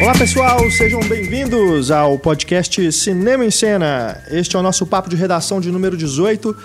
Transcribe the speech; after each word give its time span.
Olá 0.00 0.18
pessoal, 0.18 0.70
sejam 0.70 1.00
bem-vindos 1.00 1.90
ao 1.90 2.18
podcast 2.18 2.90
Cinema 2.90 3.44
em 3.44 3.50
Cena. 3.50 4.22
Este 4.30 4.56
é 4.56 4.58
o 4.58 4.62
nosso 4.62 4.86
papo 4.86 5.08
de 5.08 5.16
redação 5.16 5.60
de 5.60 5.70
número 5.70 5.96
18. 5.96 6.56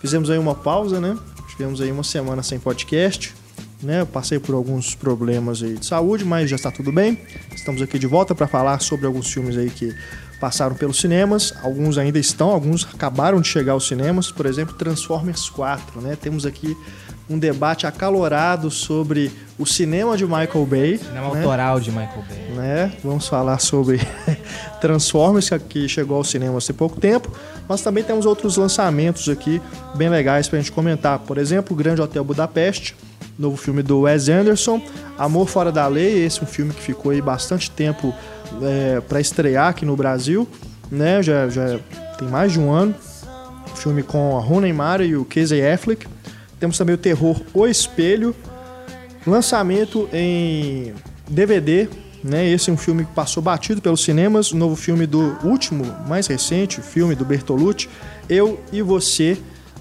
Fizemos 0.00 0.30
aí 0.30 0.38
uma 0.38 0.54
pausa, 0.54 1.00
né? 1.00 1.16
Tivemos 1.50 1.80
aí 1.80 1.90
uma 1.90 2.04
semana 2.04 2.42
sem 2.42 2.58
podcast, 2.58 3.34
né? 3.82 4.00
Eu 4.00 4.06
passei 4.06 4.38
por 4.38 4.54
alguns 4.54 4.94
problemas 4.94 5.62
aí 5.62 5.74
de 5.74 5.84
saúde, 5.84 6.24
mas 6.24 6.48
já 6.48 6.56
está 6.56 6.70
tudo 6.70 6.92
bem. 6.92 7.18
Estamos 7.54 7.82
aqui 7.82 7.98
de 7.98 8.06
volta 8.06 8.34
para 8.34 8.46
falar 8.46 8.80
sobre 8.80 9.06
alguns 9.06 9.32
filmes 9.32 9.56
aí 9.56 9.70
que 9.70 9.94
passaram 10.44 10.76
pelos 10.76 11.00
cinemas, 11.00 11.54
alguns 11.62 11.96
ainda 11.96 12.18
estão, 12.18 12.50
alguns 12.50 12.86
acabaram 12.92 13.40
de 13.40 13.48
chegar 13.48 13.72
aos 13.72 13.88
cinemas, 13.88 14.30
por 14.30 14.44
exemplo, 14.44 14.74
Transformers 14.74 15.48
4, 15.48 16.02
né? 16.02 16.18
Temos 16.20 16.44
aqui 16.44 16.76
um 17.30 17.38
debate 17.38 17.86
acalorado 17.86 18.70
sobre 18.70 19.32
o 19.58 19.64
cinema 19.64 20.18
de 20.18 20.26
Michael 20.26 20.66
Bay. 20.66 20.98
Cinema 20.98 21.30
né? 21.30 21.38
autoral 21.38 21.80
de 21.80 21.90
Michael 21.90 22.24
Bay. 22.28 22.56
né? 22.56 22.92
Vamos 23.02 23.26
falar 23.26 23.58
sobre 23.58 23.98
Transformers, 24.82 25.48
que 25.48 25.54
aqui 25.54 25.88
chegou 25.88 26.18
ao 26.18 26.24
cinema 26.24 26.58
há 26.58 26.72
pouco 26.74 27.00
tempo, 27.00 27.32
mas 27.66 27.80
também 27.80 28.04
temos 28.04 28.26
outros 28.26 28.58
lançamentos 28.58 29.30
aqui 29.30 29.62
bem 29.94 30.10
legais 30.10 30.46
pra 30.46 30.58
gente 30.58 30.72
comentar. 30.72 31.20
Por 31.20 31.38
exemplo, 31.38 31.72
o 31.72 31.76
Grande 31.76 32.02
Hotel 32.02 32.22
Budapeste, 32.22 32.94
novo 33.38 33.56
filme 33.56 33.82
do 33.82 34.00
Wes 34.00 34.28
Anderson, 34.28 34.78
Amor 35.16 35.48
Fora 35.48 35.72
da 35.72 35.86
Lei, 35.86 36.22
esse 36.22 36.40
é 36.40 36.42
um 36.42 36.46
filme 36.46 36.74
que 36.74 36.82
ficou 36.82 37.12
aí 37.12 37.22
bastante 37.22 37.70
tempo 37.70 38.14
é, 38.62 39.00
para 39.00 39.20
estrear 39.20 39.68
aqui 39.68 39.84
no 39.84 39.96
Brasil, 39.96 40.48
né? 40.90 41.22
Já, 41.22 41.48
já 41.48 41.78
tem 42.18 42.28
mais 42.28 42.52
de 42.52 42.60
um 42.60 42.72
ano. 42.72 42.94
Filme 43.76 44.02
com 44.02 44.36
a 44.36 44.40
Rooney 44.40 44.72
Mara 44.72 45.04
e 45.04 45.16
o 45.16 45.24
Casey 45.24 45.66
Affleck. 45.66 46.06
Temos 46.58 46.78
também 46.78 46.94
o 46.94 46.98
terror 46.98 47.40
O 47.52 47.66
Espelho, 47.66 48.34
lançamento 49.26 50.08
em 50.12 50.94
DVD, 51.28 51.88
né? 52.22 52.48
Esse 52.48 52.70
é 52.70 52.72
um 52.72 52.76
filme 52.76 53.04
que 53.04 53.12
passou 53.12 53.42
batido 53.42 53.82
pelos 53.82 54.02
cinemas, 54.02 54.52
o 54.52 54.56
novo 54.56 54.76
filme 54.76 55.06
do 55.06 55.36
último, 55.44 55.84
mais 56.08 56.26
recente, 56.26 56.80
filme 56.80 57.14
do 57.14 57.24
Bertolucci, 57.24 57.88
Eu 58.28 58.58
e 58.72 58.80
Você, 58.80 59.36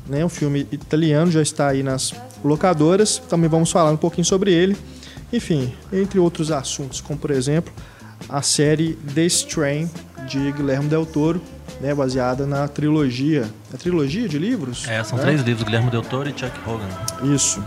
né? 0.08 0.26
Um 0.26 0.30
filme 0.30 0.68
italiano, 0.72 1.32
já 1.32 1.42
está 1.42 1.70
aí 1.70 1.84
nas 1.84 2.14
locadoras. 2.44 3.18
Também 3.30 3.50
vamos 3.50 3.72
falar 3.72 3.92
um 3.92 3.98
pouquinho 3.98 4.26
sobre 4.26 4.52
ele. 4.52 4.76
Enfim, 5.32 5.74
entre 5.92 6.20
outros 6.20 6.52
assuntos, 6.52 7.00
como 7.00 7.18
por 7.18 7.32
exemplo, 7.32 7.74
a 8.30 8.42
série 8.42 8.96
The 9.14 9.26
Strain 9.26 9.90
de 10.28 10.52
Guilherme 10.52 10.88
Del 10.88 11.06
Toro, 11.06 11.42
né, 11.82 11.94
baseada 11.94 12.46
na 12.46 12.68
trilogia, 12.68 13.50
a 13.74 13.78
trilogia 13.78 14.28
de 14.28 14.40
livros? 14.40 14.88
É, 14.88 15.04
são 15.04 15.18
né? 15.18 15.24
três 15.24 15.42
livros, 15.42 15.64
Guilherme 15.64 15.90
Del 15.90 16.02
Toro 16.02 16.30
e 16.30 16.32
Chuck 16.32 16.52
Hogan. 16.66 17.34
Isso. 17.34 17.64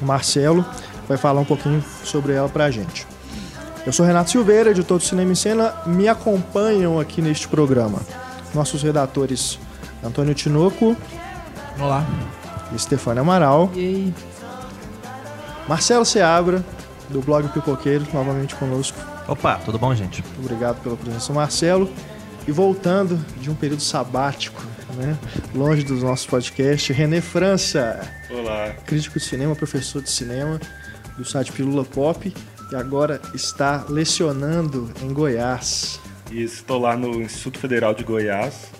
O 0.00 0.04
Marcelo 0.04 0.64
vai 1.08 1.16
falar 1.16 1.40
um 1.40 1.44
pouquinho 1.44 1.82
sobre 2.04 2.32
ela 2.32 2.48
pra 2.48 2.70
gente. 2.70 3.06
Eu 3.86 3.92
sou 3.92 4.04
Renato 4.04 4.30
Silveira, 4.30 4.70
editor 4.70 4.98
do 4.98 5.04
Cinema 5.04 5.32
em 5.32 5.34
Cena. 5.34 5.74
Me 5.86 6.08
acompanham 6.08 7.00
aqui 7.00 7.22
neste 7.22 7.48
programa 7.48 8.00
nossos 8.54 8.82
redatores 8.82 9.58
Antônio 10.02 10.34
Tinoco 10.34 10.96
Olá. 11.80 12.04
e 12.74 12.78
Stefania 12.78 13.22
Amaral. 13.22 13.70
E 13.74 13.78
aí? 13.78 14.14
Marcelo 15.68 16.04
Seabra, 16.04 16.64
do 17.08 17.20
blog 17.20 17.48
Pipoqueiro, 17.48 18.06
novamente 18.12 18.54
conosco. 18.54 18.98
Opa, 19.28 19.56
tudo 19.56 19.78
bom, 19.78 19.94
gente? 19.94 20.22
Muito 20.22 20.40
obrigado 20.40 20.82
pela 20.82 20.96
presença, 20.96 21.30
Marcelo. 21.34 21.92
E 22.46 22.50
voltando 22.50 23.22
de 23.38 23.50
um 23.50 23.54
período 23.54 23.82
sabático, 23.82 24.64
né? 24.96 25.18
longe 25.54 25.84
dos 25.84 26.02
nossos 26.02 26.24
podcasts, 26.24 26.96
René 26.96 27.20
França. 27.20 28.00
Olá. 28.30 28.74
crítico 28.86 29.18
de 29.18 29.24
cinema, 29.26 29.54
professor 29.54 30.00
de 30.02 30.08
cinema 30.08 30.58
do 31.18 31.26
site 31.26 31.52
Pilula 31.52 31.84
Pop 31.84 32.34
e 32.72 32.74
agora 32.74 33.20
está 33.34 33.84
lecionando 33.90 34.90
em 35.02 35.12
Goiás. 35.12 36.00
E 36.30 36.42
estou 36.42 36.80
lá 36.80 36.96
no 36.96 37.20
Instituto 37.20 37.58
Federal 37.58 37.92
de 37.92 38.04
Goiás. 38.04 38.70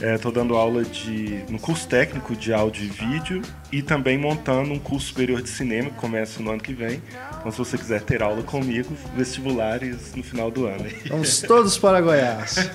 Estou 0.00 0.30
dando 0.30 0.54
aula 0.56 0.84
de, 0.84 1.42
no 1.48 1.58
curso 1.58 1.88
técnico 1.88 2.36
de 2.36 2.52
áudio 2.52 2.84
e 2.84 2.88
vídeo 2.88 3.42
e 3.72 3.80
também 3.80 4.18
montando 4.18 4.72
um 4.72 4.78
curso 4.78 5.06
superior 5.06 5.40
de 5.40 5.48
cinema 5.48 5.88
que 5.88 5.96
começa 5.96 6.42
no 6.42 6.50
ano 6.50 6.60
que 6.60 6.74
vem. 6.74 7.02
Então, 7.38 7.50
se 7.50 7.58
você 7.58 7.78
quiser 7.78 8.02
ter 8.02 8.22
aula 8.22 8.42
comigo, 8.42 8.94
vestibulares 9.16 10.14
no 10.14 10.22
final 10.22 10.50
do 10.50 10.66
ano. 10.66 10.84
Vamos 11.08 11.40
todos 11.40 11.78
para 11.78 12.00
Goiás. 12.02 12.70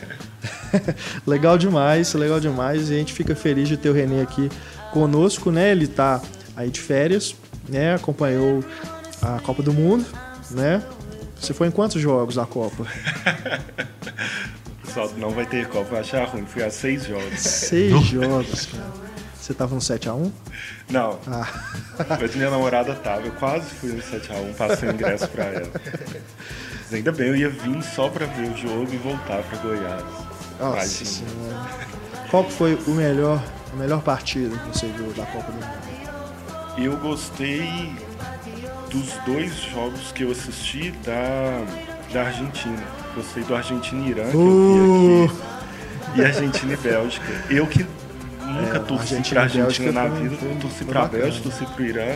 legal 1.27 1.57
demais, 1.57 2.11
legal 2.15 2.39
demais. 2.39 2.89
E 2.89 2.95
a 2.95 2.97
gente 2.97 3.13
fica 3.13 3.35
feliz 3.35 3.69
de 3.69 3.77
ter 3.77 3.89
o 3.89 3.93
Renê 3.93 4.21
aqui 4.21 4.49
conosco, 4.91 5.51
né? 5.51 5.71
Ele 5.71 5.87
tá 5.87 6.19
aí 6.55 6.71
de 6.71 6.81
férias, 6.81 7.35
né? 7.69 7.93
Acompanhou 7.93 8.63
a 9.21 9.39
Copa 9.39 9.61
do 9.61 9.71
Mundo, 9.71 10.05
né? 10.49 10.81
Você 11.39 11.53
foi 11.53 11.67
em 11.67 11.71
quantos 11.71 12.01
jogos 12.01 12.35
da 12.35 12.45
Copa? 12.45 12.85
Pessoal, 14.93 15.09
não 15.17 15.29
vai 15.29 15.45
ter 15.45 15.67
Copa, 15.69 15.91
vai 15.91 15.99
achar 16.01 16.25
ruim. 16.27 16.45
Fui 16.45 16.61
a 16.63 16.69
seis 16.69 17.05
jogos. 17.05 17.39
Seis 17.39 18.03
jogos, 18.07 18.65
cara. 18.65 18.91
Você 19.39 19.53
tava 19.53 19.73
no 19.73 19.79
7x1? 19.81 20.31
Não, 20.89 21.17
Ah, 21.27 21.47
mas 22.19 22.35
minha 22.35 22.49
namorada 22.49 22.93
tava. 22.95 23.21
Eu 23.21 23.31
quase 23.33 23.69
fui 23.75 23.93
no 23.93 24.01
7x1, 24.01 24.53
passei 24.55 24.89
o 24.89 24.91
ingresso 24.93 25.27
pra 25.29 25.45
ela. 25.45 25.71
Mas 25.73 26.93
ainda 26.93 27.11
bem, 27.13 27.27
eu 27.29 27.35
ia 27.37 27.49
vir 27.49 27.81
só 27.83 28.09
pra 28.09 28.25
ver 28.25 28.49
o 28.51 28.57
jogo 28.57 28.93
e 28.93 28.97
voltar 28.97 29.41
pra 29.43 29.57
Goiás. 29.59 30.03
nossa 30.59 30.75
Imagina. 30.75 31.05
senhora. 31.05 31.69
Qual 32.29 32.49
foi 32.49 32.75
o 32.87 32.91
melhor, 32.91 33.41
a 33.71 33.75
melhor 33.77 34.01
partida 34.01 34.55
que 34.57 34.77
você 34.77 34.87
viu 34.87 35.11
da 35.13 35.25
Copa 35.27 35.51
do 35.51 35.53
Mundo? 35.53 36.77
Eu 36.77 36.97
gostei 36.97 37.95
dos 38.91 39.09
dois 39.25 39.53
jogos 39.55 40.11
que 40.11 40.23
eu 40.23 40.31
assisti 40.31 40.91
da, 41.05 41.63
da 42.13 42.23
Argentina. 42.27 43.00
Gostei 43.15 43.43
do 43.43 43.55
Argentina 43.55 44.05
e 44.05 44.09
Irã, 44.09 44.29
que 44.29 44.37
Uh! 44.37 44.39
eu 44.39 45.27
vi 45.27 45.33
aqui. 45.33 45.41
E 46.15 46.23
Argentina 46.25 46.73
e 46.73 46.77
Bélgica. 46.77 47.33
Eu 47.49 47.67
que 47.67 47.85
nunca 48.45 48.77
É, 48.77 48.79
torci 48.79 49.15
Argentina 49.15 49.33
pra 49.35 49.43
Argentina 49.43 49.91
na 49.91 50.07
vida. 50.07 50.35
foi- 50.37 50.55
torci 50.55 50.77
foi 50.77 50.87
pra 50.87 51.01
bacana. 51.03 51.23
Bélgica, 51.23 51.43
torci 51.49 51.65
pro 51.73 51.85
Irã. 51.85 52.15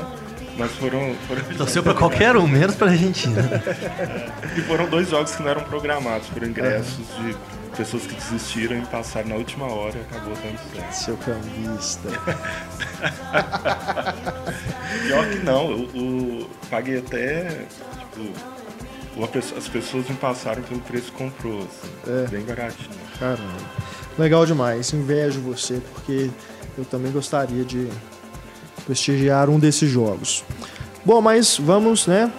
Mas 0.57 0.71
foram, 0.71 1.13
foram, 1.27 1.41
Torceu 1.57 1.83
pra 1.83 1.93
qualquer 1.93 2.37
um, 2.37 2.47
menos 2.47 2.75
pra 2.75 2.87
Argentina. 2.89 3.41
e 4.55 4.61
foram 4.61 4.85
dois 4.87 5.09
jogos 5.09 5.35
que 5.35 5.43
não 5.43 5.49
eram 5.49 5.63
programados, 5.63 6.27
foram 6.29 6.47
ingressos 6.47 6.99
É. 7.19 7.23
de 7.23 7.35
pessoas 7.75 8.03
que 8.03 8.13
desistiram 8.15 8.77
e 8.77 8.81
passaram 8.85 9.27
na 9.27 9.35
última 9.35 9.65
hora 9.65 9.95
e 9.97 10.01
acabou 10.15 10.33
dando 10.35 10.57
certo. 10.73 10.93
Seu 10.93 11.17
cambista. 11.17 12.07
Pior 15.05 15.27
que 15.29 15.37
não, 15.39 15.71
eu, 15.71 15.89
eu 15.93 16.49
paguei 16.69 16.99
até. 16.99 17.65
Tipo, 17.99 18.31
pessoa- 19.31 19.59
as 19.59 19.67
pessoas 19.67 20.09
me 20.09 20.15
passaram 20.15 20.61
pelo 20.63 20.79
preço 20.81 21.11
que 21.11 21.17
comprou, 21.17 21.59
assim, 21.59 22.23
É. 22.25 22.27
bem 22.27 22.41
baratinho. 22.41 22.89
Caramba. 23.19 23.53
Legal 24.17 24.45
demais. 24.45 24.91
Invejo 24.93 25.39
você, 25.41 25.81
porque 25.93 26.29
eu 26.77 26.85
também 26.85 27.11
gostaria 27.11 27.63
de 27.63 27.87
prestigiar 28.85 29.49
um 29.49 29.59
desses 29.59 29.89
jogos. 29.89 30.43
Bom, 31.03 31.21
mas 31.21 31.57
vamos, 31.57 32.07
né? 32.07 32.31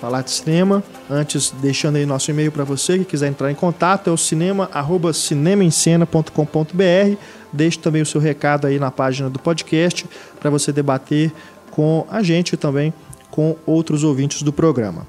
Falar 0.00 0.22
de 0.22 0.30
cinema. 0.30 0.82
Antes, 1.08 1.52
deixando 1.60 1.96
aí 1.96 2.06
nosso 2.06 2.30
e-mail 2.30 2.50
para 2.52 2.64
você 2.64 2.98
que 2.98 3.04
quiser 3.04 3.28
entrar 3.28 3.50
em 3.50 3.54
contato, 3.54 4.08
é 4.08 4.12
o 4.12 4.16
cinema, 4.16 4.68
arroba 4.72 5.12
cinemaencena.com.br. 5.12 7.16
Deixe 7.52 7.78
também 7.78 8.02
o 8.02 8.06
seu 8.06 8.20
recado 8.20 8.66
aí 8.66 8.78
na 8.78 8.90
página 8.90 9.30
do 9.30 9.38
podcast 9.38 10.06
para 10.40 10.50
você 10.50 10.72
debater 10.72 11.32
com 11.70 12.06
a 12.10 12.22
gente 12.22 12.54
e 12.54 12.56
também 12.56 12.92
com 13.30 13.56
outros 13.66 14.02
ouvintes 14.04 14.42
do 14.42 14.52
programa. 14.52 15.06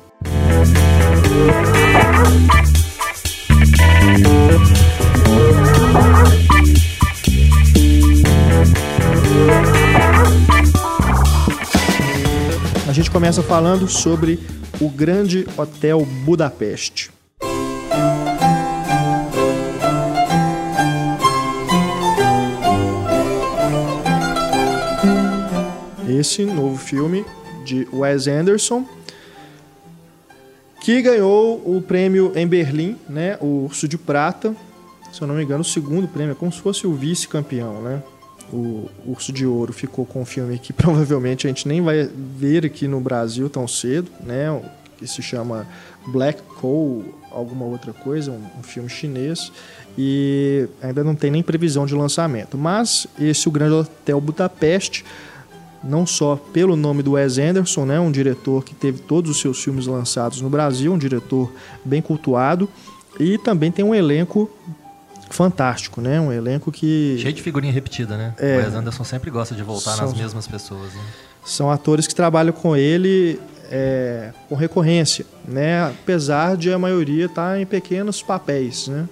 A 12.87 12.91
gente 12.93 13.11
começa 13.11 13.43
falando 13.43 13.87
sobre 13.87 14.40
o 14.79 14.90
Grande 14.90 15.46
Hotel 15.58 16.05
Budapeste. 16.23 17.11
Esse 26.08 26.46
novo 26.46 26.78
filme 26.78 27.26
de 27.66 27.88
Wes 27.91 28.28
Anderson, 28.28 28.85
que 30.85 31.02
ganhou 31.02 31.64
o 31.66 31.82
prêmio 31.82 32.32
em 32.35 32.46
Berlim, 32.46 32.96
né? 33.09 33.40
O 33.41 33.66
Urso 33.66 33.87
de 33.87 33.97
Prata, 33.97 34.55
se 35.11 35.20
eu 35.20 35.28
não 35.28 35.34
me 35.34 35.43
engano, 35.43 35.61
o 35.61 35.66
segundo 35.66 36.08
prêmio, 36.08 36.34
é 36.34 36.35
como 36.35 36.52
se 36.52 36.61
fosse 36.61 36.85
o 36.85 36.93
vice-campeão, 36.93 37.82
né? 37.82 38.03
O 38.53 38.87
Urso 39.03 39.34
de 39.34 39.47
Ouro 39.47 39.73
ficou 39.73 40.05
com 40.05 40.22
um 40.22 40.26
filme 40.26 40.59
que 40.59 40.72
provavelmente 40.78 41.47
a 41.47 41.49
gente 41.49 41.67
nem 41.67 41.82
vai 41.82 42.08
ver 42.37 42.67
aqui 42.67 42.87
no 42.87 42.99
Brasil 42.99 43.49
tão 43.49 43.67
cedo, 43.67 44.11
né? 44.23 44.61
Que 44.99 45.08
se 45.08 45.23
chama 45.23 45.66
Black 46.05 46.43
Coal 46.61 47.02
alguma 47.31 47.66
outra 47.66 47.91
coisa, 47.91 48.29
um, 48.29 48.59
um 48.59 48.61
filme 48.61 48.88
chinês, 48.88 49.52
e 49.97 50.67
ainda 50.84 51.03
não 51.03 51.16
tem 51.16 51.31
nem 51.31 51.41
previsão 51.41 51.88
de 51.88 51.96
lançamento. 51.96 52.59
Mas 52.59 53.08
esse 53.20 53.49
O 53.49 53.52
Grande 53.52 53.73
Hotel 53.73 54.22
Budapeste, 54.22 55.03
não 55.85 56.05
só 56.05 56.35
pelo 56.35 56.76
nome 56.76 57.03
do 57.03 57.11
Wes 57.11 57.37
Anderson, 57.37 57.85
né, 57.85 57.99
um 57.99 58.11
diretor 58.11 58.64
que 58.64 58.73
teve 58.73 58.99
todos 58.99 59.29
os 59.32 59.40
seus 59.40 59.64
filmes 59.64 59.85
lançados 59.85 60.41
no 60.41 60.49
Brasil, 60.49 60.91
um 60.91 60.97
diretor 60.97 61.52
bem 61.84 62.02
cultuado, 62.02 62.67
e 63.20 63.37
também 63.37 63.72
tem 63.72 63.85
um 63.85 63.93
elenco 63.93 64.49
fantástico, 65.29 66.02
né? 66.02 66.20
Um 66.20 66.32
elenco 66.32 66.72
que 66.72 67.17
Cheio 67.20 67.34
de 67.34 67.41
figurinha 67.41 67.72
repetida, 67.72 68.17
né? 68.17 68.34
É. 68.37 68.58
O 68.58 68.66
Wes 68.66 68.73
Anderson 68.76 69.03
sempre 69.03 69.29
gosta 69.32 69.55
de 69.55 69.64
voltar 69.64 69.96
São- 69.96 70.08
nas 70.08 70.14
mesmas 70.17 70.47
pessoas, 70.47 70.93
né? 70.93 71.02
são 71.43 71.70
atores 71.70 72.08
que 72.08 72.16
trabalham 72.16 72.52
com 72.52 72.76
ele 72.76 73.40
é, 73.70 74.31
com 74.49 74.55
recorrência, 74.55 75.26
né? 75.47 75.84
Apesar 75.84 76.58
de 76.58 76.72
a 76.72 76.79
maioria 76.79 77.26
estar 77.26 77.59
em 77.59 77.66
pequenos 77.66 78.22
papéis, 78.22 78.88
né? 78.88 79.08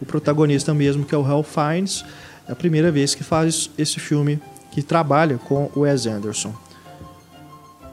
O 0.00 0.04
protagonista 0.06 0.72
mesmo, 0.74 1.04
que 1.04 1.14
é 1.14 1.18
o 1.18 1.24
Hal 1.24 1.42
Fiennes, 1.42 2.04
é 2.48 2.52
a 2.52 2.56
primeira 2.56 2.90
vez 2.90 3.14
que 3.14 3.22
faz 3.24 3.70
esse 3.78 3.98
filme 4.00 4.40
que 4.74 4.82
trabalha 4.82 5.38
com 5.38 5.70
o 5.74 5.80
Wes 5.80 6.06
Anderson. 6.06 6.52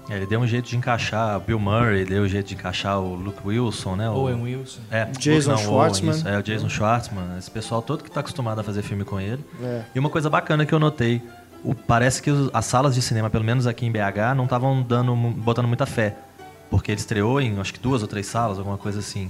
É, 0.10 0.18
ele 0.18 0.26
deu 0.26 0.40
um 0.40 0.48
jeito 0.48 0.68
de 0.68 0.76
encaixar 0.76 1.40
Bill 1.40 1.60
Murray, 1.60 2.04
deu 2.04 2.24
um 2.24 2.28
jeito 2.28 2.48
de 2.48 2.56
encaixar 2.56 3.00
o 3.00 3.16
Luke 3.16 3.40
Wilson, 3.46 3.96
né? 3.96 4.10
O, 4.10 4.14
Owen 4.14 4.42
Wilson. 4.42 4.82
É, 4.90 5.06
Jason 5.06 5.52
Luke 5.52 5.64
não, 5.64 5.72
Owen, 5.74 5.94
Schwartzman. 5.94 6.12
isso, 6.16 6.28
é, 6.28 6.38
o 6.40 6.44
Jason 6.44 6.68
Schwartzman. 6.70 7.38
Esse 7.38 7.50
pessoal 7.52 7.82
todo 7.82 8.04
que 8.04 8.12
tá 8.12 8.20
acostumado 8.20 8.60
a 8.60 8.64
fazer 8.64 8.82
filme 8.82 9.06
com 9.06 9.20
ele. 9.22 9.44
É. 9.62 9.84
E 9.96 10.00
uma 10.00 10.10
coisa 10.10 10.30
bacana 10.30 10.66
que 10.66 10.74
eu 10.74 10.80
notei, 10.80 11.22
o- 11.64 11.74
parece 11.76 12.22
que 12.22 12.30
os- 12.32 12.50
as 12.54 12.66
salas 12.66 12.96
de 12.96 13.02
cinema, 13.02 13.30
pelo 13.30 13.44
menos 13.46 13.68
aqui 13.68 13.86
em 13.86 13.92
BH, 13.92 14.34
não 14.36 14.46
estavam 14.46 14.82
dando, 14.82 15.16
botando 15.16 15.68
muita 15.68 15.86
fé. 15.86 16.18
Porque 16.70 16.92
ele 16.92 17.00
estreou 17.00 17.40
em 17.40 17.60
acho 17.60 17.74
que 17.74 17.80
duas 17.80 18.02
ou 18.02 18.08
três 18.08 18.26
salas, 18.26 18.58
alguma 18.58 18.78
coisa 18.78 19.00
assim. 19.00 19.30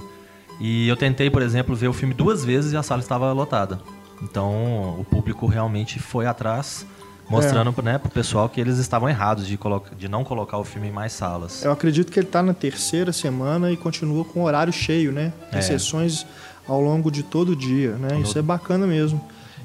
E 0.59 0.87
eu 0.87 0.95
tentei, 0.95 1.29
por 1.29 1.41
exemplo, 1.41 1.75
ver 1.75 1.89
o 1.89 1.93
filme 1.93 2.13
duas 2.13 2.45
vezes 2.45 2.71
e 2.71 2.77
a 2.77 2.81
sala 2.83 3.01
estava 3.01 3.31
lotada. 3.33 3.79
Então 4.21 4.99
o 4.99 5.03
público 5.03 5.45
realmente 5.47 5.99
foi 5.99 6.25
atrás, 6.27 6.85
mostrando 7.31 7.73
né, 7.81 7.97
pro 7.97 8.09
pessoal 8.11 8.47
que 8.49 8.59
eles 8.59 8.77
estavam 8.77 9.07
errados 9.09 9.47
de, 9.47 9.57
coloca- 9.57 9.95
de 9.95 10.07
não 10.07 10.23
colocar 10.23 10.57
o 10.57 10.63
filme 10.63 10.89
em 10.89 10.91
mais 10.91 11.13
salas. 11.13 11.63
Eu 11.63 11.71
acredito 11.71 12.11
que 12.11 12.19
ele 12.19 12.27
está 12.27 12.43
na 12.43 12.53
terceira 12.53 13.11
semana 13.13 13.71
e 13.71 13.77
continua 13.77 14.23
com 14.25 14.41
o 14.41 14.43
horário 14.43 14.71
cheio, 14.73 15.11
né? 15.11 15.31
Tem 15.49 15.59
É. 15.59 15.61
sessões 15.61 16.25
ao 16.67 16.79
longo 16.81 17.09
de 17.09 17.23
todo 17.23 17.49
o 17.53 17.55
dia, 17.55 17.91
né? 17.93 18.19
Isso 18.19 18.37
é 18.37 18.41
bacana 18.41 18.85
mesmo. 18.85 19.19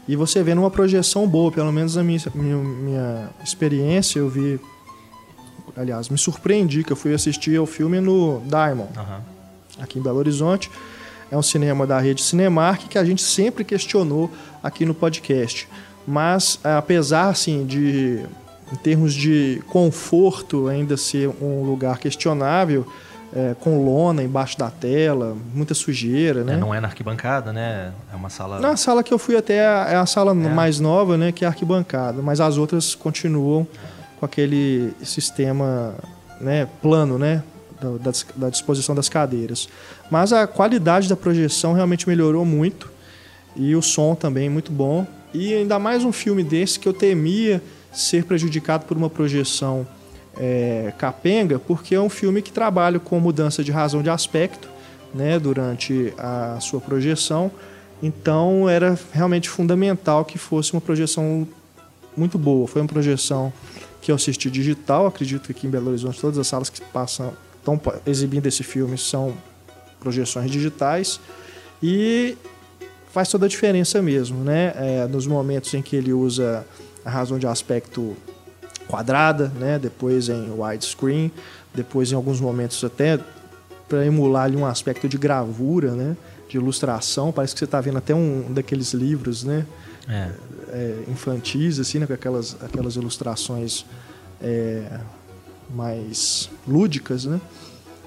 E 0.08 0.14
você 0.14 0.42
vê 0.42 0.54
numa 0.54 0.70
projeção 0.70 1.26
boa, 1.26 1.50
pelo 1.50 1.72
menos 1.72 1.96
na 1.96 2.02
minha, 2.04 2.20
minha, 2.34 2.56
minha 2.56 3.30
experiência, 3.44 4.18
eu 4.20 4.28
vi. 4.28 4.60
Aliás, 5.76 6.08
me 6.08 6.16
surpreendi 6.16 6.82
que 6.84 6.92
eu 6.92 6.96
fui 6.96 7.12
assistir 7.12 7.56
ao 7.58 7.66
filme 7.66 8.00
no 8.00 8.40
Diamond, 8.46 8.88
Aham. 8.96 9.20
aqui 9.80 9.98
em 9.98 10.02
Belo 10.02 10.18
Horizonte. 10.18 10.70
É 11.30 11.36
um 11.36 11.42
cinema 11.42 11.86
da 11.86 11.98
rede 11.98 12.22
Cinemark 12.22 12.86
que 12.88 12.96
a 12.96 13.04
gente 13.04 13.20
sempre 13.20 13.64
questionou 13.64 14.30
aqui 14.62 14.86
no 14.86 14.94
podcast. 14.94 15.68
Mas, 16.06 16.58
eh, 16.62 16.76
apesar 16.76 17.28
assim, 17.28 17.66
de, 17.66 18.24
em 18.72 18.76
termos 18.76 19.12
de 19.12 19.62
conforto, 19.68 20.68
ainda 20.68 20.96
ser 20.96 21.28
um 21.40 21.64
lugar 21.64 21.98
questionável, 21.98 22.86
eh, 23.34 23.56
com 23.60 23.84
lona 23.84 24.22
embaixo 24.22 24.56
da 24.56 24.70
tela, 24.70 25.36
muita 25.52 25.74
sujeira, 25.74 26.44
né? 26.44 26.54
É, 26.54 26.56
não 26.56 26.72
é 26.74 26.80
na 26.80 26.88
arquibancada, 26.88 27.52
né? 27.52 27.92
É 28.12 28.16
uma 28.16 28.30
sala. 28.30 28.60
Na 28.60 28.76
sala 28.76 29.02
que 29.02 29.12
eu 29.12 29.18
fui 29.18 29.36
até 29.36 29.56
é 29.56 29.96
a 29.96 30.06
sala 30.06 30.32
mais 30.32 30.78
nova, 30.78 31.16
né, 31.16 31.32
que 31.32 31.44
é 31.44 31.48
a 31.48 31.50
arquibancada, 31.50 32.22
mas 32.22 32.40
as 32.40 32.56
outras 32.56 32.94
continuam 32.94 33.66
com 34.18 34.24
aquele 34.24 34.92
sistema, 35.02 35.94
né, 36.40 36.68
plano, 36.80 37.18
né, 37.18 37.42
da, 37.80 38.10
da 38.10 38.12
da 38.36 38.48
disposição 38.48 38.94
das 38.94 39.08
cadeiras. 39.08 39.68
Mas 40.10 40.32
a 40.32 40.46
qualidade 40.46 41.08
da 41.08 41.16
projeção 41.16 41.72
realmente 41.72 42.08
melhorou 42.08 42.44
muito 42.44 42.90
e 43.56 43.74
o 43.74 43.82
som 43.82 44.14
também 44.14 44.48
muito 44.48 44.70
bom. 44.70 45.06
E 45.38 45.52
ainda 45.52 45.78
mais 45.78 46.02
um 46.02 46.12
filme 46.12 46.42
desse 46.42 46.78
que 46.80 46.88
eu 46.88 46.94
temia 46.94 47.62
ser 47.92 48.24
prejudicado 48.24 48.86
por 48.86 48.96
uma 48.96 49.10
projeção 49.10 49.86
é, 50.34 50.94
capenga, 50.96 51.58
porque 51.58 51.94
é 51.94 52.00
um 52.00 52.08
filme 52.08 52.40
que 52.40 52.50
trabalha 52.50 52.98
com 52.98 53.20
mudança 53.20 53.62
de 53.62 53.70
razão 53.70 54.02
de 54.02 54.08
aspecto 54.08 54.66
né, 55.14 55.38
durante 55.38 56.14
a 56.16 56.56
sua 56.58 56.80
projeção. 56.80 57.50
Então 58.02 58.66
era 58.66 58.98
realmente 59.12 59.50
fundamental 59.50 60.24
que 60.24 60.38
fosse 60.38 60.72
uma 60.72 60.80
projeção 60.80 61.46
muito 62.16 62.38
boa. 62.38 62.66
Foi 62.66 62.80
uma 62.80 62.88
projeção 62.88 63.52
que 64.00 64.10
eu 64.10 64.14
assisti 64.14 64.50
digital. 64.50 65.06
Acredito 65.06 65.44
que 65.44 65.52
aqui 65.52 65.66
em 65.66 65.70
Belo 65.70 65.90
Horizonte 65.90 66.18
todas 66.18 66.38
as 66.38 66.46
salas 66.46 66.70
que 66.70 66.80
passam 66.80 67.34
estão 67.58 67.78
exibindo 68.06 68.46
esse 68.46 68.62
filme 68.62 68.96
são 68.96 69.34
projeções 70.00 70.50
digitais 70.50 71.20
e 71.82 72.38
faz 73.16 73.30
toda 73.30 73.46
a 73.46 73.48
diferença 73.48 74.02
mesmo, 74.02 74.44
né? 74.44 74.74
É, 74.76 75.06
nos 75.06 75.26
momentos 75.26 75.72
em 75.72 75.80
que 75.80 75.96
ele 75.96 76.12
usa 76.12 76.66
a 77.02 77.08
razão 77.08 77.38
de 77.38 77.46
aspecto 77.46 78.14
quadrada, 78.86 79.50
né? 79.58 79.78
Depois 79.78 80.28
em 80.28 80.50
widescreen, 80.50 81.32
depois 81.74 82.12
em 82.12 82.14
alguns 82.14 82.42
momentos 82.42 82.84
até 82.84 83.18
para 83.88 84.04
emular 84.04 84.44
ali 84.44 84.54
um 84.54 84.66
aspecto 84.66 85.08
de 85.08 85.16
gravura, 85.16 85.92
né? 85.92 86.14
De 86.46 86.58
ilustração, 86.58 87.32
parece 87.32 87.54
que 87.54 87.60
você 87.60 87.64
está 87.64 87.80
vendo 87.80 87.96
até 87.96 88.14
um 88.14 88.52
daqueles 88.52 88.92
livros, 88.92 89.44
né? 89.44 89.64
É. 90.06 90.30
é, 90.68 91.04
infantis, 91.08 91.80
assim, 91.80 91.98
né, 91.98 92.06
com 92.06 92.12
aquelas, 92.12 92.54
aquelas 92.62 92.96
ilustrações 92.96 93.86
é, 94.42 95.00
mais 95.70 96.50
lúdicas, 96.68 97.24
né? 97.24 97.40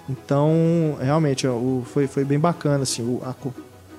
Então, 0.08 1.00
realmente, 1.02 1.48
ó, 1.48 1.56
o, 1.56 1.84
foi, 1.84 2.06
foi 2.06 2.24
bem 2.24 2.40
bacana, 2.40 2.84
assim, 2.84 3.02
o, 3.02 3.24
a 3.26 3.34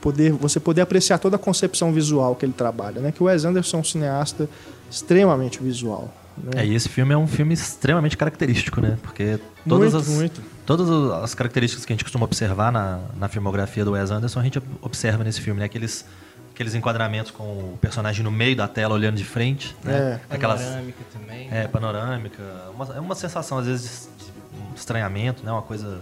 poder, 0.00 0.32
você 0.32 0.58
poder 0.58 0.80
apreciar 0.80 1.18
toda 1.18 1.36
a 1.36 1.38
concepção 1.38 1.92
visual 1.92 2.34
que 2.34 2.44
ele 2.44 2.52
trabalha, 2.52 3.00
né? 3.00 3.12
Que 3.12 3.22
o 3.22 3.26
Wes 3.26 3.44
Anderson 3.44 3.78
é 3.78 3.80
um 3.80 3.84
cineasta 3.84 4.48
extremamente 4.90 5.62
visual. 5.62 6.12
Né? 6.36 6.62
É, 6.62 6.66
e 6.66 6.74
esse 6.74 6.88
filme 6.88 7.12
é 7.12 7.16
um 7.16 7.26
filme 7.26 7.52
extremamente 7.54 8.16
característico, 8.16 8.80
né? 8.80 8.98
Porque 9.02 9.38
todas, 9.68 9.92
muito, 9.92 9.96
as, 9.96 10.08
muito. 10.08 10.42
todas 10.64 10.88
as 11.22 11.34
características 11.34 11.84
que 11.84 11.92
a 11.92 11.94
gente 11.94 12.04
costuma 12.04 12.24
observar 12.24 12.72
na, 12.72 13.00
na 13.16 13.28
filmografia 13.28 13.84
do 13.84 13.92
Wes 13.92 14.10
Anderson, 14.10 14.40
a 14.40 14.42
gente 14.42 14.60
observa 14.80 15.22
nesse 15.22 15.40
filme, 15.40 15.60
né? 15.60 15.66
Aqueles, 15.66 16.04
aqueles 16.54 16.74
enquadramentos 16.74 17.30
com 17.30 17.44
o 17.44 17.78
personagem 17.80 18.24
no 18.24 18.30
meio 18.30 18.56
da 18.56 18.66
tela, 18.66 18.94
olhando 18.94 19.16
de 19.16 19.24
frente, 19.24 19.76
né? 19.84 20.20
É. 20.30 20.34
Aquelas, 20.34 20.62
Panorâmica 20.62 21.04
também. 21.12 21.48
é, 21.50 21.68
panorâmica. 21.68 22.42
Uma, 22.74 22.96
é 22.96 23.00
uma 23.00 23.14
sensação, 23.14 23.58
às 23.58 23.66
vezes, 23.66 24.08
de, 24.18 24.24
de 24.24 24.32
um 24.72 24.74
estranhamento, 24.74 25.44
né? 25.44 25.52
Uma 25.52 25.62
coisa 25.62 26.00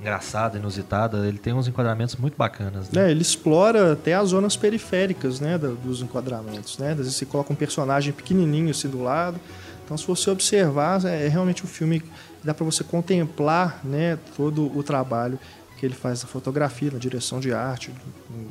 engraçada, 0.00 0.58
inusitada. 0.58 1.26
Ele 1.26 1.38
tem 1.38 1.52
uns 1.52 1.66
enquadramentos 1.68 2.16
muito 2.16 2.36
bacanas, 2.36 2.90
né? 2.90 3.08
É, 3.08 3.10
ele 3.10 3.22
explora 3.22 3.92
até 3.92 4.14
as 4.14 4.28
zonas 4.30 4.56
periféricas 4.56 5.40
né, 5.40 5.58
dos 5.58 6.00
enquadramentos. 6.02 6.78
Né? 6.78 6.90
Às 6.92 6.96
vezes 6.98 7.14
você 7.16 7.26
coloca 7.26 7.52
um 7.52 7.56
personagem 7.56 8.12
pequenininho 8.12 8.70
assim 8.70 8.88
do 8.88 9.02
lado. 9.02 9.38
Então, 9.84 9.96
se 9.96 10.06
você 10.06 10.30
observar, 10.30 11.04
é 11.06 11.26
é 11.26 11.28
realmente 11.28 11.64
um 11.64 11.68
filme 11.68 12.00
que 12.00 12.10
dá 12.44 12.52
para 12.54 12.64
você 12.64 12.84
contemplar 12.84 13.80
né, 13.84 14.18
todo 14.36 14.76
o 14.76 14.82
trabalho 14.82 15.38
que 15.78 15.86
ele 15.86 15.94
faz 15.94 16.22
na 16.22 16.28
fotografia, 16.28 16.90
na 16.90 16.98
direção 16.98 17.38
de 17.40 17.52
arte, 17.52 17.92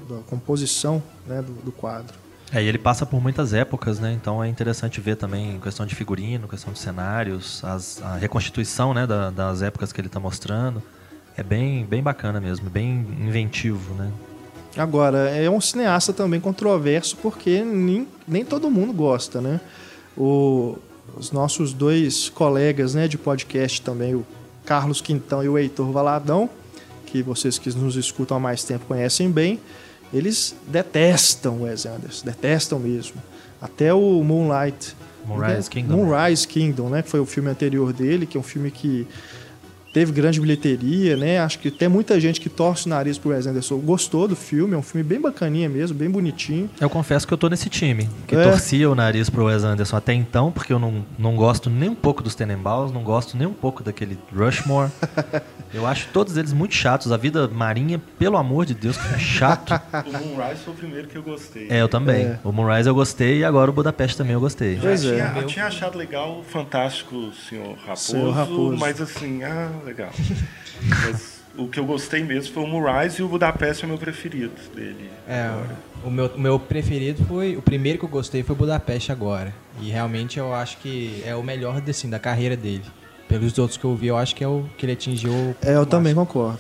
da 0.10 0.18
composição 0.28 1.04
né, 1.28 1.42
do, 1.42 1.52
do 1.54 1.72
quadro. 1.72 2.16
É, 2.54 2.64
e 2.64 2.68
ele 2.68 2.78
passa 2.78 3.06
por 3.06 3.22
muitas 3.22 3.54
épocas, 3.54 4.00
né? 4.00 4.14
Então 4.14 4.42
é 4.42 4.48
interessante 4.48 5.02
ver 5.02 5.18
também 5.18 5.56
em 5.56 5.60
questão 5.60 5.86
de 5.86 5.94
figurino, 5.94 6.48
questão 6.48 6.72
de 6.72 6.80
cenários, 6.80 7.62
as- 7.66 8.02
a 8.02 8.16
reconstituição 8.16 8.94
né, 8.94 9.06
da- 9.06 9.30
das 9.30 9.62
épocas 9.62 9.92
que 9.92 10.00
ele 10.00 10.08
está 10.08 10.20
mostrando. 10.22 10.82
É 11.38 11.44
bem, 11.44 11.86
bem 11.86 12.02
bacana 12.02 12.42
mesmo, 12.42 12.70
bem 12.70 13.06
inventivo, 13.22 13.94
né? 13.94 14.12
Agora, 14.76 15.30
é 15.30 15.50
um 15.50 15.62
cineasta 15.62 16.12
também 16.12 16.40
controverso 16.40 17.16
porque 17.18 17.64
nem, 17.64 18.08
nem 18.28 18.44
todo 18.44 18.70
mundo 18.70 18.92
gosta, 18.94 19.40
né? 19.40 19.62
O- 20.18 20.78
os 21.16 21.32
nossos 21.32 21.74
dois 21.74 22.30
colegas 22.30 22.94
né, 22.94 23.08
de 23.08 23.18
podcast 23.18 23.82
também, 23.82 24.14
o 24.14 24.26
Carlos 24.66 25.00
Quintão 25.02 25.44
e 25.44 25.50
o 25.50 25.58
Heitor 25.58 25.92
Valadão, 25.92 26.50
que 27.06 27.24
vocês 27.24 27.58
que 27.58 27.70
nos 27.76 27.96
escutam 27.96 28.38
há 28.38 28.40
mais 28.40 28.64
tempo 28.64 28.86
conhecem 28.86 29.32
bem, 29.32 29.60
eles 30.14 30.56
detestam 30.68 31.58
o 31.58 31.64
Wes 31.64 31.86
Anderson, 31.86 32.26
detestam 32.26 32.78
mesmo. 32.80 33.16
Até 33.62 33.94
o 33.94 34.24
Moonlight. 34.24 34.96
Moonrise 35.26 35.56
né? 35.56 35.66
Kingdom. 35.70 35.96
Moonrise 36.06 36.48
Kingdom, 36.48 36.90
né? 36.90 37.02
Que 37.02 37.10
foi 37.10 37.20
o 37.20 37.26
filme 37.26 37.50
anterior 37.50 37.92
dele, 37.94 38.26
que 38.26 38.38
é 38.38 38.40
um 38.40 38.44
filme 38.44 38.70
que 38.70 39.08
teve 39.98 40.12
grande 40.12 40.40
bilheteria, 40.40 41.18
né? 41.18 41.40
Acho 41.40 41.58
que 41.58 41.70
até 41.70 41.88
muita 41.88 42.20
gente 42.20 42.40
que 42.40 42.50
torce 42.50 42.86
o 42.86 42.90
nariz 42.90 43.18
pro 43.18 43.32
Wes 43.32 43.48
Anderson 43.48 43.80
gostou 43.80 44.28
do 44.28 44.36
filme, 44.36 44.76
é 44.76 44.78
um 44.78 44.84
filme 44.84 45.04
bem 45.04 45.20
bacaninha 45.20 45.68
mesmo, 45.68 45.98
bem 45.98 46.08
bonitinho. 46.08 46.70
Eu 46.80 46.88
confesso 46.88 47.28
que 47.28 47.34
eu 47.34 47.38
tô 47.38 47.50
nesse 47.50 47.68
time, 47.68 48.08
que 48.28 48.36
É. 48.36 48.44
torcia 48.44 48.88
o 48.88 48.94
nariz 48.94 49.28
pro 49.28 49.46
Wes 49.46 49.64
Anderson 49.64 49.98
até 49.98 50.14
então, 50.14 50.52
porque 50.52 50.72
eu 50.72 50.78
não, 50.78 51.04
não 51.18 51.36
gosto 51.36 51.68
nem 51.68 51.90
um 51.90 51.96
pouco 51.96 52.22
dos 52.22 52.36
Tenenbaums, 52.36 52.92
não 52.92 53.02
gosto 53.02 53.36
nem 53.36 53.48
um 53.48 53.54
pouco 53.54 53.82
daquele 53.82 54.20
Rushmore. 54.32 54.92
eu 55.74 55.88
acho 55.88 56.10
todos 56.14 56.38
eles 56.38 56.54
muito 56.54 56.76
chatos. 56.76 57.12
A 57.12 57.18
vida 57.18 57.48
marinha, 57.48 58.00
pelo 58.20 58.38
amor 58.38 58.68
de 58.68 58.76
Deus, 58.76 58.98
que 58.98 59.16
é 59.16 59.18
chato. 59.18 59.74
O 60.08 60.12
Moonrise 60.12 60.62
foi 60.64 60.74
o 60.74 60.78
primeiro 60.78 61.08
que 61.08 61.16
eu 61.16 61.24
gostei. 61.24 61.68
É, 61.70 61.82
eu 61.82 61.90
também. 61.90 62.26
É. 62.26 62.40
O 62.44 62.52
Moonrise 62.52 62.88
eu 62.88 62.94
gostei 62.94 63.40
e 63.40 63.44
agora 63.44 63.72
o 63.72 63.74
Budapeste 63.74 64.16
também 64.16 64.34
eu 64.34 64.40
gostei. 64.40 64.78
Pois 64.80 65.04
é. 65.04 65.16
tinha, 65.16 65.42
eu 65.42 65.48
tinha 65.48 65.66
achado 65.66 65.98
legal 65.98 66.40
o 66.40 66.44
Fantástico 66.44 67.32
Senhor 67.50 67.76
Raposo, 67.78 68.12
Senhor 68.12 68.32
Raposo. 68.32 68.78
mas 68.78 69.02
assim, 69.02 69.44
ah, 69.44 69.72
legal. 69.88 70.12
mas 70.82 71.38
o 71.58 71.68
que 71.68 71.80
eu 71.80 71.86
gostei 71.86 72.24
mesmo 72.24 72.54
foi 72.54 72.64
o 72.64 72.68
Moraes 72.68 73.14
e 73.16 73.24
o 73.24 73.28
Budapeste 73.28 73.84
é 73.84 73.86
o 73.86 73.90
meu 73.90 73.98
preferido 73.98 74.54
dele. 74.76 75.10
É, 75.28 75.50
o 76.04 76.10
meu, 76.12 76.28
o 76.28 76.40
meu 76.40 76.60
preferido 76.60 77.26
foi. 77.26 77.56
O 77.58 77.62
primeiro 77.62 77.98
que 77.98 78.06
eu 78.06 78.10
gostei 78.10 78.44
foi 78.44 78.56
Budapeste 78.56 79.12
agora. 79.12 79.54
E 79.82 79.90
realmente 79.90 80.38
eu 80.38 80.54
acho 80.54 80.78
que 80.78 81.22
é 81.26 81.36
o 81.36 81.42
melhor 81.44 81.82
assim, 81.90 82.10
da 82.10 82.20
carreira 82.20 82.56
dele. 82.56 82.84
Pelos 83.28 83.58
outros 83.58 83.78
que 83.78 83.84
eu 83.86 83.96
vi, 83.96 84.08
eu 84.08 84.18
acho 84.18 84.36
que 84.36 84.44
é 84.44 84.48
o 84.48 84.66
que 84.78 84.86
ele 84.86 84.94
atingiu. 84.94 85.32
o 85.32 85.56
É, 85.62 85.76
eu 85.76 85.86
também 85.86 86.14
concordo. 86.14 86.60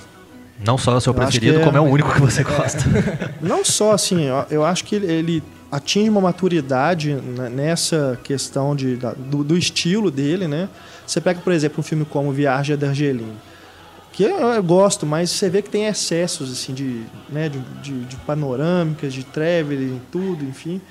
Não 0.65 0.77
só 0.77 0.93
é 0.93 0.95
o 0.95 1.01
seu 1.01 1.13
Eu 1.13 1.17
preferido, 1.17 1.59
é- 1.59 1.63
como 1.63 1.77
é 1.77 1.79
o 1.79 1.83
único 1.83 2.11
que 2.11 2.19
você 2.19 2.41
gosta. 2.43 2.83
Não 3.39 3.63
só 3.63 3.91
assim, 3.93 4.23
eu, 4.25 4.45
eu 4.49 4.65
acho 4.65 4.83
que 4.83 4.95
ele, 4.95 5.05
ele 5.11 5.43
atinge 5.71 6.09
uma 6.09 6.19
maturidade 6.19 7.13
né, 7.13 7.47
nessa 7.49 8.19
questão 8.23 8.75
de, 8.75 8.95
da- 8.95 9.13
do, 9.13 9.43
do 9.43 9.55
estilo 9.55 10.09
dele, 10.09 10.47
né? 10.47 10.67
Você 11.07 11.21
pega, 11.21 11.39
por 11.39 11.53
exemplo, 11.53 11.79
um 11.79 11.83
filme 11.83 12.05
como 12.05 12.31
Viagem 12.31 12.73
a 12.73 12.77
Darjeeling, 12.77 13.31
que 14.11 14.23
eu, 14.23 14.29
eu 14.37 14.63
gosto, 14.63 15.05
mas 15.05 15.29
você 15.31 15.49
vê 15.49 15.61
que 15.61 15.69
tem 15.69 15.85
excessos 15.85 16.51
assim 16.51 16.73
de, 16.73 17.03
né, 17.29 17.47
de, 17.49 17.59
de, 17.81 17.99
de 18.05 18.15
panorâmicas, 18.17 19.13
de 19.13 19.23
traveling, 19.23 20.01
tudo, 20.11 20.43
enfim. 20.43 20.81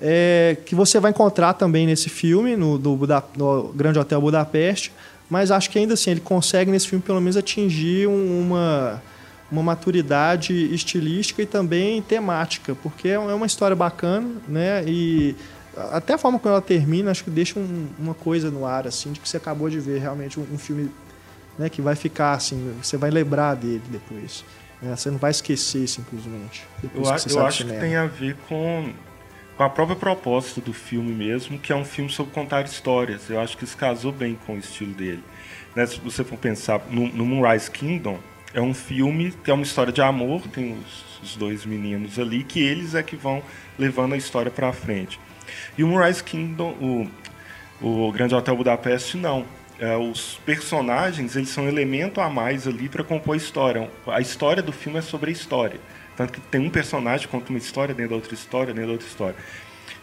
É, 0.00 0.56
que 0.64 0.74
você 0.74 0.98
vai 0.98 1.10
encontrar 1.10 1.52
também 1.52 1.86
nesse 1.86 2.08
filme, 2.08 2.56
no, 2.56 2.78
do 2.78 2.96
Buda- 2.96 3.22
no 3.36 3.64
Grande 3.74 3.98
Hotel 3.98 4.18
Budapeste, 4.20 4.92
mas 5.28 5.50
acho 5.50 5.68
que 5.68 5.78
ainda 5.78 5.92
assim 5.94 6.12
ele 6.12 6.20
consegue 6.20 6.70
nesse 6.70 6.88
filme 6.88 7.02
pelo 7.02 7.20
menos 7.20 7.36
atingir 7.36 8.08
um- 8.08 8.40
uma, 8.40 9.02
uma 9.52 9.62
maturidade 9.62 10.54
estilística 10.74 11.42
e 11.42 11.46
também 11.46 12.00
temática, 12.00 12.74
porque 12.82 13.08
é 13.08 13.18
uma 13.18 13.46
história 13.46 13.76
bacana, 13.76 14.28
né? 14.48 14.82
E 14.86 15.34
até 15.92 16.14
a 16.14 16.18
forma 16.18 16.38
como 16.38 16.52
ela 16.52 16.62
termina, 16.62 17.10
acho 17.10 17.24
que 17.24 17.30
deixa 17.30 17.58
um- 17.58 17.88
uma 17.98 18.14
coisa 18.14 18.50
no 18.50 18.64
ar, 18.66 18.86
assim, 18.86 19.12
de 19.12 19.20
que 19.20 19.28
você 19.28 19.36
acabou 19.36 19.68
de 19.70 19.78
ver 19.80 20.00
realmente 20.00 20.38
um, 20.38 20.46
um 20.52 20.58
filme 20.58 20.90
né, 21.58 21.68
que 21.68 21.82
vai 21.82 21.94
ficar 21.94 22.32
assim, 22.32 22.74
você 22.82 22.96
vai 22.96 23.10
lembrar 23.10 23.54
dele 23.54 23.82
depois. 23.90 24.44
né? 24.80 24.94
Você 24.96 25.10
não 25.10 25.18
vai 25.18 25.30
esquecer 25.30 25.86
simplesmente. 25.86 26.64
Eu, 26.82 26.90
que 26.90 26.96
eu 27.32 27.46
acho 27.46 27.64
que 27.64 27.70
tem 27.80 27.96
a 27.96 28.06
ver 28.06 28.34
com, 28.48 28.90
com 29.56 29.62
a 29.62 29.68
própria 29.68 29.96
proposta 29.96 30.60
do 30.60 30.72
filme 30.72 31.12
mesmo, 31.12 31.58
que 31.58 31.70
é 31.72 31.76
um 31.76 31.84
filme 31.84 32.10
sobre 32.10 32.32
contar 32.32 32.64
histórias. 32.64 33.28
Eu 33.28 33.40
acho 33.40 33.58
que 33.58 33.64
isso 33.64 33.76
casou 33.76 34.10
bem 34.10 34.38
com 34.46 34.54
o 34.54 34.58
estilo 34.58 34.94
dele. 34.94 35.22
Né, 35.76 35.84
se 35.86 36.00
você 36.00 36.24
for 36.24 36.38
pensar 36.38 36.80
no, 36.90 37.08
no 37.08 37.24
Moonrise 37.26 37.70
Kingdom, 37.70 38.18
é 38.54 38.60
um 38.60 38.72
filme 38.74 39.32
que 39.44 39.50
é 39.50 39.54
uma 39.54 39.62
história 39.62 39.92
de 39.92 40.00
amor, 40.00 40.42
tem 40.48 40.72
os, 40.72 41.22
os 41.30 41.36
dois 41.36 41.64
meninos 41.66 42.18
ali, 42.18 42.42
que 42.42 42.58
eles 42.60 42.94
é 42.94 43.02
que 43.02 43.14
vão 43.16 43.42
levando 43.78 44.14
a 44.14 44.16
história 44.16 44.50
para 44.50 44.72
frente. 44.72 45.20
E 45.76 45.84
o 45.84 45.88
Moonrise 45.88 46.22
Kingdom, 46.22 47.08
o, 47.80 48.06
o 48.08 48.12
Grande 48.12 48.34
Hotel 48.34 48.56
Budapeste, 48.56 49.16
não. 49.16 49.44
É, 49.78 49.96
os 49.96 50.38
personagens 50.44 51.36
eles 51.36 51.48
são 51.48 51.64
um 51.64 51.68
elemento 51.68 52.20
a 52.20 52.28
mais 52.28 52.68
ali 52.68 52.88
para 52.88 53.02
compor 53.02 53.34
a 53.34 53.36
história. 53.36 53.90
A 54.06 54.20
história 54.20 54.62
do 54.62 54.72
filme 54.72 54.98
é 54.98 55.02
sobre 55.02 55.30
a 55.30 55.32
história. 55.32 55.80
Tanto 56.16 56.34
que 56.34 56.40
tem 56.40 56.60
um 56.60 56.68
personagem 56.68 57.26
que 57.26 57.32
conta 57.32 57.48
uma 57.48 57.58
história 57.58 57.94
dentro 57.94 58.10
da 58.10 58.16
outra 58.16 58.34
história, 58.34 58.74
dentro 58.74 58.88
da 58.88 58.92
outra 58.92 59.08
história. 59.08 59.36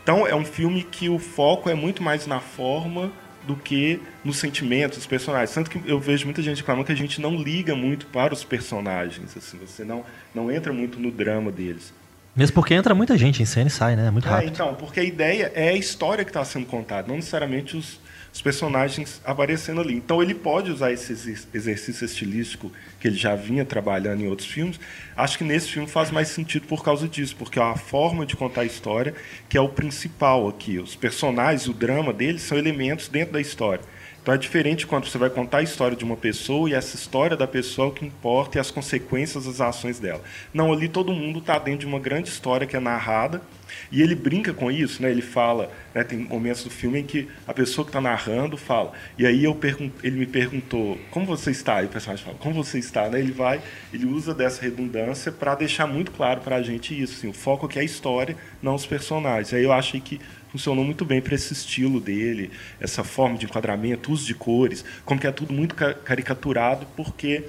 Então 0.02 0.26
é 0.26 0.34
um 0.34 0.46
filme 0.46 0.84
que 0.84 1.10
o 1.10 1.20
foco 1.20 1.70
é 1.70 1.76
muito 1.76 2.02
mais 2.02 2.26
na 2.26 2.40
forma 2.40 3.12
do 3.46 3.56
que 3.56 4.02
nos 4.24 4.38
sentimentos 4.38 4.98
dos 4.98 5.06
personagens. 5.06 5.54
Tanto 5.54 5.70
que 5.70 5.82
eu 5.86 6.00
vejo 6.00 6.26
muita 6.26 6.42
gente 6.42 6.58
reclamando 6.58 6.86
que 6.86 6.92
a 6.92 6.96
gente 6.96 7.22
não 7.22 7.36
liga 7.36 7.76
muito 7.76 8.08
para 8.08 8.34
os 8.34 8.44
personagens. 8.44 9.38
Assim, 9.38 9.58
você 9.58 9.84
não, 9.84 10.04
não 10.34 10.52
entra 10.52 10.74
muito 10.74 11.00
no 11.00 11.12
drama 11.12 11.52
deles. 11.52 11.94
Mesmo 12.38 12.54
porque 12.54 12.74
entra 12.76 12.94
muita 12.94 13.18
gente 13.18 13.42
em 13.42 13.46
cena 13.46 13.68
e 13.68 13.72
sai, 13.72 13.96
né? 13.96 14.12
Muito 14.12 14.28
É, 14.28 14.32
rápido. 14.32 14.50
então, 14.54 14.74
porque 14.76 15.00
a 15.00 15.04
ideia 15.04 15.52
é 15.56 15.70
a 15.70 15.74
história 15.74 16.24
que 16.24 16.30
está 16.30 16.46
sendo 16.46 16.68
contada, 16.68 17.08
não 17.08 17.16
necessariamente 17.16 17.76
os, 17.76 18.00
os 18.32 18.42
personagens 18.44 19.20
aparecendo 19.26 19.82
ali. 19.82 19.96
Então 19.96 20.22
ele 20.22 20.36
pode 20.36 20.70
usar 20.72 20.92
esse 20.92 21.12
exer- 21.14 21.46
exercício 21.52 22.06
estilístico 22.06 22.72
que 23.00 23.08
ele 23.08 23.18
já 23.18 23.36
vinha 23.36 23.66
trabalhando 23.66 24.22
em 24.22 24.28
outros 24.28 24.48
filmes. 24.48 24.80
Acho 25.16 25.38
que 25.40 25.44
nesse 25.44 25.70
filme 25.70 25.88
faz 25.88 26.12
mais 26.12 26.28
sentido 26.28 26.68
por 26.68 26.84
causa 26.84 27.08
disso, 27.08 27.36
porque 27.36 27.58
é 27.60 27.64
a 27.64 27.76
forma 27.76 28.24
de 28.24 28.36
contar 28.36 28.62
a 28.62 28.66
história 28.66 29.16
que 29.50 29.58
é 29.58 29.62
o 29.62 29.70
principal 29.70 30.48
aqui. 30.48 30.78
Os 30.78 30.96
personagens, 30.96 31.68
o 31.68 31.74
drama 31.74 32.14
deles 32.14 32.44
são 32.44 32.56
elementos 32.58 33.08
dentro 33.08 33.34
da 33.34 33.42
história. 33.42 33.84
Então 34.28 34.36
é 34.36 34.38
diferente 34.38 34.86
quando 34.86 35.06
você 35.06 35.18
vai 35.18 35.30
contar 35.30 35.60
a 35.60 35.64
história 35.64 35.96
de 35.96 36.04
uma 36.04 36.18
pessoa 36.18 36.70
e 36.70 36.74
essa 36.74 36.98
história 36.98 37.38
da 37.38 37.48
pessoa 37.48 37.88
é 37.88 37.92
o 37.92 37.94
que 37.94 38.06
importa 38.06 38.58
e 38.58 38.60
as 38.60 38.70
consequências 38.70 39.46
das 39.46 39.62
ações 39.62 40.00
dela. 40.00 40.22
Não, 40.54 40.74
ali 40.74 40.90
todo 40.90 41.14
mundo 41.14 41.40
está 41.40 41.58
dentro 41.58 41.80
de 41.80 41.86
uma 41.86 41.98
grande 41.98 42.28
história 42.28 42.68
que 42.68 42.76
é 42.76 42.80
narrada 42.82 43.42
e 43.90 44.02
ele 44.02 44.16
brinca 44.16 44.54
com 44.54 44.70
isso, 44.70 45.02
né? 45.02 45.10
Ele 45.10 45.22
fala, 45.22 45.72
né? 45.96 46.04
tem 46.04 46.20
momentos 46.20 46.62
do 46.66 46.70
filme 46.70 47.00
em 47.00 47.06
que 47.06 47.30
a 47.48 47.54
pessoa 47.54 47.86
que 47.86 47.90
está 47.90 48.02
narrando 48.02 48.58
fala. 48.58 48.92
E 49.18 49.26
aí 49.26 49.46
eu 49.46 49.56
pergun 49.56 49.90
ele 50.04 50.18
me 50.18 50.26
perguntou 50.26 50.98
como 51.10 51.26
você 51.26 51.52
está. 51.52 51.82
E 51.82 51.86
o 51.86 51.90
personagem 51.90 52.26
fala 52.26 52.38
como 52.38 52.62
você 52.62 52.78
está, 52.80 53.08
né? 53.08 53.20
Ele 53.20 53.32
vai, 53.32 53.62
ele 53.94 54.06
usa 54.06 54.34
dessa 54.34 54.62
redundância 54.62 55.32
para 55.32 55.56
deixar 55.56 55.88
muito 55.88 56.12
claro 56.12 56.42
para 56.42 56.58
a 56.58 56.62
gente 56.62 57.02
isso. 57.02 57.14
Assim, 57.14 57.30
o 57.30 57.34
foco 57.34 57.66
aqui 57.66 57.80
é 57.80 57.82
a 57.82 57.86
história, 57.86 58.36
não 58.62 58.76
os 58.76 58.86
personagens. 58.86 59.54
Aí 59.54 59.64
eu 59.64 59.72
achei 59.72 60.02
que 60.02 60.20
funcionou 60.58 60.84
muito 60.84 61.06
bem 61.06 61.22
para 61.22 61.36
esse 61.36 61.54
estilo 61.54 62.00
dele, 62.02 62.50
essa 62.82 63.04
forma 63.04 63.38
de 63.38 63.46
enquadramento, 63.46 64.12
uso 64.12 64.26
de 64.26 64.34
cores, 64.34 64.84
como 65.06 65.20
que 65.22 65.28
é 65.28 65.32
tudo 65.32 65.54
muito 65.54 65.76
ca- 65.76 65.94
caricaturado, 65.94 66.88
porque 66.96 67.44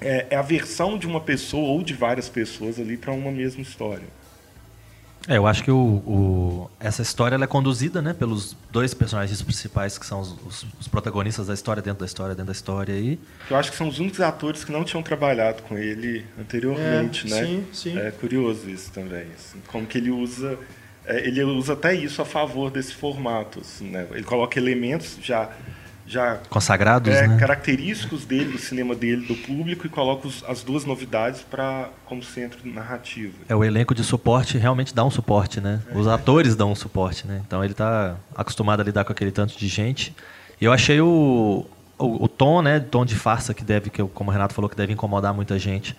é, 0.00 0.26
é 0.30 0.36
a 0.36 0.42
versão 0.42 0.98
de 0.98 1.06
uma 1.06 1.20
pessoa 1.20 1.68
ou 1.68 1.82
de 1.82 1.94
várias 1.94 2.28
pessoas 2.28 2.78
ali 2.78 2.96
para 2.96 3.12
uma 3.12 3.30
mesma 3.30 3.62
história. 3.62 4.18
É, 5.26 5.36
eu 5.36 5.46
acho 5.46 5.62
que 5.62 5.70
o, 5.70 5.76
o- 5.76 6.70
essa 6.80 7.02
história 7.02 7.34
ela 7.34 7.44
é 7.44 7.46
conduzida 7.46 8.00
né, 8.00 8.14
pelos 8.14 8.56
dois 8.72 8.94
personagens 8.94 9.42
principais 9.42 9.98
que 9.98 10.06
são 10.06 10.20
os, 10.20 10.30
os- 10.46 10.66
os 10.80 10.88
protagonistas 10.88 11.48
da 11.48 11.54
história, 11.54 11.82
dentro 11.82 12.00
da 12.00 12.06
história, 12.06 12.34
dentro 12.34 12.46
da 12.46 12.52
história 12.52 12.94
aí. 12.94 13.18
Eu 13.50 13.56
acho 13.56 13.70
que 13.70 13.76
são 13.76 13.88
os 13.88 13.98
únicos 13.98 14.20
atores 14.20 14.64
que 14.64 14.72
não 14.72 14.84
tinham 14.84 15.02
trabalhado 15.02 15.62
com 15.64 15.76
ele 15.76 16.24
anteriormente, 16.40 17.26
É, 17.26 17.30
né? 17.30 17.44
sim, 17.44 17.66
sim. 17.72 17.98
É 17.98 18.10
curioso 18.10 18.70
isso 18.70 18.90
também. 18.90 19.26
assim, 19.36 19.58
como 19.66 19.86
que 19.86 19.98
ele 19.98 20.10
usa, 20.10 20.58
ele 21.08 21.42
usa 21.44 21.72
até 21.72 21.94
isso 21.94 22.20
a 22.20 22.24
favor 22.24 22.70
desse 22.70 22.94
formato, 22.94 23.60
assim, 23.60 23.88
né? 23.90 24.06
Ele 24.12 24.24
coloca 24.24 24.58
elementos 24.58 25.18
já 25.22 25.50
já 26.10 26.38
Consagrados, 26.48 27.14
é, 27.14 27.26
né? 27.28 27.36
característicos 27.38 28.24
dele, 28.24 28.52
do 28.52 28.58
cinema 28.58 28.94
dele, 28.94 29.26
do 29.26 29.34
público 29.34 29.84
e 29.86 29.90
coloca 29.90 30.26
os- 30.26 30.42
as 30.48 30.62
duas 30.62 30.86
novidades 30.86 31.42
para 31.42 31.90
como 32.06 32.22
centro 32.22 32.60
narrativo. 32.66 33.34
É, 33.46 33.54
o 33.54 33.62
elenco 33.62 33.94
de 33.94 34.02
suporte 34.02 34.56
realmente 34.56 34.94
dá 34.94 35.04
um 35.04 35.10
suporte, 35.10 35.60
né? 35.60 35.82
Os 35.94 36.06
atores 36.06 36.56
dão 36.56 36.72
um 36.72 36.74
suporte, 36.74 37.26
né? 37.26 37.42
Então 37.46 37.62
ele 37.62 37.74
tá 37.74 38.16
acostumado 38.34 38.80
a 38.80 38.84
lidar 38.84 39.04
com 39.04 39.12
aquele 39.12 39.30
tanto 39.30 39.58
de 39.58 39.68
gente. 39.68 40.14
E 40.58 40.64
eu 40.64 40.72
achei 40.72 40.98
o, 40.98 41.66
o, 41.98 42.24
o 42.24 42.26
tom, 42.26 42.62
né? 42.62 42.80
Tom 42.80 43.04
de 43.04 43.14
farsa 43.14 43.52
que 43.52 43.62
deve, 43.62 43.90
que 43.90 44.00
eu- 44.00 44.08
como 44.08 44.30
o 44.30 44.32
Renato 44.32 44.54
falou, 44.54 44.70
que 44.70 44.76
deve 44.76 44.94
incomodar 44.94 45.34
muita 45.34 45.58
gente. 45.58 45.94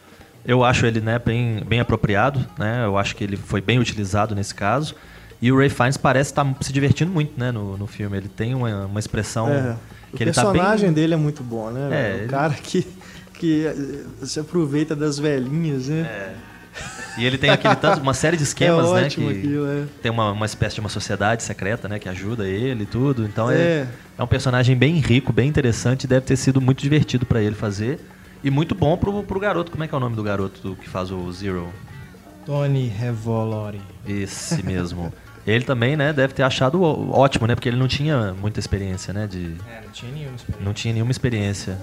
Eu 0.46 0.64
acho 0.64 0.86
ele 0.86 1.02
né, 1.02 1.20
bem, 1.20 1.64
bem 1.68 1.80
apropriado, 1.80 2.46
né? 2.58 2.86
Eu 2.86 2.98
acho 2.98 3.16
que 3.16 3.24
ele 3.24 3.38
foi 3.38 3.62
bem 3.62 3.80
utilizado 3.80 4.34
nesse 4.34 4.56
caso. 4.56 4.96
E 5.42 5.52
o 5.52 5.58
Ray 5.58 5.70
Fiennes 5.70 5.98
parece 5.98 6.32
estar 6.32 6.46
se 6.62 6.74
divertindo 6.74 7.12
muito, 7.12 7.40
né, 7.40 7.52
no, 7.52 7.78
no 7.78 7.88
filme. 7.88 8.18
Ele 8.18 8.28
tem 8.28 8.54
uma, 8.54 8.86
uma 8.86 9.00
expressão 9.00 9.48
É, 9.50 9.78
o 10.12 10.18
que 10.18 10.24
ele 10.24 10.32
tá 10.32 10.42
personagem 10.42 10.88
bem... 10.88 10.94
dele 10.94 11.14
é 11.14 11.18
muito 11.18 11.44
bom, 11.44 11.70
né? 11.70 11.88
É, 11.88 12.14
velho? 12.14 12.26
O 12.26 12.30
cara 12.30 12.54
que, 12.54 12.86
que 13.36 13.66
eh, 13.66 14.26
se 14.26 14.40
aproveita 14.40 14.96
das 14.96 15.18
velhinhas, 15.18 15.88
né? 15.88 16.36
E 17.18 17.26
ele 17.26 17.38
tem 17.38 17.50
aquele 17.50 17.76
tanto, 17.76 18.02
uma 18.02 18.14
série 18.14 18.38
de 18.38 18.44
esquemas, 18.44 18.90
é 18.92 19.02
né? 19.02 19.10
que 19.10 19.30
aquilo, 19.30 19.68
é. 19.68 19.84
tem 20.02 20.12
uma, 20.12 20.32
uma 20.32 20.46
espécie 20.46 20.76
de 20.76 20.82
uma 20.82 20.90
sociedade 20.90 21.44
secreta, 21.44 21.88
né? 21.88 22.00
Que 22.00 22.10
ajuda 22.10 22.48
ele 22.48 22.84
e 22.84 22.86
tudo. 22.86 23.26
Então 23.26 23.50
é. 23.50 23.56
É. 23.56 23.88
é 24.18 24.24
um 24.24 24.28
personagem 24.28 24.76
bem 24.76 24.96
rico, 24.96 25.32
bem 25.32 25.48
interessante. 25.48 26.08
Deve 26.08 26.26
ter 26.26 26.36
sido 26.36 26.60
muito 26.60 26.82
divertido 26.82 27.26
pra 27.26 27.42
ele 27.42 27.56
fazer. 27.56 28.00
E 28.44 28.50
muito 28.50 28.74
bom 28.76 28.96
pro, 28.98 29.24
pro 29.24 29.40
garoto. 29.40 29.72
Como 29.72 29.84
é 29.84 29.88
que 29.88 29.94
é 29.94 29.98
o 29.98 30.00
nome 30.02 30.16
do 30.16 30.24
garoto 30.24 30.62
do- 30.62 30.76
que 30.76 30.88
faz 30.90 31.12
o 31.12 31.32
Zero? 31.32 31.68
Tony 32.46 32.88
Revolori. 32.88 33.82
Esse 34.08 34.64
mesmo. 34.66 35.12
ele 35.46 35.66
também, 35.66 35.96
né? 35.98 36.14
Deve 36.14 36.34
ter 36.34 36.44
achado 36.44 36.82
ótimo, 36.82 37.46
né? 37.48 37.54
Porque 37.56 37.68
ele 37.70 37.78
não 37.78 37.88
tinha 37.88 38.34
muita 38.34 38.60
experiência, 38.60 39.14
né? 39.14 39.28
De, 39.28 39.56
É, 39.70 39.82
não 39.84 39.92
tinha 39.92 40.12
nenhuma 40.12 40.36
experiência. 40.36 40.66
não 40.66 40.74
tinha 40.74 40.94
nenhuma 40.94 41.12
experiência. 41.12 41.78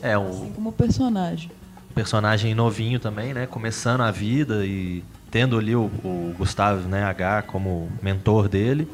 É, 0.00 0.16
o, 0.16 0.28
Assim 0.28 0.52
como 0.52 0.72
personagem. 0.72 1.50
personagem 1.94 2.54
novinho 2.54 3.00
também, 3.00 3.34
né? 3.34 3.46
Começando 3.46 4.02
a 4.02 4.10
vida 4.12 4.64
e 4.64 5.02
tendo 5.30 5.58
ali 5.58 5.74
o, 5.74 5.90
o 6.04 6.34
Gustavo 6.38 6.88
né, 6.88 7.02
H 7.02 7.42
como 7.42 7.90
mentor 8.00 8.48
dele. 8.48 8.88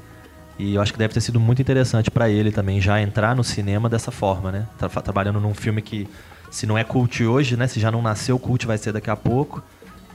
E 0.59 0.75
eu 0.75 0.81
acho 0.81 0.93
que 0.93 0.99
deve 0.99 1.13
ter 1.13 1.21
sido 1.21 1.41
muito 1.41 1.61
interessante 1.61 2.11
para 2.11 2.31
ele 2.31 2.53
também 2.53 2.81
já 2.81 3.01
entrar 3.01 3.35
no 3.35 3.43
cinema 3.43 3.89
dessa 3.89 4.11
forma, 4.11 4.53
né? 4.53 4.69
Tra- 4.79 4.89
trabalhando 4.89 5.41
num 5.41 5.53
filme 5.55 5.83
que, 5.83 6.09
se 6.51 6.67
não 6.67 6.79
é 6.79 6.85
cult 6.85 7.25
hoje, 7.25 7.57
né? 7.57 7.67
Se 7.67 7.81
já 7.81 7.91
não 7.91 8.01
nasceu, 8.01 8.39
cult 8.39 8.65
vai 8.67 8.79
ser 8.79 8.93
daqui 8.93 9.11
a 9.11 9.17
pouco. 9.17 9.63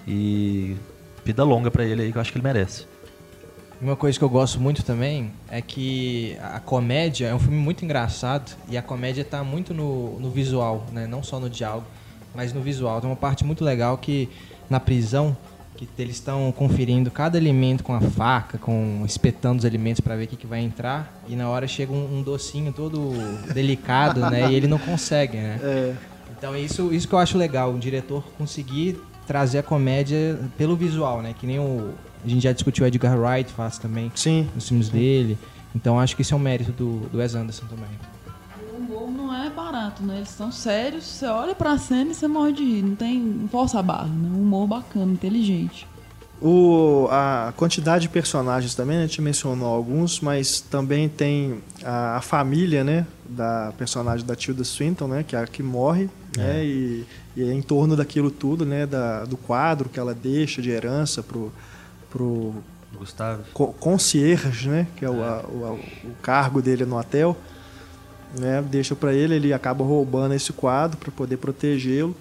E 0.07 0.77
vida 1.25 1.43
longa 1.43 1.69
para 1.69 1.83
ele 1.83 2.03
aí 2.03 2.11
que 2.11 2.17
eu 2.17 2.21
acho 2.21 2.31
que 2.31 2.37
ele 2.37 2.43
merece. 2.45 2.87
Uma 3.81 3.95
coisa 3.95 4.17
que 4.17 4.23
eu 4.23 4.29
gosto 4.29 4.59
muito 4.59 4.83
também 4.83 5.31
é 5.49 5.61
que 5.61 6.37
a 6.41 6.59
comédia 6.59 7.27
é 7.27 7.35
um 7.35 7.39
filme 7.39 7.57
muito 7.57 7.83
engraçado 7.85 8.51
e 8.69 8.77
a 8.77 8.81
comédia 8.81 9.23
tá 9.23 9.43
muito 9.43 9.73
no, 9.73 10.19
no 10.19 10.29
visual, 10.29 10.85
né? 10.91 11.05
Não 11.07 11.21
só 11.23 11.39
no 11.39 11.49
diálogo, 11.49 11.85
mas 12.33 12.51
no 12.53 12.61
visual. 12.61 12.99
Tem 12.99 13.09
uma 13.09 13.15
parte 13.15 13.45
muito 13.45 13.63
legal 13.63 13.97
que 13.97 14.29
na 14.69 14.79
prisão 14.79 15.35
que 15.85 16.01
eles 16.01 16.15
estão 16.15 16.51
conferindo 16.51 17.09
cada 17.11 17.37
alimento 17.37 17.83
com 17.83 17.93
a 17.93 18.01
faca, 18.01 18.57
com 18.57 19.03
espetando 19.05 19.59
os 19.59 19.65
alimentos 19.65 20.01
para 20.01 20.15
ver 20.15 20.25
o 20.25 20.27
que, 20.27 20.35
que 20.35 20.47
vai 20.47 20.59
entrar 20.61 21.21
e 21.27 21.35
na 21.35 21.49
hora 21.49 21.67
chega 21.67 21.91
um, 21.91 22.19
um 22.19 22.21
docinho 22.21 22.73
todo 22.73 23.11
delicado, 23.53 24.21
né? 24.29 24.51
E 24.51 24.55
ele 24.55 24.67
não 24.67 24.79
consegue, 24.79 25.37
né? 25.37 25.59
É. 25.61 25.95
Então 26.37 26.55
isso, 26.55 26.93
isso 26.93 27.07
que 27.07 27.13
eu 27.13 27.19
acho 27.19 27.37
legal, 27.37 27.73
o 27.73 27.79
diretor 27.79 28.23
conseguir 28.37 29.01
trazer 29.27 29.59
a 29.59 29.63
comédia 29.63 30.39
pelo 30.57 30.75
visual, 30.75 31.21
né? 31.21 31.35
Que 31.37 31.45
nem 31.45 31.59
o. 31.59 31.93
A 32.25 32.27
gente 32.27 32.43
já 32.43 32.51
discutiu 32.51 32.83
o 32.83 32.87
Edgar 32.87 33.17
Wright 33.17 33.51
faz 33.53 33.77
também 33.77 34.11
Sim. 34.15 34.49
nos 34.55 34.67
filmes 34.67 34.89
dele. 34.89 35.37
Então 35.75 35.99
acho 35.99 36.15
que 36.15 36.21
isso 36.21 36.33
é 36.33 36.37
um 36.37 36.39
mérito 36.39 36.71
do, 36.71 37.07
do 37.09 37.19
Wes 37.19 37.35
Anderson 37.35 37.65
também. 37.67 37.89
Não 39.29 39.43
é 39.45 39.49
barato, 39.49 40.01
né? 40.01 40.17
Eles 40.17 40.29
estão 40.29 40.51
sérios, 40.51 41.03
você 41.05 41.25
olha 41.27 41.53
pra 41.53 41.77
cena 41.77 42.09
e 42.11 42.15
você 42.15 42.27
morre 42.27 42.51
de 42.51 42.63
rir. 42.63 42.81
Não 42.81 42.95
tem. 42.95 43.47
Força 43.51 43.81
barra, 43.83 44.07
né? 44.07 44.29
Um 44.33 44.41
humor 44.41 44.67
bacana, 44.67 45.11
inteligente. 45.11 45.87
O, 46.41 47.07
a 47.11 47.53
quantidade 47.55 48.03
de 48.03 48.09
personagens 48.09 48.73
também, 48.73 48.97
né? 48.97 49.03
a 49.03 49.07
gente 49.07 49.21
mencionou 49.21 49.67
alguns, 49.67 50.19
mas 50.21 50.61
também 50.61 51.07
tem 51.09 51.61
a, 51.83 52.17
a 52.17 52.21
família, 52.21 52.83
né? 52.83 53.05
Da 53.27 53.71
personagem 53.77 54.25
da 54.25 54.35
Tilda 54.35 54.63
Swinton, 54.63 55.07
né? 55.07 55.23
Que 55.27 55.35
é 55.35 55.39
a 55.39 55.45
que 55.45 55.61
morre, 55.61 56.09
né? 56.35 56.63
E, 56.65 57.05
e 57.35 57.43
é 57.43 57.53
em 57.53 57.61
torno 57.61 57.95
daquilo 57.95 58.31
tudo, 58.31 58.65
né? 58.65 58.85
Da, 58.87 59.25
do 59.25 59.37
quadro 59.37 59.89
que 59.89 59.99
ela 59.99 60.13
deixa 60.15 60.61
de 60.61 60.69
herança 60.71 61.21
pro, 61.21 61.51
pro 62.09 62.55
Gustavo. 62.97 63.43
co- 63.53 63.73
concierge, 63.73 64.69
né? 64.69 64.87
Que 64.95 65.05
é 65.05 65.09
o, 65.09 65.21
a- 65.23 65.43
o, 65.47 65.65
a- 65.65 65.73
o 65.73 66.11
cargo 66.21 66.61
dele 66.61 66.85
no 66.85 66.97
hotel. 66.97 67.37
Né? 68.37 68.63
Deixa 68.69 68.95
para 68.95 69.13
ele, 69.13 69.35
ele 69.35 69.53
acaba 69.53 69.83
roubando 69.83 70.33
esse 70.33 70.53
quadro 70.53 70.97
para 70.97 71.11
poder 71.11 71.37
protegê-lo. 71.37 72.15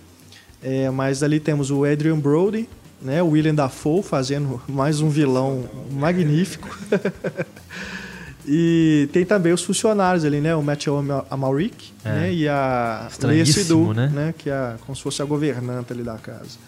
É, 0.62 0.90
mas 0.90 1.22
ali 1.22 1.38
temos 1.38 1.70
o 1.70 1.84
Adrian 1.84 2.18
Brody, 2.18 2.68
né? 3.00 3.22
O 3.22 3.28
William 3.28 3.54
Dafoe 3.54 4.02
fazendo 4.02 4.60
mais 4.68 5.00
um 5.00 5.08
vilão 5.08 5.64
magnífico. 5.92 6.68
e 8.46 9.08
tem 9.12 9.24
também 9.24 9.52
os 9.52 9.62
funcionários 9.62 10.24
ali, 10.24 10.40
né? 10.40 10.54
O 10.56 10.62
Matthew 10.62 10.96
Ama- 10.96 11.26
Amarick 11.30 11.92
É. 12.04 12.08
né? 12.12 12.32
e 12.32 12.48
a 12.48 13.06
Estranhíssimo, 13.10 13.54
Seydoux, 13.64 13.94
né? 13.96 14.08
né? 14.12 14.34
Que 14.36 14.50
é 14.50 14.74
como 14.84 14.96
se 14.96 15.02
fosse 15.02 15.20
a 15.22 15.24
governanta 15.24 15.92
ali 15.94 16.02
da 16.02 16.16
casa. 16.16 16.58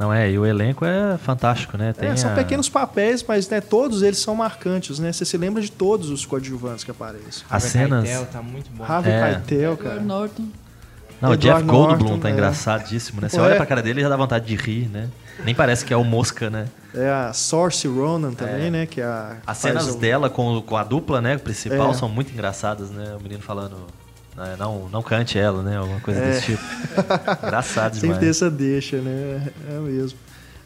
Não 0.00 0.10
é, 0.12 0.30
e 0.30 0.38
o 0.38 0.46
elenco 0.46 0.82
é 0.86 1.18
fantástico, 1.18 1.76
né? 1.76 1.92
Tem 1.92 2.08
É, 2.08 2.16
são 2.16 2.32
a- 2.32 2.34
pequenos 2.34 2.70
papéis, 2.70 3.22
mas 3.22 3.46
né, 3.50 3.60
todos 3.60 4.02
eles 4.02 4.18
são 4.18 4.34
marcantes, 4.34 4.98
né? 4.98 5.12
Você 5.12 5.26
se 5.26 5.36
lembra 5.36 5.60
de 5.60 5.70
todos 5.70 6.08
os 6.08 6.24
coadjuvantes 6.24 6.82
que 6.84 6.90
aparecem. 6.90 7.44
As 7.50 7.64
Harvey 7.64 7.70
cenas. 7.70 8.04
Keitel 8.04 8.26
tá 8.32 8.40
muito 8.42 8.70
bom. 8.70 8.82
Harvey 8.82 9.12
É. 9.12 9.20
Keitel, 9.46 9.72
Edward 9.74 9.82
cara. 9.82 10.00
Norton. 10.00 10.44
Não, 11.20 11.28
o 11.28 11.34
Edward 11.34 11.58
Jeff 11.60 11.62
Goldblum 11.70 11.98
Norton, 12.08 12.18
tá 12.18 12.30
é. 12.30 12.32
engraçadíssimo, 12.32 13.20
né? 13.20 13.28
Você 13.28 13.36
Pô, 13.36 13.42
olha 13.42 13.52
é. 13.52 13.56
pra 13.56 13.66
cara 13.66 13.82
dele 13.82 14.00
e 14.00 14.02
já 14.02 14.08
dá 14.08 14.16
vontade 14.16 14.46
de 14.46 14.56
rir, 14.56 14.88
né? 14.88 15.08
Nem 15.44 15.54
parece 15.54 15.84
que 15.84 15.92
é 15.92 15.96
o 15.98 16.02
Mosca, 16.04 16.48
né? 16.48 16.66
É 16.94 17.08
a 17.10 17.32
Saoirse 17.34 17.86
Ronan 17.86 18.32
também, 18.32 18.70
né? 18.70 18.86
Que 18.86 19.02
é 19.02 19.04
a, 19.04 19.36
As 19.46 19.58
cenas 19.58 19.86
o- 19.88 19.98
dela 19.98 20.30
com, 20.30 20.62
com 20.62 20.76
a 20.78 20.82
dupla, 20.82 21.20
né, 21.20 21.36
principal, 21.36 21.90
É. 21.90 21.94
são 21.94 22.08
muito 22.08 22.32
engraçadas, 22.32 22.88
né? 22.90 23.14
O 23.18 23.22
menino 23.22 23.42
falando, 23.42 23.76
não, 24.58 24.88
não 24.88 25.02
cante 25.02 25.38
ela, 25.38 25.62
né? 25.62 25.76
Alguma 25.76 26.00
coisa 26.00 26.20
É. 26.20 26.30
desse 26.30 26.46
tipo. 26.46 26.62
Engraçado 27.46 27.94
Sempre 27.94 28.00
demais. 28.08 28.18
tem 28.20 28.28
essa 28.28 28.50
deixa, 28.50 28.96
né? 29.00 29.48
É 29.68 29.78
mesmo. 29.78 30.18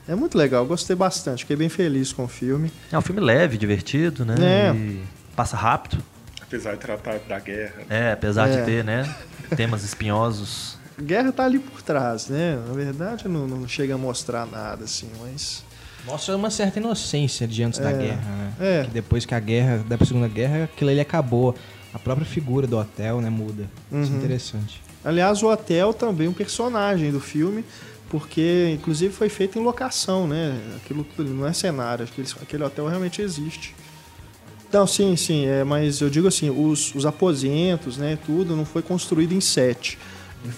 É 0.06 0.14
muito 0.14 0.36
legal, 0.36 0.66
gostei 0.66 0.94
bastante, 0.94 1.40
fiquei 1.40 1.56
bem 1.56 1.68
feliz 1.70 2.12
com 2.12 2.24
o 2.24 2.28
filme. 2.28 2.70
É 2.92 2.98
um 2.98 3.00
filme 3.00 3.20
leve, 3.22 3.56
divertido, 3.56 4.24
né? 4.24 4.34
É. 4.40 4.74
E 4.74 5.02
passa 5.34 5.56
rápido. 5.56 6.02
Apesar 6.42 6.72
de 6.72 6.78
tratar 6.78 7.18
da 7.26 7.38
guerra. 7.40 7.72
É, 7.88 8.12
apesar 8.12 8.48
É. 8.48 8.56
de 8.60 8.66
ter, 8.66 8.84
né? 8.84 9.12
Temas 9.56 9.82
espinhosos. 9.82 10.76
Guerra 11.00 11.32
tá 11.32 11.44
ali 11.44 11.58
por 11.58 11.80
trás, 11.82 12.28
né? 12.28 12.58
Na 12.68 12.74
verdade, 12.74 13.26
não, 13.26 13.46
não 13.48 13.66
chega 13.66 13.94
a 13.94 13.98
mostrar 13.98 14.46
nada, 14.46 14.84
assim, 14.84 15.08
mas. 15.20 15.64
Mostra 16.06 16.36
uma 16.36 16.50
certa 16.50 16.78
inocência 16.78 17.48
diante 17.48 17.80
da 17.80 17.90
É. 17.90 17.96
guerra, 17.96 18.20
né? 18.30 18.52
É. 18.60 18.84
Que 18.84 18.90
depois 18.90 19.24
que 19.24 19.34
a 19.34 19.40
guerra, 19.40 19.82
da 19.88 19.96
Segunda 20.04 20.28
Guerra, 20.28 20.64
aquilo 20.64 20.90
ali 20.90 21.00
acabou. 21.00 21.54
A 21.94 21.98
própria 21.98 22.26
figura 22.26 22.66
do 22.66 22.76
hotel, 22.76 23.20
né, 23.20 23.30
muda. 23.30 23.62
Isso 23.62 23.70
é 23.92 23.96
Uhum. 23.96 24.16
interessante. 24.18 24.82
Aliás, 25.04 25.42
o 25.42 25.46
hotel 25.48 25.94
também 25.94 26.26
é 26.26 26.30
um 26.30 26.34
personagem 26.34 27.12
do 27.12 27.20
filme, 27.20 27.64
porque 28.10 28.70
inclusive 28.74 29.12
foi 29.14 29.28
feito 29.28 29.58
em 29.58 29.62
locação, 29.62 30.26
né? 30.26 30.58
Aquilo 30.76 31.06
não 31.18 31.46
é 31.46 31.52
cenário, 31.52 32.04
aquele, 32.04 32.28
aquele 32.42 32.64
hotel 32.64 32.86
realmente 32.88 33.22
existe. 33.22 33.74
Então, 34.68 34.86
sim, 34.88 35.14
sim, 35.14 35.46
é, 35.46 35.62
mas 35.62 36.00
eu 36.00 36.10
digo 36.10 36.26
assim, 36.26 36.50
os, 36.50 36.92
os 36.96 37.06
aposentos, 37.06 37.96
né, 37.96 38.18
tudo 38.26 38.56
não 38.56 38.64
foi 38.64 38.82
construído 38.82 39.32
em 39.32 39.40
set. 39.40 39.96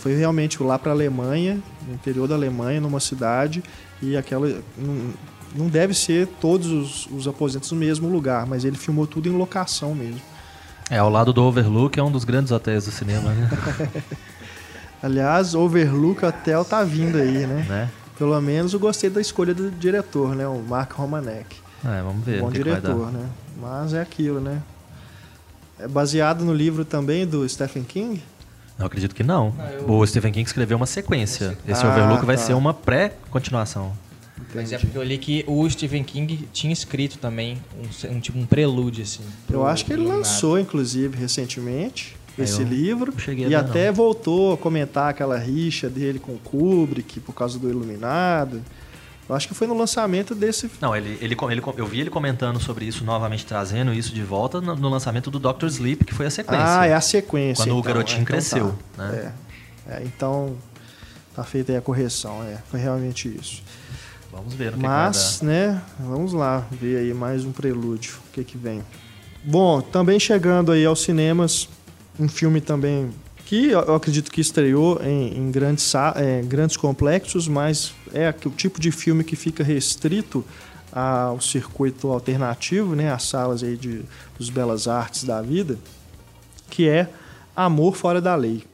Foi 0.00 0.16
realmente 0.16 0.62
lá 0.62 0.78
para 0.78 0.90
a 0.90 0.94
Alemanha, 0.94 1.62
no 1.86 1.94
interior 1.94 2.26
da 2.26 2.34
Alemanha, 2.34 2.80
numa 2.80 2.98
cidade, 2.98 3.62
e 4.00 4.16
aquela 4.16 4.48
não, 4.78 5.12
não 5.54 5.68
deve 5.68 5.92
ser 5.92 6.26
todos 6.40 6.66
os, 6.68 7.06
os 7.12 7.28
aposentos 7.28 7.70
no 7.70 7.78
mesmo 7.78 8.08
lugar, 8.08 8.46
mas 8.46 8.64
ele 8.64 8.76
filmou 8.76 9.06
tudo 9.06 9.28
em 9.28 9.32
locação 9.32 9.94
mesmo. 9.94 10.20
É, 10.90 10.98
ao 10.98 11.10
lado 11.10 11.32
do 11.32 11.42
Overlook, 11.42 11.98
é 11.98 12.02
um 12.02 12.10
dos 12.10 12.24
grandes 12.24 12.52
hotéis 12.52 12.84
do 12.84 12.90
cinema, 12.92 13.30
né? 13.32 13.48
Aliás, 15.02 15.54
Overlook 15.54 16.24
Hotel 16.24 16.64
tá 16.64 16.82
vindo 16.84 17.16
aí, 17.18 17.46
né? 17.46 17.66
né? 17.68 17.90
Pelo 18.18 18.40
menos 18.40 18.72
eu 18.72 18.78
gostei 18.80 19.10
da 19.10 19.20
escolha 19.20 19.52
do 19.54 19.70
diretor, 19.70 20.34
né? 20.34 20.46
O 20.46 20.62
Mark 20.62 20.92
Romanek. 20.92 21.56
É, 21.84 22.00
vamos 22.02 22.24
ver 22.24 22.40
Bom 22.40 22.48
o 22.48 22.52
que, 22.52 22.58
que 22.62 22.64
vai 22.70 22.80
dar. 22.80 22.92
diretor, 22.92 23.12
né? 23.12 23.26
Mas 23.60 23.92
é 23.94 24.00
aquilo, 24.00 24.40
né? 24.40 24.62
É 25.78 25.86
baseado 25.86 26.44
no 26.44 26.54
livro 26.54 26.84
também 26.84 27.26
do 27.26 27.46
Stephen 27.48 27.82
King? 27.84 28.22
Eu 28.78 28.86
acredito 28.86 29.14
que 29.14 29.22
não. 29.22 29.52
Não, 29.56 29.64
eu- 29.68 29.90
O 29.90 30.06
Stephen 30.06 30.32
King 30.32 30.46
escreveu 30.46 30.76
uma 30.76 30.86
sequência. 30.86 31.56
Esse 31.68 31.84
Ah, 31.84 31.90
Overlook 31.90 32.24
vai 32.24 32.36
tá. 32.36 32.42
ser 32.42 32.54
uma 32.54 32.72
pré-continuação. 32.72 33.92
Mas 34.54 34.72
é 34.72 34.78
porque 34.78 34.96
eu 34.96 35.02
li 35.02 35.18
que 35.18 35.44
o 35.46 35.68
Stephen 35.68 36.02
King 36.02 36.48
tinha 36.52 36.72
escrito 36.72 37.18
também 37.18 37.58
um, 37.78 38.16
um 38.16 38.20
tipo 38.20 38.38
um 38.38 38.46
prelúdio, 38.46 39.02
assim. 39.02 39.22
Eu 39.50 39.66
acho 39.66 39.84
que 39.84 39.92
ele 39.92 40.04
lançou, 40.04 40.58
inclusive, 40.58 41.16
recentemente, 41.16 42.16
É, 42.38 42.42
esse 42.42 42.62
eu 42.62 42.66
livro. 42.66 43.12
E 43.48 43.54
até 43.54 43.88
não. 43.88 43.94
voltou 43.94 44.54
a 44.54 44.56
comentar 44.56 45.10
aquela 45.10 45.38
rixa 45.38 45.88
dele 45.88 46.18
com 46.18 46.32
o 46.32 46.38
Kubrick 46.38 47.20
por 47.20 47.34
causa 47.34 47.58
do 47.58 47.68
Iluminado. 47.68 48.62
Eu 49.28 49.34
acho 49.34 49.48
que 49.48 49.54
foi 49.54 49.66
no 49.66 49.76
lançamento 49.76 50.34
desse. 50.36 50.70
Não, 50.80 50.94
ele, 50.94 51.18
ele, 51.20 51.36
ele, 51.50 51.62
eu 51.76 51.86
vi 51.86 52.00
ele 52.00 52.10
comentando 52.10 52.60
sobre 52.60 52.84
isso 52.84 53.04
novamente, 53.04 53.44
trazendo 53.44 53.92
isso 53.92 54.14
de 54.14 54.22
volta 54.22 54.60
no, 54.60 54.76
no 54.76 54.88
lançamento 54.88 55.32
do 55.32 55.40
Doctor 55.40 55.68
Sleep, 55.68 56.04
que 56.04 56.14
foi 56.14 56.26
a 56.26 56.30
sequência. 56.30 56.80
Ah, 56.80 56.86
é 56.86 56.94
a 56.94 57.00
sequência. 57.00 57.64
Quando 57.64 57.74
o 57.74 57.80
então. 57.80 57.82
garotinho 57.82 58.20
É, 58.20 58.22
então 58.22 58.32
cresceu, 58.34 58.78
tá. 58.96 59.08
né? 59.08 59.32
É. 59.88 59.96
É, 59.96 60.02
então 60.04 60.56
tá 61.34 61.42
feita 61.42 61.72
aí 61.72 61.78
a 61.78 61.80
correção. 61.80 62.42
É, 62.44 62.58
foi 62.70 62.78
realmente 62.78 63.28
isso. 63.28 63.62
Vamos 64.36 64.52
ver 64.52 64.74
o 64.74 64.76
que, 64.76 64.82
Mas, 64.82 65.40
né, 65.40 65.80
vamos 65.98 66.34
lá 66.34 66.66
ver 66.70 66.98
aí 66.98 67.14
mais 67.14 67.42
um 67.46 67.52
prelúdio, 67.52 68.18
o 68.28 68.32
que 68.32 68.44
que 68.44 68.58
vem. 68.58 68.82
Bom, 69.42 69.80
também 69.80 70.20
chegando 70.20 70.72
aí 70.72 70.84
aos 70.84 71.00
cinemas, 71.00 71.70
um 72.20 72.28
filme 72.28 72.60
também 72.60 73.10
que 73.46 73.70
eu 73.70 73.94
acredito 73.94 74.30
que 74.30 74.42
estreou 74.42 75.00
em, 75.02 75.38
em 75.38 75.50
grandes, 75.50 75.90
é, 76.16 76.42
grandes 76.42 76.76
complexos, 76.76 77.48
mas 77.48 77.94
é 78.12 78.34
o 78.44 78.50
tipo 78.50 78.78
de 78.78 78.90
filme 78.90 79.24
que 79.24 79.36
fica 79.36 79.64
restrito 79.64 80.44
ao 80.92 81.40
circuito 81.40 82.08
alternativo, 82.08 82.94
né, 82.94 83.10
às 83.10 83.22
salas 83.22 83.62
aí 83.62 83.76
de, 83.76 84.02
dos 84.38 84.50
belas 84.50 84.86
artes 84.86 85.24
da 85.24 85.40
vida, 85.40 85.78
que 86.68 86.86
é 86.86 87.08
Amor 87.54 87.96
Fora 87.96 88.20
da 88.20 88.34
Lei. 88.34 88.64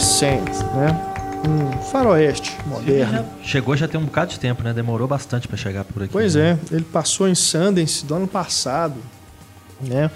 Saint, 0.00 0.48
né? 0.74 1.06
Um 1.46 1.82
faroeste 1.82 2.56
moderno. 2.66 3.12
dar. 3.22 3.26
Chegou 3.42 3.76
já 3.76 3.86
tem 3.86 4.00
um 4.00 4.04
bocado 4.04 4.30
de 4.30 4.40
tempo, 4.40 4.62
né? 4.62 4.72
Demorou 4.72 5.06
bastante 5.06 5.46
pra 5.46 5.56
chegar 5.56 5.84
por 5.84 6.02
aqui. 6.02 6.12
Pois 6.12 6.34
né? 6.34 6.58
é, 6.70 6.74
ele 6.74 6.84
passou 6.84 7.28
em 7.28 7.34
Sundance 7.34 8.04
do 8.04 8.14
ano 8.14 8.26
passado, 8.26 8.96
né? 9.80 10.10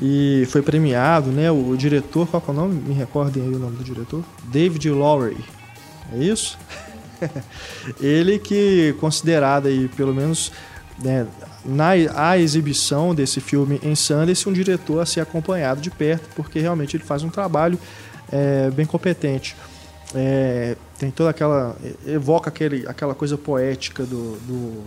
E 0.00 0.46
foi 0.50 0.60
premiado, 0.60 1.30
né? 1.30 1.50
O, 1.50 1.74
diretor, 1.76 2.26
qual 2.28 2.42
é 2.46 2.50
o 2.50 2.54
nome? 2.54 2.82
Me 2.86 2.94
recordem 2.94 3.42
aí 3.42 3.54
o 3.54 3.58
nome 3.58 3.76
do 3.76 3.84
diretor? 3.84 4.22
David 4.44 4.90
Lowery. 4.90 5.44
É 6.12 6.18
isso? 6.18 6.58
ele 8.00 8.38
que 8.38 8.94
considerado 9.00 9.68
aí, 9.68 9.88
pelo 9.88 10.14
menos, 10.14 10.52
né, 11.02 11.26
na 11.64 11.90
a 12.14 12.38
exibição 12.38 13.14
desse 13.14 13.40
filme 13.40 13.80
em 13.82 13.94
Sundance, 13.94 14.48
um 14.48 14.52
diretor 14.52 15.00
a 15.00 15.06
ser 15.06 15.20
acompanhado 15.20 15.80
de 15.80 15.90
perto, 15.90 16.28
porque 16.34 16.58
realmente 16.58 16.96
ele 16.96 17.04
faz 17.04 17.22
um 17.22 17.30
trabalho 17.30 17.78
é, 18.32 18.70
bem 18.70 18.86
competente. 18.86 19.56
É, 20.14 20.76
tem 20.98 21.10
toda 21.10 21.30
aquela. 21.30 21.76
evoca 22.06 22.48
aquele, 22.50 22.84
aquela 22.86 23.14
coisa 23.14 23.38
poética 23.38 24.02
do- 24.04 24.36
do, 24.40 24.82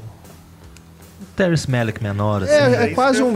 Terrence 1.35 1.69
Malick 1.69 2.03
menor, 2.03 2.43
assim. 2.43 2.51
É, 2.53 2.83
É 2.83 2.87
quase 2.89 3.23
um 3.23 3.29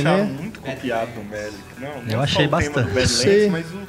acharam 0.00 0.24
né? 0.26 0.36
muito 0.40 0.60
copiado 0.60 1.10
do 1.12 1.24
Melick, 1.24 1.62
não? 1.80 2.02
não 2.02 2.10
Eu 2.12 2.20
achei 2.20 2.48
bastante. 2.48 2.74
do 2.74 2.86
Badlands, 2.86 3.10
Sei. 3.12 3.48
mas 3.48 3.66
o... 3.66 3.80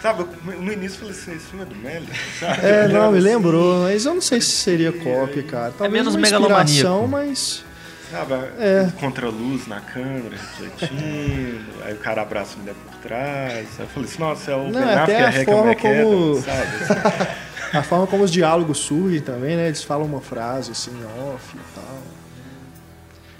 Sabe, 0.00 0.20
eu- 0.20 0.62
no 0.62 0.72
início 0.72 0.94
eu 0.94 0.98
falei 1.00 1.10
assim, 1.12 1.32
esse 1.34 1.46
filme 1.46 1.64
é 1.64 1.66
do 1.68 1.74
Melick? 1.74 2.12
sabe? 2.38 2.64
É, 2.66 2.88
não, 2.88 3.10
me 3.10 3.18
Assim, 3.18 3.26
lembrou, 3.26 3.82
mas 3.82 4.04
eu 4.06 4.14
não 4.14 4.20
sei 4.22 4.40
se 4.40 4.50
seria 4.50 4.92
cópia, 4.92 5.42
cara. 5.42 5.72
Talvez 5.76 5.92
menos 5.92 6.14
uma 6.14 6.20
megalomaníaco. 6.20 7.08
mas 7.08 7.64
Sabe, 8.10 8.34
É. 8.58 8.88
contra 8.98 9.28
luz 9.28 9.66
na 9.66 9.80
câmera, 9.80 10.30
refletindo, 10.30 11.60
aí 11.84 11.92
o 11.92 11.98
cara 11.98 12.22
abraça 12.22 12.56
a 12.56 12.60
mulher 12.60 12.74
por 12.74 12.96
trás. 13.00 13.68
Aí 13.78 13.84
eu 13.84 13.86
falei 13.88 14.08
assim, 14.08 14.18
nossa, 14.20 14.50
é 14.50 14.54
o 14.56 14.64
Não, 14.64 14.72
Ben 14.72 14.82
até 14.94 15.24
a 15.24 15.28
a 15.28 15.44
forma 15.44 15.74
como- 15.76 16.40
sabe? 16.40 17.28
A 17.70 17.82
forma 17.82 18.06
como 18.06 18.24
os 18.24 18.30
diálogos 18.32 18.78
surgem 18.78 19.20
também, 19.20 19.54
né? 19.54 19.66
Eles 19.66 19.82
falam 19.84 20.06
uma 20.06 20.22
frase 20.22 20.70
assim, 20.70 20.90
off 21.34 21.54
e 21.54 21.60
tal. 21.74 21.98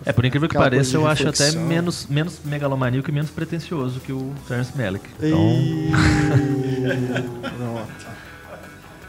É, 0.04 0.12
por 0.12 0.22
incrível 0.26 0.46
que 0.50 0.54
Aquela 0.56 0.70
pareça, 0.70 0.96
eu 0.98 1.06
acho 1.06 1.26
até 1.26 1.50
menos, 1.52 2.06
menos 2.10 2.38
megalomaníaco 2.44 3.08
e 3.08 3.12
menos 3.12 3.30
pretencioso 3.30 4.00
que 4.00 4.12
o 4.12 4.34
Terence 4.46 4.76
Malick. 4.76 5.08
Então, 5.18 5.38
E... 5.38 5.90
Pronto. 7.40 8.06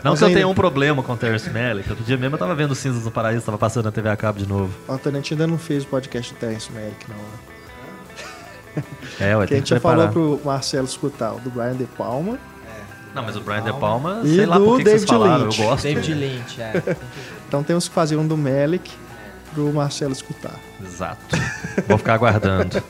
Não 0.03 0.12
Mas 0.12 0.19
que 0.19 0.23
eu 0.23 0.27
ainda- 0.27 0.39
tenha 0.39 0.47
um 0.47 0.53
problema 0.53 1.01
com 1.03 1.13
o 1.13 1.17
Terence 1.17 1.49
Malick. 1.49 1.89
Outro 1.89 2.03
dia 2.05 2.17
mesmo 2.17 2.35
eu 2.35 2.39
tava 2.39 2.55
vendo 2.55 2.73
Cinzas 2.75 3.03
no 3.05 3.12
Paraíso, 3.12 3.45
tava 3.45 3.57
passando 3.57 3.85
na 3.85 3.91
TV 3.91 4.09
a 4.09 4.15
cabo 4.17 4.39
de 4.39 4.47
novo. 4.47 4.73
O 4.88 4.93
Antônio, 4.93 5.17
a 5.19 5.21
gente 5.21 5.33
ainda 5.33 5.47
não 5.47 5.57
fez 5.57 5.83
o 5.83 5.88
podcast 5.88 6.33
do 6.33 6.38
Terence 6.38 6.71
Malick, 6.71 7.05
não. 7.09 7.17
Né? 7.17 8.83
É, 9.19 9.35
ué, 9.35 9.45
Que 9.47 9.53
a 9.55 9.57
gente 9.57 9.69
já 9.69 9.79
falou 9.79 10.07
pro 10.09 10.39
Marcelo 10.45 10.85
escutar, 10.85 11.33
o 11.33 11.39
do 11.39 11.49
Brian 11.49 11.75
De 11.75 11.85
Palma. 11.85 12.38
Não, 13.13 13.23
mas 13.23 13.35
o 13.35 13.41
Brian 13.41 13.63
De 13.63 13.73
Palma, 13.73 14.21
E 14.23 14.35
sei 14.35 14.45
lá 14.45 14.57
por 14.59 14.77
que, 14.77 14.83
vocês 14.83 15.01
David 15.03 15.07
falaram, 15.07 15.43
Lynch. 15.45 15.59
eu 15.62 15.67
gosto. 15.67 15.83
David 15.83 16.13
Lynch, 16.13 16.62
é. 16.62 16.95
Então 17.47 17.63
temos 17.63 17.88
que 17.89 17.93
fazer 17.95 18.15
um 18.15 18.25
do 18.27 18.38
Malick 18.38 18.91
pro 19.53 19.73
Marcelo 19.73 20.13
escutar. 20.13 20.53
Exato. 20.81 21.35
Vou 21.88 21.97
ficar 21.97 22.13
aguardando. 22.13 22.81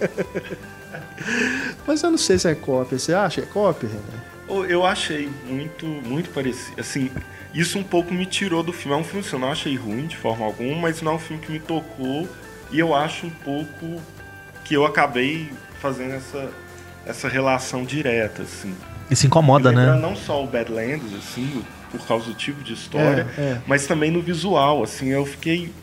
Mas 1.87 2.03
eu 2.03 2.11
não 2.11 2.17
sei 2.17 2.37
se 2.37 2.47
é 2.49 2.55
cópia. 2.55 2.99
Você 2.99 3.13
acha 3.13 3.41
que 3.41 3.47
é 3.47 3.51
cópia, 3.51 3.87
René? 3.89 4.28
Eu 4.67 4.85
achei 4.85 5.29
muito, 5.47 5.85
muito 5.85 6.29
parecido. 6.31 6.79
Assim, 6.79 7.11
isso 7.53 7.77
um 7.77 7.83
pouco 7.83 8.13
me 8.13 8.25
tirou 8.25 8.63
do 8.63 8.73
filme. 8.73 8.97
É 8.97 8.99
um 8.99 9.03
filme 9.03 9.23
que 9.25 9.33
eu 9.33 9.39
não 9.39 9.51
achei 9.51 9.75
ruim 9.75 10.07
de 10.07 10.17
forma 10.17 10.45
alguma, 10.45 10.75
mas 10.81 11.01
não 11.01 11.13
é 11.13 11.15
um 11.15 11.19
filme 11.19 11.41
que 11.43 11.51
me 11.51 11.59
tocou. 11.59 12.27
E 12.71 12.79
eu 12.79 12.95
acho 12.95 13.25
um 13.27 13.29
pouco 13.31 14.01
que 14.65 14.73
eu 14.75 14.85
acabei 14.85 15.49
fazendo 15.81 16.13
essa, 16.13 16.49
essa 17.05 17.27
relação 17.27 17.83
direta, 17.83 18.43
assim. 18.43 18.75
Isso 19.09 19.25
incomoda, 19.25 19.71
Me 19.71 19.77
lembra 19.77 19.95
né? 19.95 20.01
Não 20.01 20.15
só 20.15 20.43
o 20.43 20.47
Badlands, 20.47 21.13
assim, 21.15 21.63
por 21.91 22.05
causa 22.07 22.25
do 22.25 22.33
tipo 22.35 22.63
de 22.63 22.73
história, 22.73 23.27
É, 23.37 23.41
é. 23.41 23.61
mas 23.65 23.87
também 23.87 24.11
no 24.11 24.21
visual, 24.21 24.83
assim, 24.83 25.07
eu 25.07 25.25
fiquei, 25.25 25.73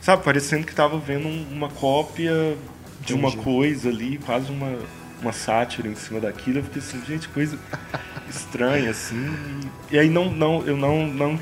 sabe, 0.00 0.22
parecendo 0.22 0.64
que 0.64 0.72
tava 0.74 0.96
vendo 0.98 1.26
um- 1.26 1.46
uma 1.50 1.68
cópia 1.68 2.56
de 3.04 3.12
uma 3.14 3.28
Entendi. 3.30 3.42
coisa 3.42 3.88
ali, 3.88 4.18
quase 4.24 4.52
uma, 4.52 4.78
uma 5.20 5.32
sátira 5.32 5.88
em 5.88 5.94
cima 5.94 6.20
daquilo. 6.20 6.58
Eu 6.58 6.64
fiquei 6.64 6.80
assim, 6.80 7.02
gente, 7.06 7.28
coisa 7.28 7.58
estranha, 8.28 8.90
assim. 8.90 9.36
E 9.90 9.98
aí 9.98 10.08
não, 10.08 10.30
não, 10.30 10.62
eu 10.66 10.76
não, 10.76 11.06
não, 11.06 11.38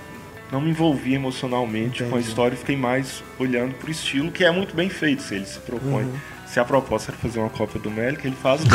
não 0.50 0.60
me 0.60 0.70
envolvi 0.70 1.14
emocionalmente 1.14 1.98
com 1.98 2.04
a 2.04 2.08
Entendi. 2.12 2.28
história, 2.28 2.54
eu 2.54 2.58
fiquei 2.58 2.76
mais 2.76 3.22
olhando 3.38 3.74
pro 3.74 3.90
estilo, 3.90 4.30
que 4.30 4.44
é 4.44 4.50
muito 4.50 4.74
bem 4.74 4.88
feito, 4.88 5.22
se 5.22 5.34
ele 5.34 5.46
se 5.46 5.58
propõe. 5.60 6.04
Uhum. 6.04 6.14
Se 6.46 6.58
a 6.58 6.64
proposta 6.64 7.12
era 7.12 7.18
fazer 7.18 7.40
uma 7.40 7.50
cópia 7.50 7.78
do 7.78 7.90
Melick, 7.90 8.26
ele 8.26 8.36
faz. 8.36 8.62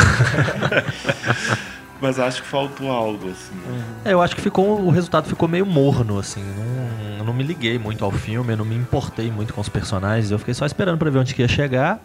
Mas 2.00 2.18
acho 2.18 2.42
que 2.42 2.48
faltou 2.48 2.90
algo, 2.90 3.30
assim. 3.30 3.54
É, 4.04 4.12
eu 4.12 4.20
acho 4.20 4.36
que 4.36 4.42
ficou, 4.42 4.80
o 4.80 4.90
resultado 4.90 5.28
ficou 5.28 5.48
meio 5.48 5.64
morno, 5.64 6.18
assim. 6.18 6.42
Não, 6.42 7.18
eu 7.18 7.24
não 7.24 7.32
me 7.32 7.42
liguei 7.42 7.78
muito 7.78 8.04
ao 8.04 8.10
filme, 8.12 8.52
eu 8.52 8.56
não 8.56 8.64
me 8.64 8.76
importei 8.76 9.30
muito 9.30 9.54
com 9.54 9.60
os 9.60 9.68
personagens. 9.68 10.30
Eu 10.30 10.38
fiquei 10.38 10.54
só 10.54 10.66
esperando 10.66 10.98
pra 10.98 11.10
ver 11.10 11.18
onde 11.18 11.34
que 11.34 11.42
ia 11.42 11.48
chegar. 11.48 12.00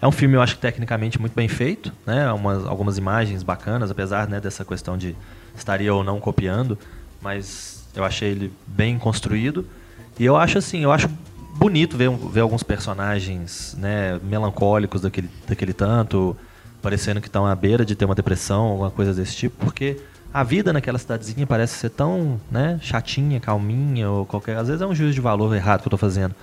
É 0.00 0.06
um 0.06 0.12
filme, 0.12 0.34
eu 0.34 0.42
acho 0.42 0.56
que 0.56 0.60
tecnicamente 0.60 1.20
muito 1.20 1.34
bem 1.34 1.48
feito, 1.48 1.92
né? 2.06 2.30
Umas, 2.32 2.66
algumas 2.66 2.98
imagens 2.98 3.42
bacanas, 3.42 3.90
apesar 3.90 4.28
né, 4.28 4.40
dessa 4.40 4.64
questão 4.64 4.98
de 4.98 5.16
estaria 5.56 5.94
ou 5.94 6.04
não 6.04 6.20
copiando. 6.20 6.78
Mas 7.22 7.86
eu 7.94 8.04
achei 8.04 8.30
ele 8.30 8.52
bem 8.66 8.98
construído. 8.98 9.66
E 10.18 10.24
eu 10.24 10.36
acho 10.36 10.58
assim, 10.58 10.80
eu 10.80 10.92
acho 10.92 11.08
bonito 11.56 11.96
ver, 11.96 12.10
ver 12.10 12.40
alguns 12.40 12.62
personagens 12.62 13.74
né, 13.78 14.18
melancólicos 14.22 15.00
daquele, 15.00 15.30
daquele 15.46 15.72
tanto, 15.72 16.36
parecendo 16.82 17.20
que 17.20 17.28
estão 17.28 17.46
à 17.46 17.54
beira 17.54 17.84
de 17.84 17.94
ter 17.94 18.04
uma 18.04 18.14
depressão, 18.14 18.66
alguma 18.66 18.90
coisa 18.90 19.14
desse 19.14 19.36
tipo, 19.36 19.64
porque 19.64 20.00
a 20.32 20.42
vida 20.42 20.72
naquela 20.72 20.98
cidadezinha 20.98 21.46
parece 21.46 21.78
ser 21.78 21.90
tão 21.90 22.40
né, 22.50 22.78
chatinha, 22.82 23.38
calminha, 23.38 24.10
ou 24.10 24.26
qualquer. 24.26 24.56
Às 24.56 24.66
vezes 24.66 24.82
é 24.82 24.86
um 24.86 24.94
juízo 24.94 25.14
de 25.14 25.20
valor 25.20 25.54
errado 25.54 25.80
que 25.80 25.86
eu 25.86 25.94
estou 25.94 25.98
fazendo. 25.98 26.34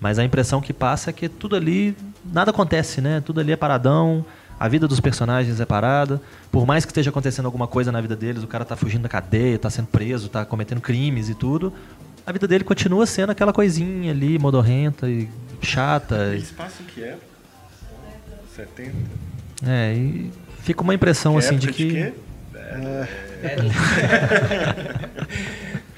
Mas 0.00 0.18
a 0.18 0.24
impressão 0.24 0.60
que 0.60 0.72
passa 0.72 1.10
é 1.10 1.12
que 1.12 1.28
tudo 1.28 1.56
ali, 1.56 1.96
nada 2.24 2.50
acontece, 2.50 3.00
né? 3.00 3.22
Tudo 3.24 3.40
ali 3.40 3.52
é 3.52 3.56
paradão, 3.56 4.24
a 4.58 4.68
vida 4.68 4.86
dos 4.86 5.00
personagens 5.00 5.60
é 5.60 5.64
parada. 5.64 6.20
Por 6.50 6.66
mais 6.66 6.84
que 6.84 6.90
esteja 6.90 7.10
acontecendo 7.10 7.46
alguma 7.46 7.66
coisa 7.66 7.90
na 7.90 8.00
vida 8.00 8.16
deles, 8.16 8.42
o 8.42 8.46
cara 8.46 8.64
tá 8.64 8.76
fugindo 8.76 9.02
da 9.02 9.08
cadeia, 9.08 9.58
tá 9.58 9.70
sendo 9.70 9.86
preso, 9.86 10.28
tá 10.28 10.44
cometendo 10.44 10.80
crimes 10.80 11.28
e 11.28 11.34
tudo, 11.34 11.72
a 12.26 12.32
vida 12.32 12.48
dele 12.48 12.64
continua 12.64 13.06
sendo 13.06 13.30
aquela 13.30 13.52
coisinha 13.52 14.10
ali, 14.10 14.38
modorrenta 14.38 15.08
e 15.08 15.28
chata. 15.62 16.36
Passa 16.56 16.82
em 16.82 16.86
que 16.86 17.04
época? 17.04 17.26
70? 18.56 18.92
É, 19.64 19.94
e 19.94 20.32
fica 20.62 20.82
uma 20.82 20.94
impressão 20.94 21.34
Que 21.34 21.38
assim 21.38 21.56
de 21.56 21.68
que. 21.68 21.90
quê? 21.90 22.12
É, 22.54 23.06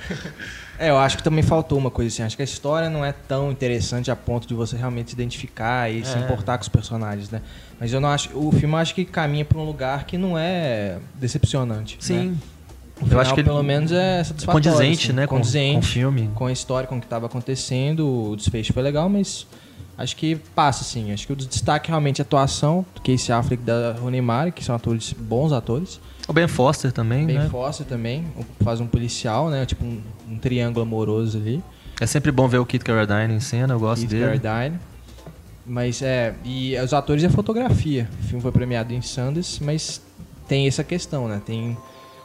eu 0.80 0.98
acho 0.98 1.16
que 1.16 1.22
também 1.22 1.42
faltou 1.42 1.76
uma 1.78 1.90
coisa 1.90 2.08
assim. 2.12 2.22
Acho 2.22 2.36
que 2.36 2.42
a 2.42 2.44
história 2.44 2.88
não 2.88 3.04
é 3.04 3.12
tão 3.12 3.50
interessante 3.50 4.10
a 4.10 4.16
ponto 4.16 4.46
de 4.46 4.54
você 4.54 4.76
realmente 4.76 5.10
se 5.10 5.14
identificar 5.16 5.90
e 5.90 6.04
se 6.04 6.16
É. 6.16 6.20
importar 6.20 6.56
com 6.58 6.62
os 6.62 6.68
personagens, 6.68 7.30
né? 7.30 7.42
Mas 7.80 7.92
eu 7.92 8.00
não 8.00 8.08
acho. 8.08 8.30
O 8.38 8.50
filme 8.52 8.74
eu 8.74 8.78
acho 8.78 8.94
que 8.94 9.04
caminha 9.04 9.44
pra 9.44 9.58
um 9.58 9.64
lugar 9.64 10.04
que 10.04 10.16
não 10.18 10.38
é 10.38 10.98
decepcionante. 11.14 11.96
Sim. 12.00 12.30
Né? 12.30 12.34
O 12.96 13.02
Eu 13.02 13.06
final, 13.06 13.20
acho 13.20 13.34
que 13.34 13.40
ele- 13.40 13.48
pelo 13.48 13.62
menos 13.62 13.92
é 13.92 14.24
satisfatório. 14.24 14.70
condizente, 14.70 15.06
assim, 15.06 15.12
né, 15.12 15.26
com- 15.26 15.36
condizente 15.36 15.74
com 15.74 15.78
o 15.78 15.82
filme. 15.82 16.30
com 16.34 16.46
a 16.46 16.52
história, 16.52 16.88
com 16.88 16.96
o 16.96 17.00
que 17.00 17.06
estava 17.06 17.26
acontecendo. 17.26 18.30
O 18.32 18.36
desfecho 18.36 18.72
foi 18.72 18.82
legal, 18.82 19.08
mas 19.08 19.46
acho 19.96 20.16
que 20.16 20.34
passa, 20.54 20.82
assim. 20.82 21.12
Acho 21.12 21.24
que 21.26 21.32
o 21.32 21.36
destaque 21.36 21.88
realmente 21.90 22.20
é 22.20 22.22
a 22.22 22.26
atuação 22.26 22.84
do 22.94 23.00
Casey 23.00 23.32
Affleck 23.32 23.62
e 23.62 23.66
da 23.66 23.92
Rooney 24.00 24.20
Mara, 24.20 24.50
que 24.50 24.64
são 24.64 24.74
atores 24.74 25.12
bons 25.12 25.52
atores. 25.52 26.00
O 26.26 26.32
Ben 26.32 26.48
Foster 26.48 26.90
também, 26.92 27.24
Ben 27.24 27.38
né? 27.38 27.48
Foster 27.48 27.86
também, 27.86 28.24
faz 28.64 28.80
um 28.80 28.86
policial, 28.86 29.48
né? 29.48 29.64
Tipo 29.64 29.84
um, 29.84 30.02
um 30.30 30.38
triângulo 30.38 30.82
amoroso 30.82 31.38
ali. 31.38 31.62
É 32.00 32.06
sempre 32.06 32.30
bom 32.30 32.46
ver 32.46 32.58
o 32.58 32.66
Kit 32.66 32.84
Carradine 32.84 33.34
em 33.34 33.40
cena, 33.40 33.74
eu 33.74 33.80
gosto 33.80 34.06
Keith 34.06 34.10
dele. 34.10 34.38
Carradine. 34.38 34.78
Mas 35.66 36.00
é. 36.00 36.34
E 36.44 36.76
os 36.80 36.94
atores 36.94 37.22
e 37.22 37.26
a 37.26 37.30
fotografia. 37.30 38.08
O 38.20 38.26
filme 38.26 38.42
foi 38.42 38.52
premiado 38.52 38.94
em 38.94 39.02
Sundance, 39.02 39.62
mas 39.62 40.00
tem 40.46 40.66
essa 40.66 40.82
questão, 40.82 41.28
né? 41.28 41.42
Tem. 41.44 41.76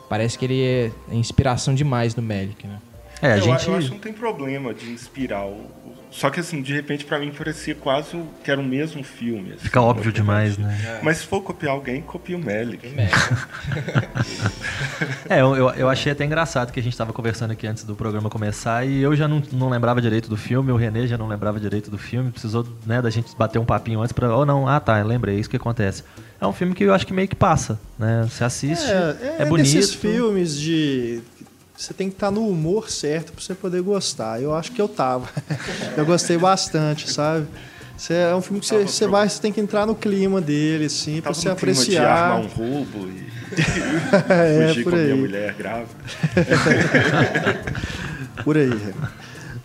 Parece 0.07 0.37
que 0.37 0.45
ele 0.45 0.63
é, 0.63 0.91
é 1.11 1.15
inspiração 1.15 1.73
demais 1.73 2.15
no 2.15 2.21
Melick, 2.21 2.65
né? 2.65 2.79
É, 3.21 3.33
a 3.33 3.37
eu, 3.37 3.41
gente. 3.41 3.67
eu 3.67 3.75
acho 3.75 3.87
que 3.87 3.93
não 3.93 4.01
tem 4.01 4.13
problema 4.13 4.73
de 4.73 4.89
inspirar 4.91 5.45
o. 5.45 5.69
Só 6.13 6.29
que 6.29 6.39
assim, 6.39 6.61
de 6.61 6.71
repente 6.71 7.05
pra 7.05 7.17
mim 7.17 7.31
parecia 7.31 7.73
quase 7.73 8.15
o- 8.15 8.27
que 8.43 8.51
era 8.51 8.61
o 8.61 8.63
mesmo 8.63 9.03
filme. 9.03 9.53
assim, 9.53 9.63
Fica 9.63 9.81
óbvio 9.81 10.11
demais, 10.11 10.59
né? 10.59 10.99
Mas 11.01 11.17
se 11.17 11.25
for 11.25 11.41
copiar 11.41 11.73
alguém, 11.73 12.01
copia 12.01 12.37
o 12.37 12.39
Melick. 12.39 12.87
É, 15.29 15.41
eu, 15.41 15.55
eu, 15.71 15.89
achei 15.89 16.11
até 16.11 16.23
engraçado 16.23 16.71
que 16.71 16.79
a 16.79 16.83
gente 16.83 16.93
estava 16.93 17.11
conversando 17.11 17.51
aqui 17.51 17.65
antes 17.65 17.83
do 17.83 17.95
programa 17.95 18.29
começar 18.29 18.85
e 18.85 19.01
eu 19.01 19.15
já 19.15 19.27
não, 19.27 19.41
não 19.51 19.69
lembrava 19.69 20.01
direito 20.01 20.29
do 20.29 20.37
filme, 20.37 20.71
o 20.71 20.75
Renê 20.75 21.07
já 21.07 21.17
não 21.17 21.27
lembrava 21.27 21.59
direito 21.59 21.89
do 21.89 21.97
filme, 21.97 22.31
precisou 22.31 22.65
né, 22.85 23.01
da 23.01 23.09
gente 23.09 23.35
bater 23.35 23.59
um 23.59 23.65
papinho 23.65 24.01
antes 24.01 24.11
pra. 24.11 24.35
Oh, 24.35 24.45
não, 24.45 24.67
ah 24.67 24.79
tá, 24.79 25.01
lembrei, 25.01 25.37
é 25.37 25.39
isso 25.39 25.49
que 25.49 25.57
acontece. 25.57 26.03
É 26.39 26.45
um 26.45 26.53
filme 26.53 26.73
que 26.75 26.83
eu 26.83 26.93
acho 26.93 27.07
que 27.07 27.13
meio 27.13 27.27
que 27.27 27.35
passa, 27.35 27.79
né? 27.97 28.27
Você 28.29 28.43
assiste, 28.43 28.85
é, 28.85 29.37
é, 29.39 29.45
bonito. 29.45 29.73
desses 29.73 29.93
filmes 29.93 30.59
de. 30.59 31.21
Você 31.83 31.93
tem 31.93 32.07
que 32.09 32.15
estar 32.15 32.31
no 32.31 32.47
humor 32.47 32.89
certo 32.89 33.33
pra 33.33 33.41
você 33.43 33.53
poder 33.53 33.81
gostar. 33.81 34.41
Eu 34.41 34.55
acho 34.55 34.71
que 34.71 34.81
eu 34.81 34.87
tava. 34.87 35.27
eu 35.97 36.05
gostei 36.05 36.37
bastante, 36.37 37.11
sabe? 37.11 37.45
Você- 37.97 38.13
é 38.13 38.33
um 38.33 38.41
filme 38.41 38.61
que 38.61 38.67
você, 38.67 38.83
você 38.87 39.03
pro- 39.03 39.11
vai, 39.11 39.27
você 39.27 39.41
tem 39.41 39.51
que 39.51 39.59
entrar 39.59 39.85
no 39.85 39.93
clima 39.93 40.39
dele, 40.39 40.85
assim, 40.85 41.19
Tava 41.19 41.35
você 41.35 41.49
no 41.49 41.55
clima 41.57 41.73
de 41.73 41.81
apreciar. 41.81 42.09
armar 42.31 42.39
um 42.39 42.47
roubo 42.47 43.09
e 43.09 43.27
É, 44.31 44.67
fugir 44.69 44.83
por 44.85 44.91
com 44.93 44.97
a 44.97 45.01
minha 45.01 45.13
aí. 45.13 45.19
mulher 45.19 45.53
grávida. 45.55 45.89
Por 48.45 48.57
aí. 48.57 48.71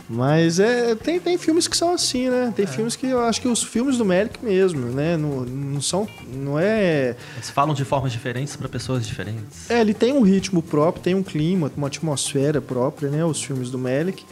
Mas 0.09 0.59
é, 0.59 0.95
tem, 0.95 1.21
tem 1.21 1.37
filmes 1.37 1.69
que 1.69 1.77
são 1.77 1.93
assim, 1.93 2.31
né? 2.31 2.51
Tem 2.57 2.67
filmes 2.67 2.97
que 2.97 3.07
eu 3.07 3.21
acho 3.21 3.43
que 3.43 3.49
os 3.49 3.63
filmes 3.63 3.99
do 3.99 4.05
Melick 4.07 4.43
mesmo, 4.43 4.87
né? 4.87 5.19
Não, 5.19 5.43
não 5.43 5.81
são. 5.83 6.09
Não 6.33 6.59
é. 6.59 7.15
Eles 7.37 7.51
falam 7.51 7.75
de 7.75 7.85
formas 7.85 8.11
diferentes 8.11 8.57
para 8.57 8.69
pessoas 8.69 9.07
diferentes. 9.07 9.71
É, 9.71 9.81
ele 9.81 9.93
tem 9.93 10.15
um 10.15 10.23
ritmo 10.23 10.63
próprio, 10.63 11.03
tem 11.03 11.15
um 11.15 11.23
clima, 11.23 11.71
uma 11.77 11.89
atmosfera 11.89 12.61
própria, 12.61 13.11
né? 13.11 13.23
Os 13.23 13.43
filmes 13.43 13.71
do 13.71 13.79
Melick. 13.79 14.25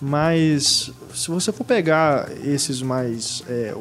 Mas 0.00 0.92
se 1.14 1.30
você 1.30 1.50
for 1.50 1.64
pegar 1.64 2.28
esses 2.44 2.82
mais. 2.82 3.42
é, 3.48 3.74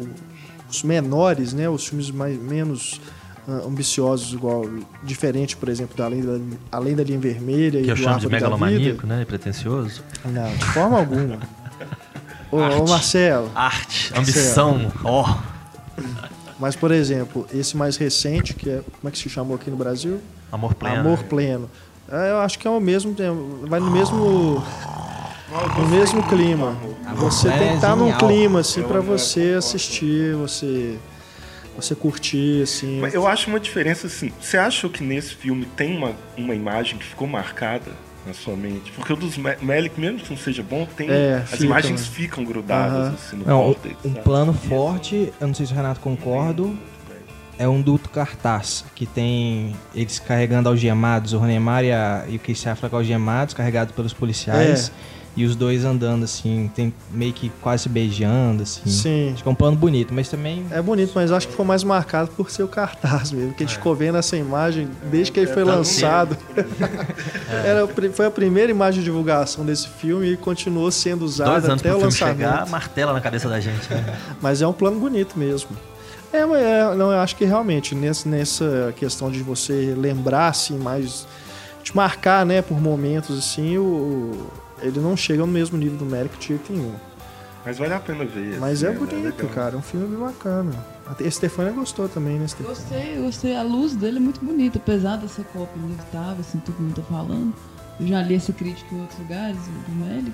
os 0.70 0.84
menores, 0.84 1.52
né? 1.52 1.68
Os 1.68 1.86
filmes 1.86 2.10
mais, 2.12 2.42
menos 2.42 3.02
ambiciosos, 3.48 4.34
igual. 4.34 4.66
Diferente, 5.04 5.56
por 5.58 5.70
exemplo, 5.70 5.96
da 5.96 6.06
Além 6.06 6.22
da, 6.22 6.40
Além 6.72 6.96
da 6.96 7.04
Linha 7.04 7.20
Vermelha 7.20 7.80
Que 7.82 7.88
e 7.88 7.90
eu 7.90 7.96
do 7.96 8.02
chamo 8.02 8.20
de 8.20 8.28
megalomaníaco, 8.28 9.08
né? 9.08 9.22
E 9.22 9.26
pretencioso. 9.26 10.04
Não, 10.26 10.56
de 10.56 10.66
forma 10.66 11.00
alguma. 11.00 11.40
Ô, 12.52 12.58
ô, 12.58 12.88
Marcelo, 12.88 13.50
Arte, 13.56 14.12
ambição, 14.14 14.92
ó. 15.06 15.38
mas 16.60 16.76
por 16.76 16.92
exemplo, 16.92 17.48
esse 17.54 17.78
mais 17.78 17.96
recente, 17.96 18.54
que 18.54 18.70
é. 18.70 18.82
Como 19.00 19.08
é 19.08 19.12
que 19.12 19.18
se 19.18 19.30
chamou 19.30 19.56
aqui 19.56 19.72
no 19.72 19.78
Brasil? 19.78 20.20
Amor 20.52 20.74
pleno. 20.74 21.00
Amor 21.00 21.24
Pleno. 21.24 21.70
É, 22.12 22.32
eu 22.32 22.40
acho 22.40 22.60
que 22.60 22.68
é 22.68 22.70
o 22.70 22.80
mesmo. 22.82 23.16
Vai 23.68 23.80
no 23.80 23.90
mesmo. 23.90 24.62
no 25.78 25.88
mesmo 25.88 26.22
clima. 26.24 26.76
Você 27.16 27.50
tem 27.50 27.70
que 27.70 27.76
estar 27.76 27.96
num 27.96 28.12
genial. 28.12 28.20
clima 28.20 28.60
assim 28.60 28.84
para 28.84 29.00
você 29.00 29.56
assistir, 29.58 30.36
você 30.36 31.00
você 31.76 31.96
curtir 31.96 32.64
assim. 32.64 33.00
Mas 33.00 33.14
eu 33.14 33.28
acho 33.28 33.50
uma 33.50 33.60
diferença 33.60 34.08
assim. 34.08 34.32
Você 34.42 34.58
acha 34.58 34.88
que 34.90 35.04
nesse 35.04 35.36
filme 35.36 35.66
tem 35.76 35.96
uma, 35.96 36.12
uma 36.38 36.54
imagem 36.56 36.98
que 36.98 37.06
ficou 37.06 37.28
marcada 37.28 37.92
na 38.26 38.34
sua 38.34 38.56
mente? 38.56 38.92
Porque 38.92 39.12
o 39.14 39.16
dos 39.16 39.38
Me- 39.38 39.58
Melick, 39.62 40.00
mesmo 40.00 40.20
que 40.20 40.30
não 40.30 40.38
seja 40.38 40.62
bom, 40.62 40.86
tem 40.98 41.10
É, 41.10 41.42
as 41.44 41.52
fica, 41.52 41.64
imagens 41.66 42.02
né? 42.02 42.08
ficam 42.14 42.44
grudadas 42.44 43.08
Aham. 43.08 43.14
assim 43.16 43.36
no 43.38 43.46
Não, 43.46 43.62
um, 43.62 43.74
córtex, 43.74 43.96
um 44.06 44.12
sabe? 44.14 44.24
plano 44.24 44.54
forte, 44.54 45.34
eu 45.40 45.48
não 45.48 45.54
sei 45.54 45.66
se 45.66 45.72
o 45.74 45.76
Renato 45.76 46.00
concorda, 46.00 46.64
é 47.58 47.68
um 47.68 47.80
duto 47.82 48.10
cartaz, 48.10 48.84
que 48.96 49.06
tem 49.06 49.76
eles 49.94 50.18
carregando 50.20 50.68
algemados, 50.68 51.34
o 51.34 51.38
Ronemar 51.38 51.84
e, 51.84 51.92
a, 51.92 52.26
e 52.28 52.36
o 52.38 52.40
Casey 52.40 52.72
Affleck 52.72 52.94
algemados, 52.96 53.54
carregados 53.54 53.94
pelos 53.94 54.14
policiais, 54.14 54.92
e 55.36 55.46
os 55.46 55.56
dois 55.56 55.86
andando 55.86 56.24
assim, 56.26 56.70
tem 56.76 56.94
meio 57.10 57.32
que 57.32 57.50
quase 57.62 57.84
se 57.84 57.90
beijando, 57.90 58.64
assim. 58.64 58.82
Sim. 58.90 59.32
Acho 59.34 59.44
que 59.44 59.48
é 59.48 59.52
um 59.52 59.56
plano 59.56 59.78
bonito, 59.78 60.14
mas 60.14 60.28
também... 60.28 60.66
É 60.72 60.82
bonito, 60.82 61.14
mas 61.16 61.32
acho 61.32 61.48
que 61.48 61.54
foi 61.54 61.66
mais 61.66 61.84
marcado 61.86 62.30
por 62.32 62.52
ser 62.52 62.64
o 62.64 62.68
cartaz 62.68 63.32
mesmo, 63.32 63.54
que 63.54 63.64
a 63.64 63.66
gente 63.66 63.76
ficou 63.78 63.96
vendo 63.96 64.18
essa 64.18 64.36
imagem 64.36 64.90
desde 65.10 65.32
que 65.32 65.40
ele 65.40 65.48
foi 65.48 65.64
tá 65.64 65.72
no 65.72 65.78
lançado. 65.78 66.38
Era, 67.64 67.84
a 67.84 67.88
pri- 67.88 68.10
foi 68.10 68.26
a 68.26 68.32
primeira 68.32 68.72
imagem 68.72 69.00
de 69.00 69.06
divulgação 69.06 69.66
desse 69.66 69.88
filme 69.88 70.32
e 70.34 70.38
continuou 70.38 70.92
sendo 70.92 71.20
Dois 71.20 71.34
usada 71.34 71.52
anos 71.68 71.80
até 71.80 71.90
pro 71.90 71.98
o 72.00 72.02
lançamento. 72.02 72.38
chegar, 72.38 72.68
martela 72.70 73.14
na 73.14 73.22
cabeça 73.22 73.48
da 73.48 73.60
gente. 73.60 73.90
Né? 73.90 74.18
Mas 74.42 74.62
é 74.62 74.68
um 74.68 74.74
plano 74.74 75.00
bonito 75.00 75.38
mesmo. 75.38 75.70
É, 76.34 76.46
mas 76.46 76.62
é, 76.62 76.96
não, 76.96 77.12
eu 77.12 77.20
acho 77.20 77.36
que 77.36 77.44
realmente 77.44 77.94
nessa, 77.94 78.30
nessa 78.30 78.94
questão 78.96 79.30
de 79.30 79.44
você 79.44 79.94
lembrar 79.98 80.48
assim 80.48 80.78
mais, 80.78 81.28
te 81.84 81.94
marcar, 81.94 82.46
né, 82.46 82.62
por 82.62 82.80
momentos 82.80 83.38
assim, 83.38 83.78
o- 83.78 84.48
ele 84.82 85.00
não 85.00 85.16
chega 85.16 85.46
no 85.46 85.52
mesmo 85.52 85.78
nível 85.78 85.98
do 85.98 86.06
Merrick 86.06 86.38
de 86.40 86.48
jeito 86.50 86.72
nenhum. 86.74 86.94
Mas 87.66 87.78
vale 87.78 87.94
a 87.94 88.00
pena 88.00 88.26
ver. 88.26 88.60
Mas 88.60 88.84
assim, 88.84 88.86
é 88.88 89.00
né? 89.00 89.06
bonito, 89.06 89.38
legal. 89.44 89.50
cara, 89.54 89.76
é 89.76 89.78
um 89.78 89.82
filme 89.84 90.08
bem 90.08 90.18
bacana. 90.20 90.72
A 91.06 91.30
Stefania 91.30 91.72
gostou 91.72 92.10
também, 92.10 92.40
né, 92.40 92.48
Stefania? 92.48 92.76
Gostei, 92.76 93.22
gostei. 93.22 93.56
A 93.56 93.62
luz 93.62 93.94
dele 93.96 94.18
é 94.18 94.20
muito 94.20 94.44
bonita, 94.44 94.80
apesar 94.80 95.18
dessa 95.18 95.44
cópia 95.44 95.80
inevitável, 95.80 96.38
assim, 96.40 96.58
tudo 96.60 96.76
que 96.78 97.00
eu 97.00 97.04
tô 97.06 97.14
falando. 97.14 97.54
Eu 98.00 98.08
já 98.08 98.22
li 98.24 98.34
essa 98.36 98.52
crítica 98.52 98.96
em 98.96 99.02
outros 99.02 99.20
lugares, 99.20 99.58
do 99.88 99.92
Melick. 100.06 100.34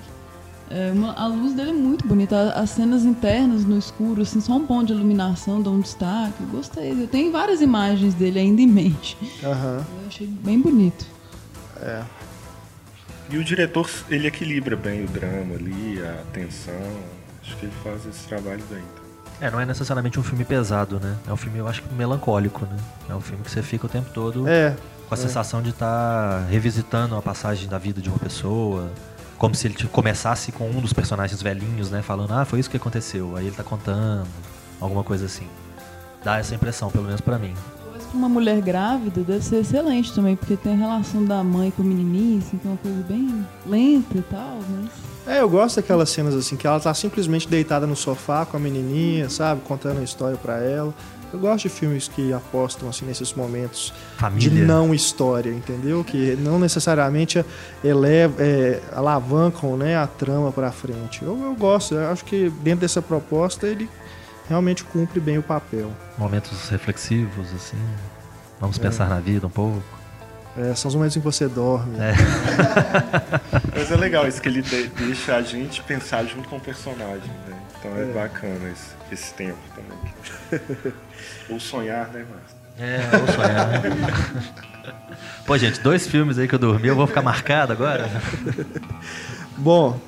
É 0.70 0.92
uma- 0.94 1.14
a 1.14 1.28
luz 1.28 1.54
dele 1.54 1.72
é 1.72 1.74
muito 1.74 2.08
bonita. 2.08 2.52
As 2.54 2.70
cenas 2.70 3.04
internas 3.04 3.66
no 3.66 3.78
escuro, 3.78 4.22
assim, 4.22 4.40
só 4.40 4.54
um 4.54 4.66
ponto 4.66 4.88
de 4.88 4.94
iluminação 4.94 5.62
dá 5.62 5.70
um 5.70 5.80
destaque. 5.82 6.42
Eu 6.42 6.48
gostei. 6.48 6.92
Eu 6.92 7.08
tenho 7.08 7.32
várias 7.32 7.60
imagens 7.62 8.14
dele 8.14 8.40
ainda 8.40 8.62
em 8.62 8.68
mente. 8.68 9.18
Aham. 9.44 9.86
Eu 10.02 10.08
achei 10.08 10.28
bem 10.28 10.60
bonito. 10.62 11.06
E 13.30 13.38
o 13.38 13.44
diretor, 13.44 13.90
ele 14.10 14.28
equilibra 14.28 14.76
bem 14.76 15.04
o 15.04 15.08
drama 15.08 15.56
ali, 15.56 16.02
a 16.02 16.24
tensão. 16.32 16.74
Acho 17.44 17.56
que 17.58 17.66
ele 17.66 17.74
faz 17.84 18.06
esse 18.06 18.28
trabalho 18.28 18.64
bem. 18.70 18.84
É, 19.40 19.52
não 19.52 19.60
é 19.60 19.66
necessariamente 19.66 20.20
um 20.20 20.24
filme 20.24 20.44
pesado, 20.44 21.00
né? 21.00 21.16
É 21.28 21.32
um 21.32 21.38
filme, 21.38 21.60
eu 21.60 21.68
acho 21.68 21.84
que 21.84 21.94
melancólico, 21.94 22.66
né? 22.66 22.78
É 23.10 23.14
um 23.14 23.22
filme 23.22 23.44
que 23.44 23.52
você 23.52 23.62
fica 23.62 23.86
o 23.86 23.90
tempo 23.90 24.10
todo 24.12 24.48
É, 24.48 24.76
com 25.08 25.14
a 25.14 25.18
sensação 25.18 25.62
de 25.62 25.70
estar 25.70 26.46
revisitando 26.50 27.16
a 27.16 27.22
passagem 27.22 27.68
da 27.70 27.78
vida 27.78 28.02
de 28.02 28.10
uma 28.10 28.18
pessoa. 28.18 28.92
Como 29.38 29.54
se 29.54 29.68
ele 29.68 29.76
começasse 29.90 30.52
com 30.52 30.68
um 30.70 30.82
dos 30.82 30.92
personagens 30.92 31.42
velhinhos, 31.42 31.92
né? 31.92 32.02
Falando, 32.02 32.34
ah, 32.34 32.46
foi 32.46 32.60
isso 32.60 32.70
que 32.70 32.78
aconteceu. 32.78 33.36
Aí 33.36 33.46
ele 33.48 33.56
tá 33.56 33.64
contando, 33.64 34.28
alguma 34.82 35.04
coisa 35.04 35.26
assim. 35.26 35.48
Dá 36.24 36.40
essa 36.40 36.56
impressão, 36.56 36.90
pelo 36.90 37.06
menos 37.06 37.22
pra 37.22 37.38
mim. 37.38 37.54
Talvez 38.08 38.12
pra 38.12 38.18
uma 38.18 38.30
mulher 38.30 38.62
grávida 38.62 39.22
deve 39.22 39.44
ser 39.44 39.58
excelente 39.58 40.14
também, 40.14 40.36
porque 40.36 40.56
tem 40.56 40.74
a 40.74 40.76
relação 40.76 41.24
da 41.24 41.44
mãe 41.44 41.72
com 41.72 41.82
o 41.82 41.86
menininho, 41.86 42.40
assim, 42.40 42.58
que 42.58 42.68
é 42.68 42.72
uma 42.72 42.78
coisa 42.78 43.04
bem 43.04 43.46
lenta 43.66 44.18
e 44.18 44.22
tal, 44.22 44.60
mas... 44.70 44.90
É, 45.28 45.42
eu 45.42 45.50
gosto 45.50 45.76
daquelas 45.78 46.10
cenas 46.10 46.34
assim, 46.34 46.56
que 46.56 46.66
ela 46.66 46.80
tá 46.80 46.94
simplesmente 46.94 47.50
deitada 47.50 47.86
no 47.86 47.96
sofá 47.96 48.46
com 48.46 48.56
a 48.56 48.60
menininha, 48.60 49.30
sabe? 49.30 49.62
Contando 49.68 50.00
a 50.00 50.04
história 50.04 50.38
pra 50.38 50.58
ela. 50.64 50.94
Eu 51.34 51.40
gosto 51.40 51.64
de 51.64 51.70
filmes 51.70 52.08
que 52.08 52.32
apostam 52.32 52.88
assim 52.88 53.06
nesses 53.06 53.34
momentos 53.34 53.94
de 54.14 54.20
Família. 54.22 54.66
não 54.66 54.94
história, 54.94 55.50
entendeu? 55.50 56.02
Que 56.02 56.38
não 56.38 56.58
necessariamente 56.58 57.44
eleva, 57.84 58.42
é, 58.42 58.82
alavancam 58.94 59.76
né, 59.76 59.98
a 59.98 60.08
trama 60.08 60.54
pra 60.54 60.72
frente. 60.72 61.22
Eu, 61.22 61.38
eu 61.44 61.54
gosto, 61.56 61.96
eu 61.96 62.10
acho 62.10 62.24
que 62.24 62.50
dentro 62.62 62.80
dessa 62.80 63.02
proposta 63.02 63.68
ele 63.68 63.90
realmente 64.50 64.84
cumpre 64.84 65.20
bem 65.20 65.38
o 65.38 65.44
papel. 65.44 65.92
Momentos 66.18 66.70
reflexivos, 66.70 67.54
assim. 67.54 67.78
Vamos 68.60 68.78
pensar 68.78 69.08
na 69.10 69.20
vida 69.20 69.46
um 69.48 69.50
pouco. 69.50 69.84
É, 70.58 70.74
são 70.74 70.90
os 70.90 70.96
momentos 70.96 71.16
em 71.16 71.20
que 71.20 71.24
você 71.26 71.48
dorme. 71.48 71.96
É. 72.00 72.14
Mas 73.78 73.92
é 73.92 73.96
legal 73.96 74.28
isso 74.28 74.42
que 74.42 74.50
ele 74.50 74.64
de- 74.64 74.88
deixa 74.88 75.36
a 75.36 75.42
gente 75.44 75.84
pensar 75.84 76.24
junto 76.26 76.50
com 76.50 76.58
o 76.58 76.60
personagem, 76.60 77.30
né? 77.48 77.56
Então 77.80 77.92
é, 77.96 78.06
bacana 78.06 78.68
esse, 78.72 78.88
esse 79.12 79.34
tempo 79.36 79.60
também. 79.76 80.64
Ou 81.50 81.60
sonhar, 81.60 82.08
né, 82.08 82.26
Márcio? 82.28 82.58
É, 82.80 83.18
vou 83.18 83.28
sonhar. 83.36 83.70
Pô, 85.46 85.58
gente, 85.58 85.80
dois 85.82 86.08
filmes 86.08 86.40
aí 86.40 86.48
que 86.48 86.56
eu 86.56 86.60
dormi, 86.60 86.88
eu 86.88 86.96
vou 86.96 87.06
ficar 87.06 87.22
marcado 87.22 87.72
agora? 87.74 88.10
Bom, 89.58 90.00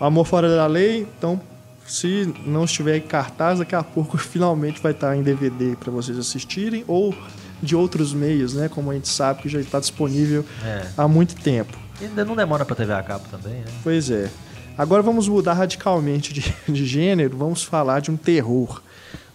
Amor 0.00 0.26
Fora 0.26 0.48
da 0.54 0.66
Lei, 0.66 1.02
então, 1.18 1.40
se 1.86 2.32
não 2.46 2.64
estiver 2.64 2.96
em 2.96 3.00
cartaz, 3.02 3.58
daqui 3.58 3.74
a 3.74 3.82
pouco 3.82 4.16
finalmente 4.18 4.80
vai 4.80 4.92
estar 4.92 5.16
em 5.16 5.22
DVD 5.22 5.76
para 5.76 5.90
vocês 5.90 6.16
assistirem, 6.18 6.84
ou 6.86 7.14
de 7.62 7.76
outros 7.76 8.12
meios, 8.12 8.54
né? 8.54 8.68
Como 8.68 8.90
a 8.90 8.94
gente 8.94 9.08
sabe 9.08 9.42
que 9.42 9.48
já 9.48 9.60
está 9.60 9.78
disponível 9.78 10.44
É. 10.64 10.86
há 10.96 11.06
muito 11.06 11.36
tempo. 11.36 11.78
E 12.00 12.04
ainda 12.06 12.24
não 12.24 12.34
demora 12.34 12.64
pra 12.64 12.74
TV 12.74 12.92
a 12.92 13.02
cabo 13.02 13.24
também, 13.30 13.60
né? 13.60 13.66
Pois 13.84 14.10
é. 14.10 14.28
Agora 14.76 15.02
vamos 15.02 15.28
mudar 15.28 15.52
radicalmente 15.52 16.32
de, 16.32 16.52
de 16.68 16.86
gênero, 16.86 17.36
vamos 17.36 17.62
falar 17.62 18.00
de 18.00 18.10
um 18.10 18.16
terror. 18.16 18.82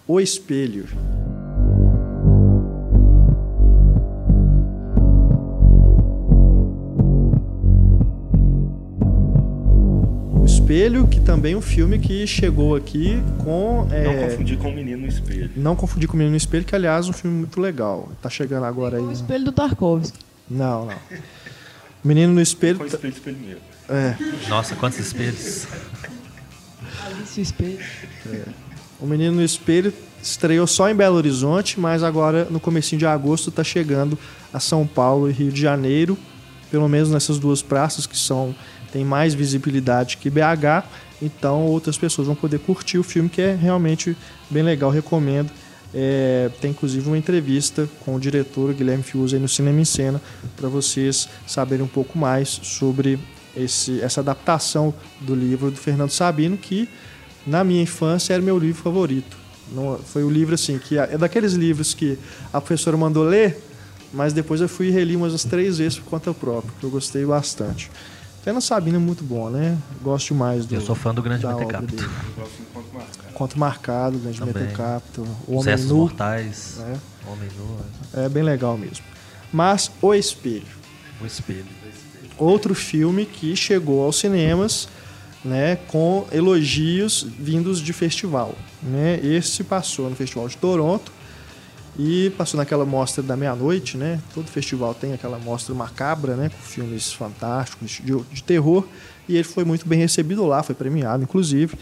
O 0.08 0.20
Espelho. 0.20 0.86
Espelho, 10.68 11.08
que 11.08 11.22
também 11.22 11.54
é 11.54 11.58
um 11.58 11.62
filme 11.62 11.98
que 11.98 12.28
chegou 12.28 12.76
aqui 12.76 13.24
com. 13.38 13.88
é, 13.90 14.04
Não 14.04 14.28
confundir 14.30 14.58
com 14.58 14.70
o 14.70 14.74
Menino 14.74 15.02
no 15.04 15.08
Espelho. 15.08 15.50
não 15.56 15.76
confundir 15.78 16.08
com 16.10 16.14
o 16.16 16.18
Menino 16.18 16.32
no 16.32 16.38
Espelho, 16.38 16.66
que 16.66 16.76
aliás 16.76 17.06
é 17.06 17.10
um 17.10 17.14
filme 17.14 17.38
muito 17.38 17.62
legal. 17.62 18.10
Tá 18.22 18.30
chegando 18.30 18.66
agora 18.66 18.98
aí. 18.98 19.04
O 19.04 19.12
espelho 19.12 19.46
do 19.46 19.52
Tarkovsky. 19.54 20.20
Não, 20.50 20.88
não. 20.88 20.96
Menino 22.04 22.34
no 22.34 22.42
Espelho. 22.42 22.78
Com 22.80 22.86
Espelho, 22.86 23.14
Espelho 23.14 23.38
meu. 23.38 23.58
É, 23.88 24.18
Nossa, 24.50 24.76
quantos 24.76 25.00
espelhos. 25.00 25.68
Alice 27.06 27.40
o 27.40 27.44
espelho. 27.44 27.80
O 29.00 29.08
Menino 29.08 29.38
no 29.38 29.44
Espelho 29.44 29.94
estreou 30.22 30.68
só 30.68 30.90
em 30.90 30.96
Belo 30.96 31.16
Horizonte, 31.16 31.80
mas 31.80 32.04
agora 32.04 32.44
no 32.50 32.60
comecinho 32.60 33.00
de 33.00 33.06
agosto 33.06 33.50
está 33.50 33.64
chegando 33.64 34.20
a 34.54 34.60
São 34.60 34.86
Paulo 34.86 35.30
e 35.30 35.32
Rio 35.32 35.50
de 35.50 35.62
Janeiro, 35.62 36.18
pelo 36.70 36.90
menos 36.90 37.10
nessas 37.10 37.40
duas 37.40 37.62
praças 37.62 38.06
que 38.06 38.18
são 38.18 38.54
tem 38.92 39.04
mais 39.04 39.34
visibilidade 39.34 40.18
que 40.18 40.30
BH, 40.30 40.86
então 41.22 41.66
outras 41.66 41.98
pessoas 41.98 42.28
vão 42.28 42.36
poder 42.36 42.60
curtir 42.60 42.98
o 42.98 43.04
filme 43.04 43.30
que 43.30 43.42
é 43.42 43.56
realmente 43.56 44.16
bem 44.50 44.64
legal, 44.64 44.90
recomendo. 44.90 45.52
É, 45.94 46.50
tem 46.60 46.72
inclusive 46.72 47.08
uma 47.08 47.18
entrevista 47.18 47.88
com 48.04 48.16
o 48.16 48.20
diretor 48.20 48.74
Guilherme 48.74 49.04
Fiuza 49.04 49.38
aí 49.38 49.42
no 49.42 49.48
Cinema 49.48 49.80
em 49.80 49.86
Cena 49.86 50.22
para 50.58 50.68
vocês 50.68 51.30
saberem 51.48 51.84
um 51.86 51.88
pouco 51.88 52.18
mais 52.18 52.50
sobre 52.62 53.18
esse, 53.56 54.02
essa 54.02 54.20
adaptação 54.20 54.94
do 55.22 55.34
livro 55.34 55.72
do 55.72 55.78
Fernando 55.78 56.12
Sabino 56.12 56.58
que 56.58 56.90
na 57.46 57.64
minha 57.64 57.82
infância 57.82 58.34
era 58.34 58.44
meu 58.44 58.60
livro 58.60 58.82
favorito. 58.84 59.38
Não- 59.72 59.98
foi 59.98 60.24
o 60.24 60.30
livro 60.30 60.56
assim 60.56 60.78
que 60.78 60.98
é 60.98 61.18
daqueles 61.18 61.54
livros 61.54 61.94
que 61.94 62.20
a 62.52 62.60
professora 62.60 62.98
mandou 62.98 63.24
ler, 63.24 63.58
mas 64.14 64.34
depois 64.34 64.60
eu 64.60 64.68
fui 64.68 64.90
reli 64.90 65.16
umas 65.16 65.44
três 65.46 65.78
vezes 65.78 65.98
por 66.00 66.10
conta 66.10 66.34
própria, 66.34 66.74
que 66.80 66.84
eu 66.86 66.90
gostei 66.90 67.26
bastante. 67.26 67.90
Fernando 68.48 68.62
Sabino 68.64 68.96
é 68.96 69.00
muito 69.00 69.26
bom, 69.26 69.50
né? 69.50 69.78
Gosto 70.02 70.28
demais 70.28 70.66
do. 70.66 70.74
Eu 70.74 70.80
sou 70.80 70.96
fã 70.96 71.14
do 71.14 71.22
Grande 71.22 71.46
marcar. 71.46 71.84
Conto 73.34 73.60
Marcado, 73.60 74.18
Grande 74.20 74.40
Também. 74.40 74.64
Mentecapto, 74.64 75.28
O 75.46 75.58
Os 75.58 75.62
Homem 75.64 75.66
Restos 75.66 75.90
Nu. 75.90 75.98
Mortais. 75.98 76.76
né? 76.78 76.98
Homem 77.28 77.50
Nu. 77.58 77.78
É 78.24 78.30
bem 78.30 78.44
legal 78.44 78.78
mesmo. 78.78 79.04
Mas 79.52 79.92
O 80.02 80.14
Espelho. 80.14 80.64
O 81.22 81.26
espelho. 81.26 81.66
outro 82.38 82.74
filme 82.74 83.26
que 83.26 83.54
chegou 83.54 84.06
aos 84.06 84.18
cinemas 84.18 84.88
né, 85.44 85.76
com 85.90 86.26
elogios 86.32 87.28
vindos 87.38 87.82
de 87.82 87.92
festival. 87.92 88.56
Né? 88.82 89.20
Esse 89.22 89.62
passou 89.62 90.10
no 90.10 90.16
Festival 90.16 90.48
de 90.48 90.56
Toronto 90.56 91.12
e 91.98 92.30
passou 92.38 92.58
naquela 92.58 92.86
mostra 92.86 93.24
da 93.24 93.36
meia-noite. 93.36 93.98
Né? 93.98 94.20
Todo 94.34 94.48
festival 94.48 94.94
tem 94.94 95.14
aquela 95.14 95.40
mostra 95.40 95.74
macabra 95.74 96.36
né, 96.36 96.50
com 96.50 96.62
filmes 96.62 97.12
fantásticos 97.12 98.02
de, 98.04 98.16
de 98.16 98.44
terror 98.44 98.86
e 99.28 99.36
ele 99.36 99.44
foi 99.44 99.66
muito 99.66 99.88
bem 99.88 100.00
recebido 100.00 100.46
lá, 100.46 100.62
foi 100.64 100.76
premiado 100.76 101.24
inclusive. 101.24 101.78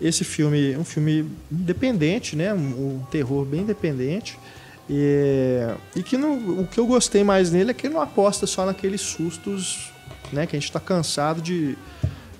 Esse 0.00 0.24
filme 0.24 0.72
é 0.72 0.78
um 0.78 0.84
filme 0.84 1.30
independente, 1.52 2.34
né? 2.34 2.54
um, 2.54 2.58
um 2.96 3.06
terror 3.10 3.44
bem 3.44 3.60
independente. 3.60 4.38
E, 4.88 5.60
e 5.94 6.02
que 6.02 6.16
não- 6.16 6.60
o 6.60 6.66
que 6.66 6.78
eu 6.80 6.86
gostei 6.86 7.22
mais 7.22 7.50
nele 7.52 7.70
é 7.70 7.74
que 7.74 7.86
ele 7.86 7.94
não 7.94 8.00
aposta 8.00 8.46
só 8.46 8.66
naqueles 8.66 9.00
sustos 9.02 9.92
né, 10.32 10.46
que 10.46 10.56
a 10.56 10.58
gente 10.58 10.68
está 10.68 10.80
cansado 10.80 11.40
de, 11.40 11.76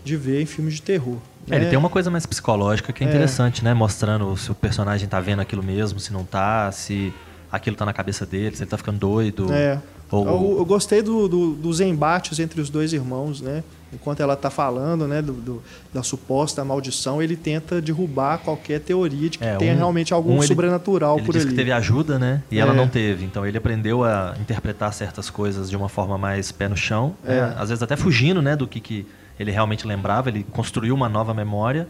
de 0.03 0.17
ver 0.17 0.43
em 0.43 0.47
filmes 0.47 0.75
de 0.75 0.83
terror. 0.83 1.19
É, 1.49 1.57
ele 1.57 1.65
né? 1.65 1.71
tem 1.71 1.79
uma 1.79 1.89
coisa 1.91 2.11
mais 2.11 2.27
psicológica 2.27 2.93
que 2.93 3.03
é, 3.05 3.07
É. 3.07 3.11
interessante, 3.11 3.63
né? 3.65 3.73
Mostrando 3.75 4.37
se 4.37 4.51
o 4.51 4.55
personagem 4.55 5.09
tá 5.09 5.21
vendo 5.21 5.41
aquilo 5.41 5.63
mesmo, 5.63 5.99
se 6.01 6.13
não 6.13 6.25
tá, 6.25 6.71
se 6.73 7.13
aquilo 7.51 7.77
tá 7.77 7.85
na 7.87 7.93
cabeça 7.93 8.25
dele, 8.27 8.55
se 8.57 8.63
ele 8.63 8.71
tá 8.71 8.77
ficando 8.77 8.99
doido. 8.99 9.53
É. 9.53 9.79
Ou, 10.11 10.27
Eu, 10.27 10.59
eu 10.59 10.65
gostei 10.65 11.03
do- 11.03 11.29
do- 11.29 11.53
dos 11.55 11.81
embates 11.81 12.41
entre 12.41 12.61
os 12.61 12.69
dois 12.69 12.93
irmãos, 12.93 13.41
né? 13.41 13.63
Enquanto 13.93 14.21
ela 14.21 14.37
tá 14.37 14.51
falando, 14.51 15.07
né, 15.07 15.23
do, 15.23 15.33
do- 15.33 15.63
da 15.95 16.03
suposta 16.03 16.65
maldição, 16.65 17.21
ele 17.23 17.37
tenta 17.37 17.81
derrubar 17.81 18.39
qualquer 18.39 18.81
teoria 18.81 19.31
de 19.31 19.39
que 19.39 19.45
É, 19.45 19.57
tenha 19.57 19.73
um- 19.73 19.77
realmente 19.77 20.13
algum 20.13 20.33
um 20.35 20.39
ele- 20.39 20.47
sobrenatural 20.49 21.17
ele 21.17 21.27
por 21.27 21.33
disse 21.33 21.47
ali. 21.47 21.55
que 21.55 21.57
teve 21.61 21.71
ajuda, 21.73 22.19
né? 22.19 22.43
E 22.51 22.59
ela 22.59 22.73
É. 22.73 22.77
não 22.77 22.89
teve. 22.89 23.25
Então 23.25 23.47
ele 23.47 23.57
aprendeu 23.59 24.03
a 24.05 24.35
interpretar 24.41 24.93
certas 24.93 25.31
coisas 25.31 25.71
de 25.71 25.77
uma 25.77 25.89
forma 25.89 26.19
mais 26.19 26.51
pé 26.53 26.69
no 26.69 26.77
chão. 26.77 27.15
né? 27.25 27.39
É. 27.39 27.61
Às 27.61 27.69
vezes 27.69 27.83
até 27.83 27.97
fugindo, 27.97 28.41
né? 28.43 28.55
Do 28.57 28.67
que, 28.67 28.79
que 28.81 29.07
ele 29.41 29.51
realmente 29.51 29.87
lembrava. 29.87 30.29
Ele 30.29 30.45
construiu 30.45 30.95
uma 30.95 31.09
nova 31.09 31.33
memória. 31.33 31.89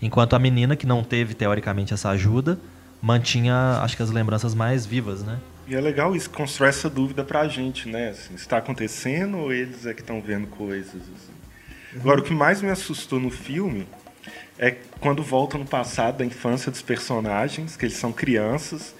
Enquanto 0.00 0.34
a 0.34 0.38
menina, 0.38 0.76
que 0.76 0.86
não 0.86 1.02
teve, 1.02 1.34
teoricamente, 1.34 1.92
essa 1.92 2.10
ajuda, 2.10 2.58
mantinha, 3.02 3.80
acho 3.82 3.96
que 3.96 4.02
as 4.04 4.10
lembranças 4.10 4.54
mais 4.54 4.86
vivas, 4.86 5.24
né? 5.24 5.38
E 5.66 5.74
é 5.74 5.80
legal 5.80 6.14
isso, 6.14 6.30
constrói 6.30 6.68
essa 6.68 6.88
dúvida 6.88 7.24
pra 7.24 7.48
gente, 7.48 7.88
né? 7.88 8.10
Assim, 8.10 8.34
está 8.34 8.58
acontecendo 8.58 9.38
ou 9.38 9.52
eles 9.52 9.84
é 9.84 9.92
que 9.92 10.00
estão 10.00 10.20
vendo 10.20 10.46
coisas? 10.46 10.94
assim? 10.94 11.98
Agora, 12.00 12.20
o 12.20 12.22
que 12.22 12.32
mais 12.32 12.62
me 12.62 12.70
assustou 12.70 13.18
no 13.18 13.30
filme 13.30 13.86
é 14.56 14.76
quando 15.00 15.24
volta 15.24 15.58
no 15.58 15.66
passado, 15.66 16.18
da 16.18 16.24
infância 16.24 16.70
dos 16.70 16.82
personagens, 16.82 17.76
que 17.76 17.84
eles 17.84 17.96
são 17.96 18.12
crianças, 18.12 18.94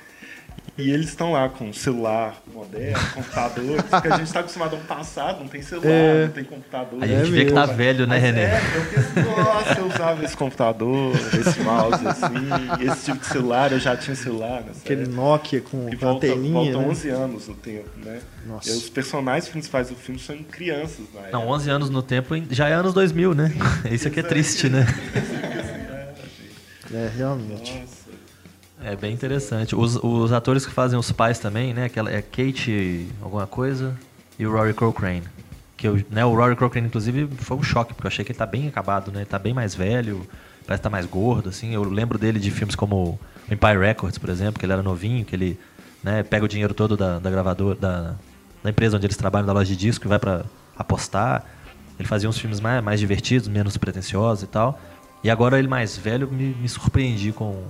e 0.79 0.91
eles 0.91 1.09
estão 1.11 1.33
lá 1.33 1.49
com 1.51 1.71
celular 1.73 2.43
moderno, 2.53 2.99
computador, 3.15 3.83
porque 3.83 4.09
a 4.09 4.17
gente 4.17 4.27
está 4.27 4.41
acostumado 4.41 4.75
a 4.75 4.79
um 4.79 4.83
passado, 4.85 5.41
não 5.41 5.49
tem 5.49 5.61
celular, 5.61 5.91
É. 5.91 6.25
não 6.27 6.33
tem 6.33 6.45
computador. 6.45 7.03
A 7.03 7.07
gente 7.07 7.31
vê 7.31 7.45
que 7.45 7.53
tá 7.53 7.67
velho, 7.67 8.07
né, 8.07 8.15
Mas 8.15 8.23
René? 8.23 8.43
É, 8.45 8.61
eu 8.75 8.85
penso, 8.87 9.31
nossa, 9.31 9.79
eu 9.81 9.87
usava 9.87 10.25
esse 10.25 10.37
computador, 10.37 11.15
esse 11.39 11.61
mouse, 11.61 12.07
assim, 12.07 12.89
esse 12.91 13.05
tipo 13.05 13.19
de 13.19 13.27
celular, 13.27 13.71
eu 13.73 13.79
já 13.81 13.97
tinha 13.97 14.17
celular 14.17 14.65
Aquele 14.83 15.03
época. 15.03 15.17
Nokia 15.17 15.61
com 15.61 15.89
E 15.93 15.97
volta, 15.97 16.27
anteninha, 16.27 16.73
volta 16.73 16.79
né? 16.79 16.89
11 16.89 17.09
anos 17.11 17.49
no 17.49 17.55
tempo, 17.55 17.91
né? 18.03 18.21
Nossa. 18.47 18.71
E 18.71 18.73
os 18.73 18.89
personagens 18.89 19.49
principais 19.49 19.89
do 19.91 19.95
filme 19.95 20.19
são 20.19 20.37
crianças, 20.43 21.05
né? 21.15 21.29
Não, 21.31 21.47
11 21.49 21.71
anos 21.71 21.91
no 21.91 22.03
tempo 22.03 22.35
já 22.51 22.69
é 22.69 22.73
anos 22.73 22.95
2000, 22.95 23.35
né? 23.35 23.53
Isso 23.93 24.09
aqui 24.09 24.21
é 24.21 24.23
triste, 24.23 24.69
né? 24.71 24.87
É, 26.95 27.11
realmente. 27.17 27.73
Nossa. 27.73 28.02
É 28.85 28.97
bem 28.97 29.13
interessante. 29.13 29.77
Os, 29.77 29.97
os 29.97 30.33
atores 30.33 30.67
que 30.67 30.73
fazem 30.73 30.99
os 30.99 31.13
pais 31.13 31.39
também, 31.39 31.73
né? 31.73 31.85
Aquela, 31.85 32.11
é 32.11 32.21
Kate 32.21 33.07
alguma 33.23 33.47
coisa 33.47 33.97
e 34.39 34.45
o 34.45 34.53
Rory 34.53 34.75
Cochrane. 34.75 35.23
Que 35.77 35.87
eu, 35.87 36.05
né, 36.11 36.25
o 36.25 36.35
Rory 36.35 36.57
Cochrane, 36.57 36.89
inclusive, 36.89 37.29
foi 37.39 37.57
um 37.57 37.63
choque, 37.63 37.95
porque 37.95 38.07
eu 38.07 38.11
achei 38.11 38.25
que 38.25 38.33
ele 38.33 38.39
tá 38.39 38.47
bem 38.47 38.67
acabado, 38.67 39.13
né? 39.13 39.21
Ele 39.21 39.27
tá 39.27 39.39
bem 39.39 39.55
mais 39.55 39.75
velho, 39.75 40.27
parece 40.67 40.81
que 40.81 40.83
tá 40.83 40.91
mais 40.91 41.07
gordo, 41.07 41.49
assim. 41.49 41.73
Eu 41.73 41.85
lembro 41.85 42.19
dele 42.19 42.41
de 42.41 42.51
filmes 42.51 42.75
como 42.75 43.19
Empire 43.51 43.79
Records, 43.79 44.19
por 44.19 44.29
exemplo, 44.29 44.59
que 44.59 44.67
ele 44.67 44.73
era 44.73 44.83
novinho, 44.83 45.25
que 45.25 45.37
ele 45.37 45.59
né, 46.03 46.25
pega 46.25 46.45
o 46.45 46.49
dinheiro 46.49 46.75
todo 46.75 46.97
da, 46.97 47.21
da 47.21 47.31
gravadora, 47.31 47.79
da, 47.79 48.15
da 48.65 48.71
empresa 48.71 48.97
onde 48.97 49.07
eles 49.07 49.17
trabalham, 49.17 49.47
da 49.47 49.53
loja 49.53 49.69
de 49.69 49.77
disco, 49.77 50.07
e 50.07 50.09
vai 50.09 50.19
para 50.19 50.45
apostar. 50.77 51.45
Ele 51.99 52.09
fazia 52.09 52.29
uns 52.29 52.39
filmes 52.39 52.59
mais, 52.59 52.83
mais 52.83 52.99
divertidos, 52.99 53.47
menos 53.47 53.77
pretensiosos 53.77 54.43
e 54.43 54.47
tal. 54.49 54.81
E 55.23 55.31
agora 55.31 55.57
ele 55.57 55.69
mais 55.69 55.97
velho, 55.97 56.29
me, 56.29 56.55
me 56.55 56.69
surpreendi 56.69 57.31
com, 57.31 57.63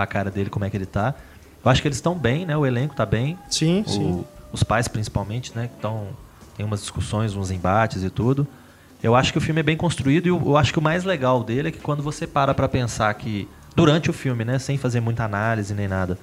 com 0.00 0.04
a 0.04 0.06
cara 0.06 0.30
dele, 0.30 0.48
como 0.50 0.64
é 0.64 0.70
que 0.70 0.76
ele 0.76 0.86
tá. 0.86 1.14
Eu 1.62 1.70
acho 1.70 1.82
que 1.82 1.88
eles 1.88 1.98
estão 1.98 2.14
bem, 2.14 2.46
né? 2.46 2.56
O 2.56 2.64
elenco 2.64 2.94
tá 2.94 3.04
bem. 3.04 3.38
Sim, 3.50 3.84
O- 3.86 3.90
sim. 3.90 4.24
os 4.52 4.62
pais, 4.62 4.88
principalmente, 4.88 5.52
né? 5.54 5.66
que 5.68 5.74
Então, 5.78 6.08
tem 6.56 6.64
umas 6.64 6.80
discussões, 6.80 7.34
uns 7.36 7.50
embates 7.50 8.02
e 8.02 8.08
tudo. 8.10 8.46
Eu 9.02 9.14
acho 9.14 9.32
que 9.32 9.38
o 9.38 9.40
filme 9.40 9.60
é 9.60 9.62
bem 9.62 9.76
construído 9.76 10.26
e 10.26 10.28
eu, 10.28 10.56
acho 10.56 10.72
que 10.72 10.78
o 10.78 10.82
mais 10.82 11.04
legal 11.04 11.42
dele 11.44 11.68
é 11.68 11.70
que 11.70 11.78
quando 11.78 12.02
você 12.02 12.26
para 12.26 12.52
pra 12.54 12.68
pensar 12.68 13.12
que, 13.14 13.46
durante 13.76 14.08
o 14.10 14.12
filme, 14.12 14.44
né? 14.44 14.58
Sem 14.58 14.76
fazer 14.78 15.00
muita 15.00 15.24
análise 15.24 15.74
nem 15.74 15.88
nada, 15.88 16.18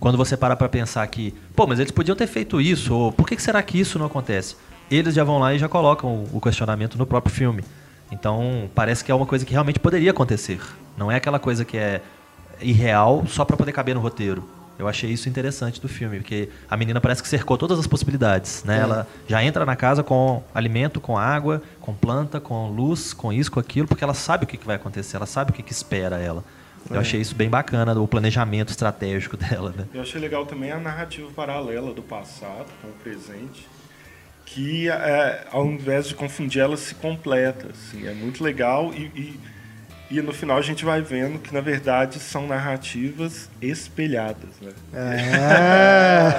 quando 0.00 0.16
você 0.16 0.36
para 0.36 0.54
pra 0.56 0.68
pensar 0.68 1.06
que, 1.08 1.34
pô, 1.56 1.66
mas 1.66 1.78
eles 1.80 1.90
podiam 1.92 2.16
ter 2.16 2.26
feito 2.28 2.60
isso, 2.60 2.94
ou 2.94 3.12
por 3.12 3.26
que, 3.26 3.34
que 3.36 3.42
será 3.42 3.60
que 3.62 3.78
isso 3.80 3.98
não 3.98 4.06
acontece? 4.06 4.56
Eles 4.90 5.14
já 5.14 5.22
vão 5.24 5.38
lá 5.38 5.54
e 5.54 5.58
já 5.58 5.68
colocam 5.68 6.24
o 6.32 6.40
questionamento 6.40 6.96
no 6.96 7.04
próprio 7.06 7.34
filme. 7.34 7.64
Então, 8.10 8.70
parece 8.74 9.04
que 9.04 9.12
é 9.12 9.14
uma 9.14 9.26
coisa 9.26 9.44
que 9.44 9.52
realmente 9.52 9.78
poderia 9.78 10.10
acontecer. 10.12 10.60
Não 10.96 11.10
é 11.12 11.16
aquela 11.16 11.38
coisa 11.38 11.64
que 11.64 11.76
é 11.76 12.00
irreal 12.60 13.24
só 13.26 13.44
pra 13.44 13.56
poder 13.56 13.72
caber 13.72 13.94
no 13.94 14.00
roteiro. 14.00 14.48
Eu 14.78 14.86
achei 14.86 15.10
isso 15.10 15.28
interessante 15.28 15.80
do 15.80 15.88
filme, 15.88 16.18
porque 16.18 16.48
a 16.70 16.76
menina 16.76 17.00
parece 17.00 17.20
que 17.20 17.28
cercou 17.28 17.58
todas 17.58 17.80
as 17.80 17.86
possibilidades, 17.88 18.62
né? 18.64 18.78
É. 18.78 18.80
Ela 18.82 19.08
já 19.26 19.42
entra 19.42 19.66
na 19.66 19.74
casa 19.74 20.04
com 20.04 20.40
alimento, 20.54 21.00
com 21.00 21.18
água, 21.18 21.60
com 21.80 21.92
planta, 21.92 22.38
com 22.40 22.68
luz, 22.68 23.12
com 23.12 23.32
isso, 23.32 23.50
com 23.50 23.58
aquilo, 23.58 23.88
porque 23.88 24.04
ela 24.04 24.14
sabe 24.14 24.44
o 24.44 24.46
que 24.46 24.56
vai 24.64 24.76
acontecer, 24.76 25.16
ela 25.16 25.26
sabe 25.26 25.50
o 25.50 25.54
que, 25.54 25.72
espera 25.72 26.18
ela. 26.18 26.44
Eu 26.88 26.94
É. 26.94 27.00
achei 27.00 27.20
isso 27.20 27.34
bem 27.34 27.50
bacana, 27.50 27.92
o 28.00 28.06
planejamento 28.06 28.70
estratégico 28.70 29.34
dela, 29.36 29.74
né? 29.76 29.84
Eu 29.92 30.00
achei 30.00 30.20
legal 30.20 30.46
também 30.46 30.70
a 30.70 30.78
narrativa 30.78 31.28
paralela 31.34 31.92
do 31.92 32.02
passado 32.02 32.66
com 32.80 32.86
o 32.86 32.92
presente, 33.02 33.66
que 34.46 34.88
é, 34.88 35.44
ao 35.50 35.66
invés 35.66 36.06
de 36.06 36.14
confundir, 36.14 36.62
ela 36.62 36.76
se 36.76 36.94
completa. 36.94 37.66
Assim, 37.72 38.06
é 38.06 38.14
muito 38.14 38.44
legal 38.44 38.94
e, 38.94 39.06
e, 39.14 39.40
e 40.10 40.22
no 40.22 40.32
final 40.32 40.56
a 40.56 40.62
gente 40.62 40.84
vai 40.84 41.02
vendo 41.02 41.38
que 41.38 41.52
na 41.52 41.60
verdade 41.60 42.18
são 42.18 42.46
narrativas 42.46 43.50
espelhadas. 43.60 44.48
Né? 44.60 44.72
É. 44.94 46.30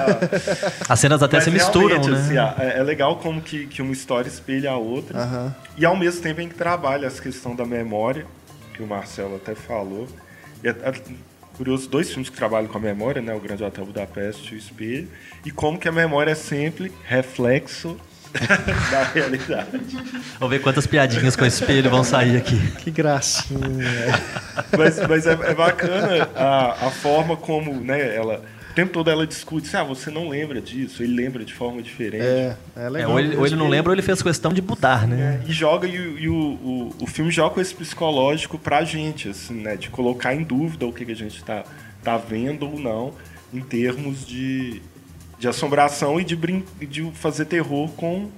As 0.88 0.98
cenas 0.98 1.22
até 1.22 1.36
Mas 1.36 1.44
se 1.44 1.50
misturam, 1.50 2.00
né? 2.00 2.16
assim, 2.16 2.36
é, 2.36 2.78
é 2.78 2.82
legal 2.82 3.16
como 3.16 3.40
que, 3.40 3.66
que 3.66 3.80
uma 3.80 3.92
história 3.92 4.28
espelha 4.28 4.72
a 4.72 4.76
outra. 4.76 5.54
E 5.76 5.84
ao 5.84 5.96
mesmo 5.96 6.20
tempo 6.20 6.40
a 6.40 6.42
gente 6.42 6.54
trabalha 6.54 7.06
essa 7.06 7.22
questão 7.22 7.54
da 7.54 7.64
memória, 7.64 8.26
que 8.74 8.82
o 8.82 8.86
Marcelo 8.86 9.36
até 9.36 9.54
falou. 9.54 10.08
E 10.64 10.68
é, 10.68 10.70
é 10.70 10.92
curioso, 11.56 11.88
dois 11.88 12.08
filmes 12.08 12.28
que 12.28 12.36
trabalham 12.36 12.68
com 12.68 12.78
a 12.78 12.80
memória, 12.80 13.22
né? 13.22 13.34
O 13.34 13.40
Grande 13.40 13.62
Hotel 13.62 13.86
Budapeste 13.86 14.52
e 14.52 14.56
o 14.56 14.58
Espelho. 14.58 15.08
E 15.44 15.50
como 15.50 15.78
que 15.78 15.88
a 15.88 15.92
memória 15.92 16.32
é 16.32 16.34
sempre 16.34 16.90
reflexo 17.04 17.96
da 18.90 19.04
realidade. 19.14 19.68
Vamos 20.38 20.50
ver 20.50 20.60
quantas 20.62 20.86
piadinhas 20.86 21.36
com 21.36 21.44
esse 21.44 21.62
espelho 21.62 21.90
vão 21.90 22.04
sair 22.04 22.36
aqui. 22.36 22.58
Que 22.78 22.90
gracinha. 22.90 23.60
Mas, 24.76 24.98
mas 25.08 25.26
é, 25.26 25.32
é 25.32 25.54
bacana 25.54 26.28
a, 26.34 26.86
a 26.86 26.90
forma 26.90 27.36
como 27.36 27.74
né, 27.80 28.14
ela... 28.14 28.42
O 28.70 28.72
tempo 28.72 28.92
todo 28.92 29.10
ela 29.10 29.26
discute, 29.26 29.66
assim, 29.66 29.76
ah, 29.78 29.82
você 29.82 30.12
não 30.12 30.28
lembra 30.28 30.60
disso, 30.60 31.02
ele 31.02 31.16
lembra 31.16 31.44
de 31.44 31.52
forma 31.52 31.82
diferente. 31.82 32.22
É, 32.24 32.56
é 32.76 32.84
É, 32.86 32.88
legal. 32.88 33.10
ou, 33.10 33.18
ele, 33.18 33.36
ou 33.36 33.44
ele 33.44 33.56
não 33.56 33.66
lembra 33.68 33.90
ou 33.90 33.94
ele 33.96 34.00
fez 34.00 34.22
questão 34.22 34.52
de 34.52 34.62
mudar, 34.62 35.08
né? 35.08 35.40
É, 35.44 35.50
e 35.50 35.52
joga 35.52 35.88
e, 35.88 35.98
o- 35.98 36.18
e 36.18 36.28
o, 36.28 36.34
o, 36.34 36.94
o 37.00 37.06
filme 37.08 37.32
joga 37.32 37.54
com 37.56 37.60
esse 37.60 37.74
psicológico 37.74 38.56
pra 38.56 38.84
gente, 38.84 39.28
assim, 39.28 39.54
né? 39.54 39.74
De 39.74 39.90
colocar 39.90 40.34
em 40.36 40.44
dúvida 40.44 40.86
o 40.86 40.92
que, 40.92 41.04
que 41.04 41.10
a 41.10 41.16
gente 41.16 41.42
tá, 41.42 41.64
tá 42.04 42.16
vendo 42.16 42.64
ou 42.64 42.78
não, 42.78 43.12
em 43.52 43.60
termos 43.60 44.24
de, 44.24 44.80
de 45.40 45.48
assombração 45.48 46.20
e 46.20 46.24
de, 46.24 46.36
brin 46.36 46.64
de 46.80 47.10
fazer 47.14 47.46
terror 47.46 47.88
com, 47.92 48.30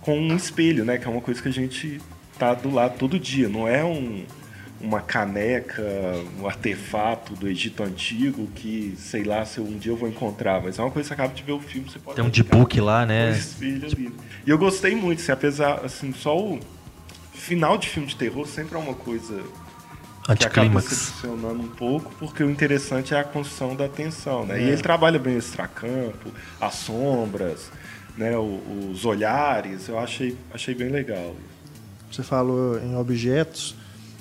com 0.00 0.18
um 0.18 0.36
espelho, 0.36 0.84
né? 0.84 0.98
Que 0.98 1.06
é 1.06 1.10
uma 1.10 1.20
coisa 1.22 1.40
que 1.40 1.48
a 1.48 1.52
gente 1.52 2.00
tá 2.38 2.52
do 2.52 2.70
lado 2.70 2.98
todo 2.98 3.18
dia. 3.18 3.48
Não 3.48 3.66
é 3.68 3.84
um, 3.84 4.24
uma 4.80 5.00
caneca, 5.00 5.80
um 6.40 6.46
artefato 6.46 7.34
do 7.34 7.48
Egito 7.48 7.82
Antigo 7.84 8.48
que, 8.54 8.94
sei 8.98 9.22
lá, 9.22 9.44
se 9.46 9.60
um 9.60 9.78
dia 9.78 9.92
eu 9.92 9.96
vou 9.96 10.08
encontrar. 10.08 10.60
Mas 10.60 10.76
é 10.78 10.82
uma 10.82 10.90
coisa 10.90 11.08
que 11.08 11.14
você 11.14 11.22
acaba 11.22 11.32
de 11.34 11.42
ver 11.44 11.52
o 11.52 11.60
filme, 11.60 11.88
você 11.88 12.00
pode 12.00 12.16
Tem 12.16 12.24
um 12.24 12.32
ficar- 12.32 12.42
de-book 12.42 12.80
lá, 12.80 13.04
um 13.04 13.06
né? 13.06 13.30
espelho 13.30 13.86
ali. 13.86 14.12
E 14.44 14.50
eu 14.50 14.58
gostei 14.58 14.96
muito, 14.96 15.22
assim, 15.22 15.30
apesar, 15.32 15.84
assim, 15.84 16.12
só 16.12 16.36
o 16.36 16.58
final 17.32 17.78
de 17.78 17.88
filme 17.88 18.08
de 18.08 18.16
terror 18.16 18.44
sempre 18.46 18.74
é 18.74 18.78
uma 18.78 18.94
coisa 18.94 19.40
que 20.26 20.32
acaba 20.32 20.66
Anticlímax. 20.66 20.88
decepcionando 20.88 21.60
um 21.62 21.68
pouco, 21.68 22.12
porque 22.18 22.42
o 22.42 22.50
interessante 22.50 23.12
é 23.14 23.20
a 23.20 23.24
construção 23.24 23.76
da 23.76 23.88
tensão, 23.88 24.46
né? 24.46 24.58
É. 24.58 24.62
E 24.64 24.68
ele 24.70 24.82
trabalha 24.82 25.18
bem 25.18 25.36
o 25.36 25.38
extracampo, 25.38 26.30
as 26.60 26.74
sombras, 26.74 27.70
né? 28.16 28.36
o- 28.36 28.88
os 28.90 29.04
olhares, 29.04 29.88
eu 29.88 29.98
achei, 29.98 30.36
achei 30.52 30.74
bem 30.74 30.88
legal. 30.88 31.34
Você 32.10 32.22
falou 32.22 32.78
em 32.78 32.96
objetos. 32.96 33.74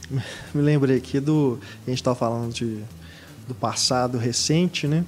Me 0.53 0.61
lembrei 0.61 0.97
aqui 0.97 1.19
do. 1.19 1.59
A 1.85 1.89
gente 1.89 1.99
estava 1.99 2.15
falando 2.15 2.51
de, 2.53 2.79
do 3.47 3.55
passado 3.55 4.17
recente, 4.17 4.87
né? 4.87 5.05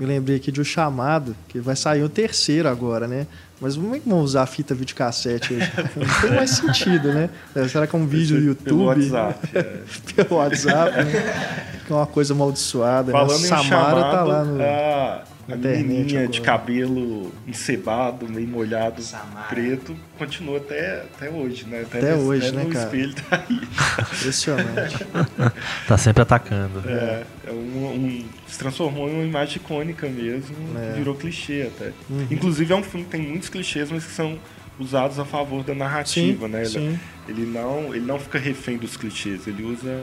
Me 0.00 0.06
lembrei 0.06 0.36
aqui 0.36 0.52
de 0.52 0.60
O 0.60 0.64
Chamado, 0.64 1.34
que 1.48 1.58
vai 1.58 1.74
sair 1.74 2.02
o 2.04 2.08
terceiro 2.08 2.68
agora, 2.68 3.06
né? 3.08 3.26
Mas 3.60 3.76
como 3.76 3.94
é 3.94 3.98
que 3.98 4.08
vão 4.08 4.20
usar 4.20 4.42
a 4.42 4.46
fita 4.46 4.74
videocassete 4.74 5.54
hoje? 5.54 5.72
Não 5.96 6.20
tem 6.20 6.30
mais 6.36 6.50
sentido, 6.50 7.12
né? 7.12 7.28
Será 7.68 7.86
que 7.86 7.96
é 7.96 7.98
um 7.98 8.06
vídeo 8.06 8.38
do 8.38 8.44
YouTube? 8.46 8.64
Pelo 8.64 8.84
WhatsApp. 8.84 9.48
é. 9.54 9.78
Pelo 10.14 10.36
WhatsApp, 10.36 10.96
né? 11.04 11.72
Que 11.86 11.92
é 11.92 11.96
uma 11.96 12.06
coisa 12.06 12.34
amaldiçoada. 12.34 13.12
né? 13.12 13.18
Falando 13.18 13.40
em 13.40 13.48
Samara 13.48 13.64
chamado, 13.64 14.00
tá 14.12 14.22
lá 14.22 14.44
no. 14.44 14.62
a, 14.62 15.22
a 15.50 15.56
menininha 15.56 16.28
de 16.28 16.40
cabelo 16.42 17.32
encebado, 17.46 18.28
meio 18.28 18.46
molhado, 18.46 19.00
Samara. 19.02 19.48
preto, 19.48 19.96
continua 20.18 20.58
até, 20.58 21.02
até 21.14 21.30
hoje, 21.30 21.64
né? 21.66 21.82
Até 21.82 22.02
nesse- 22.02 22.22
hoje, 22.22 22.48
até 22.48 22.56
né, 22.56 22.64
no 22.64 22.70
cara? 22.70 22.84
espelho 22.84 23.14
tá 23.14 23.44
aí. 23.48 23.60
Impressionante. 24.18 25.06
Tá 25.88 25.96
sempre 25.96 26.22
atacando. 26.22 26.82
É, 26.86 27.22
é 27.46 27.50
um, 27.50 27.54
um- 27.86 28.24
se 28.46 28.58
transformou 28.58 29.08
em 29.08 29.14
uma 29.14 29.24
imagem 29.24 29.56
icônica 29.56 30.06
mesmo, 30.08 30.54
É. 30.78 30.92
virou 30.96 31.14
clichê 31.14 31.70
até. 31.74 31.92
Uhum. 32.10 32.26
Inclusive 32.30 32.72
é 32.72 32.76
um 32.76 32.82
filme 32.82 33.04
que 33.06 33.10
tem 33.12 33.22
muitos 33.22 33.48
clichês, 33.48 33.90
mas 33.90 34.04
que 34.04 34.12
são 34.12 34.38
usados 34.78 35.18
a 35.18 35.24
favor 35.24 35.64
da 35.64 35.74
narrativa, 35.74 36.46
Sim, 36.46 36.52
né? 36.52 36.60
Ele, 36.60 36.68
sim. 36.68 37.00
ele 37.26 37.46
não, 37.46 37.94
ele 37.94 38.04
não 38.04 38.18
fica 38.18 38.38
refém 38.38 38.76
dos 38.76 38.96
clichês, 38.96 39.46
ele 39.46 39.62
usa 39.64 40.02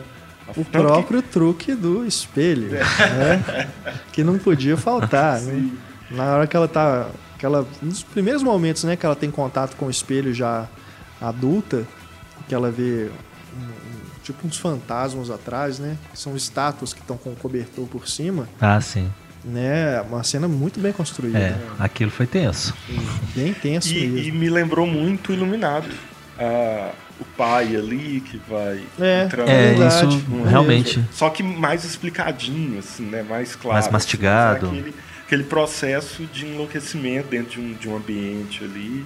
O 0.56 0.64
próprio 0.64 1.22
truque 1.22 1.74
do 1.74 2.06
espelho, 2.06 2.70
né? 2.72 3.70
Que 4.12 4.24
não 4.24 4.38
podia 4.38 4.78
faltar, 4.78 5.40
né? 5.42 5.70
Na 6.12 6.36
hora 6.36 6.48
que 6.48 6.56
ela 6.56 6.68
tá. 6.68 7.08
Que 7.38 7.46
ela, 7.46 7.68
nos 7.82 8.04
primeiros 8.04 8.42
momentos, 8.44 8.84
né, 8.86 8.96
que 8.96 9.06
ela 9.06 9.16
tem 9.16 9.30
contato 9.32 9.76
com 9.76 9.88
o 9.88 9.90
espelho 9.90 10.34
já 10.34 10.68
adulta, 11.20 11.84
que 12.48 12.54
ela 12.56 12.72
vê 12.72 13.10
um- 13.58 13.60
um- 13.60 14.20
tipo 14.24 14.48
uns 14.48 14.58
fantasmas 14.58 15.30
atrás, 15.30 15.80
né? 15.80 15.98
Que 16.14 16.20
são 16.20 16.36
estátuas 16.36 16.94
que 16.94 17.02
estão 17.02 17.18
com 17.18 17.32
o 17.32 17.36
cobertor 17.36 17.88
por 17.88 18.08
cima, 18.08 18.48
Ah, 18.62 18.80
sim. 18.80 19.12
né? 19.44 20.00
Uma 20.02 20.24
cena 20.24 20.48
muito 20.48 20.80
bem 20.80 20.94
construída. 20.94 21.38
É, 21.40 21.50
né? 21.52 21.62
aquilo 21.80 22.12
foi 22.12 22.26
tenso. 22.28 22.74
Bem 23.36 23.54
tenso 23.54 23.90
E, 23.94 24.08
mesmo. 24.08 24.18
e 24.20 24.32
me 24.32 24.50
lembrou 24.50 24.86
muito 24.88 25.34
Iluminado. 25.34 25.90
Ah, 26.40 26.92
o 27.20 27.26
pai 27.38 27.76
ali 27.76 28.22
que 28.22 28.38
vai 28.50 28.84
É, 29.00 29.24
entrando 29.24 29.50
É, 29.50 29.74
verdade. 29.74 30.18
isso 30.18 30.44
realmente. 30.44 31.04
Só 31.12 31.30
que 31.30 31.42
mais 31.42 31.84
explicadinho, 31.86 32.80
assim, 32.80 33.04
né? 33.06 33.24
Mais 33.24 33.56
claro. 33.56 33.74
Mais 33.74 33.90
mastigado. 33.92 34.68
Assim, 34.68 34.80
aquele, 34.80 34.96
aquele 35.26 35.44
processo 35.44 36.24
de 36.26 36.46
enlouquecimento 36.46 37.30
dentro 37.30 37.52
de 37.52 37.60
um, 37.60 37.74
de 37.74 37.88
um 37.90 37.96
ambiente 37.96 38.64
ali, 38.64 39.06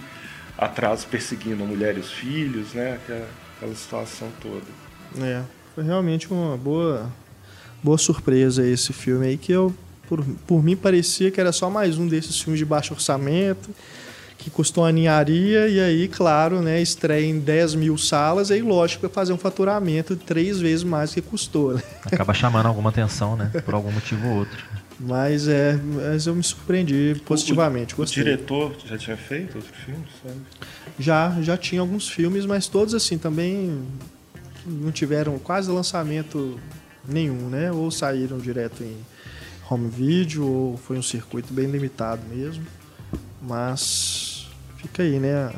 atrás 0.57 1.05
perseguindo 1.05 1.63
a 1.63 1.67
mulher 1.67 1.97
e 1.97 1.99
os 1.99 2.11
filhos, 2.11 2.73
né? 2.73 2.93
Aquela, 2.95 3.27
aquela 3.57 3.75
situação 3.75 4.27
toda. 4.41 4.65
É, 5.23 5.41
foi 5.75 5.83
realmente 5.83 6.31
uma 6.31 6.57
boa, 6.57 7.11
boa 7.83 7.97
surpresa 7.97 8.65
esse 8.65 8.91
filme 8.91 9.27
aí, 9.27 9.37
que 9.37 9.51
eu, 9.51 9.73
por, 10.07 10.23
por 10.47 10.63
mim, 10.63 10.75
parecia 10.75 11.29
que 11.31 11.39
era 11.39 11.51
só 11.51 11.69
mais 11.69 11.97
um 11.97 12.07
desses 12.07 12.39
filmes 12.41 12.57
de 12.59 12.65
baixo 12.65 12.93
orçamento, 12.93 13.69
que 14.39 14.49
custou 14.49 14.85
uma 14.85 14.91
ninharia, 14.91 15.67
e 15.67 15.79
aí, 15.79 16.07
claro, 16.07 16.61
né, 16.61 16.81
estreia 16.81 17.25
em 17.25 17.39
10 17.39 17.75
mil 17.75 17.97
salas, 17.97 18.49
aí 18.49 18.61
lógico, 18.61 19.01
vai 19.01 19.11
fazer 19.11 19.33
um 19.33 19.37
faturamento 19.37 20.15
três 20.15 20.59
vezes 20.59 20.83
mais 20.83 21.13
que 21.13 21.21
custou, 21.21 21.73
né? 21.73 21.83
Acaba 22.05 22.33
chamando 22.33 22.65
alguma 22.65 22.89
atenção, 22.89 23.35
né? 23.35 23.51
Por 23.65 23.73
algum 23.73 23.91
motivo 23.91 24.25
ou 24.29 24.37
outro. 24.37 24.57
Mas 24.97 25.47
é, 25.47 25.77
mas 25.83 26.25
eu 26.25 26.33
me 26.35 26.43
surpreendi 26.43 27.21
positivamente, 27.25 27.93
O 27.93 27.97
gostei. 27.97 28.23
diretor 28.23 28.73
já 28.85 28.97
tinha 28.97 29.15
feito 29.17 29.57
outro 29.57 29.73
filme, 29.85 30.05
sabe? 30.23 30.35
Já, 30.97 31.37
já 31.41 31.55
tinha 31.57 31.81
alguns 31.81 32.07
filmes, 32.09 32.45
mas 32.45 32.67
todos 32.67 32.93
assim 32.93 33.17
também 33.17 33.81
não 34.65 34.91
tiveram 34.91 35.37
quase 35.39 35.69
lançamento 35.71 36.59
nenhum, 37.07 37.49
né? 37.49 37.71
Ou 37.71 37.91
saíram 37.91 38.37
direto 38.39 38.83
em 38.83 38.95
home 39.69 39.89
video, 39.89 40.45
ou 40.45 40.77
foi 40.77 40.97
um 40.97 41.03
circuito 41.03 41.53
bem 41.53 41.67
limitado 41.67 42.21
mesmo. 42.29 42.63
Mas 43.41 44.47
fica 44.77 45.03
aí, 45.03 45.19
né? 45.19 45.51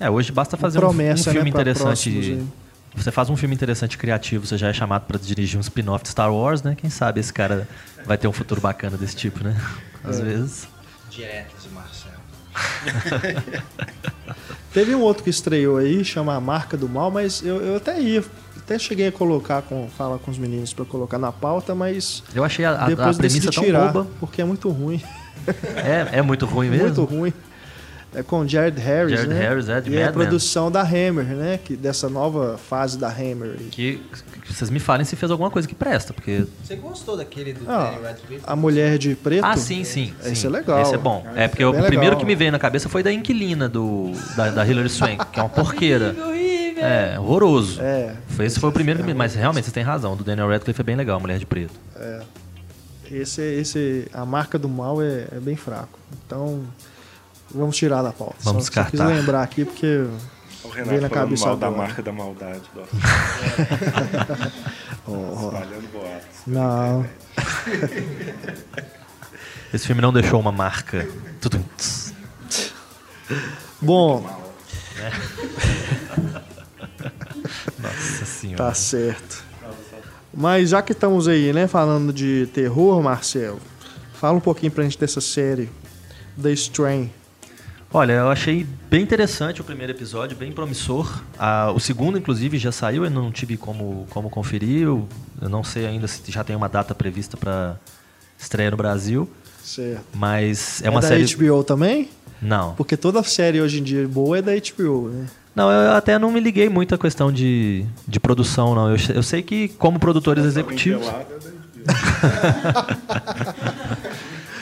É, 0.00 0.10
hoje 0.10 0.32
basta 0.32 0.56
fazer 0.56 0.78
um- 0.78 0.82
promessa, 0.82 1.30
um, 1.30 1.32
filme 1.32 1.50
né, 1.50 1.50
interessante. 1.50 2.10
próximos. 2.10 2.48
Você 2.94 3.10
faz 3.10 3.30
um 3.30 3.36
filme 3.36 3.54
interessante 3.54 3.96
criativo, 3.96 4.46
você 4.46 4.58
já 4.58 4.68
é 4.68 4.72
chamado 4.72 5.02
pra 5.06 5.18
dirigir 5.18 5.56
um 5.56 5.60
spin-off 5.60 6.02
de 6.02 6.10
Star 6.10 6.32
Wars, 6.34 6.62
né? 6.62 6.74
Quem 6.76 6.90
sabe 6.90 7.20
esse 7.20 7.32
cara 7.32 7.66
vai 8.04 8.18
ter 8.18 8.28
um 8.28 8.32
futuro 8.32 8.60
bacana 8.60 8.96
desse 8.98 9.16
tipo, 9.16 9.42
né? 9.42 9.58
Às 10.04 10.18
É. 10.20 10.22
vezes. 10.22 10.68
Direto 11.10 11.54
de 11.62 11.68
Marcelo. 11.70 12.12
Teve 14.72 14.94
um 14.94 15.00
outro 15.00 15.22
que 15.24 15.30
estreou 15.30 15.76
aí, 15.78 16.04
chama 16.04 16.34
A 16.34 16.40
Marca 16.40 16.76
do 16.76 16.88
Mal, 16.88 17.10
mas 17.10 17.42
eu, 17.44 17.56
eu 17.62 17.76
até 17.76 18.00
ia, 18.00 18.24
até 18.58 18.78
cheguei 18.78 19.08
a 19.08 19.12
colocar, 19.12 19.62
com, 19.62 19.88
falar 19.96 20.18
com 20.18 20.30
os 20.30 20.38
meninos 20.38 20.72
pra 20.72 20.84
colocar 20.84 21.18
na 21.18 21.30
pauta, 21.32 21.74
mas 21.74 22.22
Eu 22.34 22.42
achei 22.44 22.64
a, 22.64 22.72
a- 22.72 22.84
a 22.84 22.88
depois 22.88 23.16
premissa 23.16 23.38
decidi 23.40 23.54
tão 23.54 23.64
tirar, 23.64 23.92
boba. 23.92 24.10
porque 24.18 24.40
é 24.40 24.44
muito 24.44 24.68
ruim. 24.70 25.02
É, 25.76 26.18
é 26.18 26.22
muito 26.22 26.46
ruim 26.46 26.68
mesmo. 26.68 26.84
Muito 26.86 27.04
ruim. 27.04 27.32
É 28.14 28.22
com 28.22 28.46
Jared 28.46 28.78
Harris, 28.78 29.12
Jared 29.12 29.28
né? 29.32 29.40
Harris, 29.40 29.68
é, 29.70 29.80
de 29.80 29.90
e 29.90 29.96
é 29.96 30.02
a 30.02 30.04
Mad 30.06 30.12
produção 30.12 30.70
da 30.70 30.82
Hammer, 30.82 31.24
né? 31.24 31.58
Que, 31.64 31.74
dessa 31.74 32.10
nova 32.10 32.58
fase 32.58 32.98
da 32.98 33.08
Hammer. 33.08 33.56
Que, 33.70 34.02
que 34.42 34.52
vocês 34.52 34.68
me 34.68 34.78
falem 34.78 35.02
se 35.06 35.16
fez 35.16 35.30
alguma 35.30 35.50
coisa 35.50 35.66
que 35.66 35.74
presta, 35.74 36.12
porque. 36.12 36.44
Você 36.62 36.76
gostou 36.76 37.16
daquele 37.16 37.54
do 37.54 37.64
Ah, 37.66 37.84
Danny 37.90 38.04
Radcliffe? 38.04 38.44
a 38.46 38.54
Mulher 38.54 38.98
de 38.98 39.14
Preto. 39.14 39.46
Ah, 39.46 39.56
sim, 39.56 39.82
sim. 39.82 40.12
Esse 40.22 40.36
sim. 40.36 40.46
é 40.46 40.50
legal. 40.50 40.82
Esse 40.82 40.94
é 40.94 40.98
bom. 40.98 41.26
É 41.34 41.48
porque 41.48 41.64
o 41.64 41.72
bem 41.72 41.80
primeiro 41.84 42.16
legal. 42.16 42.20
que 42.20 42.26
me 42.26 42.34
veio 42.34 42.52
na 42.52 42.58
cabeça 42.58 42.86
foi 42.90 43.02
da 43.02 43.10
inquilina 43.10 43.66
do, 43.66 44.12
da, 44.36 44.50
da 44.50 44.66
Hilary 44.66 44.90
Swank, 44.90 45.24
que 45.32 45.40
é 45.40 45.42
uma 45.42 45.48
porqueira. 45.48 46.14
É, 46.76 47.18
horroroso. 47.18 47.80
É, 47.80 48.12
Foi, 48.28 48.44
esse 48.44 48.58
foi 48.60 48.68
o 48.68 48.72
primeiro 48.72 49.00
que 49.00 49.06
me. 49.06 49.14
Mas 49.14 49.34
realmente 49.34 49.64
vocês 49.64 49.72
têm 49.72 49.84
razão. 49.84 50.12
O 50.12 50.16
do 50.16 50.24
Daniel 50.24 50.48
Radcliffe 50.50 50.80
é 50.80 50.84
bem 50.84 50.96
legal, 50.96 51.18
Mulher 51.18 51.38
de 51.38 51.46
Preto. 51.46 51.72
Esse, 53.16 53.40
esse, 53.42 54.08
a 54.12 54.24
marca 54.24 54.58
do 54.58 54.68
mal 54.68 55.00
é, 55.02 55.26
é 55.32 55.38
bem 55.40 55.56
fraco. 55.56 55.98
Então, 56.26 56.64
vamos 57.54 57.76
tirar 57.76 58.02
da 58.02 58.12
pauta. 58.12 58.36
Vamos 58.40 58.66
só, 58.66 58.72
só 58.72 58.82
quis 58.84 58.92
descartar. 58.92 59.14
lembrar 59.14 59.42
aqui 59.42 59.64
porque 59.64 60.06
O 60.64 60.68
Veio 60.70 60.84
Renato 60.86 61.00
na 61.02 61.08
falando 61.08 61.10
cabeça 61.10 61.46
mal 61.46 61.56
da 61.56 61.66
agora. 61.66 61.82
marca 61.82 62.02
da 62.02 62.12
maldade. 62.12 62.62
Ó, 65.04 65.12
ó, 65.12 65.46
espalhando 65.46 65.88
boatos. 65.92 66.28
não, 66.46 67.04
Esse 69.74 69.86
filme 69.86 70.00
não 70.00 70.12
deixou 70.12 70.38
uma 70.38 70.52
marca. 70.52 71.08
Tss. 71.76 72.14
bom, 73.80 74.24
Nossa 77.78 78.24
senhora. 78.24 78.58
tá 78.64 78.74
certo. 78.74 79.41
Mas 80.34 80.70
já 80.70 80.80
que 80.82 80.92
estamos 80.92 81.28
aí, 81.28 81.52
né, 81.52 81.66
falando 81.66 82.12
de 82.12 82.46
terror, 82.54 83.02
Marcelo, 83.02 83.60
fala 84.14 84.36
um 84.36 84.40
pouquinho 84.40 84.72
pra 84.72 84.82
gente 84.84 84.98
dessa 84.98 85.20
série 85.20 85.68
The 86.40 86.52
Strain. 86.52 87.10
Olha, 87.94 88.12
eu 88.14 88.30
achei 88.30 88.66
bem 88.88 89.02
interessante 89.02 89.60
o 89.60 89.64
primeiro 89.64 89.92
episódio, 89.92 90.34
bem 90.34 90.50
promissor. 90.50 91.20
Ah, 91.38 91.70
o 91.74 91.78
segundo, 91.78 92.16
inclusive, 92.16 92.56
já 92.56 92.72
saiu, 92.72 93.04
eu 93.04 93.10
não 93.10 93.30
tive 93.30 93.58
como, 93.58 94.06
como 94.08 94.30
conferir. 94.30 94.84
Eu, 94.84 95.06
eu 95.42 95.48
não 95.50 95.62
sei 95.62 95.84
ainda 95.86 96.08
se 96.08 96.22
já 96.32 96.42
tem 96.42 96.56
uma 96.56 96.70
data 96.70 96.94
prevista 96.94 97.36
para 97.36 97.76
estreia 98.38 98.70
no 98.70 98.78
Brasil. 98.78 99.28
Certo. 99.62 100.02
Mas 100.14 100.80
é 100.82 100.86
É, 100.86 100.90
uma 100.90 101.02
da 101.02 101.08
série. 101.08 101.26
HBO 101.34 101.62
também? 101.62 102.08
Não. 102.40 102.74
Porque 102.76 102.96
toda 102.96 103.22
série 103.22 103.60
hoje 103.60 103.80
em 103.80 103.82
dia 103.82 104.08
boa 104.08 104.38
é 104.38 104.42
da 104.42 104.52
HBO, 104.52 105.10
né? 105.10 105.26
Não, 105.54 105.70
eu 105.70 105.92
até 105.92 106.18
não 106.18 106.32
me 106.32 106.40
liguei 106.40 106.68
muito 106.68 106.94
à 106.94 106.98
questão 106.98 107.30
de, 107.30 107.84
de 108.08 108.18
produção, 108.18 108.74
não. 108.74 108.90
Eu, 108.90 108.96
eu 109.14 109.22
sei 109.22 109.42
que, 109.42 109.68
como 109.68 109.98
produtores 109.98 110.44
executivos. 110.44 111.06
Pelada, 111.06 111.26
né? 111.44 111.52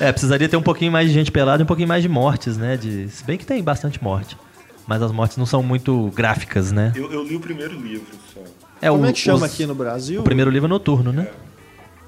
É, 0.01 0.11
precisaria 0.11 0.49
ter 0.49 0.57
um 0.57 0.63
pouquinho 0.63 0.91
mais 0.91 1.09
de 1.09 1.13
gente 1.15 1.31
pelada 1.31 1.63
e 1.63 1.65
um 1.65 1.67
pouquinho 1.67 1.87
mais 1.87 2.03
de 2.03 2.09
mortes, 2.09 2.57
né? 2.57 2.75
De, 2.75 3.07
se 3.11 3.23
bem 3.23 3.37
que 3.37 3.45
tem 3.45 3.63
bastante 3.63 4.03
morte. 4.03 4.35
Mas 4.87 5.03
as 5.03 5.13
mortes 5.13 5.37
não 5.37 5.45
são 5.45 5.63
muito 5.63 6.11
gráficas, 6.17 6.73
né? 6.73 6.91
Eu, 6.97 7.13
eu 7.13 7.23
li 7.23 7.37
o 7.37 7.41
primeiro 7.41 7.79
livro 7.79 8.07
só. 8.33 8.41
É, 8.81 8.89
Como 8.91 9.03
o, 9.03 9.07
é 9.07 9.13
que 9.13 9.19
chama 9.21 9.45
os- 9.45 9.53
aqui 9.53 9.67
no 9.67 9.75
Brasil? 9.75 10.23
O 10.23 10.25
primeiro 10.25 10.51
livro 10.51 10.67
é 10.67 10.71
noturno, 10.71 11.13
né? 11.13 11.29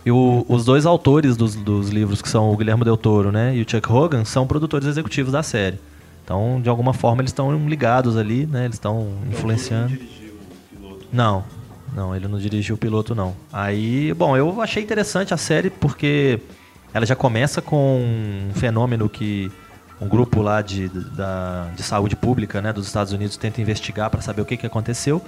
E 0.07 0.11
o- 0.11 0.47
os 0.49 0.65
dois 0.65 0.87
autores 0.87 1.37
dos, 1.37 1.55
dos 1.55 1.91
livros, 1.91 2.23
que 2.23 2.31
são 2.31 2.51
o 2.51 2.57
Guilherme 2.57 2.83
Del 2.83 2.97
Toro 2.97 3.31
né, 3.31 3.55
e 3.55 3.61
o 3.61 3.71
Chuck 3.71 3.93
Hogan, 3.93 4.25
são 4.25 4.47
produtores 4.47 4.87
executivos 4.89 5.31
da 5.33 5.43
série. 5.43 5.79
Então, 6.25 6.61
de 6.61 6.69
alguma 6.69 6.93
forma, 6.93 7.23
eles 7.23 7.31
estão 7.31 7.69
ligados 7.69 8.17
ali, 8.17 8.47
né? 8.47 8.65
Eles 8.65 8.77
estão 8.77 9.09
influenciando. 9.31 9.89
Dirigiu 9.89 10.35
o 10.35 10.77
piloto. 10.77 11.07
Não, 11.13 11.45
não, 11.95 12.15
ele 12.15 12.29
não 12.29 12.39
dirigiu 12.39 12.75
o 12.77 12.79
piloto, 12.79 13.15
não. 13.15 13.35
Aí, 13.53 14.15
bom, 14.15 14.37
eu 14.37 14.61
achei 14.61 14.83
interessante 14.83 15.35
a 15.35 15.37
série 15.37 15.69
porque 15.69 16.41
ela 16.95 17.05
já 17.05 17.17
começa 17.17 17.61
com 17.61 18.01
um 18.51 18.55
fenômeno 18.55 19.09
que 19.09 19.51
um 20.01 20.09
grupo 20.09 20.43
lá 20.43 20.63
de, 20.63 20.89
da, 20.89 21.69
de 21.77 21.83
saúde 21.83 22.17
pública 22.17 22.61
né, 22.61 22.73
dos 22.73 22.87
Estados 22.87 23.13
Unidos 23.13 23.37
tenta 23.37 23.61
investigar 23.61 24.11
para 24.11 24.21
saber 24.21 24.43
o 24.43 24.45
que, 24.45 24.57
que 24.57 24.67
aconteceu. 24.67 25.23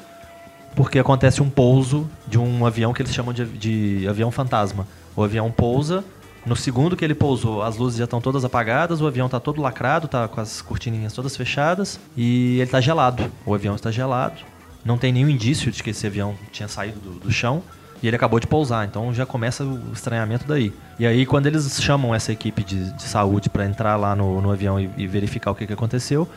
Porque 0.75 0.99
acontece 0.99 1.41
um 1.41 1.49
pouso 1.49 2.11
de 2.27 2.39
um 2.39 2.67
avião 2.67 2.93
que 2.93 3.01
eles 3.01 3.15
chamam 3.15 3.33
de, 3.33 3.47
de 3.47 4.09
avião 4.09 4.31
fantasma. 4.33 4.87
O 5.15 5.23
avião 5.23 5.51
pousa, 5.51 6.05
no 6.47 6.55
segundo 6.55 6.97
que 6.97 7.05
ele 7.05 7.15
pousou, 7.15 7.63
as 7.63 7.77
luzes 7.77 7.99
já 7.99 8.05
estão 8.05 8.21
todas 8.21 8.45
apagadas, 8.45 9.01
o 9.01 9.07
avião 9.07 9.27
está 9.27 9.41
todo 9.41 9.63
lacrado, 9.63 10.07
tá 10.07 10.29
com 10.29 10.41
as 10.41 10.61
cortininhas 10.61 11.13
todas 11.13 11.37
fechadas 11.37 11.99
e 12.17 12.57
ele 12.57 12.65
está 12.65 12.81
gelado. 12.81 13.33
O 13.47 13.55
avião 13.55 13.75
está 13.75 13.91
gelado. 13.91 14.43
Não 14.85 14.99
tem 14.99 15.11
nenhum 15.11 15.31
indício 15.31 15.73
de 15.73 15.83
que 15.83 15.91
esse 15.91 16.07
avião 16.07 16.35
tinha 16.53 16.69
saído 16.69 17.01
do, 17.01 17.19
do 17.19 17.33
chão 17.33 17.63
e 18.03 18.07
ele 18.07 18.17
acabou 18.17 18.39
de 18.39 18.47
pousar. 18.47 18.87
Então 18.87 19.15
já 19.15 19.25
começa 19.25 19.65
o 19.65 19.93
estranhamento 19.95 20.45
daí. 20.47 20.71
E 20.99 21.07
aí, 21.07 21.25
quando 21.25 21.47
eles 21.47 21.81
chamam 21.83 22.15
essa 22.15 22.31
equipe 22.31 22.63
de, 22.63 22.93
de 22.93 23.03
saúde 23.03 23.49
para 23.49 23.65
entrar 23.65 23.97
lá 23.97 24.15
no, 24.15 24.43
no 24.43 24.51
avião 24.51 24.79
e, 24.79 24.91
e 24.99 25.07
verificar 25.07 25.51
o 25.51 25.55
que, 25.55 25.67
que 25.67 25.73
aconteceu, 25.73 26.29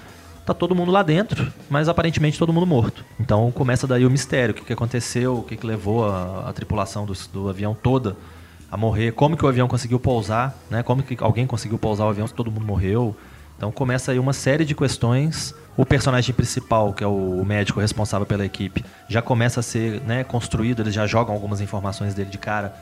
tá 0.45 0.53
todo 0.53 0.73
mundo 0.73 0.89
lá 0.89 1.03
dentro, 1.03 1.51
mas 1.69 1.89
aparentemente 1.89 2.39
todo 2.39 2.53
mundo 2.53 2.65
morto. 2.65 3.03
Então 3.19 3.51
começa 3.51 3.85
daí 3.85 4.05
o 4.05 4.09
mistério, 4.09 4.53
o 4.53 4.55
que, 4.55 4.63
que 4.63 4.71
aconteceu, 4.71 5.39
o 5.39 5.43
que, 5.43 5.57
que 5.57 5.67
levou 5.67 6.09
a, 6.09 6.47
a 6.47 6.53
tripulação 6.53 7.05
do, 7.05 7.13
do 7.33 7.49
avião 7.49 7.75
toda 7.75 8.15
a 8.69 8.75
morrer, 8.75 9.11
como 9.11 9.37
que 9.37 9.45
o 9.45 9.47
avião 9.47 9.67
conseguiu 9.67 9.99
pousar, 9.99 10.55
né? 10.69 10.83
Como 10.83 11.01
que 11.01 11.17
alguém 11.21 11.47
conseguiu 11.47 11.77
pousar 11.77 12.05
o 12.05 12.09
avião 12.09 12.27
se 12.27 12.33
todo 12.33 12.51
mundo 12.51 12.65
morreu. 12.65 13.15
Então 13.57 13.71
começa 13.71 14.11
aí 14.11 14.19
uma 14.19 14.33
série 14.33 14.65
de 14.65 14.75
questões. 14.75 15.55
O 15.75 15.85
personagem 15.85 16.33
principal, 16.33 16.93
que 16.93 17.03
é 17.03 17.07
o 17.07 17.43
médico 17.45 17.79
responsável 17.79 18.25
pela 18.25 18.45
equipe, 18.45 18.83
já 19.07 19.21
começa 19.21 19.59
a 19.59 19.63
ser 19.63 20.01
né, 20.01 20.23
construído, 20.23 20.81
eles 20.81 20.93
já 20.93 21.05
jogam 21.05 21.33
algumas 21.33 21.61
informações 21.61 22.13
dele 22.13 22.29
de 22.29 22.37
cara 22.37 22.75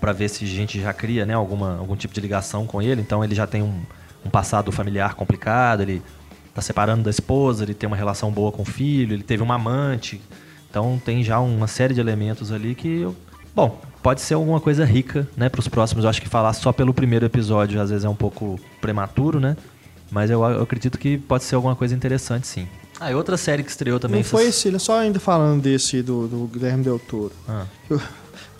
para 0.00 0.12
ver 0.12 0.28
se 0.28 0.44
a 0.44 0.48
gente 0.48 0.80
já 0.80 0.92
cria 0.92 1.24
né, 1.24 1.34
alguma, 1.34 1.78
algum 1.78 1.94
tipo 1.94 2.12
de 2.12 2.20
ligação 2.20 2.66
com 2.66 2.82
ele. 2.82 3.00
Então 3.00 3.24
ele 3.24 3.34
já 3.34 3.46
tem 3.46 3.62
um, 3.62 3.82
um 4.24 4.30
passado 4.30 4.70
familiar 4.72 5.14
complicado, 5.14 5.82
ele 5.82 6.02
tá 6.54 6.60
separando 6.60 7.04
da 7.04 7.10
esposa, 7.10 7.64
ele 7.64 7.74
tem 7.74 7.86
uma 7.86 7.96
relação 7.96 8.30
boa 8.30 8.50
com 8.52 8.62
o 8.62 8.64
filho, 8.64 9.14
ele 9.14 9.22
teve 9.22 9.42
uma 9.42 9.54
amante. 9.54 10.20
Então 10.68 11.00
tem 11.04 11.22
já 11.22 11.40
uma 11.40 11.66
série 11.66 11.94
de 11.94 12.00
elementos 12.00 12.52
ali 12.52 12.74
que, 12.74 13.06
bom, 13.54 13.80
pode 14.02 14.20
ser 14.20 14.34
alguma 14.34 14.60
coisa 14.60 14.84
rica, 14.84 15.28
né, 15.36 15.48
para 15.48 15.60
os 15.60 15.68
próximos. 15.68 16.04
Eu 16.04 16.10
acho 16.10 16.20
que 16.22 16.28
falar 16.28 16.52
só 16.52 16.72
pelo 16.72 16.92
primeiro 16.92 17.26
episódio 17.26 17.80
às 17.80 17.90
vezes 17.90 18.04
é 18.04 18.08
um 18.08 18.14
pouco 18.14 18.58
prematuro, 18.80 19.38
né? 19.40 19.56
Mas 20.10 20.30
eu, 20.30 20.42
eu 20.42 20.62
acredito 20.62 20.98
que 20.98 21.18
pode 21.18 21.44
ser 21.44 21.54
alguma 21.54 21.76
coisa 21.76 21.94
interessante, 21.94 22.46
sim. 22.46 22.66
Ah, 22.98 23.10
e 23.10 23.14
outra 23.14 23.36
série 23.36 23.62
que 23.62 23.70
estreou 23.70 23.98
também. 23.98 24.20
Não 24.20 24.24
foi 24.28 24.48
esse, 24.48 24.78
só 24.78 24.98
ainda 24.98 25.18
falando 25.18 25.62
desse 25.62 26.02
do, 26.02 26.26
do 26.26 26.46
Guilherme 26.52 26.84
Del 26.84 26.98
Toro. 26.98 27.32
Ah. 27.48 27.64
O 27.90 27.98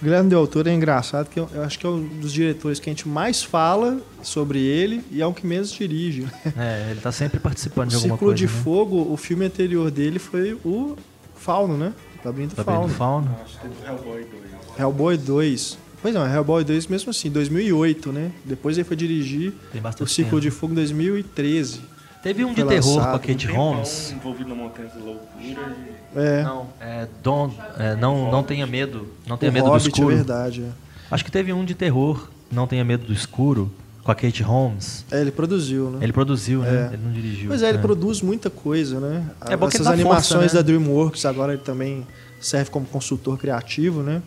Guilherme 0.03 0.31
Del 0.31 0.47
Toro 0.47 0.67
é 0.69 0.73
engraçado, 0.73 1.29
que 1.29 1.39
eu, 1.39 1.47
eu 1.53 1.63
acho 1.63 1.79
que 1.79 1.85
é 1.85 1.89
um 1.89 2.03
dos 2.03 2.33
diretores 2.33 2.81
que 2.81 2.89
a 2.89 2.93
gente 2.93 3.07
mais 3.07 3.43
fala 3.43 3.99
sobre 4.23 4.61
ele 4.61 5.05
e 5.11 5.21
é 5.21 5.27
o 5.27 5.35
que 5.35 5.47
menos 5.47 5.71
dirige. 5.71 6.27
É, 6.57 6.91
ele 6.91 7.01
tá 7.01 7.13
sempre 7.13 7.39
participando 7.39 7.89
O 7.89 7.91
de 7.91 7.97
alguma 7.97 8.15
Ciclo 8.15 8.29
coisa. 8.29 8.39
de 8.39 8.47
né? 8.47 8.63
Fogo, 8.63 9.13
o 9.13 9.17
filme 9.19 9.45
anterior 9.45 9.91
dele 9.91 10.19
foi 10.19 10.55
o 10.65 10.97
Fauno, 11.37 11.77
né? 11.77 11.93
Labirinto 12.25 12.55
do 12.55 12.59
Labirinto 12.59 12.65
Fauno. 12.65 12.89
do 12.89 12.95
Fauno. 12.95 13.37
Acho 13.45 13.59
que 13.59 13.69
teve 13.69 13.87
Hellboy 13.87 14.25
2. 14.25 14.79
Hellboy 14.79 15.17
2. 15.17 15.79
Pois 16.03 16.15
não, 16.15 16.27
Hellboy 16.27 16.65
2 16.65 16.87
mesmo 16.87 17.11
assim, 17.11 17.31
2008, 17.31 18.11
né? 18.13 18.31
Depois 18.45 18.77
ele 18.79 18.85
foi 18.85 18.97
dirigir 18.97 19.53
Tem 19.73 19.83
o 19.83 20.07
Ciclo 20.07 20.25
tempo. 20.31 20.41
de 20.41 20.51
Fogo 20.51 20.73
em 20.73 20.77
2013. 20.77 21.81
Teve 22.23 22.45
um 22.45 22.49
de 22.53 22.57
terror 22.65 22.97
lançado. 22.97 23.11
com 23.11 23.17
a 23.17 23.19
Kate 23.19 23.49
Um 23.51 23.55
Holmes. 23.57 24.13
envolvido 24.13 24.49
na 24.51 24.55
Montanha 24.55 24.89
da 24.89 25.01
Loucura. 25.05 25.29
e- 25.43 26.19
É, 26.19 26.43
Não, 26.43 26.67
é, 26.81 27.09
don't, 27.23 27.57
é, 27.79 27.95
não, 27.97 28.31
não 28.31 28.43
tenha 28.43 28.67
medo. 28.67 29.07
Não 29.27 29.37
o 29.37 29.39
tenha 29.39 29.51
medo 29.53 29.67
Hobbit 29.69 29.85
do 29.85 29.89
escuro. 29.95 30.13
é 30.13 30.17
verdade. 30.17 30.63
é. 30.63 30.69
Acho 31.11 31.25
que 31.25 31.31
teve 31.31 31.53
um 31.53 31.65
de 31.65 31.75
terror, 31.75 32.29
Não 32.53 32.67
Tenha 32.67 32.85
Medo 32.85 33.07
do 33.07 33.13
Escuro, 33.13 33.71
com 34.03 34.11
a 34.11 34.15
Kate 34.15 34.43
Holmes. 34.43 35.05
É, 35.11 35.21
ele 35.21 35.31
produziu, 35.31 35.91
né? 35.91 35.99
Ele 36.03 36.13
produziu, 36.13 36.61
né? 36.63 36.89
É. 36.91 36.95
Ele 36.95 37.03
não 37.05 37.13
dirigiu. 37.13 37.49
Pois 37.49 37.63
é, 37.63 37.69
ele 37.69 37.79
É. 37.79 37.81
produz 37.81 38.23
muita 38.23 38.49
coisa, 38.51 38.99
né? 38.99 39.31
É 39.47 39.57
bom 39.57 39.67
Essas 39.69 39.87
animações 39.87 40.29
força, 40.29 40.57
né? 40.57 40.63
da 40.63 40.63
DreamWorks, 40.63 41.25
agora 41.27 41.53
ele 41.53 41.63
também 41.63 42.07
serve 42.41 42.71
como 42.71 42.87
consultor 42.87 43.39
criativo, 43.39 44.03
né? 44.03 44.23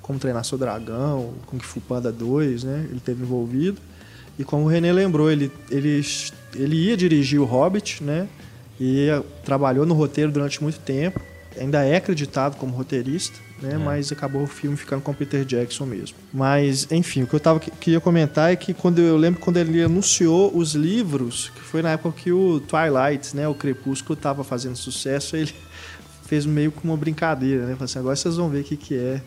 Como 0.00 0.18
Treinar 0.18 0.44
Seu 0.44 0.58
Dragão, 0.58 1.34
Kung 1.46 1.60
Fu 1.60 1.80
Panda 1.80 2.10
2, 2.10 2.64
né? 2.64 2.86
Ele 2.90 3.00
teve 3.00 3.22
envolvido. 3.22 3.78
E 4.38 4.44
como 4.44 4.64
o 4.64 4.66
René 4.66 4.92
lembrou, 4.92 5.30
ele, 5.30 5.52
ele, 5.70 6.04
ele 6.56 6.76
ia 6.86 6.96
dirigir 6.96 7.38
o 7.40 7.44
Hobbit, 7.44 8.02
né? 8.02 8.26
E 8.80 9.08
trabalhou 9.44 9.86
no 9.86 9.94
roteiro 9.94 10.32
durante 10.32 10.60
muito 10.62 10.80
tempo. 10.80 11.20
Ainda 11.56 11.84
é 11.84 11.96
acreditado 11.96 12.56
como 12.56 12.74
roteirista, 12.74 13.38
né? 13.62 13.78
Mas 13.78 14.10
acabou 14.10 14.42
o 14.42 14.46
filme 14.46 14.76
ficando 14.76 15.00
com 15.00 15.12
o 15.12 15.14
Peter 15.14 15.44
Jackson 15.44 15.86
mesmo. 15.86 16.16
Mas, 16.32 16.90
enfim, 16.90 17.22
o 17.22 17.26
que 17.26 17.34
eu 17.34 17.40
tava, 17.40 17.60
queria 17.60 18.00
comentar 18.00 18.52
é 18.52 18.56
que 18.56 18.74
quando 18.74 18.98
eu 18.98 19.16
lembro 19.16 19.40
quando 19.40 19.56
ele 19.56 19.82
anunciou 19.82 20.54
os 20.54 20.74
livros, 20.74 21.50
que 21.54 21.60
foi 21.60 21.80
na 21.80 21.90
época 21.92 22.20
que 22.20 22.32
o 22.32 22.60
Twilight, 22.60 23.36
né? 23.36 23.46
O 23.46 23.54
Crepúsculo 23.54 24.14
estava 24.14 24.42
fazendo 24.42 24.76
sucesso, 24.76 25.36
ele 25.36 25.54
fez 26.26 26.44
meio 26.44 26.72
que 26.72 26.84
uma 26.84 26.96
brincadeira, 26.96 27.64
né? 27.64 27.72
Falou 27.72 27.84
assim, 27.84 27.98
agora 27.98 28.16
vocês 28.16 28.36
vão 28.36 28.48
ver 28.48 28.60
o 28.60 28.64
que, 28.64 28.76
que 28.76 28.96
é, 28.96 29.22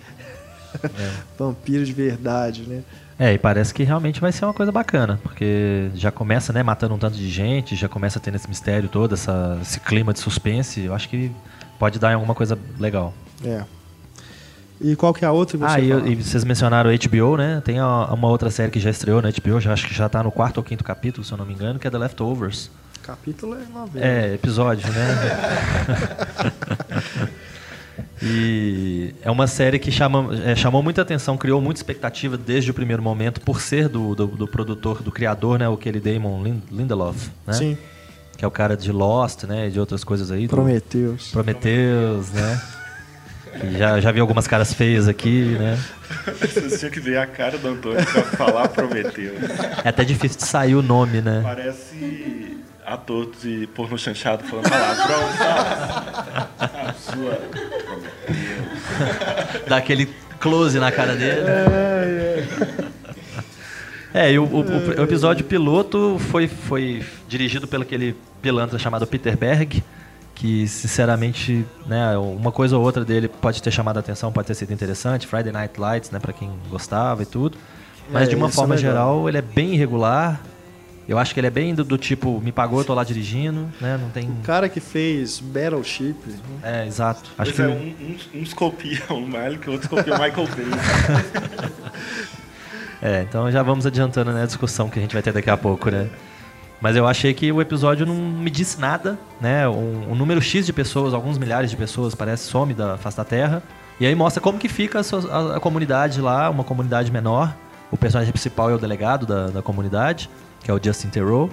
vampiro 1.40 1.86
de 1.86 1.94
verdade, 1.94 2.64
né? 2.68 2.84
É, 3.18 3.34
e 3.34 3.38
parece 3.38 3.74
que 3.74 3.84
realmente 3.84 4.20
vai 4.20 4.32
ser 4.32 4.44
uma 4.44 4.54
coisa 4.54 4.74
bacana, 4.74 5.18
porque 5.24 5.90
já 5.96 6.12
começa, 6.12 6.52
né, 6.52 6.62
matando 6.62 6.96
um 6.96 6.98
tanto 6.98 7.16
de 7.16 7.30
gente, 7.30 7.74
já 7.74 7.88
começa 7.88 8.20
tendo 8.20 8.36
esse 8.36 8.48
mistério 8.48 8.90
todo, 8.90 9.14
essa, 9.14 9.58
esse 9.62 9.80
clima 9.80 10.12
de 10.12 10.20
suspense. 10.20 10.82
Eu 10.82 10.94
acho 10.94 11.08
que 11.08 11.32
pode 11.80 11.98
dar 11.98 12.12
em 12.12 12.16
alguma 12.16 12.36
coisa 12.36 12.60
legal. 12.78 13.14
É. 13.44 13.64
E 14.88 14.96
qual 14.96 15.12
que 15.14 15.26
é 15.26 15.28
a 15.28 15.32
outra 15.32 15.58
Ah, 15.62 15.80
e, 15.80 15.90
e 16.12 16.16
vocês 16.24 16.44
mencionaram 16.44 16.92
HBO, 16.92 17.38
né? 17.38 17.60
Tem 17.66 17.80
a- 17.80 18.14
uma 18.14 18.28
outra 18.28 18.52
série 18.52 18.70
que 18.72 18.80
já 18.80 18.90
estreou 18.92 19.20
na 19.22 19.30
HBO, 19.32 19.60
já, 19.60 19.74
acho 19.74 19.88
que 19.88 19.94
já 19.96 20.08
tá 20.08 20.22
no 20.22 20.32
quarto 20.32 20.58
ou 20.58 20.64
quinto 20.64 20.84
capítulo, 20.84 21.26
se 21.26 21.32
eu 21.34 21.38
não 21.40 21.46
me 21.46 21.54
engano, 21.54 21.80
que 21.80 21.88
é 21.88 21.90
The 21.90 21.98
Leftovers. 21.98 22.70
Capítulo 23.02 23.56
é 23.56 23.66
novela. 23.74 24.06
É, 24.06 24.34
episódio, 24.36 24.88
né? 24.92 25.08
e 28.22 29.14
é 29.22 29.30
uma 29.32 29.48
série 29.48 29.80
que 29.80 29.92
chama, 29.92 30.30
é, 30.44 30.56
chamou 30.56 30.82
muita 30.84 31.02
atenção, 31.02 31.38
criou 31.38 31.60
muita 31.62 31.80
expectativa 31.80 32.38
desde 32.38 32.72
o 32.72 32.74
primeiro 32.74 33.02
momento, 33.02 33.42
por 33.42 33.62
ser 33.62 33.88
do, 33.90 34.14
do, 34.16 34.28
do 34.28 34.48
produtor, 34.48 35.02
do 35.02 35.12
criador, 35.12 35.60
né? 35.60 35.68
O 35.68 35.78
Kelly 35.78 36.00
Damon 36.00 36.44
Lin- 36.44 36.64
Lindelof, 36.72 37.30
né? 37.46 37.54
Sim, 37.54 37.78
Que 38.38 38.44
é 38.46 38.48
o 38.48 38.52
cara 38.52 38.76
de 38.78 38.92
Lost, 38.92 39.44
né? 39.44 39.68
E 39.68 39.72
de 39.72 39.80
outras 39.80 40.04
coisas 40.04 40.32
aí. 40.32 40.48
do- 40.48 40.50
Prometeus. 40.56 41.30
Prometheus, 41.32 42.32
né? 42.32 42.62
Já, 43.78 44.00
já 44.00 44.12
vi 44.12 44.20
algumas 44.20 44.48
caras 44.48 44.74
feias 44.74 45.08
aqui, 45.08 45.56
né? 45.60 45.80
Vocês 46.40 46.80
tinham 46.80 46.92
que 46.92 47.00
ver 47.00 47.18
a 47.18 47.26
cara 47.26 47.58
do 47.58 47.68
Antônio 47.70 48.06
pra 48.06 48.24
falar 48.24 48.68
Prometeu. 48.68 49.34
É 49.84 49.90
até 49.90 50.04
difícil 50.04 50.38
de 50.38 50.46
sair 50.46 50.76
o 50.76 50.82
nome, 50.82 51.22
né? 51.22 51.40
Parece 51.44 52.58
ator 52.86 53.32
de 53.42 53.68
porno 53.74 53.98
chanchado 53.98 54.44
falando 54.44 54.70
palavrão? 54.70 55.20
A 56.60 56.94
sua 56.94 57.32
Prometeu. 57.86 58.66
Dá 59.68 59.78
aquele 59.78 60.08
close 60.40 60.78
na 60.80 60.92
cara 60.92 61.16
dele. 61.16 61.42
É, 64.14 64.32
e 64.32 64.40
o, 64.40 64.44
o- 64.46 65.00
o 65.00 65.04
episódio 65.04 65.44
piloto 65.46 66.18
foi, 66.30 66.48
foi 66.48 67.04
dirigido 67.28 67.68
pelo 67.68 67.84
aquele 67.84 68.16
pilantra 68.42 68.78
chamado 68.80 69.06
Peter 69.08 69.36
Berg, 69.38 69.84
que 70.36 70.68
sinceramente, 70.68 71.66
né, 71.88 72.16
uma 72.18 72.52
coisa 72.52 72.78
ou 72.78 72.84
outra 72.84 73.04
dele 73.06 73.28
pode 73.30 73.64
ter 73.64 73.72
chamado 73.72 73.98
a 73.98 74.02
atenção, 74.02 74.32
pode 74.32 74.48
ter 74.48 74.54
sido 74.54 74.74
interessante, 74.74 75.26
Friday 75.26 75.52
Night 75.52 75.80
Lights, 75.80 76.12
né, 76.12 76.20
para 76.20 76.34
quem 76.34 76.52
gostava 76.70 77.24
e 77.24 77.26
tudo. 77.26 77.58
Mas 78.12 78.28
É, 78.28 78.32
de 78.32 78.36
uma 78.36 78.48
é 78.48 78.52
forma 78.52 78.76
legal. 78.76 78.92
geral, 78.92 79.30
ele 79.30 79.38
é 79.38 79.42
bem 79.42 79.74
irregular. 79.74 80.42
Eu 81.08 81.18
acho 81.20 81.34
que 81.34 81.40
ele 81.40 81.48
é 81.48 81.52
bem 81.52 81.74
do, 81.74 81.84
do 81.84 81.98
tipo, 82.00 82.42
me 82.42 82.52
pagou, 82.52 82.80
eu 82.80 82.86
tô 82.86 82.94
lá 82.94 83.04
dirigindo, 83.04 83.70
né, 83.80 83.98
não 84.02 84.10
tem... 84.10 84.28
O 84.28 84.36
cara 84.44 84.68
que 84.68 84.80
fez 84.80 85.40
Battleship, 85.40 86.16
né? 86.26 86.38
É, 86.64 86.88
exato. 86.88 87.30
Acho 87.38 87.54
Pois 87.54 87.56
que 87.56 87.62
é, 87.62 87.68
um, 87.68 87.96
uns, 88.12 88.30
uns 88.34 88.54
copiam 88.54 89.18
o 89.24 89.28
Malik, 89.28 89.70
outros 89.70 89.88
copiam 89.88 90.18
o 90.18 90.22
Michael 90.22 90.48
Bay. 90.48 91.72
É, 93.02 93.22
então 93.22 93.52
já 93.52 93.62
vamos 93.62 93.86
adiantando 93.86 94.32
né, 94.32 94.44
a 94.44 94.46
discussão 94.48 94.90
que 94.90 94.98
a 94.98 95.02
gente 95.02 95.14
vai 95.14 95.22
ter 95.22 95.32
daqui 95.32 95.50
a 95.50 95.58
pouco, 95.58 95.92
né? 95.92 96.10
Mas 96.82 96.96
eu 96.96 97.08
achei 97.08 97.34
que 97.34 97.52
o 97.52 97.62
episódio 97.62 98.06
não 98.06 98.14
me 98.16 98.50
disse 98.50 98.80
nada, 98.80 99.18
né? 99.42 99.68
Um, 99.68 100.12
um 100.12 100.16
número 100.16 100.42
X 100.42 100.66
de 100.66 100.74
pessoas, 100.74 101.14
alguns 101.14 101.38
milhares 101.38 101.72
de 101.72 101.78
pessoas, 101.78 102.14
parece, 102.14 102.44
some 102.50 102.74
da 102.74 102.98
face 102.98 103.18
da 103.18 103.24
Terra. 103.24 103.64
E 104.00 104.06
aí 104.06 104.14
mostra 104.14 104.42
como 104.42 104.60
que 104.60 104.68
fica 104.68 105.00
a, 105.00 105.04
sua- 105.04 105.32
a- 105.32 105.58
a 105.58 105.60
comunidade 105.60 106.20
lá, 106.22 106.50
uma 106.50 106.64
comunidade 106.64 107.12
menor. 107.12 107.56
O 107.92 107.98
personagem 107.98 108.32
principal 108.32 108.70
é 108.70 108.74
o 108.76 108.78
delegado 108.78 109.26
da, 109.26 109.48
da 109.48 109.62
comunidade, 109.62 110.30
que 110.64 110.70
é 110.70 110.74
o 110.74 110.80
Justin 110.84 111.08
Theroux. 111.10 111.50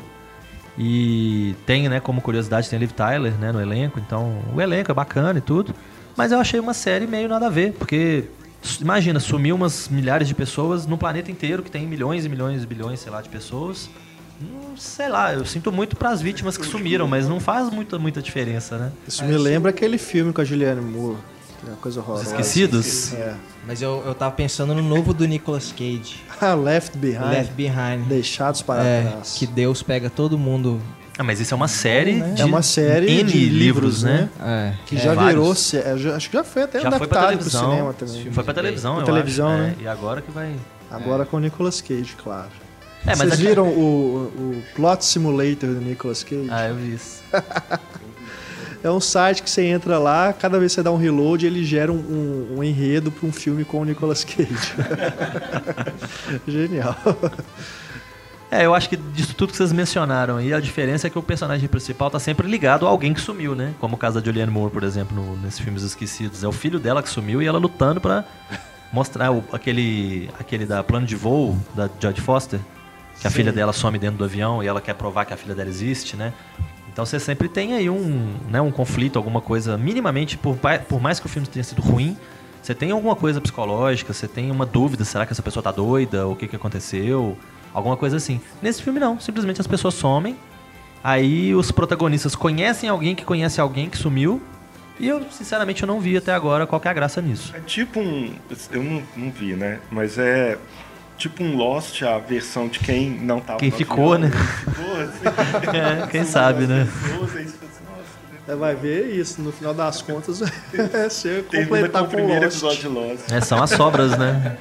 E 0.78 1.54
tem, 1.66 1.88
né, 1.88 2.00
como 2.00 2.20
curiosidade, 2.20 2.68
tem 2.68 2.76
a 2.76 2.80
Liv 2.80 2.92
Tyler, 2.92 3.32
né, 3.34 3.52
no 3.52 3.60
elenco. 3.60 3.98
Então, 4.00 4.38
o 4.54 4.60
elenco 4.60 4.90
é 4.90 4.94
bacana 4.94 5.38
e 5.38 5.42
tudo. 5.42 5.74
Mas 6.16 6.32
eu 6.32 6.38
achei 6.38 6.58
uma 6.58 6.74
série 6.74 7.06
meio 7.06 7.28
nada 7.28 7.46
a 7.46 7.50
ver, 7.50 7.72
porque 7.74 8.24
imagina, 8.80 9.20
sumiu 9.20 9.54
umas 9.54 9.88
milhares 9.88 10.26
de 10.26 10.34
pessoas 10.34 10.86
no 10.86 10.96
planeta 10.98 11.30
inteiro, 11.30 11.62
que 11.62 11.70
tem 11.70 11.86
milhões 11.86 12.24
e 12.24 12.28
milhões 12.28 12.62
e 12.62 12.66
bilhões, 12.66 13.00
sei 13.00 13.12
lá, 13.12 13.20
de 13.20 13.28
pessoas. 13.28 13.88
Hum, 14.42 14.74
sei 14.76 15.08
lá, 15.08 15.32
eu 15.32 15.44
sinto 15.44 15.70
muito 15.70 15.94
pras 15.96 16.20
vítimas 16.20 16.56
que 16.56 16.66
sumiram, 16.66 17.06
mas 17.06 17.28
não 17.28 17.38
faz 17.38 17.70
muita, 17.70 17.98
muita 17.98 18.20
diferença, 18.20 18.76
né? 18.78 18.92
Isso 19.06 19.24
me 19.24 19.36
lembra 19.36 19.70
aquele 19.70 19.98
filme 19.98 20.32
com 20.32 20.40
a 20.40 20.44
Julianne 20.44 20.80
Moore. 20.80 21.18
Que 21.60 21.66
é 21.66 21.70
uma 21.70 21.76
coisa 21.76 22.00
Os 22.00 22.06
horrorosa. 22.06 22.30
Esquecidos? 22.30 23.12
É. 23.14 23.34
Mas 23.66 23.80
eu, 23.80 24.02
eu 24.04 24.14
tava 24.14 24.32
pensando 24.34 24.74
no 24.74 24.82
novo 24.82 25.14
do 25.14 25.24
Nicolas 25.26 25.70
Cage, 25.70 26.16
Ah, 26.40 26.54
Left 26.54 26.98
Behind. 26.98 27.20
Left 27.30 27.52
Behind. 27.54 28.06
Deixados 28.08 28.62
para 28.62 28.82
É, 28.82 29.02
trás. 29.02 29.34
que 29.38 29.46
Deus 29.46 29.80
pega 29.82 30.10
todo 30.10 30.36
mundo. 30.36 30.80
Ah, 31.16 31.22
mas 31.22 31.38
isso 31.38 31.54
é 31.54 31.56
uma 31.56 31.68
série 31.68 32.14
né? 32.14 32.30
de 32.32 32.42
É 32.42 32.44
uma 32.44 32.62
série 32.62 33.06
N 33.20 33.30
de 33.30 33.38
livros, 33.48 34.02
livros, 34.02 34.02
né? 34.02 34.28
né? 34.40 34.74
É. 34.80 34.86
Que 34.86 34.96
É, 34.96 35.00
já 35.00 35.14
virou. 35.14 35.54
sé- 35.54 35.82
é, 35.92 35.96
já- 35.96 36.16
Acho 36.16 36.28
que 36.30 36.36
já 36.36 36.42
foi 36.42 36.62
até 36.62 36.80
Já 36.80 36.90
foi 36.90 37.06
pra 37.06 37.20
adaptado 37.20 37.38
pro 37.38 37.50
televisão. 37.50 37.70
cinema 37.70 37.92
também. 37.92 38.32
Foi 38.32 38.42
pra 38.44 38.54
televisão, 38.54 38.92
Pra 38.94 39.02
eu 39.02 39.06
televisão, 39.06 39.48
acho. 39.50 39.58
né? 39.62 39.74
É, 39.78 39.82
e 39.82 39.86
agora 39.88 40.20
que 40.22 40.30
vai... 40.32 40.56
Agora 40.90 41.24
com 41.24 41.36
o 41.36 41.40
Nicolas 41.40 41.80
Cage, 41.80 42.16
claro. 42.22 42.48
É, 43.06 43.14
Vocês 43.16 43.32
aqui- 43.32 43.42
viram 43.42 43.66
o, 43.68 44.32
o 44.36 44.62
Plot 44.76 45.04
Simulator 45.04 45.70
do 45.70 45.80
Nicolas 45.80 46.22
Cage? 46.22 46.48
Ah, 46.50 46.68
eu 46.68 46.76
vi 46.76 46.94
isso. 46.94 47.22
É 48.84 48.90
um 48.90 48.98
site 48.98 49.44
que 49.44 49.48
você 49.48 49.64
entra 49.64 49.96
lá, 49.96 50.32
cada 50.32 50.58
vez 50.58 50.72
que 50.72 50.74
você 50.74 50.82
dá 50.82 50.90
um 50.90 50.96
reload, 50.96 51.46
ele 51.46 51.64
gera 51.64 51.92
um, 51.92 51.94
um- 51.94 52.56
um 52.58 52.64
enredo 52.64 53.12
para 53.12 53.28
um 53.28 53.30
filme 53.30 53.64
com 53.64 53.80
o 53.80 53.84
Nicolas 53.84 54.24
Cage. 54.24 54.48
Genial. 56.48 56.96
É, 58.50 58.66
eu 58.66 58.74
acho 58.74 58.88
que 58.88 58.96
disso 58.96 59.36
tudo 59.36 59.52
que 59.52 59.56
vocês 59.56 59.72
mencionaram 59.72 60.36
aí, 60.36 60.52
a 60.52 60.58
diferença 60.58 61.06
é 61.06 61.10
que 61.10 61.16
o 61.16 61.22
personagem 61.22 61.68
principal 61.68 62.10
tá 62.10 62.18
sempre 62.18 62.48
ligado 62.48 62.84
a 62.84 62.90
alguém 62.90 63.14
que 63.14 63.20
sumiu, 63.20 63.54
né? 63.54 63.72
Como 63.78 63.94
o 63.94 63.98
caso 63.98 64.18
da 64.20 64.26
Julianne 64.26 64.50
Moore, 64.50 64.72
por 64.72 64.82
exemplo, 64.82 65.14
no, 65.16 65.36
nesses 65.36 65.60
filmes 65.60 65.84
esquecidos. 65.84 66.42
É 66.42 66.48
o 66.48 66.52
filho 66.52 66.80
dela 66.80 67.04
que 67.04 67.08
sumiu 67.08 67.40
e 67.40 67.46
ela 67.46 67.58
lutando 67.60 68.00
pra 68.00 68.24
mostrar 68.92 69.30
o- 69.32 69.44
aquele, 69.52 70.28
aquele 70.40 70.66
da 70.66 70.82
plano 70.82 71.06
de 71.06 71.14
voo 71.14 71.56
da 71.72 71.88
Jodie 72.00 72.20
Foster, 72.20 72.58
que 73.22 73.26
a 73.26 73.30
Sim. 73.30 73.36
filha 73.36 73.52
dela 73.52 73.72
some 73.72 73.98
dentro 73.98 74.18
do 74.18 74.24
avião 74.24 74.62
e 74.62 74.66
ela 74.66 74.82
quer 74.82 74.94
provar 74.94 75.24
que 75.24 75.32
a 75.32 75.36
filha 75.36 75.54
dela 75.54 75.70
existe, 75.70 76.14
né? 76.14 76.34
Então 76.92 77.06
você 77.06 77.18
sempre 77.18 77.48
tem 77.48 77.72
aí 77.72 77.88
um, 77.88 78.34
né, 78.50 78.60
um 78.60 78.70
conflito, 78.70 79.16
alguma 79.16 79.40
coisa, 79.40 79.78
minimamente, 79.78 80.36
por, 80.36 80.58
por 80.86 81.00
mais 81.00 81.18
que 81.18 81.24
o 81.24 81.28
filme 81.28 81.48
tenha 81.48 81.64
sido 81.64 81.80
ruim, 81.80 82.18
você 82.60 82.74
tem 82.74 82.90
alguma 82.90 83.16
coisa 83.16 83.40
psicológica, 83.40 84.12
você 84.12 84.28
tem 84.28 84.50
uma 84.50 84.66
dúvida, 84.66 85.02
será 85.02 85.24
que 85.24 85.32
essa 85.32 85.42
pessoa 85.42 85.62
tá 85.62 85.72
doida, 85.72 86.28
o 86.28 86.36
que, 86.36 86.46
que 86.46 86.54
aconteceu, 86.54 87.38
alguma 87.72 87.96
coisa 87.96 88.18
assim. 88.18 88.42
Nesse 88.60 88.82
filme 88.82 89.00
não, 89.00 89.18
simplesmente 89.18 89.58
as 89.58 89.66
pessoas 89.66 89.94
somem 89.94 90.36
Aí 91.02 91.54
os 91.54 91.72
protagonistas 91.72 92.36
conhecem 92.36 92.88
alguém 92.88 93.14
que 93.14 93.24
conhece 93.24 93.60
alguém 93.60 93.90
que 93.90 93.98
sumiu. 93.98 94.40
E 95.00 95.08
eu, 95.08 95.24
sinceramente, 95.30 95.82
eu 95.82 95.86
não 95.86 95.98
vi 95.98 96.16
até 96.16 96.32
agora 96.32 96.66
qual 96.66 96.80
que 96.80 96.86
é 96.86 96.90
a 96.90 96.94
graça 96.94 97.20
nisso. 97.20 97.52
É 97.56 97.60
tipo 97.60 97.98
um. 97.98 98.32
Eu 98.70 98.82
não, 98.84 99.02
não 99.16 99.30
vi, 99.32 99.54
né? 99.54 99.80
Mas 99.90 100.16
é 100.16 100.56
tipo 101.22 101.42
um 101.42 101.56
Lost, 101.56 102.02
a 102.02 102.18
versão 102.18 102.68
de 102.68 102.78
quem 102.78 103.10
não 103.10 103.40
tava 103.40 103.58
Quem 103.58 103.70
no 103.70 103.76
ficou, 103.76 104.14
avião, 104.14 104.28
né? 104.28 104.36
Ficou, 104.58 105.00
assim. 105.00 105.72
É, 106.04 106.06
quem 106.08 106.24
sabe, 106.24 106.66
né? 106.66 106.86
pessoas, 107.02 107.36
aí 107.36 107.42
assim, 107.44 107.56
nossa, 107.86 108.52
É, 108.52 108.54
vai 108.56 108.74
ver 108.74 109.14
isso, 109.14 109.40
no 109.40 109.52
final 109.52 109.72
das 109.72 110.02
contas, 110.02 110.42
é 110.94 111.08
ser 111.08 111.44
Termina 111.44 111.68
com 111.68 111.74
completar 111.74 112.02
o 112.02 112.06
primeiro 112.08 112.44
Lost. 112.44 112.56
episódio 112.56 112.80
de 112.80 112.88
Lost. 112.88 113.32
É, 113.32 113.40
são 113.40 113.62
as 113.62 113.70
sobras, 113.70 114.16
né? 114.18 114.56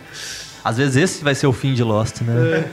Às 0.64 0.78
vezes 0.78 0.96
esse 0.96 1.24
vai 1.24 1.34
ser 1.36 1.48
o 1.48 1.54
fim 1.54 1.74
de 1.74 1.84
Lost, 1.84 2.22
né? 2.22 2.64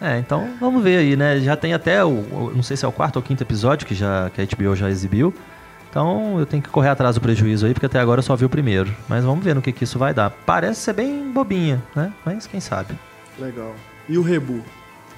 É, 0.00 0.18
então 0.18 0.48
vamos 0.60 0.82
ver 0.82 0.98
aí, 0.98 1.16
né? 1.16 1.38
Já 1.40 1.56
tem 1.56 1.72
até 1.74 2.04
o, 2.04 2.08
o- 2.08 2.52
não 2.54 2.62
sei 2.62 2.76
se 2.76 2.84
é 2.84 2.88
o 2.88 2.92
quarto 2.92 3.16
ou 3.16 3.22
quinto 3.22 3.42
episódio 3.42 3.86
que 3.86 3.94
já 3.94 4.30
que 4.30 4.40
a 4.40 4.44
HBO 4.44 4.74
já 4.76 4.88
exibiu. 4.90 5.32
Então 5.90 6.38
eu 6.38 6.46
tenho 6.46 6.62
que 6.62 6.68
correr 6.68 6.88
atrás 6.90 7.14
do 7.14 7.20
prejuízo 7.20 7.66
aí, 7.66 7.72
porque 7.72 7.86
até 7.86 7.98
agora 7.98 8.18
eu 8.18 8.22
só 8.22 8.36
vi 8.36 8.44
o 8.44 8.48
primeiro. 8.48 8.94
Mas 9.08 9.24
vamos 9.24 9.42
ver 9.44 9.54
no 9.54 9.62
que, 9.62 9.72
que 9.72 9.84
isso 9.84 9.98
vai 9.98 10.12
dar. 10.12 10.30
Parece 10.30 10.80
ser 10.80 10.92
bem 10.92 11.30
bobinha, 11.32 11.82
né? 11.94 12.12
Mas 12.24 12.46
quem 12.46 12.60
sabe. 12.60 12.94
Legal. 13.38 13.74
E 14.08 14.18
o 14.18 14.22
Rebu? 14.22 14.62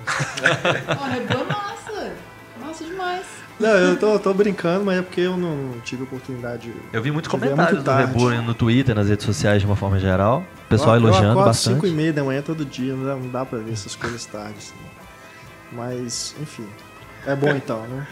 Ó, 0.06 1.04
Rebu 1.08 1.32
é 1.34 1.44
massa. 1.52 2.12
Massa 2.60 2.84
demais. 2.84 3.26
Não, 3.58 3.68
eu 3.68 3.96
tô, 3.98 4.18
tô 4.18 4.32
brincando, 4.32 4.84
mas 4.86 4.98
é 4.98 5.02
porque 5.02 5.20
eu 5.20 5.36
não 5.36 5.78
tive 5.84 6.04
oportunidade. 6.04 6.70
de- 6.70 6.74
Eu 6.92 7.02
vi 7.02 7.10
muitos 7.10 7.30
Eu 7.32 7.38
vi 7.38 7.46
é 7.46 7.50
comentários 7.50 7.84
muito 7.84 7.90
do. 7.90 8.28
Rebu 8.28 8.42
no 8.42 8.54
Twitter, 8.54 8.94
nas 8.94 9.08
redes 9.08 9.26
sociais 9.26 9.60
de 9.60 9.66
uma 9.66 9.76
forma 9.76 9.98
geral. 9.98 10.42
O 10.64 10.68
pessoal 10.68 10.94
eu, 10.94 11.00
elogiando 11.02 11.26
eu 11.26 11.30
acordo 11.32 11.46
bastante. 11.48 11.74
5 11.74 11.86
e 11.86 11.90
meia 11.90 12.12
da 12.12 12.24
manhã 12.24 12.40
todo 12.40 12.64
dia, 12.64 12.94
não 12.94 13.04
dá, 13.04 13.16
não 13.16 13.28
dá 13.28 13.44
pra 13.44 13.58
ver 13.58 13.72
essas 13.72 13.94
coisas 13.94 14.24
tarde. 14.24 14.54
assim. 14.58 14.74
Mas, 15.72 16.34
enfim. 16.40 16.66
É 17.26 17.36
bom 17.36 17.50
então, 17.50 17.82
né? 17.86 18.06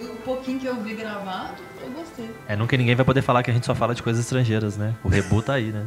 O 0.00 0.16
pouquinho 0.24 0.60
que 0.60 0.66
eu 0.66 0.76
vi 0.82 0.94
gravado, 0.94 1.62
eu 1.82 1.90
gostei. 1.90 2.30
É, 2.46 2.54
nunca 2.54 2.76
ninguém 2.76 2.94
vai 2.94 3.04
poder 3.04 3.22
falar 3.22 3.42
que 3.42 3.50
a 3.50 3.54
gente 3.54 3.66
só 3.66 3.74
fala 3.74 3.94
de 3.94 4.02
coisas 4.02 4.22
estrangeiras, 4.22 4.76
né? 4.76 4.94
O 5.02 5.08
Rebu 5.08 5.42
tá 5.42 5.54
aí, 5.54 5.72
né? 5.72 5.86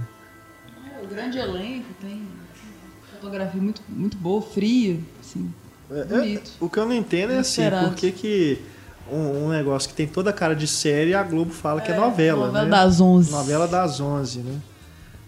É, 0.99 1.03
o 1.03 1.07
grande 1.07 1.37
elenco 1.37 1.87
tem 2.01 2.27
fotografia 3.13 3.61
muito, 3.61 3.81
muito 3.87 4.17
boa, 4.17 4.41
fria, 4.41 4.99
assim. 5.19 5.53
É, 5.89 6.03
Bonito. 6.03 6.51
é, 6.59 6.63
o 6.63 6.69
que 6.69 6.77
eu 6.79 6.85
não 6.85 6.93
entendo 6.93 7.33
é 7.33 7.39
assim, 7.39 7.69
por 7.69 7.95
que 7.95 8.11
que 8.11 8.61
um, 9.11 9.45
um 9.45 9.49
negócio 9.49 9.89
que 9.89 9.95
tem 9.95 10.07
toda 10.07 10.29
a 10.29 10.33
cara 10.33 10.55
de 10.55 10.67
série, 10.67 11.13
a 11.13 11.21
Globo 11.21 11.51
fala 11.51 11.81
que 11.81 11.91
é, 11.91 11.95
novela, 11.95 12.47
Novela 12.47 12.63
né? 12.65 12.69
das 12.69 12.99
11. 12.99 13.31
Novela 13.31 13.67
das 13.67 13.99
11, 13.99 14.39
né? 14.39 14.61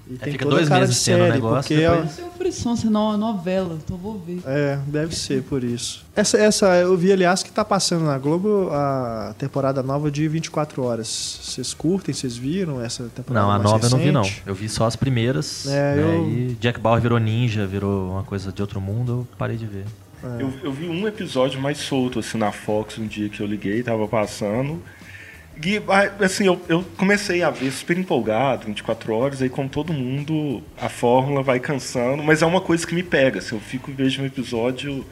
E 0.05 0.17
tem 0.17 0.29
É, 0.29 0.31
fica 0.33 0.45
dois 0.45 0.67
meses 0.69 0.99
de 0.99 1.05
tendo 1.05 1.23
o 1.23 1.27
negócio, 1.29 1.61
porque 1.61 1.75
depois- 1.75 1.87
ela- 1.97 2.01
Deve 2.03 2.13
ser 2.13 2.23
um 2.23 2.31
frisson, 2.31 2.75
ser 2.75 2.89
no- 2.89 3.17
novela, 3.17 3.79
então 3.81 3.95
vou 3.95 4.19
ver. 4.19 4.41
É, 4.45 4.77
deve 4.85 5.15
ser 5.15 5.43
por 5.43 5.63
isso. 5.63 6.05
Essa, 6.13 6.37
essa 6.37 6.65
eu 6.75 6.97
vi, 6.97 7.11
aliás, 7.13 7.41
que 7.41 7.49
tá 7.51 7.63
passando 7.63 8.03
na 8.03 8.17
Globo 8.17 8.69
a 8.71 9.33
temporada 9.37 9.81
nova 9.81 10.11
de 10.11 10.27
24 10.27 10.83
horas. 10.83 11.39
Vocês 11.41 11.73
curtem? 11.73 12.13
Vocês 12.13 12.35
viram 12.35 12.81
essa 12.81 13.03
temporada 13.15 13.45
Não, 13.45 13.49
a 13.51 13.57
mais 13.59 13.71
nova 13.71 13.85
eu 13.85 13.89
não 13.91 13.97
vi, 13.97 14.11
não. 14.11 14.21
recente? 14.23 14.43
Eu 14.45 14.53
vi 14.53 14.67
só 14.67 14.85
as 14.85 14.97
primeiras. 14.97 15.67
É, 15.67 15.95
né? 15.95 16.01
eu- 16.03 16.29
E 16.29 16.57
Jack 16.59 16.81
Bauer 16.81 17.01
virou 17.01 17.17
ninja, 17.17 17.65
virou 17.65 18.11
uma 18.11 18.23
coisa 18.23 18.51
de 18.51 18.61
outro 18.61 18.81
mundo, 18.81 19.25
eu 19.31 19.37
parei 19.37 19.55
de 19.55 19.65
ver. 19.65 19.85
Eu, 20.39 20.53
eu 20.63 20.71
vi 20.71 20.87
um 20.87 21.05
episódio 21.07 21.61
mais 21.61 21.77
solto, 21.77 22.19
assim, 22.19 22.37
na 22.37 22.51
Fox, 22.51 22.97
um 22.97 23.07
dia 23.07 23.27
que 23.29 23.41
eu 23.41 23.47
liguei, 23.47 23.81
tava 23.83 24.07
passando. 24.07 24.81
Ah, 25.87 26.25
assim, 26.25 26.45
eu, 26.45 26.61
eu 26.67 26.83
comecei 26.97 27.43
a 27.43 27.49
ver 27.49 27.71
super 27.71 27.97
empolgado, 27.97 28.65
24 28.65 29.13
horas, 29.13 29.41
aí 29.41 29.49
como 29.49 29.69
todo 29.69 29.93
mundo, 29.93 30.61
a 30.79 30.89
fórmula 30.89 31.43
vai 31.43 31.59
cansando, 31.59 32.23
mas 32.23 32.41
é 32.41 32.45
uma 32.45 32.61
coisa 32.61 32.85
que 32.85 32.95
me 32.95 33.03
pega, 33.03 33.39
assim, 33.39 33.55
eu 33.55 33.61
fico 33.61 33.91
e 33.91 33.93
vejo 33.93 34.21
um 34.21 34.25
episódio 34.25 35.05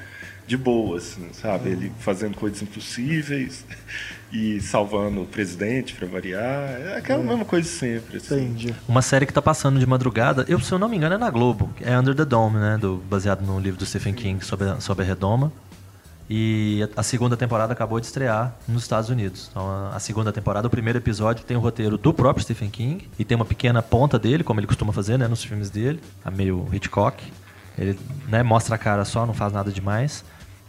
de 0.47 0.57
boa, 0.57 0.97
assim, 0.97 1.29
sabe? 1.31 1.69
Ele 1.69 1.91
fazendo 1.99 2.35
coisas 2.35 2.61
impossíveis 2.61 3.65
e 4.33 4.59
salvando 4.59 5.21
o 5.21 5.25
presidente, 5.25 5.93
pra 5.93 6.07
variar. 6.07 6.41
É 6.81 6.97
aquela 6.97 7.23
mesma 7.23 7.45
coisa 7.45 7.69
de 7.69 7.73
sempre, 7.73 8.17
assim. 8.17 8.35
Entendi. 8.35 8.75
Uma 8.87 9.01
série 9.01 9.25
que 9.25 9.33
tá 9.33 9.41
passando 9.41 9.79
de 9.79 9.85
madrugada, 9.85 10.45
eu, 10.47 10.59
se 10.59 10.71
eu 10.71 10.79
não 10.79 10.89
me 10.89 10.97
engano, 10.97 11.15
é 11.15 11.17
na 11.17 11.29
Globo. 11.29 11.69
É 11.81 11.97
Under 11.97 12.15
the 12.15 12.25
Dome, 12.25 12.57
né? 12.57 12.77
Do, 12.77 12.97
baseado 13.09 13.45
no 13.45 13.59
livro 13.59 13.79
do 13.79 13.85
Stephen 13.85 14.13
King 14.13 14.43
sobre 14.43 14.69
a, 14.69 14.79
sobre 14.79 15.05
a 15.05 15.07
redoma. 15.07 15.53
E 16.33 16.87
a, 16.95 17.03
segunda 17.03 17.35
temporada 17.35 17.73
acabou 17.73 17.99
de 17.99 18.05
estrear 18.05 18.55
nos 18.65 18.83
Estados 18.83 19.09
Unidos. 19.09 19.49
Então, 19.51 19.91
a, 19.91 19.99
segunda 19.99 20.31
temporada, 20.31 20.65
o 20.65 20.69
primeiro 20.69 20.97
episódio 20.97 21.43
tem 21.43 21.57
o 21.57 21.59
roteiro 21.59 21.97
do 21.97 22.13
próprio 22.13 22.41
Stephen 22.41 22.69
King 22.69 23.05
e 23.19 23.25
tem 23.25 23.35
uma 23.35 23.43
pequena 23.43 23.81
ponta 23.81 24.17
dele, 24.17 24.41
como 24.41 24.57
ele 24.57 24.65
costuma 24.65 24.93
fazer, 24.93 25.17
né? 25.17 25.27
Nos 25.27 25.43
filmes 25.43 25.69
dele, 25.69 25.99
a 26.23 26.31
meio 26.31 26.65
Hitchcock. 26.71 27.21
Ele 27.77 27.99
né, 28.29 28.43
mostra 28.43 28.75
a 28.75 28.77
cara 28.77 29.03
só, 29.03 29.25
não 29.25 29.33
faz 29.33 29.51
nada 29.51 29.69
demais. 29.73 30.23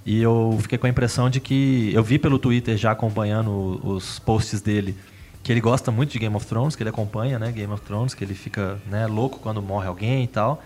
E 0.05 0.21
eu 0.21 0.59
fiquei 0.63 0.79
com 0.79 0.89
a 0.89 0.91
impressão 0.91 1.31
de 1.31 1.39
que 1.39 1.93
eu 1.95 2.03
vi 2.03 2.19
pelo 2.19 2.41
Twitter 2.41 2.77
já 2.77 2.91
acompanhando 2.91 3.81
os 3.87 4.19
posts 4.19 4.61
dele 4.61 4.99
que 5.45 5.53
ele 5.53 5.61
gosta 5.61 5.93
muito 5.93 6.11
de 6.11 6.19
Game 6.19 6.35
of 6.35 6.45
Thrones, 6.45 6.75
que 6.75 6.83
ele 6.83 6.91
acompanha, 6.91 7.39
né, 7.39 7.53
Game 7.53 7.73
of 7.73 7.85
Thrones, 7.85 8.15
que 8.15 8.25
ele 8.25 8.35
fica, 8.35 8.81
né, 8.87 9.07
louco 9.07 9.39
quando 9.39 9.63
morre 9.63 9.87
alguém 9.87 10.25
e 10.25 10.29
tal. 10.29 10.61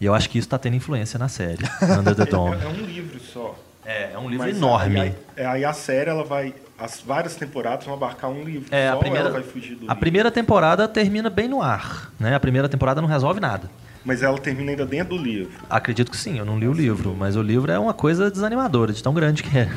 E 0.00 0.04
eu 0.04 0.14
acho 0.14 0.30
que 0.30 0.38
isso 0.38 0.48
tá 0.48 0.56
tendo 0.56 0.76
influência 0.76 1.18
na 1.18 1.28
série, 1.28 1.64
Under 1.98 2.14
the 2.14 2.26
Dome. 2.26 2.56
É, 2.56 2.64
é 2.64 2.68
um 2.68 2.86
livro 2.86 3.18
só. 3.20 3.56
É, 3.86 4.10
é 4.14 4.18
um 4.18 4.28
livro 4.28 4.44
Mas 4.46 4.56
enorme. 4.56 5.00
Aí, 5.00 5.14
aí- 5.36 5.46
aí 5.46 5.64
a 5.64 5.72
série, 5.72 6.10
ela 6.10 6.24
vai. 6.24 6.52
As 6.78 7.00
várias 7.00 7.36
temporadas 7.36 7.86
vão 7.86 7.94
abarcar 7.94 8.28
um 8.30 8.42
livro 8.42 8.66
É, 8.70 8.90
só, 8.90 8.96
a 8.96 8.98
primeira, 8.98 9.24
ela 9.28 9.32
vai 9.32 9.42
fugir 9.42 9.70
do 9.76 9.76
a 9.76 9.80
livro? 9.82 9.96
primeira 9.96 10.30
temporada 10.30 10.86
termina 10.88 11.30
bem 11.30 11.48
no 11.48 11.62
ar, 11.62 12.12
né? 12.20 12.34
A 12.34 12.40
primeira 12.40 12.68
temporada 12.68 13.00
não 13.00 13.08
resolve 13.08 13.40
nada. 13.40 13.70
Mas 14.04 14.22
ela 14.22 14.38
termina 14.38 14.72
ainda 14.72 14.84
dentro 14.84 15.16
do 15.16 15.22
livro. 15.22 15.52
Acredito 15.70 16.10
que 16.10 16.16
sim, 16.16 16.38
eu 16.38 16.44
não 16.44 16.58
li 16.58 16.68
o 16.68 16.72
livro, 16.72 17.14
mas 17.18 17.34
o 17.34 17.42
livro 17.42 17.72
é 17.72 17.78
uma 17.78 17.94
coisa 17.94 18.30
desanimadora, 18.30 18.92
de 18.92 19.02
tão 19.02 19.14
grande 19.14 19.42
que 19.42 19.56
é. 19.56 19.68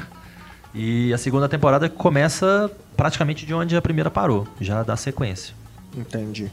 E 0.74 1.12
a 1.14 1.18
segunda 1.18 1.47
temporada 1.49 1.89
começa 1.89 2.70
praticamente 2.97 3.45
de 3.45 3.53
onde 3.53 3.76
a 3.76 3.82
primeira 3.82 4.12
parou, 4.12 4.47
já 4.62 4.84
dá 4.84 4.95
sequência. 4.95 5.55
Entendi. 5.97 6.51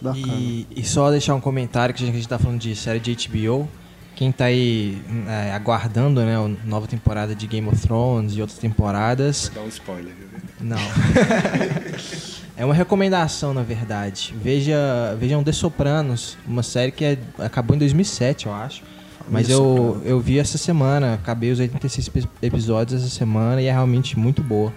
Bacana. 0.00 0.24
E, 0.28 0.66
e 0.76 0.84
só 0.84 1.10
deixar 1.10 1.34
um 1.34 1.40
comentário 1.40 1.94
que 1.94 2.04
a 2.04 2.06
gente 2.06 2.28
tá 2.28 2.38
falando 2.38 2.60
de 2.60 2.76
série 2.76 3.00
de 3.00 3.16
HBO. 3.28 3.68
Quem 4.16 4.32
tá 4.32 4.46
aí 4.46 5.00
é, 5.28 5.52
aguardando 5.52 6.20
né, 6.22 6.36
a 6.36 6.48
nova 6.66 6.86
temporada 6.88 7.34
de 7.34 7.46
Game 7.46 7.68
of 7.68 7.78
Thrones 7.80 8.34
e 8.34 8.40
outras 8.40 8.58
temporadas, 8.58 9.48
Vai 9.52 9.62
dar 9.62 9.66
um 9.66 9.68
spoiler. 9.68 10.12
Não. 10.58 10.78
é 12.56 12.64
uma 12.64 12.74
recomendação, 12.74 13.52
na 13.52 13.62
verdade. 13.62 14.34
Veja, 14.42 14.76
vejam 15.20 15.44
The 15.44 15.52
Sopranos, 15.52 16.36
uma 16.46 16.62
série 16.62 16.90
que 16.92 17.04
é- 17.04 17.18
acabou 17.38 17.76
em 17.76 17.78
2007, 17.78 18.46
eu 18.46 18.54
acho. 18.54 18.82
Mas 19.28 19.50
eu, 19.50 20.00
eu 20.04 20.20
vi 20.20 20.38
essa 20.38 20.56
semana, 20.56 21.14
acabei 21.14 21.50
os 21.50 21.58
86 21.58 22.08
epi- 22.08 22.28
episódios 22.40 23.02
essa 23.02 23.10
semana 23.12 23.60
e 23.60 23.66
é 23.66 23.72
realmente 23.72 24.18
muito 24.18 24.40
boa. 24.42 24.72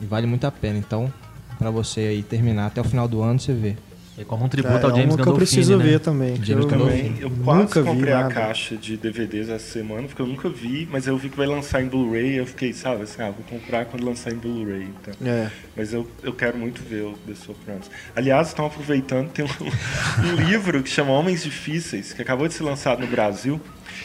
E 0.00 0.04
vale 0.04 0.26
muito 0.26 0.44
a 0.46 0.50
pena. 0.50 0.76
Então, 0.78 1.12
pra 1.58 1.70
você 1.70 2.00
aí 2.00 2.22
terminar 2.22 2.66
até 2.66 2.80
o 2.80 2.84
final 2.84 3.06
do 3.08 3.22
ano, 3.22 3.38
você 3.40 3.52
vê. 3.52 3.76
E 4.16 4.24
como 4.24 4.44
um 4.44 4.48
tributo 4.48 4.74
é, 4.74 4.82
ao 4.84 4.90
James 4.90 5.06
uma 5.06 5.16
que 5.16 5.20
eu 5.22 5.24
Gandolfini, 5.24 5.36
preciso 5.36 5.76
né? 5.76 5.84
ver 5.84 6.00
também. 6.00 6.36
James 6.36 6.64
eu 6.64 6.70
Gandolfini. 6.70 7.02
Também, 7.02 7.22
eu 7.22 7.30
quase 7.44 7.62
nunca 7.62 7.82
vi 7.82 7.88
comprei 7.88 8.12
a 8.12 8.20
nada. 8.20 8.34
caixa 8.34 8.76
de 8.76 8.96
DVDs 8.96 9.48
essa 9.48 9.72
semana, 9.72 10.06
porque 10.06 10.22
eu 10.22 10.26
nunca 10.26 10.48
vi, 10.48 10.88
mas 10.90 11.06
eu 11.06 11.18
vi 11.18 11.28
que 11.28 11.36
vai 11.36 11.46
lançar 11.46 11.82
em 11.82 11.88
Blu-ray, 11.88 12.38
eu 12.38 12.46
fiquei, 12.46 12.72
sabe, 12.72 13.02
assim, 13.02 13.20
ah, 13.22 13.30
vou 13.30 13.44
comprar 13.48 13.86
quando 13.86 14.04
lançar 14.04 14.32
em 14.32 14.36
Blu-ray, 14.36 14.88
então. 15.00 15.14
É. 15.26 15.50
Mas 15.76 15.92
eu, 15.92 16.08
eu 16.22 16.32
quero 16.32 16.56
muito 16.56 16.80
ver 16.82 17.02
o 17.02 17.14
The 17.26 17.34
Sopranos. 17.34 17.90
Aliás, 18.14 18.48
estão 18.48 18.66
aproveitando, 18.66 19.30
tem 19.30 19.44
um, 19.44 19.48
um 19.48 20.36
livro 20.48 20.80
que 20.82 20.90
chama 20.90 21.10
Homens 21.10 21.42
Difíceis, 21.42 22.12
que 22.12 22.22
acabou 22.22 22.46
de 22.46 22.54
ser 22.54 22.62
lançado 22.62 23.00
no 23.00 23.08
Brasil, 23.08 23.60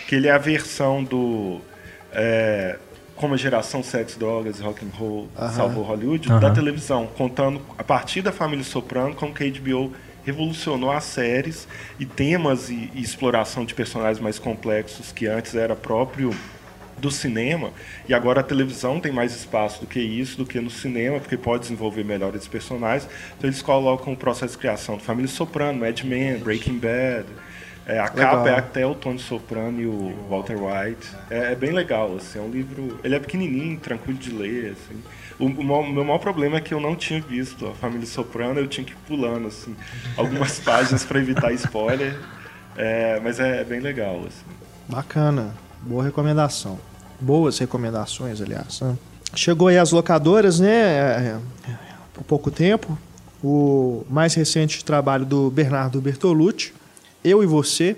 que 0.07 0.15
ele 0.15 0.27
é 0.27 0.31
a 0.31 0.39
versão 0.39 1.03
do 1.03 1.61
é, 2.11 2.77
Como 3.19 3.33
a 3.33 3.37
Geração 3.37 3.83
Sex, 3.83 4.15
Drogas 4.15 4.59
e 4.59 4.63
Rock 4.63 4.85
and 4.85 4.97
Roll 4.97 5.27
Aham. 5.37 5.51
Salvou 5.51 5.83
Hollywood, 5.83 6.29
da 6.39 6.51
televisão, 6.51 7.05
contando 7.17 7.61
a 7.77 7.83
partir 7.83 8.21
da 8.21 8.31
família 8.31 8.63
Soprano, 8.63 9.13
como 9.13 9.33
que 9.33 9.43
a 9.43 9.51
HBO 9.51 9.91
revolucionou 10.23 10.89
as 10.89 11.03
séries 11.03 11.67
e 11.99 12.05
temas 12.05 12.69
e, 12.69 12.89
e 12.93 13.01
exploração 13.01 13.65
de 13.65 13.73
personagens 13.73 14.21
mais 14.21 14.39
complexos 14.39 15.11
que 15.11 15.27
antes 15.27 15.53
era 15.53 15.75
próprio 15.75 16.33
do 16.97 17.11
cinema 17.11 17.71
e 18.07 18.13
agora 18.13 18.39
a 18.39 18.43
televisão 18.43 19.01
tem 19.01 19.11
mais 19.11 19.35
espaço 19.35 19.81
do 19.81 19.87
que 19.87 19.99
isso, 19.99 20.37
do 20.37 20.45
que 20.45 20.59
no 20.61 20.69
cinema, 20.69 21.19
porque 21.19 21.35
pode 21.35 21.63
desenvolver 21.63 22.05
melhor 22.05 22.33
esses 22.35 22.47
personagens. 22.47 23.09
Então 23.37 23.49
eles 23.49 23.61
colocam 23.61 24.13
o 24.13 24.17
processo 24.17 24.53
de 24.53 24.59
criação 24.59 24.95
de 24.95 25.03
Família 25.03 25.29
Soprano, 25.29 25.77
Mad 25.77 26.01
Men, 26.03 26.37
Breaking 26.37 26.79
Bad. 26.79 27.25
É, 27.89 27.97
a 27.97 28.07
capa 28.07 28.47
é 28.47 28.55
até 28.55 28.85
o 28.85 28.93
Tony 28.93 29.17
Soprano 29.17 29.81
e 29.81 29.87
o 29.87 30.13
Walter 30.29 30.55
White. 30.55 31.09
É, 31.27 31.53
é 31.53 31.55
bem 31.55 31.71
legal, 31.71 32.15
assim, 32.17 32.37
é 32.37 32.41
um 32.41 32.51
livro. 32.51 32.99
Ele 33.03 33.15
é 33.15 33.19
pequenininho, 33.19 33.79
tranquilo 33.79 34.19
de 34.19 34.29
ler. 34.29 34.73
Assim. 34.73 35.01
O, 35.39 35.45
o 35.45 35.91
meu 35.91 36.05
maior 36.05 36.19
problema 36.19 36.57
é 36.57 36.61
que 36.61 36.71
eu 36.71 36.79
não 36.79 36.95
tinha 36.95 37.19
visto 37.19 37.65
a 37.65 37.73
Família 37.73 38.05
Soprano, 38.05 38.59
eu 38.59 38.67
tinha 38.67 38.85
que 38.85 38.91
ir 38.91 38.97
pulando 39.07 39.47
assim, 39.47 39.75
algumas 40.15 40.59
páginas 40.61 41.03
para 41.03 41.17
evitar 41.17 41.51
spoiler. 41.53 42.15
É, 42.77 43.19
mas 43.23 43.39
é, 43.39 43.63
bem 43.63 43.79
legal. 43.79 44.17
Assim. 44.19 44.45
Bacana. 44.87 45.55
Boa 45.81 46.03
recomendação. 46.03 46.79
Boas 47.19 47.57
recomendações, 47.57 48.39
aliás. 48.39 48.81
né? 48.81 48.95
Chegou 49.33 49.67
aí 49.67 49.79
as 49.79 49.91
locadoras, 49.91 50.59
né? 50.59 50.69
é, 50.69 51.37
é, 51.67 51.71
Há 52.15 52.23
pouco 52.27 52.51
tempo. 52.51 52.95
O 53.43 54.05
mais 54.07 54.35
recente 54.35 54.85
trabalho 54.85 55.25
do 55.25 55.49
Bernardo 55.49 55.99
Bertolucci, 55.99 56.73
eu 57.23 57.43
e 57.43 57.45
Você. 57.45 57.97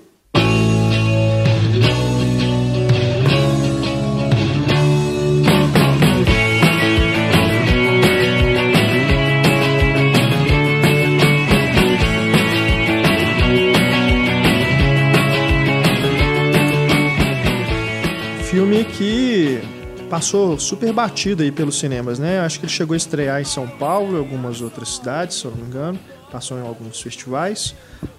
Filme 18.49 18.83
que 18.83 19.61
passou 20.09 20.59
super 20.59 20.91
batido 20.91 21.41
aí 21.41 21.51
pelos 21.51 21.79
cinemas, 21.79 22.19
né? 22.19 22.39
Acho 22.39 22.59
que 22.59 22.65
ele 22.65 22.73
chegou 22.73 22.95
a 22.95 22.97
estrear 22.97 23.39
em 23.39 23.45
São 23.45 23.67
Paulo 23.67 24.17
e 24.17 24.19
algumas 24.19 24.61
outras 24.61 24.95
cidades, 24.95 25.37
se 25.37 25.45
eu 25.45 25.51
não 25.51 25.57
me 25.59 25.67
engano. 25.67 25.99
Passou 26.31 26.57
em 26.57 26.61
alguns 26.61 27.01
festivais, 27.01 27.75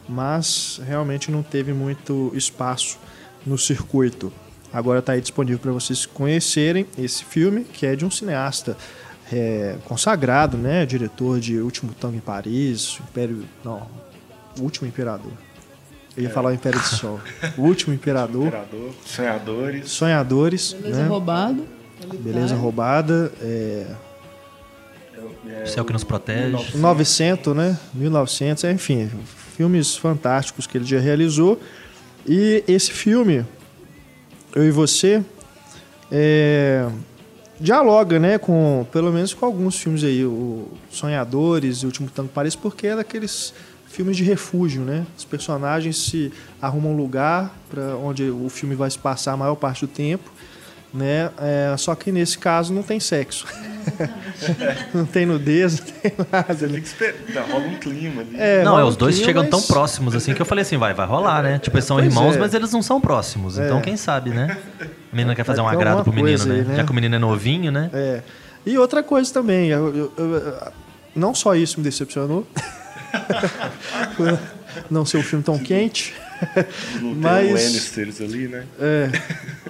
mas 0.08 0.80
realmente 0.86 1.30
não 1.30 1.42
teve 1.42 1.72
muito 1.72 2.30
espaço 2.34 2.98
no 3.46 3.56
circuito. 3.56 4.32
Agora 4.72 5.00
está 5.00 5.12
aí 5.12 5.20
disponível 5.20 5.58
para 5.58 5.72
vocês 5.72 6.06
conhecerem 6.06 6.86
esse 6.98 7.24
filme, 7.24 7.64
que 7.64 7.86
é 7.86 7.96
de 7.96 8.04
um 8.04 8.10
cineasta 8.10 8.76
é, 9.32 9.76
consagrado, 9.84 10.56
né? 10.56 10.84
Diretor 10.86 11.40
de 11.40 11.58
Último 11.58 11.92
Tango 11.94 12.16
em 12.16 12.20
Paris, 12.20 12.98
Império. 13.08 13.44
Não, 13.64 13.86
Último 14.58 14.86
Imperador. 14.86 15.32
Eu 16.16 16.24
ia 16.24 16.30
falar 16.30 16.50
o 16.50 16.52
Império 16.52 16.78
do 16.78 16.84
Sol. 16.84 17.20
O 17.56 17.62
Último 17.62 17.94
Imperador. 17.94 18.48
Imperador, 18.48 18.92
Sonhadores. 19.04 19.90
Sonhadores. 19.90 20.72
Beleza 20.74 21.02
né? 21.02 21.08
roubada. 21.08 21.62
Beleza 22.20 22.54
roubada. 22.54 23.32
É, 23.40 23.86
O 25.44 25.66
céu 25.66 25.84
que 25.84 25.92
nos 25.92 26.04
protege. 26.04 26.76
900, 26.76 27.56
né? 27.56 27.78
1900, 27.94 28.64
enfim, 28.64 29.10
filmes 29.56 29.96
fantásticos 29.96 30.66
que 30.66 30.78
ele 30.78 30.84
já 30.84 31.00
realizou. 31.00 31.60
E 32.26 32.62
esse 32.68 32.92
filme, 32.92 33.44
Eu 34.54 34.64
e 34.64 34.70
Você, 34.70 35.22
é, 36.10 36.88
dialoga, 37.58 38.18
né, 38.18 38.38
com, 38.38 38.86
pelo 38.92 39.12
menos 39.12 39.34
com 39.34 39.44
alguns 39.46 39.76
filmes 39.76 40.04
aí, 40.04 40.24
o 40.24 40.68
Sonhadores 40.90 41.78
e 41.78 41.84
O 41.84 41.86
Último 41.86 42.08
Tango 42.10 42.28
Paris, 42.28 42.54
porque 42.54 42.86
é 42.88 42.96
daqueles 42.96 43.52
filmes 43.88 44.16
de 44.16 44.24
refúgio, 44.24 44.82
né? 44.82 45.06
Os 45.16 45.24
personagens 45.24 45.96
se 45.96 46.32
arrumam 46.60 46.92
um 46.92 46.96
lugar 46.96 47.54
para 47.70 47.96
onde 47.96 48.30
o 48.30 48.48
filme 48.48 48.74
vai 48.74 48.90
se 48.90 48.98
passar 48.98 49.32
a 49.32 49.36
maior 49.36 49.54
parte 49.54 49.86
do 49.86 49.88
tempo, 49.88 50.32
né? 50.92 51.30
É, 51.40 51.74
só 51.78 51.94
que 51.94 52.12
nesse 52.12 52.38
caso 52.38 52.72
não 52.72 52.82
tem 52.82 53.00
sexo. 53.00 53.46
não 54.94 55.04
tem 55.04 55.26
nudez, 55.26 55.80
não 55.80 55.86
tem 55.86 56.12
nada. 56.30 56.66
Né? 56.68 56.78
esperando. 56.78 57.50
Rola 57.50 57.64
um 57.66 57.74
clima 57.78 58.20
ali. 58.22 58.36
É, 58.38 58.62
Não, 58.62 58.78
é, 58.78 58.84
os 58.84 58.94
dois 58.96 59.14
clima, 59.16 59.26
chegam 59.26 59.42
mas- 59.42 59.50
tão 59.50 59.62
próximos 59.62 60.14
assim 60.14 60.34
que 60.34 60.40
eu 60.42 60.46
falei 60.46 60.62
assim, 60.62 60.76
vai, 60.76 60.94
vai 60.94 61.06
rolar, 61.06 61.42
né? 61.42 61.58
Tipo, 61.58 61.76
eles 61.76 61.84
são 61.86 61.96
Pois 61.96 62.06
irmãos, 62.06 62.36
é. 62.36 62.38
mas 62.38 62.54
eles 62.54 62.72
não 62.72 62.82
são 62.82 63.00
próximos. 63.00 63.58
Então, 63.58 63.80
quem 63.80 63.96
sabe, 63.96 64.30
né? 64.30 64.56
A 64.80 65.16
menina 65.16 65.34
quer 65.34 65.44
fazer 65.44 65.60
um 65.60 65.64
Vai 65.64 65.74
agrado 65.74 66.04
pro 66.04 66.12
menino, 66.12 66.44
né? 66.44 66.54
aí, 66.56 66.62
né? 66.64 66.76
Já 66.76 66.84
que 66.84 66.90
o 66.90 66.94
menino 66.94 67.14
é 67.14 67.18
novinho, 67.18 67.72
né? 67.72 67.90
É. 67.92 68.22
E 68.64 68.78
outra 68.78 69.02
coisa 69.02 69.32
também, 69.32 69.68
eu- 69.70 69.94
eu- 69.96 70.12
eu- 70.16 70.72
não 71.14 71.34
só 71.34 71.54
isso 71.56 71.78
me 71.80 71.84
decepcionou, 71.84 72.46
não 74.90 75.04
ser 75.04 75.18
um 75.18 75.22
filme 75.22 75.44
tão 75.44 75.58
quente, 75.58 76.14
Não 77.00 77.12
tem 77.14 77.20
mas- 77.20 77.50
o 77.50 77.54
Lannisters 77.54 78.20
ali, 78.20 78.48
né? 78.48 78.64
é, 78.80 79.08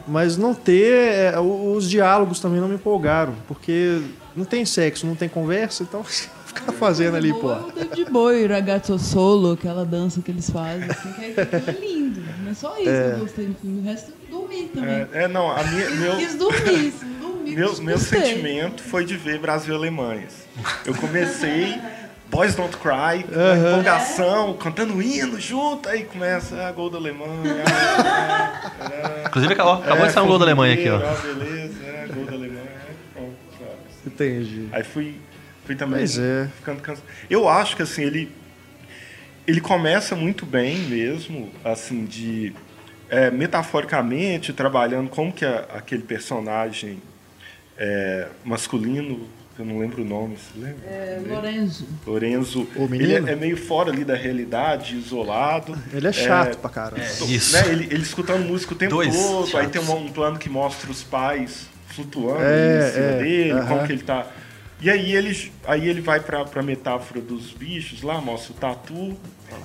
mas 0.06 0.36
não 0.36 0.54
ter 0.54 0.92
é, 1.34 1.38
os 1.38 1.88
diálogos 1.88 2.40
também 2.40 2.60
não 2.60 2.68
me 2.68 2.74
empolgaram, 2.74 3.34
porque 3.46 4.00
não 4.36 4.44
tem 4.44 4.64
sexo, 4.64 5.06
não 5.06 5.14
tem 5.14 5.28
conversa, 5.28 5.82
então 5.82 6.02
ficar 6.46 6.72
fazendo 6.72 7.16
ali, 7.16 7.32
pô. 7.32 7.52
É 7.52 7.84
David 7.84 8.10
Bowie, 8.10 8.46
Ragazzo 8.46 8.98
Solo, 8.98 9.52
aquela 9.52 9.84
dança 9.84 10.20
que 10.20 10.30
eles 10.30 10.48
fazem, 10.50 10.88
assim, 10.90 11.12
que 11.12 11.24
é, 11.24 11.34
é 11.40 11.80
lindo. 11.80 12.22
Não 12.42 12.50
é 12.50 12.54
só 12.54 12.74
isso 12.76 12.84
que 12.84 12.88
eu 13.14 13.18
gostei 13.20 13.46
do 13.46 13.54
filme, 13.54 13.80
o 13.80 13.84
resto 13.84 14.12
dormi 14.30 14.64
também. 14.74 14.90
É, 14.90 15.08
é, 15.24 15.28
não, 15.28 15.50
a 15.50 15.62
minha, 15.64 15.90
meu, 15.90 16.16
Quis 16.16 16.34
dormir, 16.34 16.92
dormi, 17.20 17.54
meu, 17.54 17.82
meu 17.82 17.98
sentimento 17.98 18.82
foi 18.82 19.04
de 19.04 19.16
ver 19.16 19.38
Brasil 19.38 19.72
e 19.74 19.76
Alemanhas. 19.76 20.32
Eu 20.84 20.94
comecei 20.94 21.78
Boys 22.32 22.54
Don't 22.54 22.74
Cry, 22.78 23.24
com 23.24 23.34
uma 23.38 23.68
empolgação, 23.68 24.54
cantando 24.54 25.02
hino 25.02 25.38
junto, 25.38 25.86
aí 25.88 26.04
começa 26.04 26.66
a 26.66 26.72
gol 26.72 26.88
da 26.88 26.96
Alemanha. 26.96 27.62
ah, 27.68 28.72
ah, 28.80 29.24
Inclusive, 29.26 29.52
acabou, 29.52 29.74
acabou 29.74 30.04
é, 30.04 30.06
de 30.08 30.12
sair 30.14 30.22
um 30.24 30.26
gol 30.26 30.38
da 30.38 30.44
Alemanha 30.46 30.72
aqui, 30.74 30.88
ó. 30.88 30.96
Ah, 30.96 31.14
beleza, 31.22 31.84
é, 31.84 32.06
gol 32.12 32.24
da 32.24 32.32
Alemanha. 32.32 32.62
pronto? 33.12 33.36
Entendi. 34.06 34.66
Aí 34.72 34.82
fui, 34.82 35.16
fui 35.66 35.76
também 35.76 35.98
Pois 35.98 36.18
é. 36.18 36.48
ficando 36.56 36.80
cansado. 36.80 37.06
Eu 37.28 37.46
acho 37.50 37.76
que 37.76 37.82
assim, 37.82 38.02
ele, 38.02 38.32
ele 39.46 39.60
começa 39.60 40.16
muito 40.16 40.46
bem 40.46 40.78
mesmo, 40.78 41.50
assim, 41.62 42.06
de 42.06 42.54
é, 43.10 43.30
metaforicamente 43.30 44.54
trabalhando 44.54 45.10
como 45.10 45.30
que 45.30 45.44
a- 45.44 45.66
aquele 45.74 46.02
personagem 46.02 47.02
é, 47.76 48.28
masculino, 48.42 49.28
eu 49.60 49.64
não 49.66 49.78
lembro 49.78 50.02
o 50.02 50.04
nome, 50.04 50.36
você 50.36 50.58
lembra? 50.64 50.86
É, 50.86 51.20
Lorenzo. 51.26 51.86
Lorenzo, 52.06 52.68
O 52.76 52.84
ele 52.84 52.88
menino? 52.98 53.28
é, 53.28 53.32
é 53.32 53.36
meio 53.36 53.56
fora 53.56 53.90
ali 53.92 54.04
da 54.04 54.14
realidade, 54.14 54.96
isolado. 54.96 55.76
Ele 55.92 56.06
é 56.06 56.12
chato 56.12 56.58
pra 56.58 56.70
caramba. 56.70 57.02
Isso. 57.02 57.52
Né, 57.52 57.68
ele, 57.72 57.84
ele 57.90 58.02
escutando 58.02 58.44
música 58.46 58.72
o 58.72 58.76
tempo 58.76 58.94
Dois 58.94 59.14
todo, 59.14 59.44
aí 59.56 59.64
chatos. 59.64 59.70
tem 59.72 59.80
um, 59.82 60.06
um 60.06 60.12
plano 60.12 60.38
que 60.38 60.48
mostra 60.48 60.90
os 60.90 61.02
pais 61.02 61.66
flutuando 61.88 62.40
É, 62.42 62.88
em 62.88 62.92
cima 62.92 63.04
é, 63.04 63.18
dele, 63.22 63.50
aham. 63.52 63.66
como 63.68 63.86
que 63.86 63.92
ele 63.92 64.02
tá. 64.02 64.26
E 64.80 64.90
aí 64.90 65.14
ele, 65.14 65.52
aí 65.64 65.88
ele 65.88 66.00
vai 66.00 66.18
pra, 66.18 66.44
pra 66.44 66.62
metáfora 66.62 67.20
dos 67.20 67.52
bichos 67.52 68.02
lá, 68.02 68.20
mostra 68.20 68.52
o 68.52 68.56
tatu, 68.56 69.16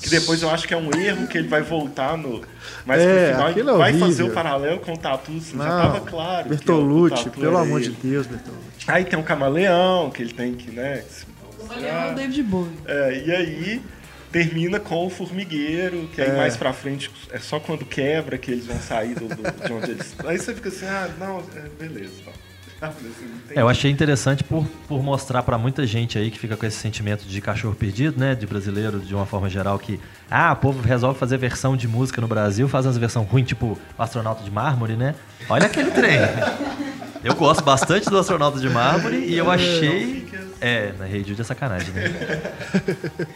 que 0.02 0.10
depois 0.10 0.42
eu 0.42 0.50
acho 0.50 0.68
que 0.68 0.74
é 0.74 0.78
um 0.78 0.90
erro 0.98 1.28
que 1.28 1.38
ele 1.38 1.48
vai 1.48 1.62
voltar 1.62 2.18
no. 2.18 2.42
Mas 2.86 3.02
É, 3.02 3.32
no 3.32 3.34
final 3.34 3.48
é 3.50 3.78
vai 3.78 3.90
horrível. 3.92 4.00
fazer 4.08 4.24
o 4.24 4.32
paralelo 4.32 4.80
com 4.80 4.94
o 4.94 4.98
tatu, 4.98 5.32
assim, 5.38 5.58
já 5.58 5.64
tava 5.64 6.00
claro. 6.02 6.44
que 6.44 6.48
o 6.54 6.58
Bertolucci, 6.58 7.26
tatu 7.26 7.40
pelo 7.40 7.58
amor 7.58 7.82
de. 7.82 7.90
Deus, 7.92 8.28
Bertolucci. 8.28 8.68
Aí 8.88 9.04
tem 9.06 9.18
um 9.18 9.24
camaleão 9.24 10.10
que 10.10 10.22
ele 10.22 10.34
tem 10.34 10.54
que, 10.54 10.72
né? 10.72 11.04
se 11.10 11.26
Ele 11.76 11.86
é 11.86 12.12
o 12.12 12.16
David 12.16 12.44
Bowie. 12.44 12.72
é, 12.86 13.24
e 13.26 13.32
aí 13.32 13.82
termina 14.32 14.80
com 14.80 15.06
o 15.06 15.10
formigueiro, 15.10 16.10
que 16.14 16.22
aí 16.22 16.30
É. 16.30 16.36
mais 16.38 16.56
pra 16.58 16.72
frente 16.74 17.10
é 17.32 17.40
só 17.40 17.60
quando 17.60 17.86
quebra 17.86 18.38
que 18.38 18.52
eles 18.52 18.66
vão 18.66 18.78
sair 18.80 19.16
do, 19.16 19.28
do- 19.28 19.68
de 19.68 19.74
onde 19.74 19.92
eles. 19.92 20.16
Aí 20.26 20.38
você 20.38 20.54
fica 20.54 20.70
assim, 20.70 20.86
ah, 20.86 21.10
não, 21.20 21.40
é, 21.56 21.68
beleza. 21.84 22.12
Tá. 22.26 22.32
É, 23.56 23.62
eu 23.62 23.68
achei 23.70 23.90
interessante 23.90 24.44
por, 24.44 24.66
por 24.88 25.02
mostrar 25.02 25.42
pra 25.44 25.58
muita 25.58 25.86
gente 25.88 26.18
aí 26.18 26.30
que 26.30 26.38
fica 26.38 26.56
com 26.56 26.66
esse 26.66 26.78
sentimento 26.78 27.26
de 27.26 27.42
cachorro 27.42 27.74
perdido, 27.76 28.20
né? 28.20 28.36
De 28.36 28.46
brasileiro, 28.46 29.00
de 29.00 29.16
uma 29.16 29.26
forma 29.26 29.50
geral, 29.50 29.80
que 29.80 30.00
ah, 30.30 30.54
o 30.54 30.56
povo 30.58 30.82
resolve 30.82 31.18
fazer 31.20 31.38
versão 31.38 31.76
de 31.76 31.88
música 31.88 32.22
no 32.22 32.28
Brasil, 32.28 32.68
faz 32.70 32.86
umas 32.86 32.98
versão 32.98 33.24
ruim, 33.24 33.44
tipo 33.44 33.78
astronauta 33.98 34.44
de 34.44 34.52
mármore, 34.52 34.96
né? 34.96 35.16
Olha 35.50 35.66
aquele 35.66 35.92
trem. 35.92 36.20
Eu 37.24 37.34
gosto 37.36 37.64
bastante 37.64 38.10
do 38.10 38.18
astronauta 38.18 38.60
de 38.60 38.70
mármore 38.70 39.18
e 39.18 39.36
eu 39.38 39.50
achei. 39.50 40.28
É, 40.62 40.92
na 40.98 41.06
Rei 41.06 41.24
Jude 41.24 41.42
é 41.42 41.44
sacanagem, 41.44 41.92
né? 41.94 42.04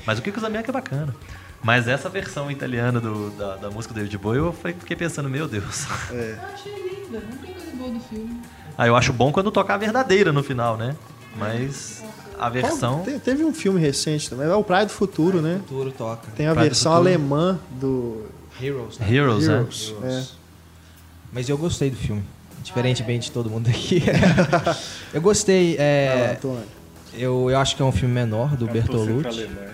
Mas 0.06 0.20
o 0.20 0.22
que 0.22 0.30
os 0.32 0.44
Amiac 0.44 0.70
é 0.70 0.74
bacana. 0.74 1.16
Mas 1.64 1.88
essa 1.88 2.10
versão 2.10 2.50
italiana 2.50 3.00
do- 3.00 3.30
da, 3.32 3.56
da 3.58 3.70
música 3.70 3.94
do 3.94 3.98
David 3.98 4.18
Bowie, 4.18 4.39
eu 4.39 4.54
fiquei 4.54 4.96
pensando, 4.96 5.30
meu 5.30 5.48
Deus. 5.48 5.86
Eu 6.12 6.38
achei 6.54 6.91
linda, 7.12 7.24
não 7.30 7.38
tem 7.38 7.53
coisa 7.53 7.72
boa 7.76 7.89
do 7.91 7.99
filme. 7.99 8.41
Ah, 8.78 8.88
eu 8.88 8.95
acho 8.95 9.12
bom 9.14 9.32
quando 9.32 9.51
tocar 9.51 9.76
a 9.76 9.78
verdadeira 9.78 10.32
no 10.32 10.41
final, 10.43 10.78
né? 10.78 10.95
Mas 11.38 12.03
a 12.39 12.49
versão. 12.49 13.03
Te- 13.03 13.20
Teve 13.20 13.43
um 13.43 13.53
filme 13.53 13.80
recente 13.80 14.30
também, 14.30 14.47
é 14.47 14.53
o 14.55 14.64
Praia 14.64 14.86
do 14.86 14.91
Futuro, 14.91 15.41
né? 15.41 15.59
Futuro 15.68 15.91
toca. 15.91 16.30
Tem 16.36 16.47
a 16.47 16.51
Praia 16.53 16.68
do 16.70 16.74
versão 16.74 16.93
alemã 16.93 17.59
do 17.80 18.26
Heroes, 18.62 18.97
né? 18.97 19.07
Heroes, 19.14 19.47
né? 19.47 19.53
Heroes. 19.55 19.93
É. 20.03 20.24
Mas 21.32 21.47
eu 21.49 21.57
gostei 21.57 21.89
do 21.89 21.95
filme. 21.95 22.24
Diferentemente 22.64 23.26
de 23.28 23.32
todo 23.32 23.49
mundo 23.49 23.70
aqui. 23.70 24.03
eu 25.14 25.22
gostei. 25.22 25.76
Ah, 25.80 25.82
É, 25.82 26.39
eu, 27.14 27.49
eu 27.49 27.57
acho 27.59 27.76
que 27.76 27.82
é 27.82 27.86
um 27.86 27.91
filme 27.91 28.14
menor 28.14 28.55
do 28.55 28.68
Eu 28.68 28.84
torci 28.84 28.88
pra 28.88 29.32
Bertolucci. 29.32 29.39
Alemanha. 29.39 29.72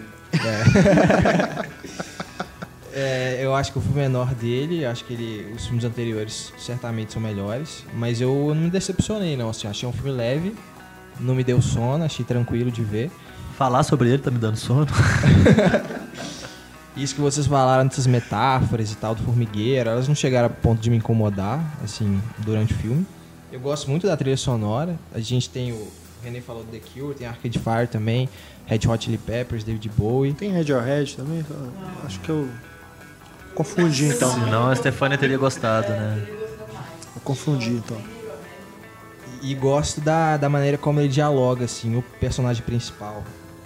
É, 2.99 3.37
eu 3.39 3.53
acho 3.53 3.71
que 3.71 3.77
o 3.77 3.81
filme 3.81 3.99
menor 3.99 4.33
dele, 4.33 4.83
acho 4.83 5.05
que 5.05 5.13
ele, 5.13 5.53
os 5.55 5.67
filmes 5.67 5.85
anteriores 5.85 6.51
certamente 6.57 7.13
são 7.13 7.21
melhores, 7.21 7.85
mas 7.93 8.19
eu 8.19 8.33
não 8.55 8.63
me 8.63 8.69
decepcionei 8.71 9.37
não, 9.37 9.51
assim, 9.51 9.67
achei 9.67 9.87
um 9.87 9.93
filme 9.93 10.09
leve, 10.09 10.55
não 11.19 11.35
me 11.35 11.43
deu 11.43 11.61
sono, 11.61 12.03
achei 12.03 12.25
tranquilo 12.25 12.71
de 12.71 12.81
ver. 12.81 13.11
Falar 13.55 13.83
sobre 13.83 14.09
ele 14.09 14.17
tá 14.17 14.31
me 14.31 14.39
dando 14.39 14.57
sono. 14.57 14.87
Isso 16.97 17.13
que 17.13 17.21
vocês 17.21 17.45
falaram 17.45 17.87
dessas 17.87 18.07
metáforas 18.07 18.91
e 18.91 18.95
tal 18.95 19.13
do 19.13 19.21
formigueiro, 19.21 19.91
elas 19.91 20.07
não 20.07 20.15
chegaram 20.15 20.47
a 20.47 20.49
ponto 20.49 20.81
de 20.81 20.89
me 20.89 20.97
incomodar, 20.97 21.63
assim, 21.83 22.19
durante 22.39 22.73
o 22.73 22.77
filme. 22.77 23.05
Eu 23.51 23.59
gosto 23.59 23.91
muito 23.91 24.07
da 24.07 24.17
trilha 24.17 24.37
sonora. 24.37 24.97
A 25.13 25.19
gente 25.19 25.51
tem 25.51 25.71
o, 25.71 25.75
o 25.75 25.91
René 26.23 26.41
falou 26.41 26.63
do 26.63 26.71
The 26.71 26.79
Cure, 26.79 27.13
tem 27.13 27.27
Arcade 27.27 27.59
Fire 27.59 27.87
também, 27.87 28.27
Red 28.65 28.87
Hot 28.87 29.05
Chili 29.05 29.19
Peppers, 29.19 29.63
David 29.63 29.87
Bowie. 29.95 30.33
Tem 30.33 30.51
Radiohead 30.51 31.15
também? 31.15 31.45
Acho 32.03 32.19
que 32.21 32.29
eu 32.29 32.49
confundi 33.57 34.05
então. 34.05 34.31
Senão 34.31 34.69
a 34.69 34.75
Stefania 34.75 35.17
teria 35.17 35.37
gostado, 35.37 35.89
né? 35.89 36.27
Eu 37.15 37.21
confundi 37.23 37.71
então. 37.71 37.97
E 39.41 39.55
gosto 39.55 39.99
da, 39.99 40.37
da 40.37 40.47
maneira 40.47 40.77
como 40.77 40.99
ele 40.99 41.09
dialoga, 41.09 41.65
assim, 41.65 41.95
o 41.95 42.03
personagem 42.19 42.63
principal 42.63 43.23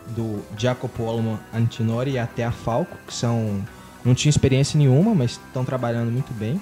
do 0.08 0.42
Jacopo 0.58 1.04
Olmo 1.04 1.38
Antinori 1.54 2.12
e 2.12 2.20
até 2.20 2.46
a 2.46 2.52
Falco, 2.52 2.98
que 3.06 3.14
são. 3.14 3.62
não 4.04 4.16
tinham 4.16 4.30
experiência 4.30 4.78
nenhuma, 4.78 5.14
mas 5.14 5.32
estão 5.32 5.66
trabalhando 5.66 6.10
muito 6.10 6.34
bem. 6.34 6.60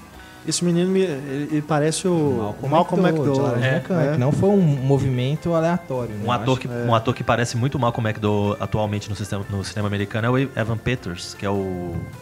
Esse 0.47 0.63
menino, 0.63 0.89
me- 0.89 1.01
ele, 1.01 1.49
ele 1.51 1.61
parece 1.61 2.07
o 2.07 2.55
Malcolm, 2.63 3.03
de 3.03 3.09
McDowell. 3.09 3.41
Laranja 3.43 3.59
né? 3.67 3.73
Mecânica. 3.75 4.17
Não 4.17 4.31
foi 4.31 4.49
um 4.49 4.57
movimento 4.61 5.53
aleatório. 5.53 6.15
né? 6.15 6.23
Um 6.25 6.31
ator, 6.31 6.59
que, 6.59 6.67
um 6.67 6.95
ator 6.95 7.13
que 7.13 7.23
parece 7.23 7.57
muito 7.57 7.77
o 7.77 8.01
McDowell 8.01 8.57
atualmente 8.59 9.09
no, 9.09 9.15
sistema, 9.15 9.45
no 9.49 9.63
cinema 9.63 9.87
americano 9.87 10.27
é 10.27 10.29
o 10.29 10.37
Evan 10.59 10.77
Peters, 10.77 11.33
que 11.33 11.45
é 11.45 11.49
o, 11.49 11.53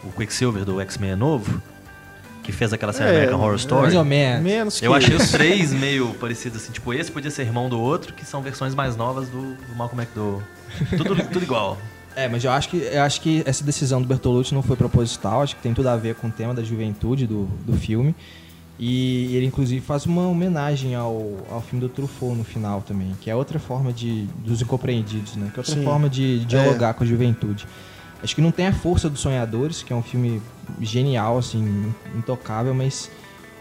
o 0.04 0.12
Quicksilver 0.16 0.64
do 0.64 0.80
X-Men 0.80 1.14
novo. 1.16 1.62
que 2.42 2.50
fez 2.52 2.72
aquela 2.72 2.92
série 2.92 3.10
É, 3.10 3.16
American 3.16 3.40
Horror 3.40 3.54
Story. 3.56 3.82
Mais 3.82 3.94
ou 3.94 4.04
menos. 4.04 4.42
Menos 4.42 4.80
que 4.80 4.86
Eu 4.86 4.94
achei 4.94 5.14
os 5.14 5.30
três 5.30 5.72
meio 5.74 6.08
parecidos, 6.14 6.62
assim. 6.62 6.72
Tipo, 6.72 6.92
esse 6.92 7.10
podia 7.12 7.30
ser 7.30 7.42
irmão 7.42 7.68
do 7.68 7.80
outro, 7.80 8.12
que 8.14 8.24
são 8.26 8.42
versões 8.42 8.74
mais 8.74 8.96
novas 8.96 9.28
do, 9.28 9.54
do 9.54 9.76
Malcolm 9.76 10.02
McDowell. 10.02 10.42
Tudo, 10.96 11.14
tudo 11.32 11.42
igual. 11.42 11.78
É, 12.18 12.26
mas 12.26 12.42
eu 12.42 12.50
acho 12.50 12.68
que 12.68 12.76
eu 12.78 13.00
acho 13.02 13.20
que 13.20 13.44
essa 13.46 13.62
decisão 13.62 14.02
do 14.02 14.08
Bertolucci 14.08 14.52
não 14.52 14.60
foi 14.60 14.76
proposital, 14.76 15.40
acho 15.40 15.54
que 15.54 15.62
tem 15.62 15.72
tudo 15.72 15.88
a 15.88 15.96
ver 15.96 16.16
com 16.16 16.26
o 16.26 16.30
tema 16.32 16.52
da 16.52 16.64
juventude 16.64 17.28
do, 17.28 17.44
do 17.64 17.74
filme. 17.74 18.12
E 18.76 19.36
ele 19.36 19.46
inclusive 19.46 19.80
faz 19.80 20.04
uma 20.04 20.26
homenagem 20.26 20.96
ao, 20.96 21.36
ao 21.48 21.60
filme 21.60 21.80
do 21.80 21.88
Truffaut 21.88 22.36
no 22.36 22.42
final 22.42 22.82
também, 22.82 23.14
que 23.20 23.30
é 23.30 23.36
outra 23.36 23.60
forma 23.60 23.92
de 23.92 24.26
dos 24.44 24.60
incompreendidos, 24.60 25.36
né? 25.36 25.50
Que 25.54 25.58
é 25.58 25.60
outra 25.60 25.74
Sim. 25.76 25.84
forma 25.84 26.08
de 26.08 26.44
dialogar 26.44 26.94
com 26.94 27.04
a 27.04 27.06
juventude. 27.06 27.68
Acho 28.20 28.34
que 28.34 28.40
não 28.40 28.50
tem 28.50 28.66
a 28.66 28.72
força 28.72 29.08
dos 29.08 29.20
sonhadores, 29.20 29.84
que 29.84 29.92
é 29.92 29.96
um 29.96 30.02
filme 30.02 30.42
genial 30.80 31.38
assim, 31.38 31.94
intocável, 32.16 32.74
mas 32.74 33.08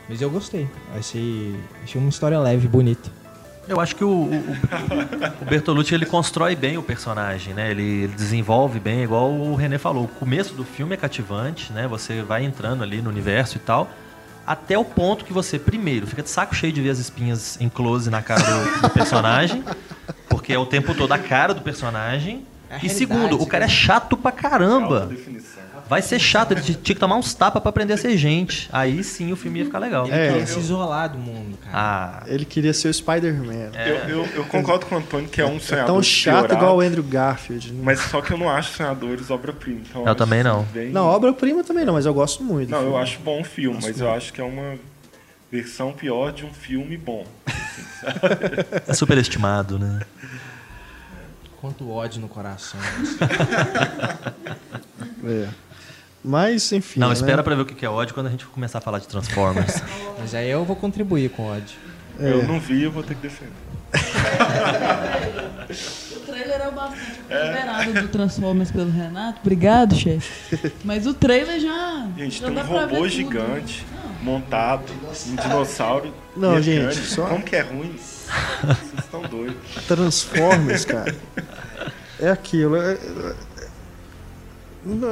mas 0.09 0.19
eu 0.19 0.31
gostei. 0.31 0.67
Achei, 0.97 1.55
achei 1.83 2.01
uma 2.01 2.09
história 2.09 2.39
leve, 2.39 2.67
bonita. 2.67 3.11
Eu 3.67 3.81
acho 3.81 3.95
que 3.95 4.03
o, 4.03 4.09
o, 4.09 4.57
o 5.41 5.45
Bertolucci 5.45 5.93
ele 5.93 6.05
constrói 6.05 6.55
bem 6.55 6.77
o 6.77 6.83
personagem, 6.83 7.53
né? 7.53 7.69
Ele, 7.69 8.03
ele 8.03 8.13
desenvolve 8.13 8.79
bem, 8.79 9.03
igual 9.03 9.31
o 9.31 9.55
René 9.55 9.77
falou. 9.77 10.05
O 10.05 10.07
começo 10.07 10.53
do 10.53 10.63
filme 10.63 10.93
é 10.93 10.97
cativante, 10.97 11.73
né? 11.73 11.87
Você 11.87 12.21
vai 12.21 12.45
entrando 12.45 12.81
ali 12.81 13.01
no 13.01 13.09
universo 13.09 13.57
e 13.57 13.59
tal, 13.59 13.89
até 14.45 14.77
o 14.77 14.85
ponto 14.85 15.25
que 15.25 15.33
você, 15.33 15.59
primeiro, 15.59 16.07
fica 16.07 16.23
de 16.23 16.29
saco 16.29 16.55
cheio 16.55 16.71
de 16.71 16.81
ver 16.81 16.91
as 16.91 16.99
espinhas 16.99 17.59
em 17.59 17.67
close 17.67 18.09
na 18.09 18.21
cara 18.21 18.41
do, 18.41 18.81
do 18.83 18.89
personagem, 18.91 19.61
porque 20.29 20.53
é 20.53 20.57
o 20.57 20.65
tempo 20.65 20.95
todo 20.95 21.11
a 21.11 21.19
cara 21.19 21.53
do 21.53 21.61
personagem. 21.61 22.45
É 22.69 22.75
a 22.75 22.79
e 22.81 22.89
segundo, 22.89 23.41
o 23.41 23.45
cara 23.45 23.65
é 23.65 23.67
né? 23.67 23.73
chato 23.73 24.15
pra 24.15 24.31
caramba. 24.31 25.09
Vai 25.89 26.01
ser 26.01 26.19
chato, 26.19 26.51
ele 26.51 26.61
tinha 26.61 26.75
que 26.75 26.95
tomar 26.95 27.15
uns 27.15 27.33
tapas 27.33 27.61
pra 27.61 27.69
aprender 27.69 27.93
a 27.93 27.97
ser 27.97 28.17
gente. 28.17 28.69
Aí 28.73 29.03
sim 29.03 29.31
o 29.31 29.35
filme 29.35 29.59
ia 29.59 29.65
ficar 29.65 29.79
legal. 29.79 30.05
Ele 30.05 30.15
É, 30.15 30.27
queria 30.27 30.41
eu- 30.43 30.47
se 30.47 30.59
isolar 30.59 31.09
do 31.09 31.17
mundo, 31.17 31.57
cara. 31.63 31.71
Ah, 31.77 32.23
Ele 32.27 32.43
queria 32.45 32.73
ser 32.73 32.89
o 32.89 32.93
Spider-Man. 32.93 33.71
Eu, 33.73 33.95
eu, 34.09 34.25
eu 34.35 34.45
concordo 34.45 34.85
com 34.85 34.95
o 34.95 34.97
Antônio 34.97 35.29
que 35.29 35.39
é 35.41 35.45
um 35.45 35.59
sonhador 35.59 35.87
Tão 35.95 36.03
chato 36.03 36.35
piorado, 36.47 36.53
igual 36.55 36.77
o 36.77 36.81
Andrew 36.81 37.03
Garfield. 37.03 37.71
né? 37.73 37.81
Mas 37.83 37.99
só 38.01 38.21
que 38.21 38.31
eu 38.31 38.37
não 38.37 38.49
acho 38.49 38.73
sonhadores 38.75 39.29
obra-prima. 39.29 39.81
Então 39.89 40.01
Eu 40.01 40.07
acho 40.07 40.15
também 40.15 40.43
não. 40.43 40.63
bem- 40.65 40.89
Não, 40.91 41.05
obra-prima 41.05 41.63
também 41.63 41.85
não, 41.85 41.93
mas 41.93 42.05
eu 42.05 42.13
gosto 42.13 42.43
muito. 42.43 42.69
Não, 42.69 42.79
eu 42.79 42.83
filme. 42.89 43.01
acho 43.03 43.19
bom 43.19 43.41
o 43.41 43.43
filme, 43.43 43.75
Gosto 43.75 43.87
mas 43.87 44.01
eu 44.01 44.11
acho 44.11 44.33
que 44.33 44.41
é 44.41 44.43
uma 44.43 44.75
versão 45.51 45.93
pior 45.93 46.31
de 46.33 46.43
um 46.45 46.51
filme 46.53 46.97
bom. 46.97 47.25
é 48.87 48.93
superestimado, 48.93 49.79
né? 49.79 50.01
Quanto 51.61 51.89
ódio 51.89 52.19
no 52.21 52.27
coração. 52.27 52.79
É. 55.25 55.47
Mas, 56.23 56.71
enfim. 56.71 56.99
Não, 56.99 57.07
né? 57.07 57.13
espera 57.13 57.41
pra 57.43 57.55
ver 57.55 57.61
o 57.61 57.65
que 57.65 57.85
é 57.85 57.89
ódio 57.89 58.13
quando 58.13 58.27
a 58.27 58.29
gente 58.29 58.45
começar 58.47 58.79
a 58.79 58.81
falar 58.81 58.99
de 58.99 59.07
Transformers. 59.07 59.81
Mas 60.19 60.33
aí 60.35 60.49
eu 60.49 60.65
vou 60.65 60.75
contribuir 60.75 61.29
com 61.29 61.43
ódio. 61.43 61.77
É. 62.19 62.31
Eu 62.31 62.43
não 62.47 62.59
vi, 62.59 62.83
eu 62.83 62.91
vou 62.91 63.03
ter 63.03 63.15
que 63.15 63.21
defender. 63.21 63.51
O 66.15 66.19
trailer 66.29 66.61
é 66.61 66.67
o 66.67 66.71
bastante 66.71 67.11
esperado 67.29 67.93
do 67.93 68.07
Transformers 68.09 68.71
pelo 68.71 68.89
Renato. 68.91 69.39
Obrigado, 69.41 69.95
chefe. 69.95 70.71
Mas 70.83 71.05
o 71.05 71.13
trailer 71.13 71.59
já. 71.59 72.07
Gente, 72.17 72.39
já 72.39 72.47
tem 72.47 72.55
dá 72.55 72.63
um 72.63 72.67
robô 72.67 72.95
tudo. 72.97 73.09
gigante 73.09 73.85
montado, 74.21 74.83
um 75.27 75.35
dinossauro. 75.35 76.13
Não, 76.35 76.61
gente, 76.61 76.95
só- 76.95 77.27
Como 77.27 77.43
que 77.43 77.55
é 77.55 77.61
ruim? 77.61 77.95
Vocês 77.97 78.93
estão 78.99 79.21
doidos. 79.23 79.55
Transformers, 79.87 80.85
cara. 80.85 81.15
É 82.19 82.29
aquilo. 82.29 82.75
É, 82.77 82.93
é- 82.93 82.95
é 82.95 83.35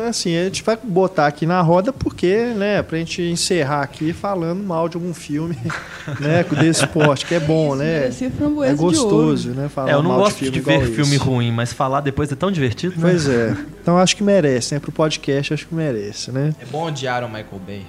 assim, 0.08 0.38
a 0.38 0.44
gente 0.46 0.64
vai 0.64 0.78
botar 0.82 1.28
aqui 1.28 1.46
na 1.46 1.62
roda 1.62 1.92
porque, 1.94 2.36
né, 2.56 2.82
pra 2.84 2.98
gente 2.98 3.22
encerrar 3.22 3.82
aqui 3.82 4.14
falando 4.14 4.64
mal 4.64 4.88
de 4.90 4.96
algum 4.98 5.14
filme, 5.14 5.58
né, 6.20 6.44
desse 6.60 6.86
porte, 6.88 7.26
que 7.26 7.36
é 7.36 7.40
bom, 7.40 7.76
né? 7.76 8.08
É 8.08 8.10
de 8.10 8.76
gostoso, 8.76 9.50
né? 9.50 9.70
Falar 9.70 9.90
É, 9.90 9.94
eu 9.94 10.04
não 10.04 10.10
mal 10.12 10.20
gosto 10.20 10.38
de, 10.38 10.44
filme 10.46 10.58
igual 10.60 10.80
ver 10.80 10.86
esse. 10.86 10.96
filme 10.96 11.18
ruim, 11.18 11.52
mas 11.52 11.74
falar 11.74 12.02
depois 12.02 12.32
é 12.32 12.36
tão 12.36 12.52
divertido, 12.52 12.96
né? 12.96 13.02
Pois 13.02 13.28
é. 13.28 13.56
Então 13.82 13.98
acho 13.98 14.16
que 14.16 14.24
merece, 14.24 14.74
né? 14.74 14.80
Pro 14.80 14.92
podcast 14.92 15.54
acho 15.54 15.68
que 15.68 15.76
merece, 15.76 16.32
né? 16.32 16.54
É 16.62 16.66
bom 16.66 16.88
odiar 16.88 17.24
o 17.24 17.28
Michael 17.28 17.62
Bay. 17.66 17.86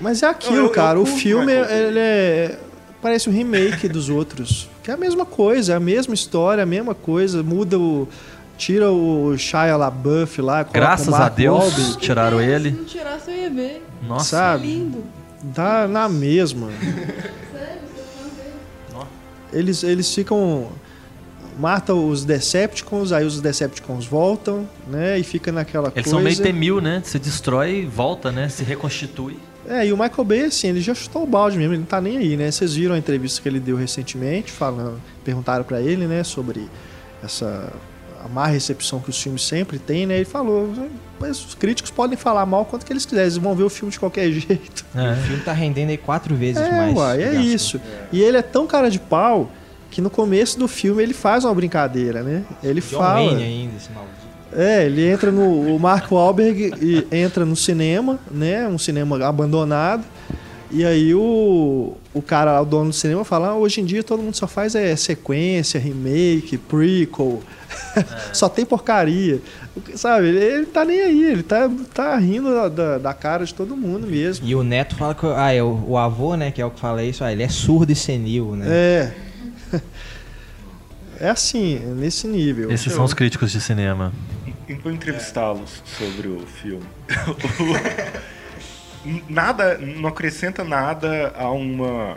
Mas 0.00 0.22
é 0.22 0.26
aquilo, 0.26 0.56
Eu- 0.56 0.64
eu 0.64 0.70
cara. 0.70 0.98
o 0.98 1.04
curto 1.04 1.18
filme, 1.18 1.52
ele 1.52 1.98
é. 1.98 2.58
Parece 3.02 3.28
um 3.30 3.32
remake 3.32 3.88
dos 3.88 4.08
outros. 4.10 4.68
Que 4.82 4.90
é 4.90 4.94
a 4.94 4.96
mesma 4.96 5.24
coisa, 5.26 5.72
é 5.72 5.76
a 5.76 5.80
mesma 5.80 6.14
história, 6.14 6.62
a 6.62 6.66
mesma 6.66 6.94
coisa. 6.94 7.42
Muda 7.42 7.78
o. 7.78 8.08
Tira 8.60 8.90
o 8.92 9.38
Shia 9.38 9.74
LaBeouf 9.74 10.42
lá. 10.42 10.62
Graças 10.62 11.14
a 11.14 11.30
Deus 11.30 11.96
tiraram 11.96 12.36
Se 12.40 12.44
ele. 12.44 12.70
não 12.72 12.84
tirasse, 12.84 13.30
eu 13.30 13.36
ia 13.38 13.48
ver. 13.48 13.86
Nossa, 14.06 14.36
sabe? 14.36 14.66
Lindo. 14.66 15.02
Dá 15.42 15.88
na 15.88 16.10
mesma. 16.10 16.68
Eles, 19.52 19.82
eles 19.82 20.14
ficam. 20.14 20.68
Matam 21.58 22.08
os 22.08 22.24
Decepticons, 22.24 23.10
aí 23.10 23.24
os 23.24 23.40
Decepticons 23.40 24.06
voltam, 24.06 24.68
né? 24.86 25.18
E 25.18 25.24
fica 25.24 25.50
naquela 25.50 25.88
eles 25.88 25.94
coisa. 26.04 26.10
são 26.10 26.20
meio 26.20 26.36
T-1000, 26.36 26.80
né? 26.80 27.02
Se 27.04 27.18
destrói, 27.18 27.84
volta, 27.86 28.30
né? 28.30 28.48
Se 28.48 28.62
reconstitui. 28.62 29.36
É, 29.66 29.86
e 29.86 29.92
o 29.92 29.96
Michael 29.96 30.24
Bay, 30.24 30.44
assim, 30.44 30.68
ele 30.68 30.80
já 30.80 30.94
chutou 30.94 31.24
o 31.24 31.26
balde 31.26 31.58
mesmo, 31.58 31.72
ele 31.72 31.80
não 31.80 31.86
tá 31.86 32.00
nem 32.00 32.16
aí, 32.18 32.36
né? 32.36 32.48
Vocês 32.50 32.76
viram 32.76 32.94
a 32.94 32.98
entrevista 32.98 33.42
que 33.42 33.48
ele 33.48 33.58
deu 33.58 33.76
recentemente, 33.76 34.52
falando, 34.52 35.00
perguntaram 35.24 35.64
pra 35.64 35.80
ele, 35.80 36.06
né, 36.06 36.22
sobre 36.22 36.68
essa 37.22 37.72
a 38.24 38.28
má 38.28 38.46
recepção 38.46 39.00
que 39.00 39.10
os 39.10 39.20
filmes 39.20 39.42
sempre 39.42 39.78
têm, 39.78 40.06
né? 40.06 40.16
Ele 40.16 40.24
falou, 40.24 40.72
mas 41.18 41.44
os 41.44 41.54
críticos 41.54 41.90
podem 41.90 42.16
falar 42.16 42.44
mal 42.46 42.64
quanto 42.64 42.84
que 42.86 42.92
eles 42.92 43.04
quiserem, 43.04 43.24
eles 43.26 43.36
vão 43.36 43.54
ver 43.54 43.64
o 43.64 43.70
filme 43.70 43.90
de 43.92 43.98
qualquer 43.98 44.30
jeito. 44.32 44.84
O 44.94 44.98
É. 44.98 45.16
filme 45.16 45.42
tá 45.42 45.52
rendendo 45.52 45.90
aí 45.90 45.96
quatro 45.96 46.34
vezes 46.34 46.62
É, 46.62 46.70
mais. 46.70 46.96
uai, 46.96 47.22
é 47.22 47.34
isso. 47.34 47.80
E 48.12 48.20
ele 48.22 48.36
é 48.36 48.42
tão 48.42 48.66
cara 48.66 48.90
de 48.90 48.98
pau 48.98 49.50
que 49.90 50.00
no 50.00 50.08
começo 50.10 50.58
do 50.58 50.68
filme 50.68 51.02
ele 51.02 51.12
faz 51.14 51.44
uma 51.44 51.54
brincadeira, 51.54 52.22
né? 52.22 52.44
Ele 52.62 52.80
John 52.80 52.98
fala. 52.98 53.24
Wayne 53.26 53.42
ainda, 53.42 53.76
esse 53.76 53.90
maldito. 53.90 54.20
É, 54.52 54.84
ele 54.86 55.08
entra 55.08 55.30
no. 55.30 55.74
O 55.74 55.78
Mark 55.78 56.10
Wahlberg 56.10 56.72
e 56.80 57.06
entra 57.14 57.44
no 57.44 57.54
cinema, 57.54 58.18
né? 58.30 58.66
Um 58.66 58.78
cinema 58.78 59.24
abandonado. 59.24 60.04
E 60.72 60.84
aí 60.84 61.14
o, 61.14 61.94
o 62.14 62.20
cara, 62.22 62.60
o 62.60 62.64
dono 62.64 62.90
do 62.90 62.92
cinema, 62.92 63.24
fala: 63.24 63.48
ah, 63.50 63.54
hoje 63.56 63.80
em 63.80 63.84
dia 63.84 64.02
todo 64.02 64.22
mundo 64.22 64.34
só 64.36 64.46
faz 64.48 64.74
é, 64.74 64.94
sequência, 64.96 65.78
remake, 65.80 66.56
prequel. 66.58 67.40
só 68.32 68.48
tem 68.48 68.64
porcaria. 68.64 69.40
Sabe, 69.94 70.28
ele, 70.28 70.38
ele 70.38 70.66
tá 70.66 70.84
nem 70.84 71.00
aí, 71.00 71.24
ele 71.24 71.42
tá, 71.42 71.70
tá 71.94 72.16
rindo 72.16 72.52
da, 72.52 72.68
da, 72.68 72.98
da 72.98 73.14
cara 73.14 73.44
de 73.44 73.54
todo 73.54 73.76
mundo 73.76 74.06
mesmo. 74.06 74.46
E 74.46 74.54
o 74.54 74.62
neto 74.62 74.96
fala 74.96 75.14
que. 75.14 75.26
Ah, 75.26 75.52
é 75.52 75.62
o, 75.62 75.84
o 75.88 75.98
avô, 75.98 76.36
né? 76.36 76.50
Que 76.50 76.60
é 76.60 76.66
o 76.66 76.70
que 76.70 76.80
fala 76.80 77.02
isso. 77.02 77.22
Ah, 77.22 77.32
ele 77.32 77.42
é 77.42 77.48
surdo 77.48 77.92
e 77.92 77.96
senil, 77.96 78.56
né? 78.56 78.66
É. 78.68 79.12
É 81.22 81.28
assim, 81.28 81.76
é 81.76 81.80
nesse 81.80 82.26
nível. 82.26 82.72
Esses 82.72 82.94
são 82.94 83.04
os 83.04 83.12
críticos 83.12 83.52
de 83.52 83.60
cinema. 83.60 84.10
Vou 84.82 84.90
entrevistá-los 84.90 85.82
sobre 85.84 86.28
o 86.28 86.40
filme. 86.46 86.86
nada, 89.28 89.76
não 89.76 90.08
acrescenta 90.08 90.64
nada 90.64 91.34
a 91.36 91.50
uma, 91.50 92.16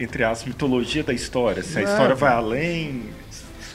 entre 0.00 0.24
as 0.24 0.44
mitologia 0.44 1.04
da 1.04 1.12
história. 1.12 1.62
Se 1.62 1.78
a 1.78 1.82
história 1.82 2.16
vai 2.16 2.32
além, 2.32 3.04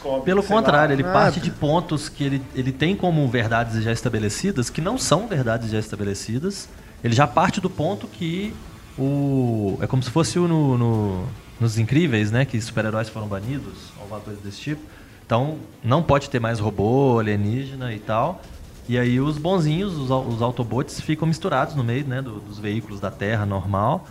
descobre, 0.04 0.26
Pelo 0.26 0.42
sei 0.42 0.56
lá, 0.56 0.62
contrário, 0.62 0.94
ele 0.94 1.04
nada. 1.04 1.14
parte 1.14 1.40
de 1.40 1.50
pontos 1.52 2.10
que 2.10 2.24
ele, 2.24 2.42
ele 2.54 2.72
tem 2.72 2.96
como 2.96 3.28
verdades 3.28 3.84
já 3.84 3.92
estabelecidas, 3.92 4.70
que 4.70 4.82
não 4.82 4.98
são 4.98 5.28
verdades 5.28 5.72
já 5.72 5.80
estabelecidas. 5.80 6.68
Ele 7.04 7.14
já 7.16 7.26
parte 7.28 7.60
do 7.62 7.70
ponto 7.70 8.08
que 8.08 8.54
o. 8.98 9.78
É 9.82 9.88
como 9.88 10.02
se 10.04 10.10
fosse 10.10 10.38
o 10.40 10.48
no, 10.48 10.78
no- 10.78 11.26
nos 11.60 11.78
Incríveis, 11.78 12.32
né? 12.32 12.46
Que 12.46 12.60
super-heróis 12.62 13.10
foram 13.10 13.28
banidos, 13.28 13.74
alguma 14.00 14.20
coisa 14.20 14.40
desse 14.44 14.60
tipo. 14.60 14.82
Então, 15.26 15.58
não 15.84 16.04
pode 16.04 16.30
ter 16.30 16.40
mais 16.40 16.60
robô, 16.60 17.20
alienígena 17.20 17.94
e 17.94 18.00
tal. 18.00 18.42
E 18.88 18.98
aí 18.98 19.20
os 19.20 19.38
bonzinhos, 19.38 19.94
os, 19.98 20.10
os 20.12 20.42
Autobots, 20.42 21.00
ficam 21.00 21.26
misturados 21.28 21.74
no 21.76 21.84
meio 21.84 22.06
né, 22.06 22.22
do- 22.22 22.40
dos 22.40 22.60
veículos 22.60 23.00
da 23.00 23.10
Terra 23.10 23.46
normal. 23.46 24.06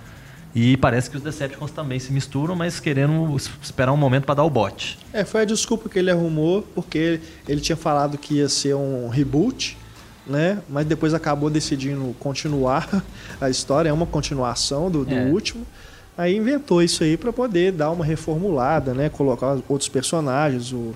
E 0.54 0.76
parece 0.76 1.08
que 1.10 1.16
os 1.16 1.22
Decepticons 1.22 1.70
também 1.70 1.98
se 1.98 2.12
misturam, 2.12 2.54
mas 2.54 2.78
querendo 2.78 3.34
es- 3.36 3.50
esperar 3.62 3.90
um 3.92 3.96
momento 3.96 4.24
para 4.24 4.34
dar 4.34 4.44
o 4.44 4.50
bote. 4.50 4.98
É, 5.12 5.24
foi 5.24 5.42
a 5.42 5.44
desculpa 5.44 5.88
que 5.88 5.98
ele 5.98 6.10
arrumou, 6.10 6.62
porque 6.74 7.20
ele 7.48 7.60
tinha 7.60 7.76
falado 7.76 8.18
que 8.18 8.34
ia 8.34 8.48
ser 8.48 8.74
um 8.74 9.08
reboot, 9.08 9.78
né? 10.26 10.58
Mas 10.68 10.86
depois 10.86 11.14
acabou 11.14 11.48
decidindo 11.48 12.14
continuar 12.20 13.02
a 13.40 13.48
história, 13.48 13.88
é 13.88 13.92
uma 13.92 14.06
continuação 14.06 14.90
do, 14.90 15.04
do 15.04 15.14
É. 15.14 15.24
último. 15.24 15.66
Aí 16.18 16.36
inventou 16.36 16.82
isso 16.82 17.02
aí 17.02 17.16
para 17.16 17.32
poder 17.32 17.72
dar 17.72 17.90
uma 17.90 18.04
reformulada, 18.04 18.92
né? 18.92 19.08
Colocar 19.08 19.56
outros 19.66 19.88
personagens, 19.88 20.70
o 20.70 20.94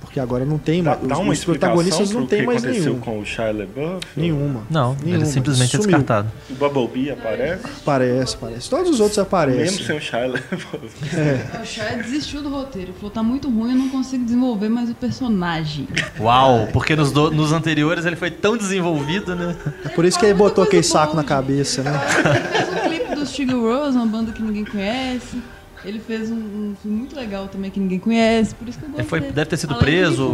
Porque 0.00 0.18
agora 0.18 0.44
não 0.44 0.58
tem 0.58 0.82
mais. 0.82 0.98
dá 1.02 1.14
os, 1.14 1.20
uma 1.20 1.32
os 1.32 1.44
protagonistas 1.44 2.10
não 2.10 2.26
tem 2.26 2.44
mais 2.44 2.62
nenhum. 2.64 2.98
com 2.98 3.20
o 3.20 3.24
Shia 3.24 3.52
LaBeouf? 3.52 4.04
Nenhuma. 4.16 4.62
Não, 4.68 4.94
Nenhuma. 4.94 5.16
ele 5.22 5.26
simplesmente 5.26 5.76
é 5.76 5.80
Sumiu. 5.80 5.98
descartado. 5.98 6.28
O 6.50 6.54
Bumblebee 6.54 7.10
aparece? 7.10 7.62
Aparece, 7.82 8.34
aparece. 8.34 8.68
Todos 8.70 8.90
os 8.90 8.98
outros 9.00 9.16
Mesmo 9.18 9.28
aparecem. 9.28 9.86
sem 9.86 9.96
o 9.96 10.00
Shia 10.00 10.26
LaBeouf. 10.26 11.60
O 11.62 11.64
Shia 11.64 11.96
desistiu 12.02 12.42
do 12.42 12.48
roteiro. 12.50 12.92
Falou, 12.94 13.10
tá 13.10 13.22
muito 13.22 13.48
ruim, 13.48 13.70
eu 13.72 13.76
não 13.78 13.88
consigo 13.88 14.24
desenvolver 14.24 14.68
mais 14.68 14.90
o 14.90 14.94
personagem. 14.94 15.86
Uau, 16.18 16.66
porque 16.72 16.96
nos, 16.96 17.12
do- 17.12 17.30
nos 17.30 17.52
anteriores 17.52 18.04
ele 18.04 18.16
foi 18.16 18.30
tão 18.30 18.56
desenvolvido, 18.56 19.36
né? 19.36 19.54
É 19.84 19.88
por 19.90 20.04
isso 20.04 20.18
que 20.18 20.26
ele 20.26 20.34
botou 20.34 20.64
aquele 20.64 20.82
saco 20.82 21.14
na 21.14 21.22
cabeça, 21.24 21.82
né? 21.82 21.92
Ele 22.24 22.40
fez 22.64 22.68
um 22.68 22.88
clipe 22.88 23.14
do 23.14 23.26
Steve 23.26 23.52
Rose, 23.54 23.96
uma 23.96 24.06
banda 24.06 24.32
que 24.32 24.42
ninguém 24.42 24.64
conhece. 24.64 25.40
Ele 25.84 25.98
fez 25.98 26.30
um, 26.30 26.34
um 26.34 26.76
filme 26.80 26.96
muito 26.98 27.16
legal 27.16 27.48
também 27.48 27.70
que 27.70 27.80
ninguém 27.80 27.98
conhece, 27.98 28.54
por 28.54 28.68
isso 28.68 28.78
que 28.78 28.84
eu 28.84 28.88
gosto 28.90 29.00
Ele 29.00 29.08
foi- 29.08 29.20
dele. 29.20 29.32
deve 29.32 29.50
ter 29.50 29.56
sido 29.56 29.70
Além 29.74 29.82
preso. 29.82 30.32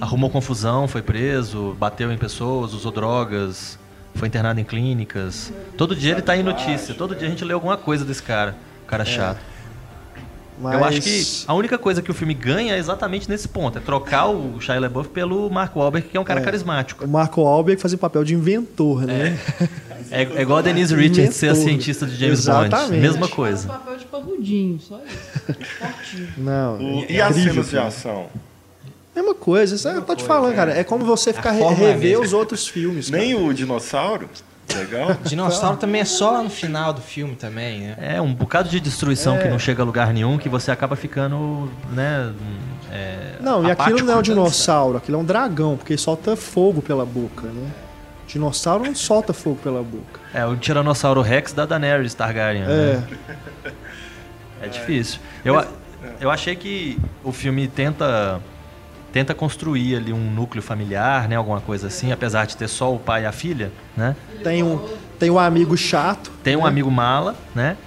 Arrumou 0.00 0.28
confusão, 0.30 0.86
foi 0.86 1.00
preso, 1.02 1.74
bateu 1.78 2.12
em 2.12 2.18
pessoas, 2.18 2.74
usou 2.74 2.92
drogas, 2.92 3.78
foi 4.14 4.28
internado 4.28 4.60
em 4.60 4.64
clínicas. 4.64 5.52
Todo 5.78 5.96
dia 5.96 6.12
ele 6.12 6.22
tá 6.22 6.36
em 6.36 6.42
notícia, 6.42 6.94
todo 6.94 7.14
dia 7.14 7.26
a 7.26 7.30
gente 7.30 7.44
lê 7.44 7.54
alguma 7.54 7.76
coisa 7.76 8.04
desse 8.04 8.22
cara. 8.22 8.54
Cara 8.86 9.04
chato. 9.04 9.40
Mas 10.58 10.72
Eu 10.74 10.84
acho 10.84 11.00
que 11.02 11.22
a 11.48 11.52
única 11.54 11.76
coisa 11.76 12.00
que 12.00 12.10
o 12.10 12.14
filme 12.14 12.32
ganha 12.32 12.74
é 12.74 12.78
exatamente 12.78 13.28
nesse 13.28 13.46
ponto, 13.46 13.76
é 13.76 13.80
trocar 13.80 14.26
o 14.28 14.58
Shia 14.58 14.80
LaBeouf 14.80 15.10
pelo 15.10 15.50
Mark 15.50 15.76
Wahlberg, 15.76 16.08
que 16.08 16.16
é 16.16 16.20
um 16.20 16.24
cara 16.24 16.40
carismático. 16.40 17.04
o 17.04 17.08
Marco 17.08 17.42
Alberg 17.46 17.80
fazia 17.80 17.96
o 17.96 17.98
papel 17.98 18.24
de 18.24 18.34
inventor, 18.34 19.02
né? 19.02 19.38
É, 19.60 19.68
é 20.10 20.42
igual 20.42 20.58
a 20.58 20.62
Denise 20.62 20.94
Richards 20.94 21.36
ser 21.36 21.48
a 21.50 21.54
cientista 21.54 22.06
de 22.06 22.16
James 22.16 22.44
Bond. 22.46 22.66
Exatamente. 22.66 23.00
Mesma 23.00 23.20
Faz 23.20 23.32
coisa. 23.34 23.68
papel 23.68 23.96
de 23.96 24.04
parrudinho, 24.06 24.80
só 24.80 25.00
isso. 25.06 26.26
Não. 26.38 26.76
O- 26.78 27.04
é 27.04 27.12
e 27.12 27.20
as 27.20 27.34
cenas 27.34 27.66
de 27.66 27.72
cara. 27.76 27.86
ação? 27.88 28.26
Mesma 29.14 29.34
coisa, 29.34 29.74
isso 29.76 29.88
eu 29.88 30.02
tô 30.02 30.14
te 30.14 30.24
falando, 30.24 30.54
cara. 30.54 30.72
É 30.78 30.84
como 30.84 31.04
você 31.04 31.32
ficar 31.32 31.52
re- 31.52 31.62
é 31.62 31.68
rever 31.70 32.10
mesma. 32.10 32.24
os 32.24 32.32
outros 32.32 32.68
filmes. 32.68 33.08
cara. 33.10 33.22
Nem 33.22 33.34
o 33.34 33.52
dinossauro? 33.54 34.28
Legal. 34.74 35.16
Dinossauro 35.24 35.76
também 35.76 36.00
é 36.00 36.04
só 36.04 36.32
lá 36.32 36.42
no 36.42 36.50
final 36.50 36.92
do 36.92 37.00
filme 37.00 37.36
também, 37.36 37.80
né? 37.82 37.96
É 38.00 38.20
um 38.20 38.34
bocado 38.34 38.68
de 38.68 38.80
destruição 38.80 39.38
que 39.38 39.46
não 39.48 39.60
chega 39.60 39.80
a 39.80 39.86
lugar 39.86 40.12
nenhum, 40.12 40.36
que 40.38 40.48
você 40.48 40.72
acaba 40.72 40.96
ficando, 40.96 41.70
né? 41.92 42.32
é, 42.92 43.36
Não, 43.40 43.64
e 43.64 43.70
aquilo 43.70 44.00
não 44.02 44.14
é 44.14 44.16
um 44.16 44.22
dinossauro, 44.22 44.98
aquilo 44.98 45.18
é 45.18 45.20
um 45.20 45.24
dragão, 45.24 45.76
porque 45.76 45.96
solta 45.96 46.34
fogo 46.34 46.82
pela 46.82 47.06
boca, 47.06 47.46
né? 47.46 47.70
Dinossauro 48.26 48.84
não 48.84 48.94
solta 48.94 49.32
fogo 49.32 49.58
pela 49.62 49.82
boca. 49.82 50.20
É 50.34 50.44
o 50.44 50.56
Tiranossauro 50.56 51.22
Rex 51.22 51.52
da 51.52 51.64
Daenerys 51.64 52.14
Targaryen. 52.14 52.64
né? 52.64 53.08
É, 53.64 53.70
É 54.62 54.68
difícil. 54.68 55.20
Eu, 55.44 55.64
eu 56.20 56.30
achei 56.30 56.56
que 56.56 56.98
o 57.22 57.32
filme 57.32 57.68
tenta 57.68 58.40
tenta 59.12 59.32
construir 59.34 59.96
ali 59.96 60.12
um 60.12 60.30
núcleo 60.30 60.62
familiar, 60.62 61.26
né, 61.26 61.36
alguma 61.36 61.58
coisa 61.58 61.86
assim, 61.86 62.12
apesar 62.12 62.44
de 62.46 62.54
ter 62.54 62.68
só 62.68 62.94
o 62.94 62.98
pai 62.98 63.22
e 63.22 63.26
a 63.26 63.32
filha, 63.32 63.72
né? 63.96 64.14
tem 64.44 64.62
um, 64.62 64.78
tem 65.18 65.30
um 65.30 65.38
amigo 65.38 65.74
chato. 65.74 66.30
Tem 66.42 66.54
um 66.54 66.64
né? 66.64 66.68
amigo 66.68 66.90
mala, 66.90 67.34
né? 67.54 67.78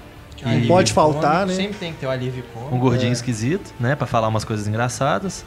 Não 0.46 0.60
E 0.60 0.68
pode 0.68 0.94
faltar, 0.94 1.42
cômico, 1.42 1.48
né? 1.48 1.54
Sempre 1.56 1.78
tem 1.78 1.94
que 1.94 2.00
ter 2.00 2.06
o 2.08 2.10
alívio 2.10 2.44
cômico. 2.54 2.76
um 2.76 2.80
gordinho 2.80 3.12
esquisito, 3.14 3.74
né, 3.80 3.96
Pra 3.96 4.08
falar 4.08 4.28
umas 4.28 4.44
coisas 4.46 4.68
engraçadas. 4.68 5.44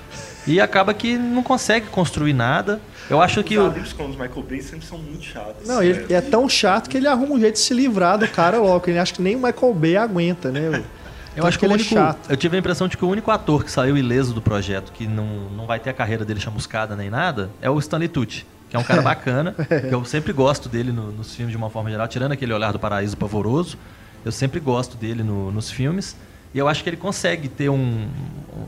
E 0.47 0.61
acaba 0.61 0.93
que 0.93 1.17
não 1.17 1.43
consegue 1.43 1.87
construir 1.87 2.33
nada. 2.33 2.81
Eu 3.09 3.21
acho 3.21 3.43
que 3.45 3.59
Os 3.59 3.65
o, 3.65 3.71
amigos 3.71 3.93
com 3.93 4.05
os 4.09 4.17
Michael 4.17 4.43
Bay 4.49 4.61
sempre 4.63 4.87
são 4.87 4.99
muito 4.99 5.23
chatos. 5.25 5.67
Não, 5.69 5.83
ele 5.83 6.13
é 6.13 6.21
tão 6.21 6.49
chato 6.49 6.89
que 6.89 6.97
ele 6.97 7.07
arruma 7.07 7.35
um 7.35 7.41
jeito 7.41 7.55
de 7.55 7.61
se 7.61 7.73
livrar 7.75 8.19
do 8.19 8.27
cara 8.29 8.59
logo. 8.59 8.89
Ele 8.89 8.99
acha 8.99 9.13
que 9.15 9.23
nem 9.23 9.35
o 9.37 9.39
Michael 9.43 9.75
Bay 9.75 9.97
aguenta, 9.97 10.51
né? 10.51 10.83
Eu 11.35 11.47
acho 11.47 11.59
que, 11.59 11.65
ele 11.65 11.73
é 11.75 11.79
chato. 11.79 12.29
eu 12.29 12.37
tive 12.37 12.57
a 12.57 12.59
impressão 12.59 12.87
de 12.87 12.95
que 12.95 13.03
o 13.03 13.09
único 13.09 13.31
ator 13.31 13.65
que 13.65 13.71
saiu 13.71 13.97
ileso 13.97 14.35
do 14.35 14.43
projeto, 14.43 14.93
que 14.93 15.07
não, 15.07 15.25
não 15.57 15.65
vai 15.65 15.81
ter 15.81 15.89
a 15.89 15.95
carreira 15.95 16.27
dele 16.27 16.39
chamuscada 16.39 16.95
nem 16.95 17.09
nada, 17.09 17.49
é 17.63 17.71
o 17.71 17.79
Stanley 17.79 18.07
Tucci, 18.09 18.45
que 18.69 18.77
é 18.77 18.79
um 18.79 18.83
cara 18.83 19.01
bacana, 19.03 19.55
que 19.89 19.95
eu 19.95 20.05
sempre 20.05 20.31
gosto 20.35 20.69
dele 20.69 20.93
no- 20.93 21.11
nos 21.11 21.35
filmes 21.35 21.51
de 21.51 21.57
uma 21.57 21.71
forma 21.71 21.89
geral, 21.91 22.07
tirando 22.07 22.33
aquele 22.33 22.53
Olhar 22.53 22.71
do 22.71 22.79
Paraíso 22.79 23.17
Pavoroso, 23.17 23.79
eu 24.25 24.33
sempre 24.33 24.61
gosto 24.61 24.97
dele 24.97 25.23
no- 25.23 25.51
nos 25.53 25.71
filmes, 25.71 26.17
e 26.55 26.59
eu 26.59 26.69
acho 26.69 26.83
que 26.83 26.91
ele 26.91 26.97
consegue 26.97 27.49
ter 27.49 27.69
um, 27.69 28.07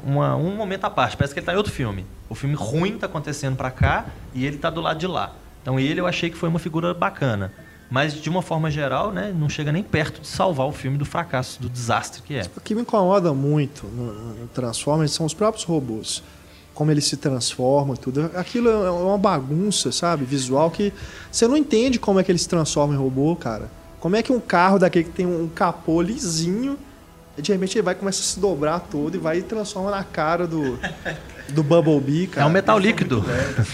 uma- 0.05 0.37
um 0.37 0.57
momento 0.57 0.85
à 0.85 0.91
parte, 0.91 1.17
parece 1.17 1.35
que 1.35 1.41
ele 1.41 1.47
tá 1.47 1.53
em 1.53 1.57
outro 1.57 1.73
filme. 1.73 2.05
O 2.29 2.35
filme 2.35 2.55
ruim 2.55 2.99
tá 2.99 3.07
acontecendo 3.07 3.57
pra 3.57 3.71
cá 3.71 4.07
e 4.35 4.45
ele 4.47 4.57
tá 4.57 4.71
do 4.71 4.81
lado 4.81 4.99
de 4.99 5.07
lá. 5.07 5.33
Então 5.63 5.79
ele 5.79 6.01
eu 6.01 6.07
achei 6.07 6.31
que 6.31 6.37
foi 6.37 6.49
uma 6.49 6.59
figura 6.59 6.93
bacana. 6.95 7.53
Mas 7.91 8.15
de 8.15 8.29
uma 8.31 8.41
forma 8.43 8.71
geral, 8.71 9.13
né, 9.13 9.33
não 9.39 9.49
chega 9.49 9.71
nem 9.71 9.83
perto 9.83 10.23
de 10.23 10.27
salvar 10.27 10.67
o 10.67 10.73
filme 10.73 10.97
do 10.97 11.05
fracasso, 11.05 11.61
do 11.61 11.69
desastre 11.69 12.23
que 12.23 12.35
é. 12.35 12.43
O 12.57 12.61
que 12.61 12.75
me 12.75 12.81
incomoda 12.81 13.33
muito 13.35 13.87
no, 13.87 14.47
Transformers 14.49 15.13
são 15.13 15.25
os 15.27 15.35
próprios 15.35 15.65
robôs. 15.65 16.23
Como 16.75 16.91
eles 16.91 17.05
se 17.05 17.17
transformam 17.19 17.95
e 17.95 17.99
tudo. 17.99 18.31
Aquilo 18.35 18.69
é 18.69 18.91
uma 18.91 19.19
bagunça, 19.19 19.93
sabe? 19.93 20.25
Visual 20.25 20.71
que 20.71 20.93
você 21.31 21.47
não 21.47 21.57
entende 21.57 21.99
como 22.01 22.19
é 22.19 22.25
que 22.25 22.33
eles 22.33 22.43
se 22.43 22.49
transformam 22.49 22.97
em 22.97 22.99
robô, 22.99 23.37
cara. 23.37 23.71
Como 24.05 24.17
é 24.17 24.23
que 24.23 24.31
um 24.31 24.39
carro 24.39 24.79
daquele 24.79 25.07
que 25.07 25.13
tem 25.13 25.25
um 25.25 25.49
capô 25.49 26.03
lisinho, 26.03 26.79
de 27.39 27.51
repente 27.51 27.79
ele 27.79 27.83
vai 27.87 27.95
começar 27.95 28.21
a 28.21 28.25
se 28.25 28.39
dobrar 28.39 28.79
todo 28.81 29.15
e 29.15 29.19
vai 29.19 29.39
e 29.39 29.43
transforma 29.43 29.91
na 29.91 30.05
cara 30.05 30.47
do, 30.47 30.79
do 31.49 31.63
Bumblebee, 31.63 32.25
É 32.25 32.27
cara. 32.27 32.47
um 32.47 32.51
metal 32.51 32.79
líquido. 32.79 33.25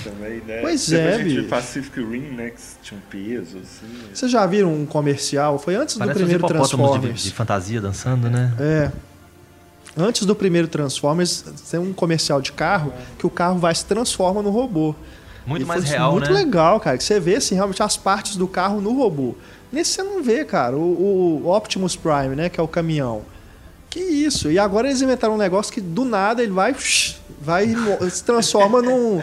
Também, 0.05 0.41
né? 0.47 0.61
Pois 0.61 0.89
Depois 0.89 0.93
é, 0.93 1.09
a 1.09 1.19
gente 1.19 1.25
viu 1.25 1.37
bicho. 1.39 1.49
Pacific 1.49 1.99
Rim, 1.99 2.21
né? 2.37 2.51
Que 2.51 2.61
tinha 2.81 2.97
um 2.97 3.03
peso, 3.11 3.59
assim. 3.59 3.93
Vocês 4.15 4.31
já 4.31 4.47
viram 4.47 4.73
um 4.73 4.87
comercial? 4.87 5.59
Foi 5.59 5.75
antes 5.75 5.97
do 5.97 5.99
Parece 5.99 6.19
uns 6.21 6.23
primeiro 6.23 6.39
hipopótamos 6.47 6.69
de, 6.71 6.77
Transformers. 6.77 7.23
de 7.25 7.31
fantasia 7.33 7.81
dançando, 7.81 8.31
né? 8.31 8.55
É. 8.61 8.93
Antes 9.97 10.25
do 10.25 10.37
primeiro 10.37 10.69
Transformers, 10.69 11.43
tem 11.69 11.81
um 11.81 11.93
comercial 11.93 12.41
de 12.41 12.53
carro 12.53 12.93
que 13.19 13.27
o 13.27 13.31
carro 13.31 13.59
vai 13.59 13.75
se 13.75 13.85
transforma 13.85 14.43
no 14.43 14.51
robô. 14.51 14.95
Muito 15.45 15.63
E 15.63 15.67
mais 15.67 15.83
foi 15.83 15.91
real, 15.91 16.13
Muito 16.13 16.31
né? 16.33 16.39
legal, 16.39 16.79
cara. 16.79 16.97
Que 16.97 17.03
você 17.03 17.19
vê 17.19 17.35
assim, 17.35 17.57
realmente 17.57 17.83
as 17.83 17.97
partes 17.97 18.37
do 18.37 18.47
carro 18.47 18.81
no 18.81 18.97
robô. 18.97 19.35
Nesse 19.73 19.93
você 19.93 20.03
não 20.03 20.23
vê, 20.23 20.45
cara. 20.45 20.77
O, 20.77 21.43
o 21.45 21.51
Optimus 21.55 21.97
Prime, 21.97 22.35
né? 22.35 22.49
Que 22.49 22.59
é 22.61 22.63
o 22.63 22.69
caminhão. 22.69 23.23
Que 23.89 24.01
isso? 24.01 24.51
E 24.51 24.59
agora 24.59 24.87
eles 24.89 25.03
inventaram 25.03 25.35
um 25.35 25.39
negócio 25.39 25.73
que 25.73 25.81
do 25.81 26.05
nada 26.05 26.43
ele 26.43 26.53
vai. 26.53 26.75
vai 27.41 27.67
se 28.11 28.23
transforma 28.25 28.81
num, 28.83 29.23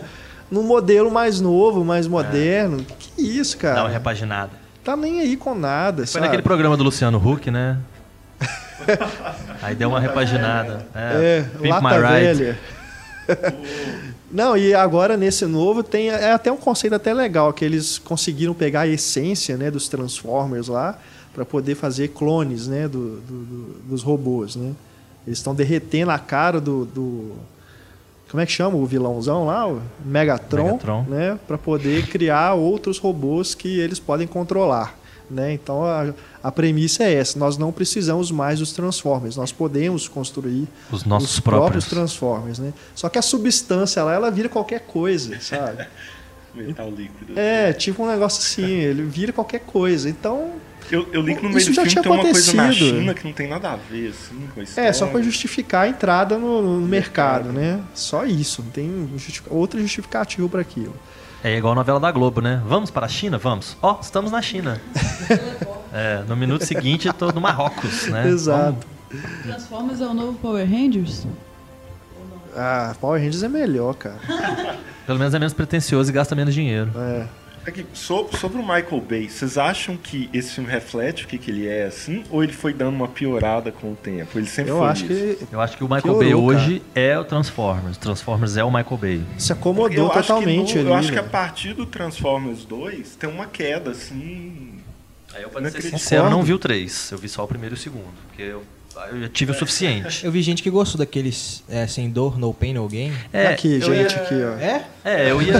num 0.51 0.63
modelo 0.63 1.09
mais 1.11 1.39
novo, 1.39 1.83
mais 1.85 2.07
moderno. 2.07 2.85
Que 3.15 3.21
isso, 3.21 3.57
Dá 3.57 3.69
uma 3.69 3.75
cara? 3.75 3.89
repaginada. 3.89 4.51
Tá 4.83 4.95
nem 4.95 5.19
aí 5.19 5.35
com 5.35 5.53
nada. 5.53 5.97
Foi 5.97 6.07
sabe? 6.07 6.25
naquele 6.25 6.41
programa 6.43 6.77
do 6.77 6.83
Luciano 6.83 7.17
Huck, 7.17 7.51
né? 7.51 7.77
Aí 9.61 9.75
deu 9.75 9.89
uma 9.89 9.99
repaginada. 9.99 10.85
É, 10.95 11.39
É, 11.43 11.57
Pimp 11.59 11.71
lata 11.71 11.89
My 11.89 11.95
Ride. 11.95 12.43
velha. 12.43 12.59
Não, 14.31 14.57
e 14.57 14.73
agora 14.73 15.15
nesse 15.15 15.45
novo 15.45 15.81
tem 15.83 16.09
é 16.09 16.33
até 16.33 16.51
um 16.51 16.57
conceito 16.57 16.93
até 16.93 17.13
legal 17.13 17.53
que 17.53 17.63
eles 17.63 17.97
conseguiram 17.97 18.53
pegar 18.53 18.81
a 18.81 18.87
essência, 18.87 19.55
né, 19.55 19.71
dos 19.71 19.87
Transformers 19.87 20.67
lá 20.67 20.99
para 21.33 21.45
poder 21.45 21.75
fazer 21.75 22.09
clones, 22.09 22.67
né, 22.67 22.87
do, 22.87 23.17
do- 23.21 23.45
do- 23.45 23.73
dos 23.89 24.03
robôs, 24.03 24.55
né? 24.55 24.73
Eles 25.25 25.39
estão 25.39 25.53
derretendo 25.53 26.11
a 26.11 26.17
cara 26.19 26.59
do, 26.59 26.85
como 28.29 28.41
é 28.41 28.45
que 28.45 28.51
chama 28.51 28.75
o 28.75 28.85
vilãozão 28.85 29.45
lá, 29.45 29.67
o 29.67 29.81
Megatron, 30.03 30.63
Megatron. 30.63 31.05
né, 31.07 31.39
para 31.47 31.57
poder 31.57 32.07
criar 32.07 32.53
outros 32.55 32.97
robôs 32.97 33.53
que 33.55 33.79
eles 33.79 33.99
podem 33.99 34.25
controlar. 34.27 34.97
Né? 35.29 35.51
Então 35.53 35.83
a, 35.85 36.13
a 36.47 36.51
premissa 36.51 37.03
é 37.03 37.13
essa: 37.13 37.37
nós 37.37 37.57
não 37.57 37.71
precisamos 37.71 38.31
mais 38.31 38.59
dos 38.59 38.71
Transformers, 38.71 39.35
nós 39.35 39.51
podemos 39.51 40.07
construir 40.07 40.67
Os 40.91 41.03
nossos 41.05 41.33
os 41.35 41.39
próprios. 41.39 41.85
Transformers, 41.85 42.59
né? 42.59 42.73
Só 42.95 43.09
que 43.09 43.17
a 43.17 43.21
substância 43.21 44.03
lá, 44.03 44.13
ela 44.13 44.31
vira 44.31 44.49
qualquer 44.49 44.81
coisa, 44.81 45.39
sabe? 45.41 45.85
Metal 46.55 46.89
líquido. 46.89 47.37
É, 47.37 47.71
tipo 47.73 48.03
um 48.03 48.07
negócio 48.07 48.39
assim, 48.41 48.65
ele 48.81 49.03
vira 49.03 49.31
qualquer 49.31 49.59
coisa. 49.59 50.09
Então, 50.09 50.53
Eu, 50.89 51.07
eu 51.11 51.21
li 51.21 51.35
que 51.35 51.43
no 51.43 51.49
Isso 51.55 51.57
meio 51.57 51.67
do 51.69 51.73
já 51.73 51.81
filme 51.83 51.89
tinha 51.89 52.01
tem 52.03 52.11
uma 52.11 52.21
coisa 52.23 52.53
na 52.53 52.63
acontecido. 52.63 52.99
China 52.99 53.13
que 53.13 53.23
não 53.27 53.33
tem 53.33 53.47
nada 53.47 53.71
a 53.73 53.75
ver, 53.75 54.09
assim, 54.09 54.47
com 54.53 54.59
a 54.59 54.63
história. 54.63 54.87
é 54.89 54.93
só 54.93 55.05
pra 55.05 55.21
justificar 55.21 55.83
a 55.85 55.87
entrada 55.89 56.37
no, 56.37 56.79
no 56.79 56.87
mercado, 56.87 57.51
né? 57.51 57.79
Só 57.93 58.25
isso, 58.25 58.63
não 58.63 58.71
tem 58.71 59.09
justific- 59.13 59.51
outra 59.51 59.79
justificativa 59.79 60.49
para 60.49 60.61
aquilo. 60.61 60.95
É 61.47 61.57
igual 61.57 61.71
a 61.71 61.75
novela 61.77 61.97
da 61.97 62.11
Globo, 62.11 62.41
né? 62.41 62.61
Vamos 62.65 62.91
para 62.91 63.05
a 63.05 63.09
China? 63.09 63.37
Vamos. 63.37 63.77
Ó, 63.81 63.99
estamos 64.01 64.33
na 64.33 64.41
China. 64.41 64.81
é, 65.93 66.21
no 66.27 66.35
minuto 66.35 66.65
seguinte 66.65 67.07
eu 67.07 67.13
tô 67.13 67.31
no 67.31 67.39
Marrocos, 67.39 68.07
né? 68.07 68.27
Exato. 68.27 68.85
Transformers 69.43 70.01
é 70.01 70.07
o 70.07 70.13
novo 70.13 70.37
Power 70.39 70.69
Rangers? 70.69 71.25
Ah, 72.53 72.93
Power 72.99 73.21
Rangers 73.21 73.43
é 73.43 73.47
melhor, 73.47 73.95
cara. 73.95 74.19
Vamos. 74.27 74.75
Pelo 75.07 75.19
menos 75.19 75.33
é 75.33 75.39
menos 75.39 75.53
pretencioso 75.53 76.11
e 76.11 76.13
gasta 76.13 76.35
menos 76.35 76.53
dinheiro. 76.53 76.91
É. 76.97 77.25
Aqui, 77.67 77.85
so- 77.93 78.29
sobre 78.39 78.57
o 78.57 78.61
Michael 78.61 79.01
Bay, 79.01 79.29
vocês 79.29 79.57
acham 79.57 79.97
que 79.97 80.29
esse 80.33 80.51
filme 80.55 80.69
reflete 80.69 81.25
o 81.25 81.27
que, 81.27 81.37
que 81.37 81.51
ele 81.51 81.67
é 81.67 81.83
assim? 81.85 82.23
Ou 82.29 82.41
ele 82.41 82.53
foi 82.53 82.73
dando 82.73 82.95
uma 82.95 83.09
piorada 83.09 83.71
com 83.73 83.91
o 83.91 83.95
tempo? 83.95 84.37
Ele 84.39 84.47
sempre 84.47 84.71
Eu 84.71 84.77
foi 84.77 84.87
acho 84.87 85.05
isso? 85.11 85.45
que 85.45 85.53
Eu 85.53 85.59
acho 85.59 85.75
que 85.77 85.83
o 85.83 85.87
Michael 85.87 86.01
Piorou, 86.01 86.19
Bay 86.19 86.29
cara. 86.29 86.37
hoje 86.63 86.81
é 86.95 87.19
o 87.19 87.25
Transformers. 87.25 87.97
Transformers 87.97 88.55
é 88.55 88.63
o 88.63 88.71
Michael 88.71 88.97
Bay. 88.97 89.21
se 89.37 89.51
acomodou 89.51 89.91
eu 90.05 90.11
acho 90.11 90.21
totalmente 90.27 90.73
que 90.73 90.75
no- 90.75 90.81
ali. 90.81 90.89
Eu 90.91 90.95
acho 90.95 91.09
que 91.09 91.15
né? 91.15 91.21
a 91.21 91.23
partir 91.29 91.73
do 91.73 91.85
Transformers 91.85 92.63
2 92.63 93.15
tem 93.17 93.29
uma 93.29 93.45
queda, 93.47 93.91
assim. 93.91 94.79
Aí 95.35 95.43
eu 95.43 95.49
pra 95.49 95.61
ser 95.69 95.81
ser 95.81 95.89
sincero, 95.89 96.29
não 96.29 96.41
vi 96.43 96.53
o 96.53 96.57
3. 96.59 97.11
Eu 97.11 97.17
vi 97.17 97.27
só 97.27 97.43
o 97.43 97.47
primeiro 97.49 97.75
e 97.75 97.77
o 97.77 97.79
segundo. 97.79 98.13
Porque 98.29 98.43
eu 98.43 98.63
eu 99.11 99.29
tive 99.29 99.51
o 99.51 99.55
suficiente. 99.55 100.25
Eu 100.25 100.31
vi 100.31 100.41
gente 100.41 100.61
que 100.63 100.69
gostou 100.69 100.97
daqueles 100.99 101.63
é, 101.69 101.85
Sem 101.87 102.09
Dor, 102.09 102.37
No 102.39 102.53
Pain, 102.53 102.73
No 102.73 102.87
Gain. 102.87 103.13
É, 103.31 103.47
aqui, 103.47 103.75
eu 103.75 103.81
gente, 103.81 104.13
ia- 104.15 104.21
aqui, 104.21 104.35
ó. 104.43 104.59
É? 104.59 104.83
É, 105.05 105.31
eu 105.31 105.41
ia. 105.41 105.53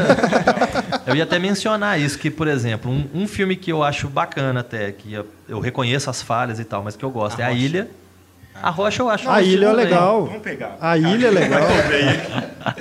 eu 1.07 1.15
ia 1.15 1.23
até 1.23 1.37
mencionar 1.39 1.99
isso, 1.99 2.17
que, 2.19 2.29
por 2.29 2.47
exemplo, 2.47 2.91
um, 2.91 3.05
um 3.13 3.27
filme 3.27 3.55
que 3.55 3.71
eu 3.71 3.83
acho 3.83 4.07
bacana 4.07 4.59
até, 4.61 4.91
que 4.91 5.13
eu, 5.13 5.25
eu 5.47 5.59
reconheço 5.59 6.09
as 6.09 6.21
falhas 6.21 6.59
e 6.59 6.63
tal, 6.63 6.83
mas 6.83 6.95
que 6.95 7.03
eu 7.03 7.09
gosto, 7.11 7.39
A 7.39 7.43
é 7.43 7.45
A 7.45 7.49
Rocha. 7.49 7.59
Ilha. 7.61 7.87
A 8.61 8.69
Rocha 8.71 9.01
eu 9.03 9.09
acho 9.09 9.29
A 9.29 9.41
ilha 9.41 9.65
é 9.67 9.75
bem. 9.75 9.75
legal. 9.85 10.25
Vamos 10.25 10.41
pegar. 10.41 10.77
A 10.81 10.97
ilha 10.97 11.27
é 11.27 11.31
legal. 11.31 11.61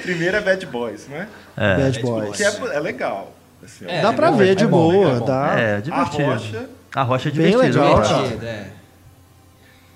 Primeiro 0.03 0.37
é 0.37 0.41
Bad 0.41 0.67
Boys, 0.67 1.07
né? 1.09 1.29
É, 1.57 1.77
Bad 1.77 2.01
Boys. 2.01 2.37
Que 2.37 2.45
é, 2.45 2.77
é 2.77 2.81
legal. 2.81 3.33
assim. 3.63 3.85
É, 3.87 4.01
Dá 4.01 4.13
pra 4.13 4.31
bom, 4.31 4.39
ver 4.39 4.49
é 4.53 4.55
de 4.55 4.67
boa, 4.67 5.17
é 5.17 5.19
bom. 5.21 5.27
dá. 5.27 5.55
é 5.59 5.77
A 5.77 5.81
divertido. 5.81 6.23
Rocha, 6.31 6.69
A 6.95 7.03
Rocha 7.03 7.29
é 7.29 7.33
Bem 7.33 7.51
divertido. 7.51 7.79
legal. 7.81 8.03
Divertido, 8.03 8.47
é. 8.47 8.67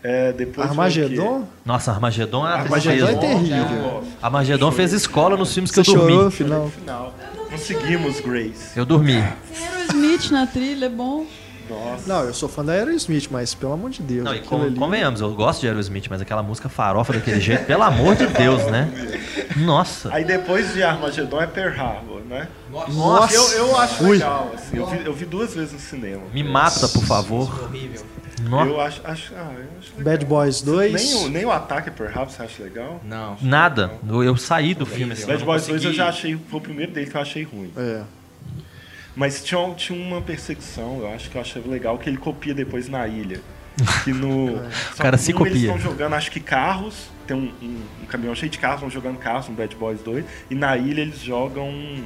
É, 0.02 0.32
depois 0.32 0.68
Armagedon? 0.68 1.44
Nossa, 1.64 1.90
Armagedon 1.92 2.46
é 2.48 2.52
Armagedon 2.52 3.08
é 3.08 3.14
terrível. 3.16 4.04
Armagedon 4.22 4.72
fez 4.72 4.92
escola 4.92 5.36
nos 5.36 5.52
filmes 5.52 5.70
que 5.70 5.82
Você 5.82 5.90
eu 5.90 5.94
dormi. 5.94 6.10
chorou 6.12 6.24
no 6.24 6.30
foi 6.30 6.44
final? 6.46 6.70
final. 6.70 7.14
Conseguimos, 7.50 8.20
Grace. 8.20 8.76
Eu 8.78 8.84
dormi. 8.86 9.16
Aerosmith 9.16 10.30
na 10.30 10.46
trilha, 10.46 10.86
é 10.86 10.88
bom. 10.88 11.26
Nossa. 11.70 12.02
Não, 12.06 12.24
eu 12.24 12.34
sou 12.34 12.48
fã 12.48 12.64
da 12.64 12.72
Aerosmith, 12.72 13.28
mas 13.30 13.54
pelo 13.54 13.72
amor 13.72 13.90
de 13.90 14.02
Deus. 14.02 14.24
Não, 14.24 14.34
e 14.34 14.40
con- 14.40 14.62
ali- 14.62 14.74
convenhamos, 14.74 15.20
eu 15.20 15.32
gosto 15.34 15.60
de 15.60 15.68
Aerosmith, 15.68 16.06
mas 16.10 16.20
aquela 16.20 16.42
música 16.42 16.68
farofa 16.68 17.12
daquele 17.12 17.40
jeito, 17.40 17.64
pelo 17.64 17.82
amor 17.82 18.16
de 18.16 18.26
Deus, 18.26 18.64
né? 18.66 18.90
Nossa. 19.56 20.12
Aí 20.12 20.24
depois 20.24 20.72
de 20.74 20.82
Armagedon 20.82 21.40
é 21.40 21.46
Pearl 21.46 21.78
Harbor, 21.80 22.20
né? 22.28 22.48
Nossa! 22.88 23.34
Eu, 23.34 23.48
eu 23.66 23.76
acho 23.78 24.04
Ui. 24.04 24.10
legal, 24.12 24.52
assim. 24.54 24.76
Eu 24.76 24.86
vi, 24.86 25.04
eu 25.06 25.12
vi 25.14 25.24
duas 25.24 25.54
vezes 25.54 25.72
no 25.72 25.78
cinema. 25.78 26.22
Me 26.32 26.42
mata, 26.42 26.88
por 26.88 27.04
favor. 27.04 27.64
Horrível. 27.64 28.02
Nossa. 28.48 28.70
Eu 28.70 28.80
acho, 28.80 29.00
acho, 29.04 29.34
ah, 29.36 29.50
eu 29.54 29.64
acho 29.78 29.90
legal. 29.98 30.04
Bad 30.04 30.24
Boys 30.24 30.62
2. 30.62 30.92
Nem 30.94 31.14
o, 31.14 31.28
nem 31.28 31.44
o 31.44 31.50
ataque 31.52 31.90
Pearl 31.90 32.08
Harbor 32.10 32.30
você 32.30 32.42
acha 32.42 32.62
legal? 32.62 32.98
Não. 33.04 33.36
Nada. 33.42 33.90
Eu, 34.08 34.24
eu 34.24 34.36
saí 34.36 34.72
do 34.74 34.86
filme 34.86 35.12
assim. 35.12 35.26
Bad 35.26 35.44
Boys 35.44 35.66
2 35.66 35.68
eu 35.68 35.74
consegui- 35.90 35.96
já 35.96 36.08
achei, 36.08 36.38
foi 36.48 36.58
o 36.58 36.62
primeiro 36.62 36.90
dele 36.92 37.10
que 37.10 37.16
eu 37.16 37.20
achei 37.20 37.42
ruim. 37.42 37.70
É. 37.76 38.00
Mas 39.16 39.42
tinha, 39.42 39.60
um- 39.60 39.74
tinha 39.74 39.98
uma 40.00 40.20
perseguição, 40.20 40.98
eu 41.00 41.12
acho 41.12 41.28
que 41.30 41.36
eu 41.36 41.40
achei 41.40 41.62
legal, 41.66 41.98
que 41.98 42.08
ele 42.08 42.16
copia 42.16 42.54
depois 42.54 42.88
na 42.88 43.06
ilha. 43.08 43.40
Que 44.04 44.12
no. 44.12 44.60
Só 44.94 45.02
cara 45.02 45.16
que 45.16 45.22
se 45.24 45.32
um 45.34 45.40
Eles 45.40 45.52
copia. 45.52 45.74
estão 45.74 45.78
jogando, 45.78 46.14
acho 46.14 46.30
que 46.30 46.40
carros. 46.40 47.08
Tem 47.26 47.36
um, 47.36 47.52
um- 47.62 47.82
um 48.02 48.06
caminhão 48.06 48.34
cheio 48.34 48.50
de 48.50 48.58
carros, 48.58 48.80
vão 48.80 48.90
jogando 48.90 49.18
carros 49.18 49.48
no 49.48 49.54
Bad 49.54 49.74
Boys 49.76 50.00
2. 50.02 50.24
E 50.50 50.54
na 50.54 50.76
ilha 50.76 51.00
eles 51.00 51.20
jogam 51.20 51.68
um- 51.68 52.04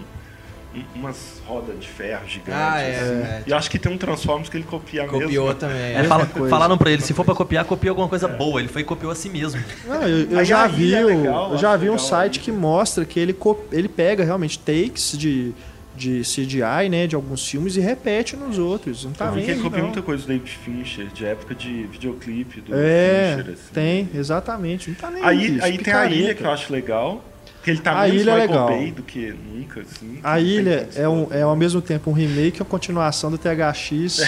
um- 0.74 0.84
umas 1.00 1.40
rodas 1.46 1.78
de 1.80 1.88
ferro 1.88 2.26
gigantes. 2.28 2.54
Ah, 2.54 2.80
é, 2.80 2.96
assim. 2.96 3.12
é. 3.14 3.42
E 3.46 3.50
eu 3.50 3.56
acho 3.56 3.70
que 3.70 3.78
tem 3.78 3.90
um 3.92 3.96
Transformers 3.98 4.48
que 4.48 4.56
ele 4.56 4.64
copia 4.64 5.06
Copiou 5.06 5.46
mesma. 5.46 5.54
também. 5.60 5.76
É, 5.94 6.00
É. 6.00 6.04
fala- 6.04 6.26
coisa. 6.26 6.48
falaram 6.50 6.76
pra 6.78 6.90
ele, 6.90 7.02
se 7.02 7.12
for 7.14 7.24
pra 7.24 7.34
copiar, 7.34 7.64
copia 7.64 7.90
alguma 7.90 8.08
coisa 8.08 8.28
boa. 8.28 8.60
Ele 8.60 8.68
foi 8.68 8.82
e 8.82 8.84
copiou 8.84 9.10
a 9.10 9.14
si 9.14 9.28
mesmo. 9.28 9.62
Não, 9.86 10.02
eu, 10.02 10.30
eu 10.38 10.44
já 10.44 10.66
vi, 10.66 10.94
é 10.94 11.02
o- 11.04 11.06
legal, 11.06 11.52
eu 11.52 11.58
já 11.58 11.76
vi 11.76 11.88
um 11.90 11.98
site 11.98 12.38
que 12.40 12.52
mostra 12.52 13.04
que 13.04 13.18
ele, 13.18 13.32
co- 13.32 13.64
ele 13.72 13.88
pega 13.88 14.22
realmente 14.24 14.58
takes 14.58 15.16
de, 15.16 15.52
de 15.96 16.22
CGI, 16.22 16.88
né, 16.90 17.06
de 17.06 17.14
alguns 17.14 17.46
filmes 17.48 17.76
e 17.76 17.80
repete 17.80 18.36
nos 18.36 18.58
outros. 18.58 19.04
Não 19.04 19.12
tá 19.12 19.26
eu 19.26 19.32
vi 19.32 19.42
que 19.44 19.50
ele 19.52 19.60
muita 19.82 20.02
coisa 20.02 20.22
do 20.24 20.28
David 20.28 20.50
Fincher, 20.50 21.06
de 21.06 21.24
época 21.24 21.54
de 21.54 21.84
videoclipe 21.84 22.60
do 22.60 22.74
É, 22.74 23.36
Fincher. 23.38 23.52
Assim. 23.54 23.72
tem, 23.72 24.08
exatamente. 24.14 24.88
Não 24.90 24.96
tá 24.96 25.10
nem 25.10 25.22
Aí, 25.24 25.38
aí 25.38 25.58
tem 25.60 25.68
a 25.70 25.78
picareta. 25.78 26.14
ilha 26.14 26.34
que 26.34 26.42
eu 26.44 26.50
acho 26.50 26.72
legal. 26.72 27.24
Que 27.62 27.70
ele 27.70 27.78
tá 27.80 27.98
A 27.98 28.06
menos 28.06 28.20
ilha 28.22 28.30
é 28.32 28.34
legal. 28.34 28.68
Bay 28.68 28.90
do 28.92 29.02
que 29.02 29.32
nunca, 29.32 29.80
assim. 29.80 30.18
A 30.22 30.38
ilha 30.38 30.86
é, 30.96 31.08
um, 31.08 31.28
é 31.30 31.40
ao 31.42 31.56
mesmo 31.56 31.80
tempo 31.80 32.10
um 32.10 32.12
remake 32.12 32.58
e 32.60 32.62
a 32.62 32.64
continuação 32.64 33.30
do 33.30 33.38
THX 33.38 34.18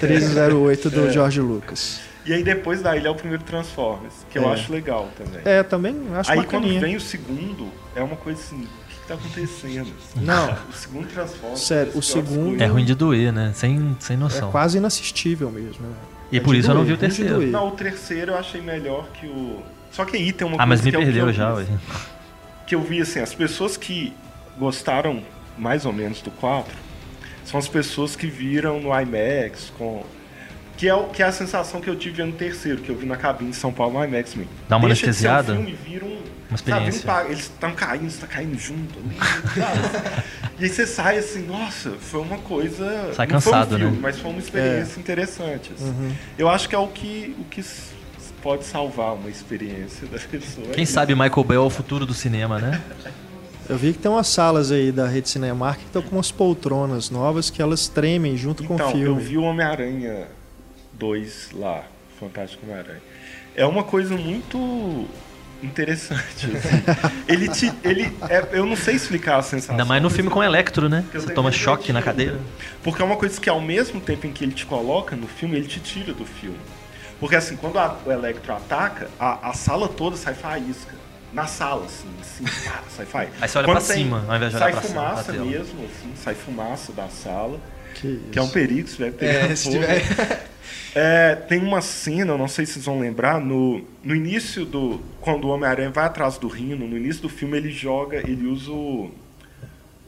1308 0.00 0.90
do 0.90 1.10
George 1.10 1.40
Lucas. 1.40 2.00
E 2.26 2.32
aí 2.32 2.42
depois 2.42 2.80
da 2.80 2.96
ilha 2.96 3.08
é 3.08 3.10
o 3.10 3.14
primeiro 3.14 3.42
Transformers, 3.42 4.14
que 4.30 4.38
É. 4.38 4.40
eu 4.40 4.48
acho 4.48 4.72
legal 4.72 5.08
também. 5.18 5.40
É, 5.44 5.62
também 5.62 5.94
acho 6.14 6.30
aí 6.30 6.38
quando 6.44 6.62
bacaninha. 6.62 6.80
vem 6.80 6.96
o 6.96 7.00
segundo, 7.00 7.68
é 7.94 8.02
uma 8.02 8.16
coisa 8.16 8.40
assim, 8.40 8.66
que, 9.06 9.06
que 9.06 9.08
tá 9.08 9.14
acontecendo? 9.14 9.92
Não. 10.16 10.52
O 10.68 10.72
segundo 10.72 11.06
Transformers. 11.08 11.60
Sério, 11.60 11.92
o 11.94 12.02
segundo-. 12.02 12.62
É 12.62 12.66
ruim 12.66 12.84
de 12.84 12.94
doer, 12.94 13.32
né? 13.32 13.52
Sem, 13.54 13.96
sem 14.00 14.14
É 14.16 14.18
noção. 14.18 14.50
quase 14.50 14.78
inassistível 14.78 15.50
mesmo. 15.50 15.86
né? 15.86 15.94
E 16.32 16.38
É 16.38 16.40
por 16.40 16.54
isso 16.54 16.70
eu 16.70 16.74
não 16.74 16.84
doer, 16.84 16.86
vi 16.88 16.92
o 16.92 16.96
de 16.96 17.00
terceiro. 17.14 17.34
doer. 17.36 17.50
Não, 17.50 17.68
o 17.68 17.72
terceiro 17.72 18.32
eu 18.32 18.38
achei 18.38 18.60
melhor 18.60 19.06
que 19.12 19.26
o. 19.26 19.62
Só 19.92 20.04
que 20.04 20.16
aí 20.16 20.32
tem 20.32 20.46
uma 20.46 20.56
Ah, 20.60 20.66
mas 20.66 20.80
coisa 20.80 20.84
me 20.84 20.90
que 20.90 20.96
é 20.96 20.98
que 21.00 21.04
perdeu 21.06 21.26
eu 21.28 21.32
já, 21.32 21.54
ué. 21.54 21.66
Que 22.66 22.74
eu 22.74 22.80
vi 22.82 23.00
assim, 23.00 23.20
as 23.20 23.34
pessoas 23.34 23.76
que 23.76 24.12
gostaram 24.58 25.22
mais 25.56 25.84
ou 25.86 25.92
menos 25.92 26.20
do 26.20 26.30
4 26.32 26.72
são 27.44 27.58
as 27.60 27.68
pessoas 27.68 28.16
que 28.16 28.26
viram 28.26 28.80
no 28.80 28.88
IMAX 28.98 29.70
com. 29.78 30.04
Que 30.76 30.88
é, 30.88 30.94
o, 30.94 31.04
que 31.04 31.22
é 31.22 31.26
a 31.26 31.32
sensação 31.32 31.80
que 31.80 31.88
eu 31.88 31.96
tive 31.96 32.16
vendo 32.16 32.34
o 32.34 32.36
terceiro, 32.36 32.82
que 32.82 32.90
eu 32.90 32.96
vi 32.96 33.06
na 33.06 33.16
cabine 33.16 33.50
de 33.50 33.56
São 33.56 33.72
Paulo 33.72 33.98
no 33.98 34.04
IMAX. 34.04 34.34
Dá 34.68 34.76
uma 34.76 34.88
Deixa 34.88 35.06
de 35.08 35.14
ser 35.16 35.28
um 35.28 35.30
anestesiada? 35.30 35.54
filme, 35.54 35.78
vira 35.84 36.04
um, 36.04 36.18
Uma 36.48 36.54
experiência. 36.56 37.02
Sabe, 37.02 37.28
um 37.28 37.30
eles 37.30 37.40
estão 37.44 37.74
caindo, 37.74 38.10
você 38.10 38.20
tá 38.20 38.26
caindo 38.26 38.58
junto. 38.58 38.98
e 40.58 40.64
aí 40.64 40.68
você 40.68 40.86
sai 40.86 41.18
assim, 41.18 41.46
nossa, 41.46 41.92
foi 41.92 42.20
uma 42.20 42.38
coisa. 42.38 43.12
Sai 43.14 43.26
não 43.26 43.40
foi 43.40 43.52
um 43.52 43.54
cansado, 43.56 43.76
filme, 43.78 43.92
né? 43.92 43.98
Mas 44.02 44.18
foi 44.18 44.30
uma 44.30 44.40
experiência 44.40 44.98
interessante. 44.98 45.72
assim. 45.74 46.16
Eu 46.36 46.48
acho 46.48 46.68
que 46.68 46.74
é 46.74 46.78
o 46.78 46.88
que, 46.88 47.36
o 47.38 47.44
que 47.44 47.62
pode 48.42 48.64
salvar 48.64 49.14
uma 49.14 49.30
experiência 49.30 50.06
da 50.06 50.18
pessoa. 50.18 50.66
Quem 50.68 50.84
sabe 50.84 51.14
Michael 51.14 51.44
Bay 51.44 51.56
é 51.56 51.60
o 51.60 51.70
futuro 51.70 52.04
do 52.04 52.12
cinema, 52.12 52.58
né? 52.58 52.80
Eu 53.66 53.78
vi 53.78 53.94
que 53.94 53.98
tem 53.98 54.10
umas 54.10 54.28
salas 54.28 54.70
aí 54.70 54.92
da 54.92 55.06
Rede 55.08 55.30
Cinemark 55.30 55.78
que 55.78 55.86
estão 55.86 56.02
com 56.02 56.16
umas 56.16 56.30
poltronas 56.30 57.08
novas 57.08 57.48
que 57.48 57.62
elas 57.62 57.88
tremem 57.88 58.36
junto 58.36 58.62
com 58.62 58.74
Então, 58.74 58.88
o 58.88 58.92
filme. 58.92 59.06
eu 59.06 59.16
vi 59.16 59.38
o 59.38 59.42
Homem-Aranha 59.42 60.26
2 60.98 61.50
lá, 61.54 61.84
Fantástico 62.18 62.64
Homem-Aranha. 62.66 63.02
É 63.56 63.64
uma 63.66 63.84
coisa 63.84 64.16
muito 64.16 65.06
interessante. 65.62 66.46
assim. 66.46 66.82
ele 67.28 67.48
te. 67.48 67.72
Ele, 67.82 68.12
é- 68.28 68.48
eu 68.52 68.66
não 68.66 68.76
sei 68.76 68.94
explicar 68.94 69.38
a 69.38 69.42
sensação. 69.42 69.74
Ainda 69.74 69.84
mais 69.84 70.02
no 70.02 70.10
filme 70.10 70.30
com 70.30 70.42
Electro, 70.42 70.88
né? 70.88 71.04
Você 71.12 71.32
toma 71.32 71.50
que 71.50 71.56
choque 71.58 71.92
na 71.92 72.02
cadeira. 72.02 72.38
Porque 72.82 73.00
é 73.00 73.04
uma 73.04 73.16
coisa 73.16 73.40
que 73.40 73.48
ao 73.48 73.60
mesmo 73.60 74.00
tempo 74.00 74.26
em 74.26 74.32
que 74.32 74.44
ele 74.44 74.52
te 74.52 74.66
coloca 74.66 75.16
no 75.16 75.26
filme, 75.26 75.56
ele 75.56 75.66
te 75.66 75.80
tira 75.80 76.12
do 76.12 76.24
filme. 76.24 76.58
Porque 77.20 77.36
assim, 77.36 77.56
quando 77.56 77.78
a- 77.78 77.96
o 78.04 78.10
Electro 78.10 78.52
ataca, 78.52 79.08
a, 79.18 79.50
a 79.50 79.52
sala 79.54 79.88
toda 79.88 80.16
sai 80.16 80.34
faísca. 80.34 80.92
Na 81.32 81.46
sala, 81.48 81.84
assim, 81.86 82.08
assim, 82.20 82.44
pá, 82.44 82.80
sai 82.88 83.06
faísca. 83.06 83.36
Aí 83.40 83.48
você 83.48 83.58
olha 83.58 83.66
Quando 83.66 83.84
pra 83.84 83.94
cima, 83.94 84.24
ao 84.28 84.36
invés 84.36 84.50
de 84.52 84.56
olhar 84.56 84.64
Sai 84.66 84.72
pra 84.72 84.82
fumaça 84.82 85.32
mesmo, 85.32 85.84
assim, 85.84 86.12
sai 86.16 86.34
fumaça 86.34 86.92
da 86.92 87.08
sala. 87.08 87.58
Que, 87.94 88.20
Que 88.32 88.38
é 88.38 88.42
um 88.42 88.48
perigo 88.48 88.88
se 88.88 88.96
tiver 88.96 89.12
pegando 89.12 89.52
É, 89.52 89.56
se 89.56 89.70
tiver- 89.70 90.44
É, 90.96 91.34
tem 91.34 91.58
uma 91.58 91.80
cena, 91.80 92.32
eu 92.34 92.38
não 92.38 92.46
sei 92.46 92.64
se 92.66 92.74
vocês 92.74 92.84
vão 92.84 93.00
lembrar, 93.00 93.40
no, 93.40 93.84
no 94.02 94.14
início 94.14 94.64
do. 94.64 95.00
Quando 95.20 95.46
o 95.46 95.48
Homem-Aranha 95.48 95.90
vai 95.90 96.04
atrás 96.04 96.38
do 96.38 96.46
Rino, 96.46 96.86
no 96.86 96.96
início 96.96 97.22
do 97.22 97.28
filme 97.28 97.56
ele 97.56 97.72
joga, 97.72 98.18
ele 98.18 98.46
usa 98.46 98.70
o, 98.70 99.10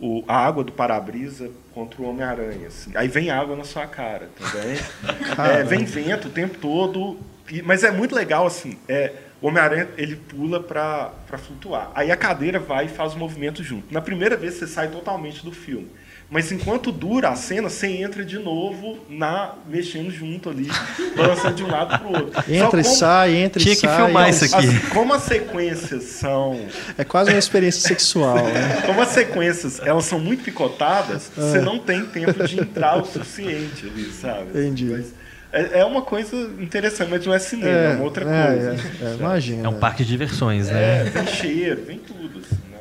o- 0.00 0.22
a 0.28 0.36
água 0.46 0.62
do 0.62 0.70
para-brisa 0.70 1.50
contra 1.74 2.00
o 2.00 2.08
Homem-Aranha. 2.08 2.68
Assim. 2.68 2.92
Aí 2.94 3.08
vem 3.08 3.30
água 3.30 3.56
na 3.56 3.64
sua 3.64 3.86
cara 3.86 4.28
também. 4.38 4.76
É, 5.58 5.64
vem 5.64 5.84
vento 5.84 6.28
o 6.28 6.30
tempo 6.30 6.56
todo. 6.58 7.18
e- 7.50 7.62
mas 7.62 7.82
é 7.82 7.90
muito 7.90 8.14
legal, 8.14 8.46
assim. 8.46 8.78
É, 8.88 9.12
o 9.42 9.48
Homem-Aranha 9.48 9.88
ele 9.98 10.14
pula 10.14 10.60
pra 10.62 11.10
flutuar. 11.36 11.90
Aí 11.96 12.12
a 12.12 12.16
cadeira 12.16 12.60
vai 12.60 12.84
e 12.84 12.88
faz 12.88 13.12
o 13.14 13.18
movimento 13.18 13.64
junto. 13.64 13.92
Na 13.92 14.00
primeira 14.00 14.36
vez 14.36 14.54
você 14.54 14.68
sai 14.68 14.86
totalmente 14.88 15.44
do 15.44 15.50
filme. 15.50 15.88
Mas 16.28 16.50
enquanto 16.50 16.90
dura 16.90 17.28
a 17.28 17.36
cena, 17.36 17.68
você 17.70 17.86
entra 17.86 18.24
de 18.24 18.36
novo 18.36 18.98
na 19.08 19.52
mexendo 19.68 20.10
junto 20.10 20.50
ali, 20.50 20.68
balançando 21.16 21.54
de 21.54 21.62
um 21.62 21.68
lado 21.70 21.96
pro 22.00 22.08
outro. 22.08 22.52
Entra 22.52 22.80
e 22.80 22.82
como- 22.82 22.96
sai, 22.96 23.36
entra 23.36 23.60
Tinha 23.62 23.74
e 23.74 23.76
que 23.76 23.86
sai. 23.86 23.96
filmar 24.04 24.26
é- 24.26 24.30
isso 24.30 24.44
aqui. 24.44 24.66
as- 24.66 24.88
como 24.88 25.14
as 25.14 25.22
sequências 25.22 26.02
são 26.02 26.60
É 26.98 27.04
quase 27.04 27.30
uma 27.30 27.38
experiência 27.38 27.80
sexual, 27.80 28.36
né? 28.44 28.82
como 28.84 29.00
as 29.02 29.10
sequências 29.10 29.78
elas 29.84 30.04
são 30.04 30.18
muito 30.18 30.42
picotadas, 30.42 31.30
você 31.36 31.60
não 31.60 31.78
tem 31.78 32.04
tempo 32.06 32.42
de 32.44 32.58
entrar 32.60 32.96
o 33.00 33.04
suficiente 33.04 33.86
ali, 33.86 34.10
sabe? 34.10 34.48
Entendi. 34.50 34.86
Mas 34.86 35.14
é, 35.52 35.78
é 35.80 35.84
uma 35.84 36.02
coisa 36.02 36.36
interessante, 36.60 37.08
mas 37.08 37.24
não 37.24 37.32
é 37.32 37.38
cinema, 37.38 37.70
é, 37.70 37.94
uma 37.94 38.02
outra 38.04 38.24
é, 38.28 38.46
coisa. 38.46 38.70
É, 39.00 39.04
é, 39.12 39.14
imagina. 39.14 39.64
É 39.64 39.68
um 39.68 39.78
parque 39.78 40.02
de 40.04 40.10
diversões, 40.10 40.68
É, 40.68 41.04
né? 41.04 41.04
vem 41.14 41.26
cheiro, 41.28 41.82
vem 41.86 41.98
tudo. 41.98 42.25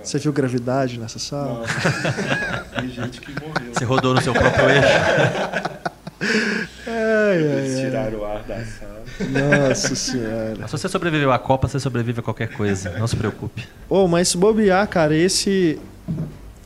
Você 0.06 0.20
viu 0.20 0.32
gravidade 0.32 1.00
nessa 1.00 1.18
sala? 1.20 1.60
Nossa, 1.62 2.66
tem 2.80 2.90
gente 2.90 3.20
que 3.20 3.32
morreu. 3.32 3.74
Você 3.74 3.84
rodou 3.86 4.14
no 4.14 4.22
seu 4.22 4.34
próprio 4.34 4.70
eixo. 4.70 4.88
Ai, 6.88 7.38
Eles 7.38 7.76
ai, 7.76 7.86
tiraram 7.86 8.20
o 8.20 8.26
ar 8.26 8.44
da 8.44 8.64
sala. 8.66 9.04
Nossa 9.20 9.96
senhora. 9.96 10.56
Mas 10.60 10.70
se 10.72 10.78
você 10.78 10.88
sobreviveu 10.90 11.32
à 11.32 11.40
Copa, 11.40 11.68
você 11.68 11.80
sobrevive 11.80 12.20
a 12.20 12.24
qualquer 12.24 12.50
coisa. 12.50 12.92
Não 13.00 13.08
se 13.08 13.16
preocupe. 13.16 13.68
Ô, 13.90 14.08
mas 14.08 14.28
se 14.30 14.38
bobear, 14.38 14.88
cara, 14.88 15.16
esse. 15.16 15.80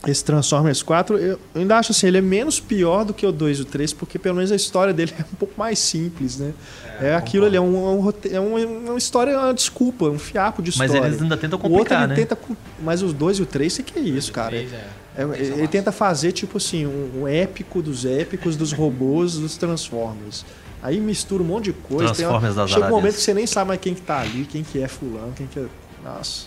Esse 0.07 0.23
Transformers 0.23 0.81
4, 0.81 1.17
eu 1.17 1.39
ainda 1.53 1.77
acho 1.77 1.91
assim, 1.91 2.07
ele 2.07 2.19
é 2.19 2.21
menos 2.21 2.57
pior 2.59 3.03
do 3.03 3.13
que 3.13 3.25
o 3.25 3.31
2 3.33 3.59
e 3.59 3.61
o 3.63 3.65
3, 3.65 3.91
porque 3.91 4.17
pelo 4.17 4.35
menos 4.35 4.49
a 4.49 4.55
história 4.55 4.93
dele 4.93 5.13
é 5.19 5.21
um 5.21 5.35
pouco 5.35 5.53
mais 5.57 5.77
simples, 5.77 6.37
né? 6.37 6.53
É, 7.01 7.15
aquilo 7.15 7.45
ali, 7.45 7.57
é, 7.57 7.61
um, 7.61 7.75
é, 7.75 7.89
um 7.95 7.99
rote- 7.99 8.33
é 8.33 8.39
uma, 8.39 8.59
uma 8.91 8.97
história, 8.97 9.37
uma 9.37 9.53
desculpa, 9.53 10.05
um 10.05 10.17
fiapo 10.17 10.61
de 10.61 10.71
Mas 10.77 10.89
história. 10.91 11.07
eles 11.07 11.21
ainda 11.21 11.35
tentam 11.35 11.59
o 11.59 11.61
outro 11.63 11.77
complicar, 11.77 11.99
ele 12.03 12.07
né? 12.09 12.15
tenta. 12.15 12.35
com- 12.37 12.55
Mas 12.81 13.01
os 13.01 13.11
dois 13.11 13.39
e 13.39 13.41
o 13.41 13.45
3, 13.45 13.73
você 13.73 13.83
que 13.83 13.99
é 13.99 14.01
isso, 14.01 14.31
cara? 14.31 14.49
Três, 14.51 14.71
é. 14.71 14.87
É, 15.17 15.21
são 15.21 15.33
ele 15.35 15.49
massa. 15.57 15.67
tenta 15.67 15.91
fazer, 15.91 16.31
tipo 16.31 16.57
assim, 16.57 16.85
um, 16.85 17.21
um 17.23 17.27
épico 17.27 17.81
dos 17.81 18.05
épicos 18.05 18.55
dos 18.55 18.71
robôs 18.71 19.33
dos 19.35 19.57
Transformers. 19.57 20.45
Aí 20.81 20.97
mistura 21.01 21.43
um 21.43 21.45
monte 21.45 21.65
de 21.65 21.73
coisa. 21.73 22.13
tem 22.13 22.23
Transformers 22.25 22.55
das 22.55 22.69
chega 22.69 22.85
um 22.85 22.89
momento 22.89 23.15
que 23.15 23.21
você 23.21 23.33
nem 23.33 23.45
sabe 23.45 23.67
mais 23.67 23.81
quem 23.81 23.93
que 23.93 24.01
tá 24.01 24.21
ali, 24.21 24.45
quem 24.49 24.63
que 24.63 24.81
é 24.81 24.87
fulano, 24.87 25.33
quem 25.35 25.45
que 25.45 25.59
é. 25.59 25.65
Nossa, 26.05 26.45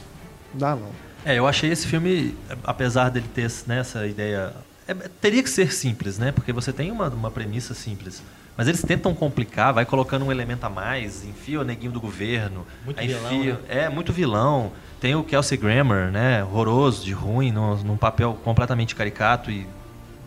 não 0.54 0.58
dá 0.58 0.74
não. 0.74 0.88
É, 1.24 1.38
eu 1.38 1.46
achei 1.46 1.70
esse 1.70 1.86
filme, 1.86 2.36
apesar 2.64 3.08
dele 3.10 3.26
ter 3.32 3.50
né, 3.66 3.78
essa 3.78 4.06
ideia. 4.06 4.52
é, 4.88 4.94
teria 4.94 5.42
que 5.42 5.50
ser 5.50 5.72
simples, 5.72 6.18
né? 6.18 6.32
Porque 6.32 6.52
você 6.52 6.72
tem 6.72 6.90
uma, 6.90 7.08
uma 7.08 7.30
premissa 7.30 7.74
simples. 7.74 8.22
Mas 8.56 8.68
eles 8.68 8.82
tentam 8.82 9.14
complicar, 9.14 9.72
vai 9.72 9.84
colocando 9.86 10.26
um 10.26 10.30
elemento 10.32 10.64
a 10.64 10.68
mais, 10.70 11.24
enfia 11.24 11.60
o 11.60 11.64
neguinho 11.64 11.92
do 11.92 12.00
governo. 12.00 12.66
Muito 12.84 13.00
vilão, 13.00 13.32
enfia- 13.34 13.52
né? 13.54 13.60
É, 13.68 13.88
muito 13.88 14.12
vilão. 14.12 14.72
Tem 15.00 15.14
o 15.14 15.24
Kelsey 15.24 15.56
Grammer, 15.56 16.10
né? 16.10 16.44
Horroroso, 16.44 17.04
de 17.04 17.12
ruim, 17.12 17.50
num, 17.50 17.76
num 17.76 17.96
papel 17.96 18.38
completamente 18.44 18.94
caricato 18.94 19.50
e 19.50 19.66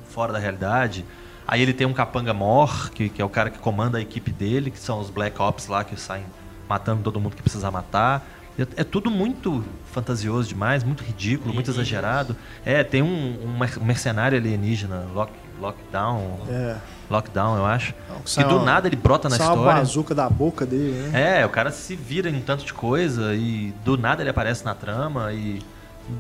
fora 0.10 0.34
da 0.34 0.40
realidade. 0.40 1.06
Aí 1.48 1.62
ele 1.62 1.74
tem 1.74 1.86
um 1.86 1.94
capanga 1.94 2.34
mor, 2.34 2.90
que, 2.90 3.10
que 3.10 3.22
é 3.22 3.26
o 3.26 3.30
cara 3.30 3.52
que 3.52 3.60
comanda 3.60 4.00
a 4.00 4.02
equipe 4.02 4.32
dele, 4.32 4.72
que 4.72 4.80
são 4.80 5.00
os 5.00 5.10
Black 5.12 5.40
Ops 5.40 5.68
lá 5.68 5.84
que 5.84 5.96
saem 6.00 6.26
matando 6.68 7.04
todo 7.04 7.20
mundo 7.20 7.36
que 7.36 7.44
precisa 7.44 7.70
matar. 7.70 8.26
É, 8.58 8.68
é 8.78 8.84
tudo 8.84 9.10
muito 9.12 9.64
fantasioso 9.92 10.48
demais, 10.50 10.84
muito 10.84 11.04
ridículo, 11.04 11.54
muito 11.54 11.70
exagerado. 11.72 12.36
É, 12.66 12.84
tem 12.84 13.02
um, 13.02 13.38
um 13.44 13.58
mer- 13.58 13.78
um 13.80 13.86
mercenário 13.86 14.38
alienígena, 14.38 15.04
lock, 15.14 15.32
Lockdown, 15.60 16.40
É. 16.50 16.76
Lockdown, 17.10 17.56
eu 17.58 17.66
acho. 17.66 17.94
Não, 18.10 18.20
que 18.22 18.44
do 18.44 18.58
uma- 18.58 18.66
nada 18.66 18.88
ele 18.90 18.96
brota 18.98 19.30
na 19.30 19.38
Sai 19.38 19.48
uma 19.48 19.56
história. 19.56 19.80
bazuca 19.80 20.14
da 20.14 20.30
boca 20.30 20.66
dele, 20.66 20.92
né? 21.12 21.40
É, 21.40 21.46
o 21.46 21.50
cara 21.50 21.72
se 21.72 21.96
vira 21.96 22.30
em 22.30 22.42
tanto 22.42 22.66
de 22.66 22.74
coisa 22.74 23.34
e 23.34 23.74
do 23.86 23.98
nada 23.98 24.22
ele 24.22 24.30
aparece 24.30 24.66
na 24.66 24.76
trama 24.76 25.32
e. 25.32 25.62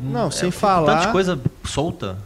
Não, 0.03 0.27
é, 0.27 0.31
sem 0.31 0.51
falar- 0.51 0.99
Tanta 0.99 1.11
coisa 1.11 1.37
solta. 1.65 2.17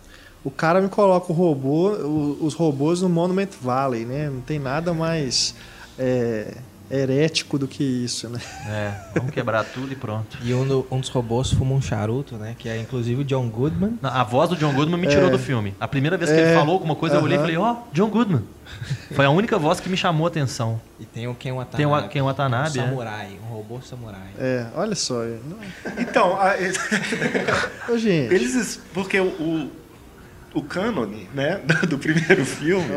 O 0.44 0.52
cara 0.52 0.80
me 0.82 0.88
coloca 0.88 1.32
o 1.32 1.36
robô, 1.36 1.90
o- 1.94 2.38
os 2.46 2.54
robôs 2.54 3.02
no 3.02 3.10
Monument 3.10 3.50
Valley, 3.60 4.06
né? 4.06 4.30
Não 4.30 4.42
tem 4.42 4.60
nada 4.60 4.94
mais 4.94 5.56
é, 5.98 6.54
herético 6.92 7.58
do 7.60 7.68
que 7.68 7.84
isso, 7.84 8.30
né? 8.30 8.40
É, 8.68 8.92
vamos 9.16 9.32
quebrar 9.32 9.64
tudo 9.64 9.92
e 9.92 9.96
pronto. 9.96 10.38
E 10.44 10.54
um, 10.54 10.68
do- 10.68 10.88
um 10.92 11.00
dos 11.00 11.10
robôs 11.10 11.52
fuma 11.52 11.74
um 11.76 11.82
charuto, 11.82 12.36
né? 12.36 12.56
Que 12.58 12.68
é 12.70 12.78
inclusive 12.80 13.22
o 13.22 13.26
John 13.26 13.48
Goodman. 13.50 13.98
Não, 14.02 14.10
A 14.10 14.24
voz 14.24 14.50
do 14.50 14.56
John 14.56 14.74
Goodman 14.74 15.00
me 15.00 15.08
tirou 15.08 15.30
do 15.30 15.38
filme. 15.40 15.76
A 15.80 15.88
primeira 15.88 16.18
vez 16.18 16.32
que 16.32 16.38
É. 16.38 16.42
ele 16.50 16.56
falou 16.58 16.74
alguma 16.74 16.96
coisa, 16.96 17.16
eu 17.18 17.24
olhei 17.24 17.38
e 17.38 17.42
falei, 17.42 17.58
ó, 17.58 17.76
John 17.94 18.10
Goodman. 18.10 18.44
Foi 19.14 19.26
a 19.26 19.30
única 19.30 19.58
voz 19.58 19.80
que 19.80 19.90
me 19.90 19.98
chamou 19.98 20.26
a 20.26 20.30
atenção. 20.30 20.80
E 21.00 21.06
tem 21.06 21.28
o 21.28 21.34
Ken 21.36 21.52
Watanabe. 21.54 21.78
Tem 21.78 21.86
o 21.86 22.10
Ken 22.10 22.22
Watanabe, 22.22 22.80
Um 22.80 22.82
é. 22.82 22.86
samurai, 22.86 23.40
um 23.44 23.54
robô 23.54 23.82
samurai. 23.82 24.30
É, 24.38 24.66
olha 24.76 24.96
só. 24.96 25.24
é, 25.24 25.38
não- 25.46 25.58
Então, 26.00 26.38
a- 26.40 26.56
Ô, 27.92 27.98
gente, 27.98 28.34
eles. 28.34 28.56
es- 28.56 28.80
Porque 28.94 29.20
o, 29.20 29.70
o, 30.54 30.62
cânone, 30.64 31.30
né, 31.34 31.62
do 31.88 31.98
primeiro 31.98 32.46
filme, 32.46 32.88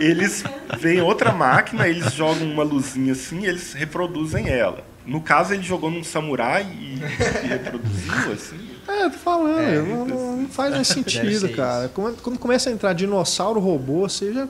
eles 0.00 0.44
veem 0.78 1.00
outra 1.00 1.32
máquina, 1.32 1.88
eles 1.88 2.12
jogam 2.12 2.46
uma 2.50 2.62
luzinha 2.62 3.12
assim 3.12 3.40
e 3.40 3.46
eles 3.46 3.72
reproduzem 3.72 4.48
ela. 4.48 4.84
No 5.06 5.20
caso, 5.20 5.54
ele 5.54 5.62
jogou 5.62 5.90
num 5.90 6.04
samurai 6.04 6.62
e, 6.78 6.98
e 7.44 7.46
reproduziu, 7.48 8.32
assim. 8.32 8.58
é, 8.86 9.08
tô 9.08 9.18
falando, 9.18 9.58
É, 9.60 9.78
não, 9.82 10.04
não- 10.06 10.36
não 10.42 10.48
faz 10.48 10.74
mais 10.74 10.86
sentido, 10.88 11.48
cara. 11.50 11.88
Quando, 11.88 12.20
quando 12.22 12.38
começa 12.38 12.68
a 12.68 12.72
entrar 12.72 12.92
dinossauro 12.92 13.58
robô, 13.60 14.08
você 14.08 14.32
já. 14.32 14.46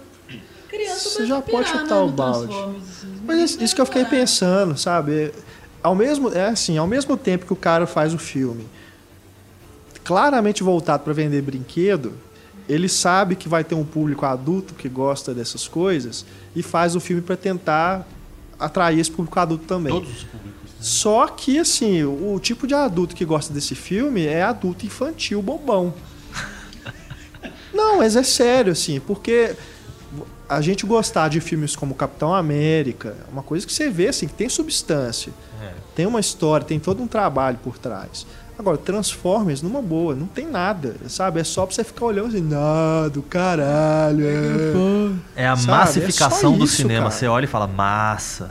Criança 0.69 1.09
Você 1.09 1.27
já 1.27 1.41
pode 1.41 1.69
chutar 1.69 1.97
né, 1.97 2.01
o 2.03 2.09
balde. 2.09 2.53
Assim. 2.55 3.15
Mas 3.27 3.39
isso, 3.53 3.63
isso 3.63 3.75
que 3.75 3.81
eu 3.81 3.87
fiquei 3.87 4.05
pensando, 4.05 4.77
sabe? 4.77 5.33
Ao 5.83 5.95
mesmo, 5.95 6.33
é 6.33 6.49
assim, 6.49 6.77
ao 6.79 6.87
mesmo 6.87 7.17
tempo 7.17 7.47
que 7.47 7.53
o 7.53 7.57
cara 7.57 7.87
faz 7.87 8.13
o 8.13 8.19
filme 8.19 8.67
claramente 10.05 10.63
voltado 10.63 11.03
para 11.05 11.13
vender 11.13 11.43
brinquedo, 11.43 12.13
ele 12.71 12.89
sabe 12.89 13.35
que 13.35 13.49
vai 13.49 13.65
ter 13.65 13.75
um 13.75 13.85
público 13.85 14.25
adulto 14.25 14.75
que 14.75 14.89
gosta 14.89 15.35
dessas 15.35 15.67
coisas 15.67 16.25
e 16.55 16.63
faz 16.63 16.95
o 16.95 17.01
filme 17.01 17.21
para 17.21 17.37
tentar 17.37 18.07
atrair 18.59 18.99
esse 19.01 19.11
público 19.11 19.39
adulto 19.41 19.65
também. 19.65 19.93
Todos 19.93 20.11
os 20.11 20.25
públicos. 20.25 20.61
Só 20.81 21.27
que, 21.27 21.59
assim, 21.59 22.05
o, 22.05 22.35
o 22.35 22.41
tipo 22.41 22.67
de 22.67 22.75
adulto 22.75 23.15
que 23.15 23.25
gosta 23.25 23.53
desse 23.53 23.75
filme 23.75 24.25
é 24.25 24.43
adulto 24.43 24.87
infantil 24.87 25.43
bobão. 25.43 25.93
Não, 27.75 27.99
mas 27.99 28.17
é 28.17 28.23
sério, 28.23 28.73
assim, 28.73 29.01
porque 29.01 29.55
a 30.49 30.61
gente 30.61 30.85
gostar 30.87 31.29
de 31.29 31.41
filmes 31.41 31.77
como 31.77 31.95
Capitão 31.95 32.35
América, 32.35 33.17
é 33.29 33.33
uma 33.33 33.43
coisa 33.43 33.67
que 33.67 33.73
você 33.73 33.89
vê, 33.91 34.09
assim, 34.09 34.27
que 34.27 34.35
tem 34.35 34.49
substância, 34.49 35.33
É. 35.63 35.73
tem 35.95 36.07
uma 36.07 36.19
história, 36.21 36.67
tem 36.67 36.81
todo 36.81 37.03
um 37.03 37.07
trabalho 37.07 37.59
por 37.63 37.79
trás. 37.79 38.27
Agora, 38.61 38.77
Transformers, 38.77 39.63
numa 39.63 39.81
boa, 39.83 40.15
não 40.15 40.27
tem 40.27 40.47
nada, 40.47 40.97
sabe? 41.09 41.41
É 41.41 41.45
só 41.45 41.65
pra 41.67 41.75
você 41.75 41.83
ficar 41.83 42.05
olhando 42.07 42.29
assim, 42.29 42.43
nada, 42.43 43.21
caralho. 43.29 44.25
é." 45.35 45.43
É 45.43 45.49
a 45.49 45.57
Sabe, 45.57 45.71
massificação 45.79 46.55
é 46.55 46.59
do 46.59 46.65
isso, 46.65 46.77
cinema. 46.77 47.05
cara. 47.07 47.11
Você 47.11 47.27
olha 47.27 47.45
e 47.45 47.49
fala, 47.49 47.67
massa. 47.67 48.51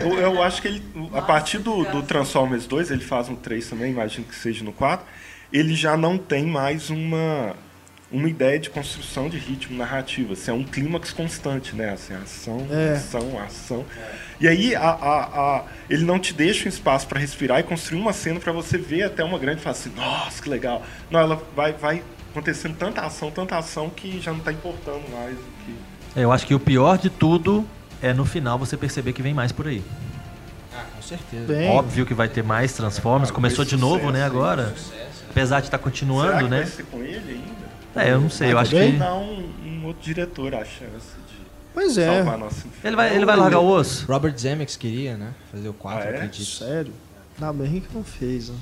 Eu, 0.00 0.18
eu 0.18 0.42
acho 0.42 0.60
que 0.60 0.68
ele, 0.68 0.82
a 1.14 1.22
partir 1.22 1.58
do, 1.58 1.84
do 1.84 2.02
Transformers 2.02 2.66
2, 2.66 2.90
ele 2.90 3.02
faz 3.02 3.28
um 3.28 3.34
3 3.36 3.66
também, 3.68 3.92
imagino 3.92 4.24
que 4.26 4.34
seja 4.34 4.64
no 4.64 4.72
4, 4.72 5.04
ele 5.52 5.74
já 5.74 5.96
não 5.96 6.16
tem 6.18 6.46
mais 6.46 6.90
uma, 6.90 7.54
uma 8.12 8.28
ideia 8.28 8.58
de 8.58 8.68
construção 8.70 9.28
de 9.28 9.38
ritmo 9.38 9.76
narrativo. 9.76 10.34
Assim, 10.34 10.50
é 10.50 10.54
um 10.54 10.62
clímax 10.64 11.12
constante, 11.12 11.74
né? 11.74 11.90
Assim, 11.90 12.14
ação, 12.14 12.66
É. 12.70 12.92
ação, 12.92 13.38
ação. 13.42 13.84
E 14.40 14.46
aí 14.46 14.74
a, 14.74 14.80
a, 14.82 15.22
a- 15.58 15.64
ele 15.88 16.04
não 16.04 16.18
te 16.18 16.34
deixa 16.34 16.66
um 16.66 16.68
espaço 16.68 17.06
para 17.06 17.18
respirar 17.18 17.60
e 17.60 17.62
construir 17.62 18.00
uma 18.00 18.12
cena 18.12 18.38
para 18.38 18.52
você 18.52 18.76
ver 18.76 19.04
até 19.04 19.22
uma 19.24 19.38
grande 19.38 19.60
e 19.60 19.62
falar 19.62 19.72
assim, 19.72 19.90
nossa, 19.96 20.42
que 20.42 20.48
legal. 20.48 20.82
Não, 21.10 21.20
ela 21.20 21.42
vai, 21.56 21.72
vai 21.72 22.02
acontecendo 22.30 22.76
tanta 22.76 23.00
ação, 23.02 23.30
tanta 23.30 23.56
ação 23.56 23.88
que 23.90 24.20
já 24.20 24.30
não 24.32 24.38
está 24.40 24.52
importando 24.52 25.02
mais 25.12 25.34
o 25.34 25.42
que. 25.64 26.20
Eu 26.20 26.30
acho 26.32 26.46
que 26.46 26.54
o 26.54 26.60
pior 26.60 26.98
de 26.98 27.08
tudo 27.08 27.66
é 28.02 28.12
no 28.12 28.24
final 28.24 28.58
você 28.58 28.76
perceber 28.76 29.12
que 29.12 29.22
vem 29.22 29.32
mais 29.32 29.52
por 29.52 29.66
aí. 29.68 29.82
Ah, 30.74 30.84
com 30.96 31.02
certeza. 31.02 31.46
Bem, 31.46 31.70
Óbvio 31.70 32.04
que 32.04 32.12
vai 32.14 32.28
ter 32.28 32.42
mais 32.42 32.72
Transformers. 32.72 33.30
Ah, 33.30 33.32
Começou 33.34 33.64
com 33.64 33.68
de 33.70 33.76
novo, 33.76 33.94
sucesso 33.96 34.12
né, 34.12 34.24
agora. 34.24 34.74
Apesar 35.30 35.60
de 35.60 35.66
estar 35.68 35.78
Será 35.78 35.82
continuando, 35.90 36.44
que 36.44 36.50
né? 36.50 36.56
vai 36.58 36.66
ser 36.66 36.82
com 36.84 36.98
ele 37.02 37.16
ainda? 37.30 37.61
É, 37.94 38.10
eu 38.12 38.20
não 38.20 38.30
sei, 38.30 38.48
eu 38.48 38.54
Vai 38.54 38.62
acho 38.62 38.70
também? 38.72 38.92
que. 38.92 38.98
dar 38.98 39.14
um, 39.14 39.48
um 39.64 39.86
outro 39.86 40.02
diretor 40.02 40.54
a 40.54 40.64
chance 40.64 41.14
de 41.28 41.36
pois 41.74 41.98
é, 41.98 42.06
salvar 42.16 42.34
a 42.34 42.38
nossa 42.38 42.66
infância. 42.66 42.86
Ele 42.88 42.96
vai, 42.96 43.14
ele 43.14 43.24
vai 43.26 43.36
largar 43.36 43.58
o 43.60 43.66
osso? 43.68 44.06
Robert 44.10 44.36
Zemeckis 44.38 44.76
queria, 44.76 45.16
né? 45.16 45.32
Fazer 45.50 45.68
o 45.68 45.72
4, 45.74 46.00
Ah, 46.00 46.04
é? 46.12 46.14
acredito. 46.16 46.44
sério. 46.48 46.92
Ainda 47.40 47.52
bem 47.52 47.80
que 47.80 47.94
não 47.94 48.04
fez, 48.04 48.50
né? 48.50 48.56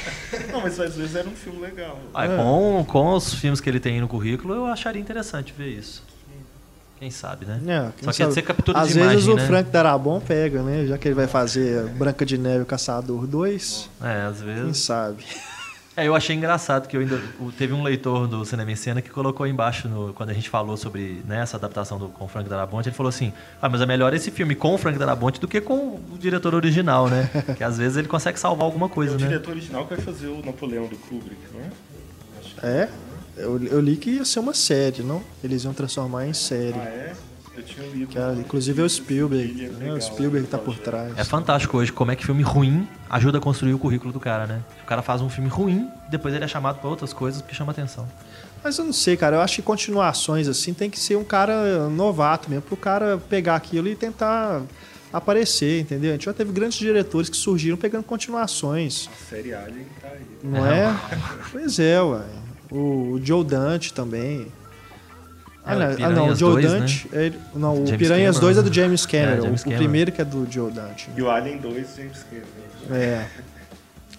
Não, 0.50 0.60
mas 0.62 0.80
às 0.80 0.96
vezes 0.96 1.14
era 1.14 1.28
um 1.28 1.36
filme 1.36 1.60
legal. 1.60 1.98
Ah, 2.12 2.24
É. 2.24 2.36
com, 2.36 2.84
com 2.88 3.12
os 3.14 3.34
filmes 3.34 3.60
que 3.60 3.68
ele 3.68 3.78
tem 3.78 4.00
no 4.00 4.08
currículo, 4.08 4.54
eu 4.54 4.66
acharia 4.66 5.00
interessante 5.00 5.52
ver 5.56 5.68
isso. 5.68 6.02
Quem 6.98 7.10
sabe, 7.10 7.44
né? 7.44 7.60
É, 7.66 7.92
quem 7.98 8.04
Só 8.04 8.10
que 8.12 8.16
sabe? 8.16 8.32
você 8.32 8.40
captura 8.42 8.78
Às 8.78 8.88
de 8.88 8.94
vezes 8.94 9.12
imagem, 9.24 9.30
o 9.32 9.36
né? 9.36 9.46
Frank 9.46 9.70
Darabont 9.70 10.24
pega, 10.24 10.62
né? 10.62 10.86
Já 10.86 10.96
que 10.96 11.06
ele 11.06 11.14
vai 11.14 11.26
fazer 11.26 11.86
Branca 11.90 12.24
de 12.24 12.38
Neve 12.38 12.60
e 12.60 12.62
o 12.62 12.66
Caçador 12.66 13.26
2, 13.26 13.90
É, 14.02 14.22
às 14.22 14.38
quem 14.38 14.46
vezes. 14.46 14.78
sabe? 14.78 15.22
É, 15.96 16.08
eu 16.08 16.14
achei 16.16 16.34
engraçado 16.34 16.88
que 16.88 16.96
eu 16.96 17.00
ainda 17.00 17.20
o- 17.38 17.52
teve 17.52 17.72
um 17.72 17.82
leitor 17.84 18.26
do 18.26 18.44
Cinema 18.44 18.72
em 18.72 18.74
Cena 18.76 19.00
que 19.00 19.10
colocou 19.10 19.46
embaixo 19.46 19.88
no- 19.88 20.12
quando 20.12 20.30
a 20.30 20.32
gente 20.32 20.50
falou 20.50 20.76
sobre 20.76 21.22
né, 21.24 21.40
essa 21.40 21.56
adaptação 21.56 21.98
do, 21.98 22.08
com 22.08 22.24
o 22.24 22.28
Frank 22.28 22.48
Darabont, 22.48 22.88
ele 22.88 22.96
falou 22.96 23.08
assim: 23.10 23.32
"Ah, 23.62 23.68
mas 23.68 23.80
é 23.80 23.86
melhor 23.86 24.12
esse 24.12 24.30
filme 24.32 24.56
com 24.56 24.74
o 24.74 24.78
Frank 24.78 24.98
Darabont 24.98 25.38
do 25.40 25.46
que 25.46 25.60
com 25.60 25.74
o 26.12 26.18
diretor 26.18 26.52
original, 26.54 27.08
né? 27.08 27.30
que 27.56 27.62
às 27.62 27.78
vezes 27.78 27.96
ele 27.96 28.08
consegue 28.08 28.40
salvar 28.40 28.64
alguma 28.66 28.86
É 28.86 28.88
coisa, 28.88 29.16
o 29.16 29.20
né? 29.20 29.26
diretor 29.28 29.52
original 29.52 29.86
que 29.86 29.94
vai 29.94 30.04
fazer 30.04 30.26
o 30.26 30.44
Napoleão 30.44 30.86
do 30.88 30.96
Kubrick, 30.96 31.40
não 31.52 31.60
é? 31.60 31.70
Acho 32.40 32.54
que- 32.56 32.66
É, 32.66 32.88
eu, 33.36 33.62
eu 33.64 33.80
li 33.80 33.96
que 33.96 34.10
ia 34.10 34.24
ser 34.24 34.40
uma 34.40 34.52
série, 34.54 35.02
não? 35.04 35.22
Eles 35.44 35.62
iam 35.62 35.72
transformar 35.72 36.26
em 36.26 36.32
série. 36.32 36.74
Ah, 36.78 36.84
é? 36.88 37.12
Eu 37.56 37.62
tinha 37.62 37.86
lido. 37.86 38.06
Que 38.08 38.18
era- 38.18 38.34
inclusive 38.34 38.80
é 38.82 38.84
o 38.84 38.88
Spielberg, 38.88 39.64
é 39.64 39.68
né? 39.68 39.78
legal, 39.78 39.96
O 39.96 40.00
Spielberg 40.00 40.46
tá 40.48 40.58
por 40.58 40.76
trás. 40.78 41.12
É 41.16 41.24
fantástico 41.24 41.76
hoje 41.78 41.92
como 41.92 42.10
é 42.10 42.16
que 42.16 42.24
filme 42.26 42.42
ruim 42.42 42.88
ajuda 43.08 43.38
a 43.38 43.40
construir 43.40 43.74
o 43.74 43.78
currículo 43.78 44.12
do 44.12 44.18
cara, 44.20 44.46
né? 44.46 44.60
O 44.82 44.86
cara 44.86 45.02
faz 45.02 45.20
um 45.20 45.28
filme 45.28 45.48
ruim, 45.48 45.88
depois 46.10 46.34
ele 46.34 46.44
é 46.44 46.48
chamado 46.48 46.78
pra 46.80 46.88
outras 46.90 47.12
coisas 47.12 47.40
porque 47.40 47.54
chama 47.54 47.72
atenção. 47.72 48.06
Mas 48.62 48.78
eu 48.78 48.84
não 48.84 48.92
sei, 48.92 49.16
cara. 49.16 49.36
Eu 49.36 49.40
acho 49.40 49.56
que 49.56 49.62
continuações 49.62 50.48
assim 50.48 50.72
tem 50.74 50.88
que 50.90 50.98
ser 50.98 51.16
um 51.16 51.24
cara 51.24 51.88
novato 51.90 52.48
mesmo, 52.50 52.62
pro 52.62 52.76
cara 52.76 53.18
pegar 53.28 53.56
aquilo 53.56 53.86
e 53.88 53.94
tentar 53.94 54.62
aparecer, 55.12 55.80
entendeu? 55.80 56.10
A 56.10 56.14
gente 56.14 56.24
já 56.24 56.32
teve 56.32 56.50
grandes 56.52 56.76
diretores 56.78 57.28
que 57.28 57.36
surgiram 57.36 57.76
pegando 57.76 58.02
continuações, 58.04 59.08
A 59.12 59.30
série 59.30 59.54
Alien 59.54 59.86
tá 60.00 60.08
aí. 60.08 60.20
não 60.42 60.66
é? 60.66 60.96
Pois 61.52 61.78
é, 61.78 62.00
ué. 62.02 62.22
O 62.72 63.20
Joe 63.22 63.44
Dante 63.44 63.92
também. 63.94 64.48
Ah, 65.66 65.72
É, 65.72 65.76
o 65.76 65.78
não, 65.78 65.86
ah, 65.86 66.10
não, 66.10 66.24
o 66.24 66.36
Piranhas 66.36 66.38
Joe 66.38 66.52
2, 66.62 66.66
Dante. 66.72 67.08
é- 67.12 67.32
não, 67.54 67.72
o 67.72 67.86
James 67.86 67.90
Piranhas 67.96 68.36
Cameron. 68.36 68.40
2 68.40 68.58
é 68.58 68.62
do 68.62 68.72
James 68.74 69.06
Cameron. 69.06 69.32
É, 69.32 69.40
James 69.42 69.60
o, 69.60 69.62
o 69.62 69.64
Cameron. 69.64 69.78
primeiro 69.82 70.12
que 70.12 70.20
é 70.20 70.24
do 70.24 70.46
Joe 70.50 70.70
Dante. 70.70 71.08
E 71.16 71.22
o 71.22 71.30
Alien 71.30 71.58
2, 71.58 71.96
James 71.96 72.18
Cameron. 72.30 72.46
É. 73.02 73.26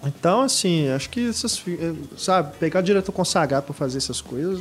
Então, 0.04 0.42
assim, 0.42 0.88
acho 0.90 1.08
que 1.08 1.28
essas, 1.28 1.62
eh, 1.66 1.92
sabe, 2.18 2.54
pegar 2.58 2.80
diretor 2.80 3.12
consagrado 3.12 3.64
pra 3.66 3.74
fazer 3.74 3.98
essas 3.98 4.20
coisas 4.20 4.60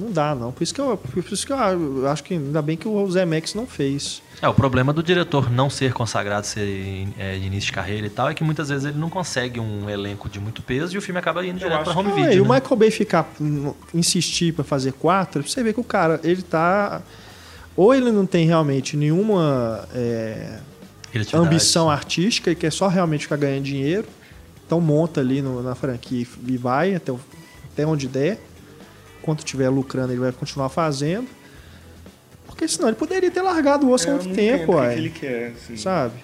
não 0.00 0.10
dá, 0.10 0.34
não. 0.34 0.50
Por 0.52 0.62
isso 0.62 0.72
que 0.74 0.80
eu, 0.80 0.96
por 0.96 1.18
isso 1.32 1.46
que 1.46 1.52
eu 1.52 1.56
a- 1.58 1.72
eu 1.72 2.08
acho 2.08 2.24
que 2.24 2.34
ainda 2.34 2.60
bem 2.62 2.76
que 2.76 2.88
o 2.88 3.10
Zé 3.10 3.24
Max 3.24 3.54
não 3.54 3.66
fez. 3.66 4.22
É, 4.42 4.48
o 4.48 4.54
problema 4.54 4.92
do 4.92 5.02
diretor 5.02 5.50
não 5.50 5.68
ser 5.68 5.92
consagrado, 5.92 6.46
ser 6.46 7.06
é, 7.18 7.36
de 7.38 7.46
início 7.46 7.66
de 7.66 7.72
carreira 7.72 8.06
e 8.06 8.10
tal, 8.10 8.28
é 8.30 8.34
que 8.34 8.42
muitas 8.42 8.68
vezes 8.70 8.86
ele 8.86 8.98
não 8.98 9.10
consegue 9.10 9.60
um 9.60 9.88
elenco 9.90 10.28
de 10.28 10.40
muito 10.40 10.62
peso 10.62 10.94
e 10.94 10.98
o 10.98 11.02
filme 11.02 11.18
acaba 11.20 11.44
indo 11.44 11.58
direto 11.58 11.82
pra 11.82 11.90
acho 11.90 11.98
home 12.00 12.10
Ah, 12.10 12.14
video. 12.14 12.32
e 12.32 12.40
o 12.40 12.48
né? 12.48 12.54
Michael 12.54 12.76
Bay 12.76 12.90
ficar 12.90 13.28
insistir 13.94 14.54
pra 14.54 14.64
fazer 14.64 14.92
quatro, 14.94 15.46
você 15.46 15.62
vê 15.62 15.72
que 15.72 15.80
o 15.80 15.84
cara, 15.84 16.18
ele 16.24 16.42
tá 16.42 17.02
Ou 17.76 17.94
ele 17.94 18.10
não 18.10 18.26
tem 18.26 18.46
realmente 18.46 18.96
nenhuma 18.96 19.88
é, 19.94 20.58
ambição 21.32 21.88
artística 21.88 22.50
e 22.50 22.54
quer 22.54 22.70
só 22.72 22.88
realmente 22.88 23.22
ficar 23.22 23.36
ganhando 23.36 23.64
dinheiro. 23.64 24.06
Então 24.66 24.80
monta 24.80 25.20
ali 25.20 25.40
no- 25.42 25.62
na 25.62 25.74
franquia 25.74 26.26
e 26.46 26.56
vai 26.56 26.94
até, 26.94 27.10
o- 27.12 27.20
até 27.72 27.86
onde 27.86 28.06
der. 28.08 28.38
Enquanto 29.20 29.40
estiver 29.40 29.68
lucrando, 29.68 30.12
ele 30.12 30.20
vai 30.20 30.32
continuar 30.32 30.68
fazendo. 30.68 31.28
Porque 32.46 32.66
senão 32.66 32.88
ele 32.88 32.96
poderia 32.96 33.30
ter 33.30 33.42
largado 33.42 33.86
o 33.86 33.92
osso 33.92 34.06
há 34.08 34.10
É, 34.10 34.14
muito 34.14 34.28
não 34.28 34.34
tempo, 34.34 34.64
que 34.66 34.70
uai. 34.72 34.94
que 34.94 35.00
ele 35.00 35.10
quer, 35.10 35.52
assim. 35.56 35.76
Sabe? 35.76 36.14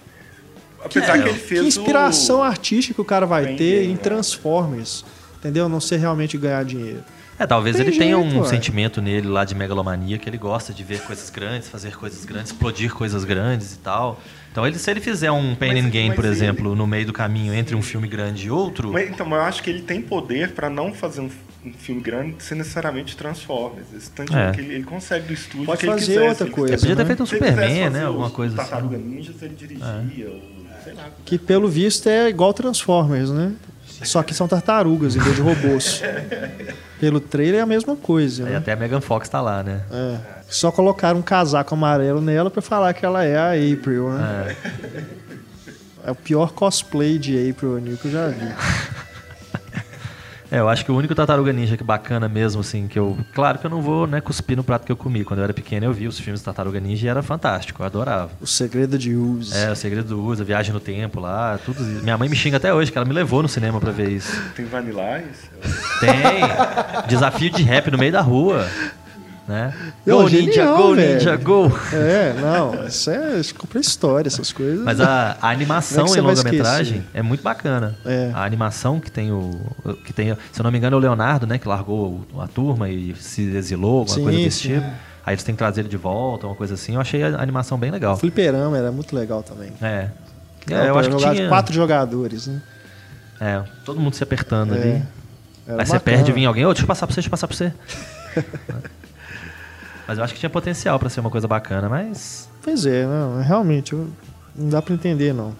Apesar 0.84 1.18
É, 1.18 1.22
que 1.22 1.28
ele 1.28 1.38
fez 1.38 1.60
Que 1.60 1.66
inspiração 1.68 2.40
o... 2.40 2.42
artística 2.42 2.94
que 2.94 3.00
o 3.00 3.04
cara 3.04 3.26
vai 3.26 3.44
Bem 3.46 3.56
ter 3.56 3.80
bem, 3.80 3.90
em 3.90 3.92
né? 3.94 3.98
Transformers. 4.02 5.04
Entendeu? 5.38 5.68
Não 5.68 5.80
ser 5.80 5.96
realmente 5.98 6.36
ganhar 6.38 6.64
dinheiro. 6.64 7.02
É, 7.38 7.46
talvez 7.46 7.76
Tem 7.76 7.86
ele 7.86 7.98
tenha 7.98 8.16
jeito, 8.16 8.34
um 8.36 8.40
ué. 8.40 8.48
sentimento 8.48 9.02
nele 9.02 9.28
lá 9.28 9.44
de 9.44 9.54
megalomania, 9.54 10.16
que 10.16 10.26
ele 10.28 10.38
gosta 10.38 10.72
de 10.72 10.82
ver 10.82 11.02
coisas 11.02 11.28
grandes, 11.28 11.68
fazer 11.68 11.94
coisas 11.94 12.24
grandes, 12.24 12.50
explodir 12.50 12.92
coisas 12.94 13.24
grandes 13.24 13.74
e 13.74 13.78
tal. 13.78 14.18
Então, 14.50 14.66
ele, 14.66 14.78
se 14.78 14.90
ele 14.90 15.00
fizer 15.02 15.30
um 15.30 15.54
Pain 15.54 15.74
Mas- 15.74 15.84
and 15.84 15.90
Gain, 15.90 16.12
por 16.14 16.24
ele- 16.24 16.32
exemplo, 16.32 16.74
no 16.74 16.86
meio 16.86 17.04
do 17.04 17.12
caminho 17.12 17.52
entre 17.52 17.76
um 17.76 17.82
filme 17.82 18.08
grande 18.08 18.46
e 18.46 18.50
outro, 18.50 18.90
Mas, 18.90 19.10
então, 19.10 19.26
mas 19.26 19.38
eu 19.38 19.44
acho 19.44 19.62
que 19.62 19.68
ele 19.68 19.82
tem 19.82 20.00
poder 20.00 20.52
pra 20.52 20.70
não 20.70 20.94
fazer 20.94 21.20
um, 21.20 21.28
um 21.66 21.72
filme 21.72 22.00
grande 22.00 22.36
sem 22.42 22.56
necessariamente 22.56 23.16
Transformers. 23.16 23.86
Esse 23.96 24.10
tanto 24.10 24.34
É. 24.36 24.52
que 24.52 24.60
ele, 24.60 24.74
ele 24.74 24.84
consegue 24.84 25.26
do 25.26 25.32
estúdio 25.34 25.66
Pode 25.66 25.80
que 25.80 25.86
ele 25.86 25.92
fazer 25.92 26.06
quiser, 26.06 26.28
outra 26.28 26.46
se 26.46 26.52
coisa, 26.52 26.74
ele 26.74 26.80
podia 26.80 26.96
ter 26.96 27.02
né? 27.02 27.06
feito 27.06 27.22
um 27.22 27.26
Se 27.26 27.34
Superman, 27.34 27.90
né? 27.90 28.04
Alguma 28.04 28.30
coisa 28.30 28.56
Tartaruga 28.56 28.96
assim. 28.96 29.04
Ninjas, 29.04 29.42
ele 29.42 29.54
dirigia, 29.54 30.28
ou 30.28 30.40
sei 30.84 30.94
lá. 30.94 31.04
Que 31.24 31.38
pelo 31.38 31.68
visto 31.68 32.08
é 32.08 32.28
igual 32.28 32.54
Transformers, 32.54 33.30
né? 33.30 33.52
Só 34.02 34.22
que 34.22 34.34
são 34.34 34.46
tartarugas 34.46 35.16
em 35.16 35.20
vez 35.20 35.36
de 35.36 35.40
robôs. 35.42 36.02
Pelo 37.00 37.18
trailer 37.20 37.60
é 37.60 37.62
a 37.62 37.66
mesma 37.66 37.94
coisa, 37.96 38.44
né? 38.44 38.56
até 38.56 38.72
a 38.72 38.76
Megan 38.76 39.00
Fox 39.00 39.28
tá 39.28 39.40
lá, 39.40 39.62
né? 39.62 39.82
É. 39.90 40.18
Só 40.48 40.70
colocaram 40.70 41.18
um 41.18 41.22
casaco 41.22 41.74
amarelo 41.74 42.20
nela 42.20 42.50
pra 42.50 42.60
falar 42.62 42.92
que 42.94 43.04
ela 43.06 43.24
é 43.24 43.36
a 43.36 43.50
April, 43.52 44.10
né? 44.10 44.54
É, 46.04 46.10
o 46.10 46.14
pior 46.14 46.52
cosplay 46.52 47.18
de 47.18 47.50
April 47.50 47.76
O'Neil 47.76 47.96
que 47.96 48.06
eu 48.06 48.12
já 48.12 48.28
vi. 48.28 48.36
É, 50.50 50.58
eu 50.58 50.68
acho 50.68 50.84
que 50.84 50.92
o 50.92 50.96
único 50.96 51.14
Tartaruga 51.14 51.52
Ninja 51.52 51.76
que 51.76 51.84
bacana 51.84 52.28
mesmo, 52.28 52.60
assim, 52.60 52.86
que 52.86 52.98
eu... 52.98 53.16
Claro 53.34 53.58
que 53.58 53.66
eu 53.66 53.70
não 53.70 53.82
vou 53.82 54.06
né, 54.06 54.20
cuspir 54.20 54.56
no 54.56 54.64
prato 54.64 54.86
que 54.86 54.92
eu 54.92 54.96
comi. 54.96 55.24
Quando 55.24 55.40
eu 55.40 55.44
era 55.44 55.52
pequeno 55.52 55.86
eu 55.86 55.92
vi 55.92 56.06
os 56.06 56.18
filmes 56.18 56.40
do 56.40 56.44
Tartaruga 56.44 56.80
Ninja 56.80 57.06
e 57.06 57.08
era 57.08 57.22
fantástico, 57.22 57.82
eu 57.82 57.86
adorava. 57.86 58.30
O 58.40 58.46
segredo 58.46 58.98
de 58.98 59.14
Uzi. 59.14 59.56
É, 59.56 59.70
o 59.70 59.76
Segredo 59.76 60.08
do 60.08 60.22
Uso, 60.22 60.42
a 60.42 60.44
Viagem 60.44 60.72
no 60.72 60.80
Tempo 60.80 61.20
lá, 61.20 61.58
tudo 61.64 61.82
isso. 61.82 62.02
Minha 62.02 62.16
mãe 62.16 62.28
me 62.28 62.36
xinga 62.36 62.56
até 62.56 62.72
hoje, 62.72 62.92
que 62.92 62.98
ela 62.98 63.06
me 63.06 63.12
levou 63.12 63.42
no 63.42 63.48
cinema 63.48 63.80
pra 63.80 63.90
ver 63.90 64.10
isso. 64.10 64.40
Tem 64.54 64.64
Vanilla 64.66 65.20
Ice? 65.20 65.50
Tem 66.00 67.06
desafio 67.08 67.50
de 67.50 67.62
rap 67.62 67.90
no 67.90 67.98
meio 67.98 68.12
da 68.12 68.20
rua, 68.20 68.66
né? 69.48 69.72
Ô, 70.06 70.10
Go 70.22 70.28
Ninja, 70.28 70.52
genial, 70.52 70.76
go 70.76 70.94
velho. 70.94 71.14
Ninja, 71.14 71.36
go! 71.36 71.72
É, 71.92 72.32
não, 72.40 72.86
isso 72.86 73.10
é. 73.10 73.40
Compra 73.56 73.80
história, 73.80 74.28
essas 74.28 74.52
coisas. 74.52 74.84
Mas 74.84 75.00
a, 75.00 75.36
a 75.40 75.50
animação 75.50 76.04
é 76.04 76.06
em 76.06 76.10
você 76.10 76.20
longa-metragem 76.20 77.04
é 77.14 77.22
muito 77.22 77.42
bacana. 77.42 77.96
É. 78.04 78.30
A 78.34 78.44
animação 78.44 78.98
que 79.00 79.10
tem 79.10 79.30
o. 79.30 79.50
que 80.04 80.12
tem, 80.12 80.34
se 80.52 80.60
eu 80.60 80.64
não 80.64 80.70
me 80.70 80.78
engano, 80.78 80.96
é 80.96 80.98
o 80.98 81.00
Leonardo, 81.02 81.46
né? 81.46 81.58
Que 81.58 81.68
largou 81.68 82.26
a 82.40 82.46
turma 82.48 82.88
e 82.88 83.14
se 83.16 83.42
exilou, 83.56 84.00
alguma 84.00 84.14
Sim, 84.16 84.22
coisa 84.24 84.38
desse 84.38 84.58
sim. 84.58 84.74
tipo. 84.74 84.86
Aí 85.24 85.34
eles 85.34 85.42
têm 85.42 85.54
que 85.54 85.58
trazer 85.58 85.80
ele 85.80 85.88
de 85.88 85.96
volta, 85.96 86.46
uma 86.46 86.54
coisa 86.54 86.74
assim. 86.74 86.94
Eu 86.94 87.00
achei 87.00 87.22
a 87.22 87.40
animação 87.40 87.76
bem 87.78 87.90
legal. 87.90 88.14
O 88.14 88.16
fliperama 88.16 88.76
era 88.78 88.92
muito 88.92 89.14
legal 89.14 89.42
também. 89.42 89.72
É. 89.82 90.08
Não, 90.68 90.76
É, 90.76 90.88
eu 90.88 90.98
acho 90.98 91.10
que 91.10 91.16
tinha. 91.16 91.48
quatro 91.48 91.74
jogadores, 91.74 92.46
né? 92.48 92.60
É, 93.40 93.62
todo 93.84 94.00
mundo 94.00 94.14
se 94.14 94.22
apertando 94.22 94.74
É. 94.74 94.78
ali. 94.78 95.02
Era 95.68 95.82
Aí 95.82 95.86
você 95.86 95.92
bacana. 95.94 96.00
perde, 96.00 96.32
vinha 96.32 96.46
alguém, 96.48 96.64
ô, 96.64 96.68
deixa 96.68 96.84
eu 96.84 96.86
passar 96.86 97.06
pra 97.06 97.14
você, 97.14 97.20
deixa 97.20 97.26
eu 97.26 97.30
passar 97.30 97.48
pra 97.48 97.56
você. 97.56 97.72
mas 100.06 100.18
eu 100.18 100.24
acho 100.24 100.34
que 100.34 100.40
tinha 100.40 100.50
potencial 100.50 100.98
pra 100.98 101.08
ser 101.08 101.20
uma 101.20 101.30
coisa 101.30 101.46
bacana, 101.48 101.88
mas. 101.88 102.48
Pois 102.62 102.84
é, 102.86 103.04
não, 103.06 103.42
realmente, 103.42 103.92
eu- 103.92 104.08
não 104.54 104.68
dá 104.70 104.80
pra 104.82 104.94
entender, 104.94 105.32
não. 105.34 105.54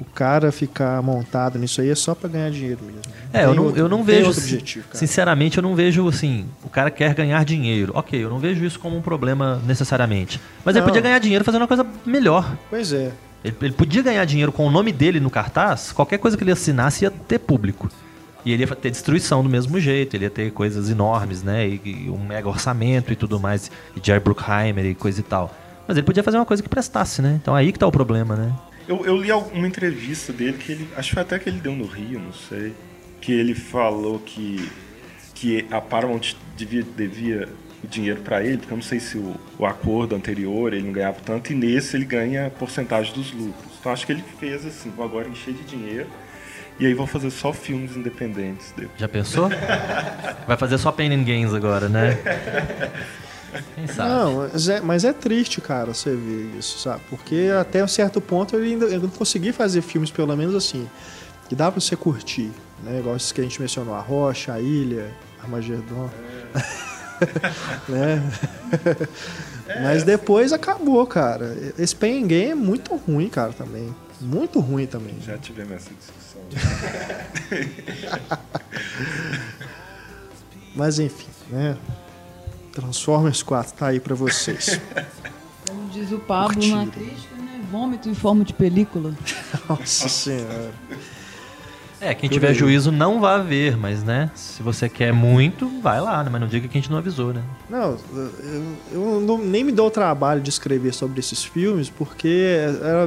O 0.00 0.04
cara 0.04 0.50
ficar 0.50 1.00
montado 1.00 1.58
nisso 1.58 1.80
aí 1.80 1.88
é 1.88 1.94
só 1.94 2.12
pra 2.14 2.28
ganhar 2.28 2.50
dinheiro 2.50 2.80
mesmo. 2.84 3.00
É, 3.32 3.44
eu 3.44 3.54
não, 3.54 3.64
outro- 3.66 3.80
eu 3.80 3.88
não 3.88 4.02
vejo. 4.02 4.30
objetivo. 4.30 4.86
Sinceramente, 4.92 5.58
eu 5.58 5.62
não 5.62 5.76
vejo 5.76 6.08
assim. 6.08 6.46
O 6.64 6.68
cara 6.68 6.90
quer 6.90 7.14
ganhar 7.14 7.44
dinheiro. 7.44 7.92
Ok, 7.94 8.22
eu 8.22 8.28
não 8.28 8.38
vejo 8.40 8.64
isso 8.64 8.80
como 8.80 8.96
um 8.96 9.02
problema 9.02 9.60
necessariamente. 9.64 10.40
Mas 10.64 10.74
ele 10.74 10.80
Não. 10.80 10.88
podia 10.88 11.02
ganhar 11.02 11.18
dinheiro 11.20 11.44
fazendo 11.44 11.60
uma 11.62 11.68
coisa 11.68 11.86
melhor. 12.04 12.56
Pois 12.68 12.92
é. 12.92 13.12
Ele, 13.44 13.56
ele 13.62 13.72
podia 13.72 14.02
ganhar 14.02 14.24
dinheiro 14.24 14.50
com 14.50 14.66
o 14.66 14.70
nome 14.72 14.90
dele 14.90 15.20
no 15.20 15.30
cartaz, 15.30 15.92
qualquer 15.92 16.18
coisa 16.18 16.36
que 16.36 16.42
ele 16.42 16.52
assinasse 16.52 17.04
ia 17.04 17.10
ter 17.10 17.38
público. 17.38 17.88
E 18.44 18.52
ele 18.52 18.64
ia 18.64 18.68
ter 18.68 18.90
destruição 18.90 19.42
do 19.42 19.48
mesmo 19.48 19.78
jeito, 19.78 20.16
ele 20.16 20.24
ia 20.24 20.30
ter 20.30 20.50
coisas 20.52 20.90
enormes, 20.90 21.42
né? 21.42 21.68
E, 21.68 21.80
e 21.84 22.10
um 22.10 22.18
mega 22.18 22.48
orçamento 22.48 23.12
e 23.12 23.16
tudo 23.16 23.38
mais. 23.38 23.70
E 23.96 24.04
Jerry 24.04 24.20
Bruckheimer 24.20 24.84
e 24.84 24.94
coisa 24.94 25.20
e 25.20 25.22
tal. 25.22 25.54
Mas 25.86 25.96
ele 25.96 26.06
podia 26.06 26.22
fazer 26.22 26.38
uma 26.38 26.46
coisa 26.46 26.62
que 26.62 26.68
prestasse, 26.68 27.22
né? 27.22 27.38
Então 27.40 27.54
aí 27.54 27.72
que 27.72 27.78
tá 27.78 27.86
o 27.86 27.92
problema, 27.92 28.36
né? 28.36 28.52
Eu, 28.88 29.06
eu 29.06 29.16
li 29.16 29.30
alguma 29.30 29.66
entrevista 29.66 30.32
dele 30.32 30.54
que 30.54 30.72
ele. 30.72 30.88
Acho 30.96 31.14
que 31.14 31.20
até 31.20 31.38
que 31.38 31.48
ele 31.48 31.60
deu 31.60 31.72
no 31.72 31.86
Rio, 31.86 32.18
não 32.18 32.32
sei. 32.32 32.74
Que 33.20 33.32
ele 33.32 33.54
falou 33.54 34.18
que, 34.18 34.68
que 35.34 35.64
a 35.70 35.80
Paramount 35.80 36.34
devia, 36.56 36.82
devia 36.82 37.48
o 37.82 37.86
dinheiro 37.86 38.20
pra 38.22 38.44
ele, 38.44 38.58
porque 38.58 38.72
eu 38.72 38.76
não 38.76 38.82
sei 38.82 39.00
se 39.00 39.16
o, 39.16 39.34
o 39.58 39.66
acordo 39.66 40.14
anterior 40.14 40.72
ele 40.72 40.84
não 40.84 40.92
ganhava 40.92 41.18
tanto, 41.24 41.52
e 41.52 41.54
nesse 41.54 41.96
ele 41.96 42.04
ganha 42.04 42.50
porcentagem 42.50 43.12
dos 43.14 43.32
lucros. 43.32 43.72
Então 43.78 43.92
acho 43.92 44.06
que 44.06 44.12
ele 44.12 44.24
fez 44.38 44.64
assim, 44.64 44.90
vou 44.90 45.04
agora 45.04 45.28
encher 45.28 45.54
de 45.54 45.64
dinheiro, 45.64 46.06
e 46.78 46.86
aí 46.86 46.94
vou 46.94 47.06
fazer 47.06 47.30
só 47.30 47.52
filmes 47.52 47.96
independentes 47.96 48.72
dele. 48.72 48.90
Já 48.96 49.08
pensou? 49.08 49.48
Vai 50.46 50.56
fazer 50.56 50.78
só 50.78 50.90
Pain 50.90 51.12
and 51.12 51.24
Gains 51.24 51.54
agora, 51.54 51.88
né? 51.88 52.18
Quem 53.74 53.86
sabe? 53.86 54.08
Não, 54.08 54.48
mas 54.52 54.68
é, 54.68 54.80
mas 54.80 55.04
é 55.04 55.12
triste, 55.12 55.60
cara, 55.60 55.92
você 55.92 56.14
ver 56.14 56.58
isso, 56.58 56.78
sabe? 56.78 57.02
Porque 57.10 57.50
até 57.60 57.84
um 57.84 57.88
certo 57.88 58.20
ponto 58.20 58.56
ele 58.56 58.72
ainda 58.72 58.86
eu 58.86 59.00
não 59.00 59.08
consegui 59.08 59.52
fazer 59.52 59.82
filmes, 59.82 60.10
pelo 60.10 60.34
menos 60.36 60.54
assim, 60.54 60.88
que 61.48 61.54
dá 61.54 61.70
pra 61.70 61.80
você 61.80 61.94
curtir, 61.94 62.50
né? 62.82 62.98
Igual 62.98 63.16
esses 63.16 63.32
que 63.32 63.40
a 63.40 63.44
gente 63.44 63.60
mencionou, 63.60 63.94
A 63.94 64.00
Rocha, 64.00 64.54
A 64.54 64.60
Ilha, 64.60 65.10
Armagedon. 65.42 66.08
né? 67.88 68.22
Mas 69.82 70.02
depois 70.02 70.52
acabou, 70.52 71.06
cara. 71.06 71.56
Esse 71.78 71.94
Pain 71.94 72.24
and 72.24 72.26
Gain 72.26 72.50
é 72.50 72.54
muito 72.54 72.94
ruim, 72.96 73.28
cara, 73.28 73.52
também. 73.52 73.94
Muito 74.22 74.60
ruim 74.60 74.86
também. 74.86 75.20
Já 75.20 75.36
tivemos 75.36 75.72
essa 75.72 75.90
discussão. 75.94 76.42
Mas 80.74 80.98
enfim, 80.98 81.28
né? 81.50 81.76
Transformers 82.72 83.42
4 83.42 83.74
tá 83.74 83.88
aí 83.88 84.00
pra 84.00 84.14
vocês. 84.14 84.80
Como 85.68 85.88
diz 85.90 86.10
o 86.12 86.18
Pablo 86.18 86.66
na 86.66 86.84
Curtiram. 86.84 86.90
crítica, 86.90 87.36
né? 87.36 87.60
Vômito 87.70 88.08
em 88.08 88.14
forma 88.14 88.44
de 88.44 88.54
película. 88.54 89.14
Nossa 89.68 90.08
senhora. 90.08 90.72
É, 92.04 92.14
quem 92.14 92.28
Por 92.28 92.34
tiver 92.34 92.48
aí. 92.48 92.54
juízo 92.54 92.90
não 92.90 93.20
vá 93.20 93.38
ver, 93.38 93.76
mas 93.76 94.02
né? 94.02 94.28
Se 94.34 94.60
você 94.60 94.88
quer 94.88 95.12
muito, 95.12 95.68
vai 95.80 96.00
lá, 96.00 96.24
né? 96.24 96.28
Mas 96.32 96.40
não 96.40 96.48
diga 96.48 96.66
que 96.66 96.76
a 96.76 96.80
gente 96.80 96.90
não 96.90 96.98
avisou, 96.98 97.32
né? 97.32 97.40
Não, 97.70 97.96
eu, 98.12 98.76
eu 98.92 99.20
não- 99.20 99.38
nem 99.38 99.62
me 99.62 99.70
dou 99.70 99.86
o 99.86 99.90
trabalho 99.90 100.40
de 100.40 100.50
escrever 100.50 100.92
sobre 100.92 101.20
esses 101.20 101.44
filmes, 101.44 101.88
porque 101.88 102.44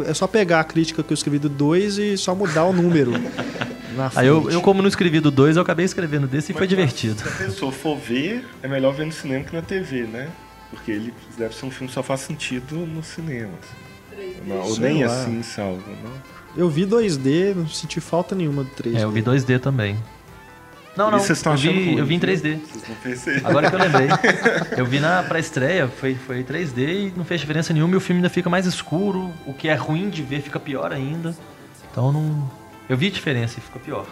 é, 0.05 0.09
é 0.11 0.13
só 0.13 0.27
pegar 0.27 0.61
a 0.61 0.63
crítica 0.63 1.03
que 1.03 1.11
eu 1.11 1.15
escrevi 1.15 1.37
do 1.39 1.49
2 1.49 1.97
e 1.97 2.17
só 2.17 2.33
mudar 2.33 2.63
o 2.63 2.71
número 2.71 3.11
na 3.97 4.09
frente. 4.09 4.17
Aí 4.21 4.27
eu, 4.27 4.49
eu 4.49 4.61
como 4.61 4.81
não 4.81 4.87
escrevi 4.87 5.19
do 5.19 5.29
2, 5.29 5.57
eu 5.57 5.61
acabei 5.61 5.85
escrevendo 5.85 6.25
desse 6.25 6.53
e 6.53 6.55
foi 6.55 6.65
divertido. 6.65 7.21
Se 7.21 7.27
a 7.27 7.31
pessoa 7.47 7.71
for 7.73 7.97
ver, 7.97 8.47
é 8.63 8.67
melhor 8.69 8.93
ver 8.93 9.05
no 9.05 9.11
cinema 9.11 9.43
que 9.43 9.53
na 9.53 9.61
TV, 9.61 10.03
né? 10.03 10.29
Porque 10.69 10.91
ele 10.91 11.13
deve 11.37 11.53
ser 11.53 11.65
um 11.65 11.69
filme 11.71 11.87
que 11.89 11.93
só 11.93 12.01
faz 12.01 12.21
sentido 12.21 12.75
no 12.77 13.03
cinema. 13.03 13.51
assim. 13.61 14.31
Não, 14.47 14.57
ou 14.61 14.79
nem 14.79 15.03
lá. 15.05 15.11
assim 15.11 15.43
salva, 15.43 15.83
não? 16.01 16.34
Eu 16.55 16.69
vi 16.69 16.85
2D, 16.85 17.53
não 17.55 17.67
senti 17.67 17.99
falta 17.99 18.33
nenhuma 18.33 18.63
do 18.63 18.69
3D. 18.71 18.97
É, 18.97 19.03
eu 19.03 19.11
vi 19.11 19.21
2D 19.21 19.59
também. 19.59 19.97
Não, 20.95 21.11
não, 21.11 21.19
vocês 21.19 21.37
estão 21.37 21.51
eu 21.51 21.55
achando 21.55 21.73
vi, 21.73 21.85
ruim, 21.85 21.97
eu 21.97 22.05
vi 22.05 22.15
em 22.15 22.19
viu? 22.19 22.29
3D. 22.29 22.59
Vocês 22.59 22.87
não 22.87 22.95
perceberam. 22.95 23.49
Agora 23.49 23.69
que 23.69 23.75
eu 23.75 23.79
lembrei. 23.79 24.07
Eu 24.77 24.85
vi 24.85 24.99
na 24.99 25.23
pré-estreia, 25.23 25.87
foi, 25.89 26.15
foi 26.15 26.43
3D 26.43 26.77
e 26.77 27.13
não 27.17 27.25
fez 27.25 27.41
diferença 27.41 27.73
nenhuma 27.73 27.93
e 27.93 27.97
o 27.97 27.99
filme 27.99 28.19
ainda 28.19 28.29
fica 28.29 28.49
mais 28.49 28.65
escuro. 28.65 29.31
O 29.45 29.53
que 29.53 29.67
é 29.67 29.75
ruim 29.75 30.09
de 30.09 30.23
ver 30.23 30.41
fica 30.41 30.59
pior 30.59 30.93
ainda. 30.93 31.35
Então 31.91 32.11
não. 32.11 32.49
Eu 32.87 32.95
vi 32.95 33.09
diferença 33.09 33.59
e 33.59 33.61
ficou 33.61 33.81
pior. 33.81 34.05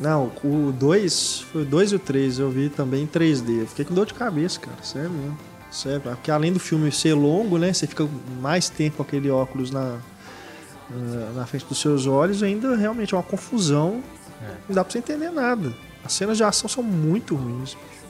Não, 0.00 0.30
o 0.44 0.72
2, 0.72 1.40
foi 1.52 1.62
o 1.62 1.64
2 1.64 1.92
e 1.92 1.94
o 1.96 1.98
3, 1.98 2.38
eu 2.38 2.50
vi 2.50 2.68
também 2.68 3.02
em 3.02 3.06
3D. 3.06 3.60
Eu 3.60 3.66
fiquei 3.66 3.84
com 3.84 3.92
dor 3.92 4.06
de 4.06 4.14
cabeça, 4.14 4.60
cara, 4.60 4.76
sério 4.82 5.10
mesmo. 5.10 5.38
Sério, 5.70 6.00
porque 6.00 6.30
além 6.30 6.52
do 6.52 6.60
filme 6.60 6.90
ser 6.90 7.14
longo, 7.14 7.58
né, 7.58 7.72
você 7.72 7.86
fica 7.86 8.08
mais 8.40 8.70
tempo 8.70 8.98
com 8.98 9.02
aquele 9.02 9.28
óculos 9.28 9.70
na, 9.70 9.98
na, 10.90 11.40
na 11.40 11.46
frente 11.46 11.64
dos 11.66 11.80
seus 11.80 12.06
olhos, 12.06 12.42
ainda 12.42 12.74
realmente 12.76 13.14
é 13.14 13.16
uma 13.16 13.22
confusão. 13.22 14.02
Não 14.68 14.74
dá 14.74 14.84
pra 14.84 14.92
você 14.92 14.98
entender 14.98 15.30
nada. 15.30 15.72
As 16.04 16.12
cenas 16.12 16.36
de 16.36 16.44
ação 16.44 16.68
são 16.68 16.82
muito 16.82 17.34
ruins, 17.34 17.74
bicho. 17.74 18.04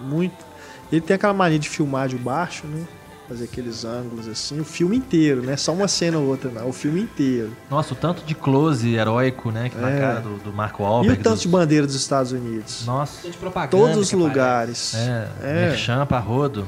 muito. 0.00 0.44
Ele 0.90 1.00
tem 1.00 1.14
aquela 1.14 1.34
mania 1.34 1.58
de 1.58 1.68
filmar 1.68 2.08
de 2.08 2.16
baixo, 2.16 2.66
né? 2.66 2.84
Fazer 3.28 3.44
aqueles 3.44 3.84
ângulos 3.86 4.28
assim, 4.28 4.60
o 4.60 4.64
filme 4.64 4.96
inteiro, 4.98 5.40
né? 5.42 5.56
Só 5.56 5.72
uma 5.72 5.88
cena 5.88 6.18
ou 6.18 6.26
outra, 6.26 6.50
não. 6.50 6.68
O 6.68 6.72
filme 6.72 7.00
inteiro. 7.00 7.56
Nossa, 7.70 7.94
o 7.94 7.96
tanto 7.96 8.22
de 8.24 8.34
close 8.34 8.94
heróico, 8.94 9.50
né? 9.50 9.70
Que 9.70 9.78
na 9.78 9.90
É. 9.90 9.98
cara 10.00 10.20
do, 10.20 10.36
do 10.38 10.52
Marco 10.52 10.82
E 10.82 10.86
Wahlberg. 10.86 11.20
o 11.20 11.24
tanto 11.24 11.32
dos- 11.34 11.42
de 11.42 11.48
bandeira 11.48 11.86
dos 11.86 11.94
Estados 11.96 12.32
Unidos? 12.32 12.84
Nossa. 12.84 13.26
De 13.28 13.36
propaganda 13.38 13.70
Todos 13.70 13.96
os 13.96 14.12
lugares. 14.12 14.94
É, 14.94 15.28
É. 15.42 15.68
merchan 15.68 16.04
pra 16.04 16.18
rodo. 16.18 16.66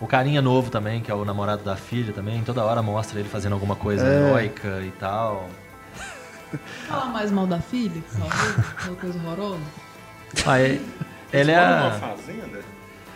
O 0.00 0.06
carinha 0.06 0.40
novo 0.40 0.70
também, 0.70 1.00
que 1.02 1.10
é 1.10 1.14
o 1.14 1.24
namorado 1.24 1.62
da 1.62 1.76
filha 1.76 2.12
também, 2.12 2.42
toda 2.42 2.64
hora 2.64 2.80
mostra 2.82 3.20
ele 3.20 3.28
fazendo 3.28 3.52
alguma 3.52 3.76
coisa 3.76 4.06
É. 4.06 4.28
heróica 4.28 4.80
e 4.82 4.90
tal. 4.92 5.48
Fala 6.88 7.06
mais 7.06 7.30
mal 7.30 7.46
da 7.46 7.58
filha, 7.60 8.00
que 8.82 8.90
coisa 8.96 9.18
horrorosa. 9.18 9.60
Ah, 10.46 10.58
é- 10.60 10.80
ele 11.32 11.50
é. 11.50 11.54
Eles 11.54 11.56
moram 11.56 11.76
numa 11.76 11.86
a- 11.88 11.92
fazenda? 12.16 12.60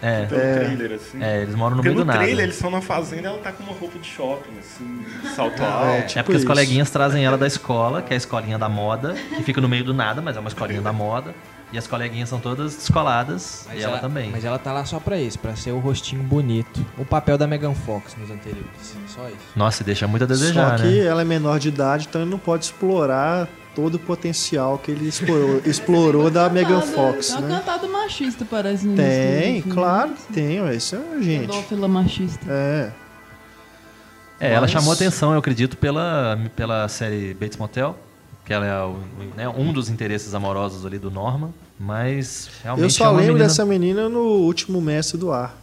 É, 0.03 0.27
Pelo 0.27 0.41
É. 0.43 0.55
trailer, 0.59 0.93
assim. 0.93 1.23
é, 1.25 1.41
eles 1.43 1.55
moram 1.55 1.77
no 1.77 1.83
Porque 1.83 1.89
meio 1.89 2.01
do 2.01 2.05
no 2.05 2.13
nada. 2.13 2.19
trailer 2.19 2.45
eles 2.45 2.57
estão 2.57 2.71
na 2.71 2.83
fazenda 2.83 3.23
e 3.23 3.27
ela 3.27 3.39
tá 3.39 3.51
com 3.53 3.63
uma 3.63 3.73
roupa 3.73 3.99
de 3.99 4.07
shopping, 4.07 4.59
assim, 4.59 5.07
salto 5.35 5.63
É, 5.63 5.67
alto. 5.67 6.07
tipo 6.09 6.19
é 6.19 6.23
porque 6.23 6.37
os 6.37 6.43
isso. 6.43 6.47
coleguinhas 6.47 6.91
trazem 6.91 7.25
ela 7.25 7.39
da 7.39 7.47
escola, 7.47 8.03
que 8.03 8.13
é 8.13 8.15
a 8.15 8.19
escolinha 8.19 8.59
da 8.59 8.69
moda, 8.69 9.15
que 9.15 9.43
fica 9.43 9.63
no 9.63 9.69
meio 9.69 9.83
do 9.85 9.95
nada, 9.95 10.21
mas 10.21 10.37
é 10.37 10.41
uma 10.41 10.49
escolinha 10.49 10.83
da 10.83 10.93
moda. 10.93 11.35
E 11.75 11.79
as 11.79 11.89
coleguinhas 11.89 12.29
são 12.29 12.39
todas 12.39 12.77
descoladas, 12.77 13.67
e 13.75 13.83
ela, 13.83 13.99
também. 13.99 14.31
Mas 14.31 14.45
ela 14.45 14.61
tá 14.61 14.73
lá 14.73 14.85
só 14.85 15.01
pra 15.01 15.19
isso, 15.21 15.41
pra 15.41 15.57
ser 15.57 15.73
o 15.73 15.81
rostinho 15.81 16.23
bonito. 16.23 16.87
O 16.97 17.05
papel 17.05 17.37
da 17.37 17.49
Megan 17.49 17.75
Fox 17.75 18.15
nos 18.17 18.31
anteriores. 18.31 18.97
Só 19.09 19.27
isso. 19.29 19.39
Nossa, 19.57 19.83
e 19.83 19.85
deixa 19.85 20.07
muito 20.07 20.23
a 20.23 20.27
desejar, 20.29 20.79
Só 20.79 20.85
que 20.85 20.91
né? 20.91 21.05
ela 21.05 21.23
é 21.23 21.25
menor 21.25 21.59
de 21.59 21.67
idade, 21.67 22.07
então 22.09 22.21
ele 22.23 22.31
não 22.31 22.39
pode 22.39 22.67
explorar 22.67 23.49
todo 23.75 23.97
o 23.97 23.99
potencial 23.99 24.79
que 24.79 24.93
ele 24.93 25.09
explorou, 25.09 25.61
explorou 25.67 26.31
da 26.31 26.49
Megan 26.49 26.79
Cantada- 26.81 26.93
Fox, 26.93 27.31
É 27.33 27.39
uma 27.39 27.49
né? 27.49 27.57
cantada 27.59 27.89
machista, 27.89 28.45
parece. 28.49 28.87
no 28.87 28.95
Tem, 28.95 29.61
filme. 29.61 29.75
claro 29.75 30.11
que 30.13 30.33
tem, 30.33 30.61
ué, 30.61 30.77
isso 30.77 30.95
é 30.95 31.21
gente. 31.23 31.41
Pedófila 31.49 31.89
machista. 31.89 32.47
É. 32.49 32.93
É, 34.39 34.53
ela 34.53 34.61
Mas- 34.63 34.71
chamou 34.71 34.93
atenção, 34.93 35.33
eu 35.33 35.41
acredito, 35.41 35.77
pela, 35.77 36.39
pela 36.55 36.87
série 36.89 37.35
Bates 37.35 37.57
Motel, 37.57 37.97
que 38.45 38.53
ela 38.53 38.67
é 38.67 38.81
o- 38.85 38.99
né, 39.37 39.49
um 39.49 39.73
dos 39.73 39.89
interesses 39.89 40.35
amorosos 40.35 40.85
ali 40.85 40.99
do 40.99 41.11
Norman, 41.11 41.51
mas 41.79 42.49
realmente 42.63 42.85
Eu 42.85 42.91
só 42.91 43.05
é 43.05 43.09
uma 43.09 43.17
lembro 43.19 43.33
menina- 43.35 43.49
dessa 43.49 43.65
menina 43.65 44.09
no 44.09 44.21
último 44.21 44.81
Mestre 44.81 45.19
do 45.19 45.33
Ar. 45.33 45.57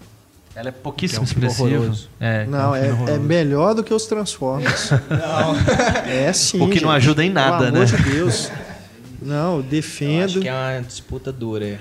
Ela 0.54 0.68
é 0.68 0.72
pouquíssimo 0.72 1.20
é 1.20 1.22
um 1.22 1.24
expressiva. 1.24 1.96
É, 2.20 2.46
Não, 2.46 2.72
um 2.72 2.76
é, 2.76 2.82
filme 2.82 2.90
é 2.90 2.94
horroroso. 3.04 3.20
melhor 3.22 3.74
do 3.74 3.84
que 3.84 3.94
os 3.94 4.06
Transformers. 4.06 4.92
Não. 4.92 5.56
É 6.12 6.34
sim. 6.34 6.58
O 6.62 6.70
que 6.70 6.82
não 6.82 6.90
gente. 6.92 6.98
ajuda 6.98 7.24
em 7.24 7.30
nada, 7.30 7.66
Pelo 7.66 7.78
amor 7.78 7.80
né? 7.80 7.86
de 7.98 8.04
Deus. 8.12 8.52
Não, 9.22 9.54
Eu 9.56 9.60
acho 9.60 9.70
defendo. 9.70 10.42
que 10.42 10.48
é 10.50 10.54
uma 10.54 10.82
disputa 10.82 11.32
dura. 11.32 11.66
é. 11.66 11.80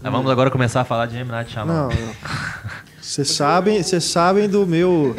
Mas 0.00 0.12
vamos 0.12 0.30
agora 0.30 0.50
começar 0.50 0.80
a 0.80 0.84
falar 0.84 1.06
de. 1.06 1.22
Night 1.24 1.52
Shyamalan. 1.52 1.88
Não. 1.88 2.12
Vocês 3.00 3.30
sabem, 3.30 3.82
vocês 3.82 4.04
sabem 4.04 4.48
do 4.48 4.66
meu 4.66 5.16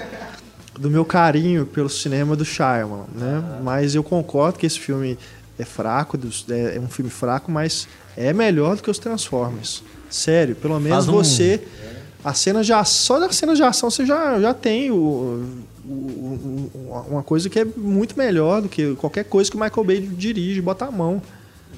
do 0.80 0.90
meu 0.90 1.06
carinho 1.06 1.65
pelo 1.65 1.90
cinema 1.90 2.35
do 2.35 2.44
Shyamalan, 2.45 3.06
né? 3.14 3.44
Mas 3.64 3.95
eu 3.95 4.03
concordo 4.03 4.57
que 4.60 4.65
esse 4.65 4.80
filme 4.80 5.18
é 5.60 5.64
fraco, 5.65 6.18
é 6.49 6.77
é 6.77 6.80
um 6.80 6.88
filme 6.90 7.11
fraco, 7.11 7.52
mas 7.52 7.88
é 8.18 8.34
melhor 8.34 8.76
do 8.76 8.84
que 8.84 8.90
os 8.91 8.98
Transformers. 8.99 9.84
Sério, 10.10 10.56
pelo 10.56 10.80
menos 10.80 11.07
um- 11.07 11.11
você 11.11 11.61
a 12.23 12.34
cena 12.34 12.64
de 12.64 12.72
ação, 12.72 12.85
só 13.18 13.19
da 13.19 13.31
cena 13.31 13.53
de 13.56 13.64
ação 13.64 13.90
você 13.90 14.06
já, 14.06 14.40
já 14.40 14.53
tem 14.53 14.91
o, 14.91 14.95
o- 14.95 15.90
o- 16.73 17.06
uma 17.10 17.23
coisa 17.23 17.49
que 17.49 17.60
é 17.60 17.65
muito 17.65 18.18
melhor 18.18 18.61
do 18.61 18.69
que 18.69 18.95
qualquer 18.95 19.26
coisa 19.26 19.49
que 19.52 19.57
o 19.57 19.60
Michael 19.60 19.84
Bay 19.84 19.99
dirige, 20.02 20.61
bota 20.61 20.85
a 20.85 20.91
mão. 20.91 21.22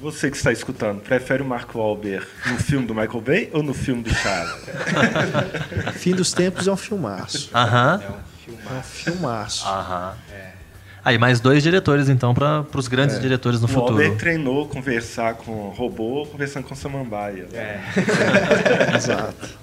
Você 0.01 0.29
que 0.29 0.37
está 0.37 0.51
escutando, 0.51 0.99
prefere 1.01 1.41
o 1.41 1.45
Mark 1.45 1.73
Wahlberg 1.73 2.27
no 2.51 2.57
filme 2.59 2.85
do 2.85 2.93
Michael 2.93 3.21
Bay 3.21 3.49
ou 3.53 3.63
no 3.63 3.73
filme 3.73 4.03
do 4.03 4.13
Charlie? 4.13 4.53
Fim 5.97 6.11
dos 6.13 6.33
tempos 6.33 6.67
é 6.67 6.71
um 6.71 6.75
filmaço. 6.77 7.49
Aham. 7.55 8.01
É 8.03 8.09
um 8.09 8.13
filme. 8.45 8.59
É 8.69 8.73
um 8.77 8.83
filmaço. 8.83 9.65
Aham. 9.67 10.13
Aí, 11.05 11.19
mais 11.19 11.39
dois 11.39 11.61
diretores, 11.61 12.09
então, 12.09 12.33
para 12.33 12.65
os 12.73 12.87
É. 12.87 12.89
grandes 12.89 13.21
diretores 13.21 13.61
no 13.61 13.67
o 13.67 13.71
Wahlberg 13.71 14.03
futuro. 14.05 14.17
treinou 14.19 14.67
conversar 14.67 15.35
com 15.35 15.51
o 15.51 15.69
robô, 15.69 16.25
conversando 16.25 16.63
com 16.65 16.73
Samambaia. 16.75 17.45
É. 17.53 17.79
Exato. 18.97 19.55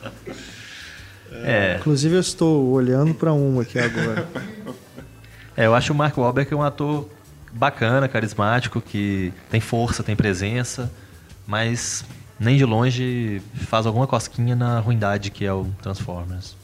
É. 1.45 1.77
Inclusive 1.81 2.15
eu 2.15 2.21
estou 2.21 2.71
olhando 2.71 3.13
para 3.15 3.33
uma 3.33 3.63
aqui 3.63 3.79
agora. 3.79 4.29
É, 5.57 5.67
eu 5.67 5.75
acho 5.75 5.93
o 5.93 5.97
Mark 5.97 6.17
Wahlberg 6.17 6.55
um 6.55 6.63
ator 6.63 7.09
bacana, 7.53 8.07
carismático, 8.09 8.81
que 8.81 9.33
tem 9.51 9.61
força, 9.61 10.03
tem 10.03 10.15
presença, 10.15 10.91
mas 11.47 12.05
nem 12.39 12.57
de 12.57 12.65
longe 12.65 13.43
faz 13.67 13.85
alguma 13.85 14.07
cosquinha 14.07 14.55
na 14.55 14.79
ruindade 14.79 15.31
que 15.31 15.45
é 15.45 15.53
o 15.53 15.67
Transformers. 15.83 16.57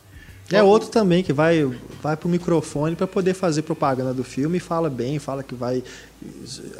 É 0.50 0.62
outro 0.62 0.88
também 0.88 1.22
que 1.22 1.32
vai 1.32 1.64
vai 2.02 2.16
pro 2.16 2.28
microfone 2.28 2.96
para 2.96 3.06
poder 3.06 3.34
fazer 3.34 3.62
propaganda 3.62 4.14
do 4.14 4.24
filme 4.24 4.58
e 4.58 4.60
fala 4.60 4.88
bem, 4.88 5.18
fala 5.18 5.42
que 5.42 5.54
vai 5.54 5.82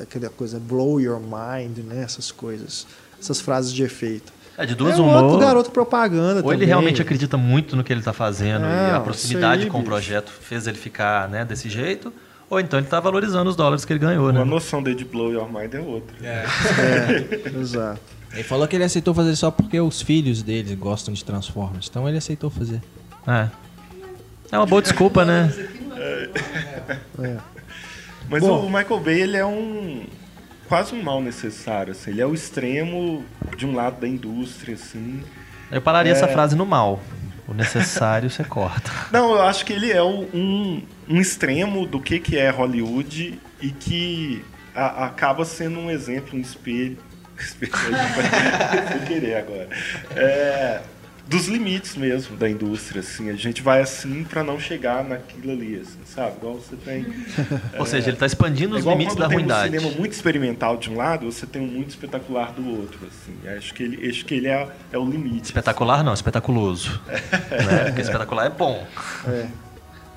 aquela 0.01 0.29
coisa 0.31 0.59
blow 0.59 1.01
your 1.01 1.21
mind, 1.21 1.79
né, 1.79 2.03
essas 2.03 2.31
coisas, 2.31 2.87
essas 3.21 3.41
frases 3.41 3.73
de 3.73 3.83
efeito. 3.83 4.33
É, 4.57 4.67
de 4.67 4.75
duas 4.75 4.99
é 4.99 5.01
humor. 5.01 5.25
outro 5.25 5.39
garoto 5.39 5.71
propaganda 5.71 6.37
Ou 6.37 6.43
também. 6.43 6.59
ele 6.59 6.67
realmente 6.67 7.01
acredita 7.01 7.37
muito 7.37 7.77
no 7.77 7.85
que 7.85 7.93
ele 7.93 8.01
está 8.01 8.13
fazendo 8.13 8.65
e 8.65 8.91
a 8.91 9.01
proximidade 9.01 9.65
aí, 9.65 9.71
com 9.71 9.81
o 9.81 9.85
projeto 9.85 10.31
fez 10.31 10.67
ele 10.67 10.77
ficar 10.77 11.29
né, 11.29 11.45
desse 11.45 11.69
jeito, 11.69 12.13
ou 12.51 12.59
então 12.59 12.79
ele 12.79 12.87
está 12.87 12.99
valorizando 12.99 13.49
os 13.49 13.55
dólares 13.55 13.85
que 13.85 13.93
ele 13.93 14.01
ganhou, 14.01 14.33
né? 14.33 14.41
A 14.41 14.45
noção 14.45 14.83
dele 14.83 14.97
de 14.97 15.05
blow 15.05 15.33
your 15.33 15.47
mind 15.47 15.75
é 15.75 15.81
outra. 15.81 16.17
É. 16.23 16.45
É, 16.81 17.49
exato. 17.61 18.01
Ele 18.33 18.43
falou 18.43 18.67
que 18.67 18.77
ele 18.77 18.85
aceitou 18.85 19.15
fazer 19.15 19.37
só 19.37 19.51
porque 19.51 19.81
os 19.81 20.03
filhos 20.03 20.43
dele 20.43 20.75
gostam 20.75 21.15
de 21.15 21.25
Transformers. 21.25 21.87
Então 21.89 22.09
ele 22.09 22.19
aceitou 22.19 22.51
fazer. 22.51 22.81
É. 23.27 23.49
É 24.51 24.57
uma 24.59 24.67
boa 24.67 24.81
desculpa, 24.83 25.25
né? 25.25 25.53
É. 27.21 27.37
Mas 28.29 28.43
Bom. 28.43 28.67
o 28.67 28.71
Michael 28.71 29.01
Bay, 29.01 29.21
ele 29.23 29.37
é 29.37 29.45
um 29.45 30.05
quase 30.69 30.95
um 30.95 31.03
mal 31.03 31.21
necessário, 31.21 31.93
assim. 31.93 32.11
Ele 32.11 32.21
é 32.21 32.27
o 32.27 32.35
extremo 32.35 33.25
de 33.57 33.67
um 33.67 33.75
lado 33.75 34.01
da 34.01 34.09
indústria, 34.09 34.75
assim. 34.75 35.23
Eu 35.71 35.81
pararia 35.83 36.13
É. 36.13 36.17
essa 36.17 36.29
frase 36.29 36.55
no 36.57 36.65
mal. 36.67 37.01
O 37.47 37.55
necessário 37.55 38.29
você 38.29 38.45
corta. 38.45 38.91
Não, 39.11 39.33
eu 39.33 39.43
acho 39.43 39.65
que 39.65 39.73
ele 39.73 39.91
é 39.91 40.03
um, 40.03 40.83
um 41.09 41.21
extremo 41.21 41.87
do 41.87 41.99
que, 42.01 42.19
que 42.21 42.37
é 42.37 42.51
Hollywood 42.51 43.41
e 43.61 43.71
que 43.71 44.45
a- 44.75 45.07
acaba 45.07 45.45
sendo 45.47 45.79
um 45.79 45.91
exemplo, 45.91 46.37
um 46.39 46.41
espelho. 46.41 46.99
espelho 47.41 47.73
sem 48.93 49.01
querer 49.07 49.37
agora. 49.37 49.69
É, 50.15 50.81
dos 51.29 51.47
limites 51.47 51.95
mesmo 51.95 52.37
da 52.37 52.49
indústria, 52.49 53.01
assim. 53.01 53.29
A 53.29 53.35
gente 53.35 53.61
vai 53.63 53.83
assim 53.83 54.25
pra 54.25 54.43
não 54.43 54.59
chegar 54.59 55.05
naquilo 55.05 55.53
ali, 55.53 55.77
assim, 55.77 55.99
sabe? 56.07 56.37
Igual 56.39 56.55
você 56.55 56.75
tem. 56.77 57.07
Ou 57.79 57.85
seja, 57.85 58.09
ele 58.09 58.17
está 58.17 58.27
expandindo 58.27 58.75
É 58.75 58.79
os 58.79 58.83
igual 58.83 58.97
limites 58.97 59.15
da 59.17 59.29
tem 59.29 59.37
ruindade. 59.37 59.77
um 59.77 59.81
cinema 59.81 59.97
muito 59.99 60.13
experimental 60.13 60.77
de 60.79 60.91
um 60.91 60.97
lado, 60.97 61.31
você 61.31 61.47
tem 61.47 61.61
um 61.61 61.67
muito 61.67 61.91
espetacular 61.91 62.53
do 62.53 62.67
outro, 62.81 62.99
assim. 63.07 63.37
Acho 63.57 63.75
que 63.75 63.83
ele, 63.83 64.09
acho 64.09 64.25
que 64.25 64.35
ele 64.35 64.49
é, 64.49 64.69
é 64.91 64.99
o 64.99 65.05
limite. 65.05 65.45
Espetacular 65.45 66.03
não, 66.03 66.15
espetaculoso. 66.15 67.01
né? 67.07 67.85
Porque 67.87 68.01
espetacular 68.01 68.47
é 68.47 68.51
bom. 68.51 68.87
É. 69.27 69.47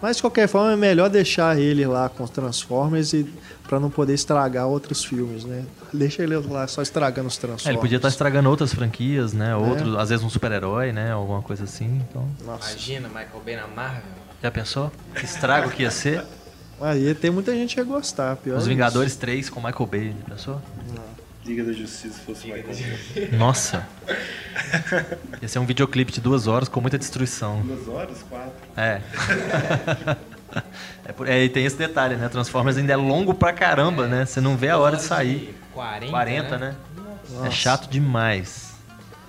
Mas 0.01 0.17
de 0.17 0.23
qualquer 0.23 0.47
forma 0.47 0.73
é 0.73 0.75
melhor 0.75 1.09
deixar 1.09 1.59
ele 1.59 1.85
lá 1.85 2.09
com 2.09 2.23
os 2.23 2.29
Transformers 2.29 3.13
e 3.13 3.31
para 3.67 3.79
não 3.79 3.89
poder 3.89 4.13
estragar 4.13 4.67
outros 4.67 5.05
filmes, 5.05 5.45
né? 5.45 5.63
Deixa 5.93 6.23
ele 6.23 6.35
lá 6.35 6.67
só 6.67 6.81
estragando 6.81 7.27
os 7.27 7.37
Transformers. 7.37 7.67
É, 7.67 7.69
ele 7.69 7.77
podia 7.77 7.97
estar 7.97 8.09
estragando 8.09 8.49
outras 8.49 8.73
franquias, 8.73 9.31
né? 9.31 9.55
Outros, 9.55 9.95
às 9.95 10.09
vezes 10.09 10.25
um 10.25 10.29
super-herói, 10.29 10.91
né? 10.91 11.11
Alguma 11.11 11.41
coisa 11.41 11.63
assim. 11.63 12.01
Então, 12.09 12.27
Nossa. 12.43 12.71
Imagina 12.71 13.07
Michael 13.07 13.41
Bay 13.45 13.55
na 13.55 13.67
Marvel. 13.67 14.01
já 14.41 14.51
pensou? 14.51 14.91
Que 15.15 15.23
estrago 15.23 15.69
que 15.69 15.83
ia 15.83 15.91
ser? 15.91 16.23
Aí 16.81 17.13
tem 17.13 17.29
muita 17.29 17.53
gente 17.53 17.75
que 17.75 17.79
ia 17.79 17.85
gostar, 17.85 18.35
pior 18.37 18.57
Os 18.57 18.65
é 18.65 18.69
Vingadores 18.69 19.15
3 19.15 19.51
com 19.51 19.61
Michael 19.61 19.85
Bay, 19.85 20.15
já 20.17 20.35
pensou? 20.35 20.61
Liga 21.45 21.63
da 21.63 21.73
Justiça 21.73 22.19
se 22.19 22.21
fosse 22.21 22.45
Michael 22.47 22.65
Bay. 22.67 23.29
Nossa. 23.31 23.87
Ia 25.41 25.47
ser 25.47 25.59
um 25.59 25.65
videoclipe 25.65 26.11
de 26.11 26.21
duas 26.21 26.45
horas 26.47 26.69
com 26.69 26.79
muita 26.79 26.97
destruição. 26.99 27.61
Duas 27.61 27.87
horas, 27.87 28.23
quatro. 28.29 28.51
É. 28.77 29.01
É, 31.05 31.13
por- 31.13 31.29
é, 31.29 31.45
e 31.45 31.49
tem 31.49 31.63
esse 31.65 31.77
detalhe, 31.77 32.17
né? 32.17 32.27
Transformers 32.27 32.75
ainda 32.77 32.91
é 32.91 32.95
longo 32.97 33.33
pra 33.33 33.53
caramba, 33.53 34.05
né? 34.05 34.25
Você 34.25 34.41
não 34.41 34.57
vê 34.57 34.67
a 34.67 34.77
hora 34.77 34.97
de 34.97 35.03
sair. 35.03 35.55
40, 35.73 36.11
40, 36.11 36.57
né? 36.57 36.75
É 37.45 37.49
chato 37.49 37.89
demais. 37.89 38.73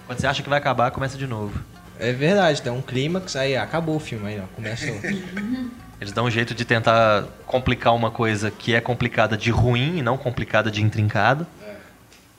Quando 0.05 0.19
você 0.19 0.27
acha 0.27 0.43
que 0.43 0.49
vai 0.49 0.59
acabar, 0.59 0.91
começa 0.91 1.17
de 1.17 1.29
novo. 1.29 1.57
É 1.97 2.13
verdade, 2.13 2.61
tem 2.61 2.73
um 2.73 2.83
clímax, 2.83 3.37
aí 3.37 3.57
acabou 3.57 3.95
o 3.95 4.01
filme, 4.01 4.27
aí 4.27 4.41
ó, 4.41 4.47
começa 4.57 4.91
outro. 4.91 5.09
Eles 6.01 6.13
dão 6.13 6.25
um 6.25 6.31
jeito 6.31 6.53
de 6.57 6.65
tentar 6.65 7.25
complicar 7.47 7.95
uma 7.95 8.11
coisa 8.11 8.51
que 8.51 8.75
é 8.75 8.81
complicada 8.81 9.37
de 9.37 9.51
ruim 9.53 9.99
e 9.99 10.03
não 10.03 10.19
complicada 10.19 10.73
de 10.73 10.83
intrincado. 10.83 11.47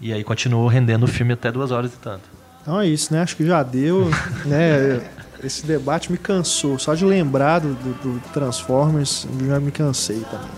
E 0.06 0.12
aí 0.12 0.22
continuou 0.24 0.68
rendendo 0.68 1.04
o 1.04 1.08
filme 1.08 1.32
até 1.32 1.50
duas 1.50 1.72
horas 1.72 1.94
e 1.94 1.98
tanto. 1.98 2.24
Então 2.62 2.78
é 2.80 2.86
isso, 2.88 3.14
né? 3.14 3.22
Acho 3.22 3.38
que 3.38 3.46
já 3.46 3.64
deu, 3.64 4.10
né? 4.46 5.00
Esse 5.42 5.66
debate 5.66 6.12
me 6.12 6.18
cansou. 6.18 6.78
Só 6.78 6.94
de 6.94 7.06
lembrar 7.06 7.60
do, 7.60 7.74
do- 7.74 7.94
do 8.20 8.30
Transformers, 8.34 9.26
já 9.48 9.60
me 9.62 9.72
cansei 9.72 10.20
também. 10.30 10.50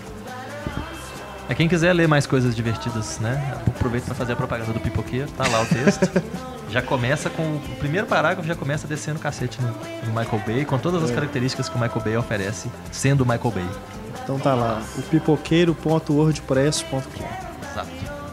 É 1.48 1.54
quem 1.54 1.68
quiser 1.68 1.92
ler 1.92 2.08
mais 2.08 2.26
coisas 2.26 2.56
divertidas, 2.56 3.20
né? 3.20 3.54
Aproveita 3.68 4.06
para 4.06 4.16
fazer 4.16 4.32
a 4.32 4.36
propaganda 4.36 4.72
do 4.72 4.80
pipoqueiro, 4.80 5.28
tá 5.36 5.46
lá 5.46 5.62
o 5.62 5.66
texto. 5.66 6.10
já 6.68 6.82
começa 6.82 7.30
com 7.30 7.42
o 7.42 7.60
primeiro 7.78 8.04
parágrafo 8.08 8.48
já 8.48 8.56
começa 8.56 8.88
descendo 8.88 9.20
o 9.20 9.22
cacete 9.22 9.60
no, 9.62 9.68
no 9.68 10.08
Michael 10.20 10.42
Bay, 10.44 10.64
com 10.64 10.76
todas 10.76 11.04
as 11.04 11.12
características 11.12 11.68
que 11.68 11.76
o 11.76 11.80
Michael 11.80 12.00
Bay 12.02 12.16
oferece, 12.16 12.68
sendo 12.90 13.20
o 13.22 13.26
Michael 13.26 13.52
Bay. 13.52 13.68
Então 14.24 14.40
tá 14.40 14.56
lá, 14.56 14.82
o 14.98 15.02
pipoqueiro.wordpress.com. 15.02 17.45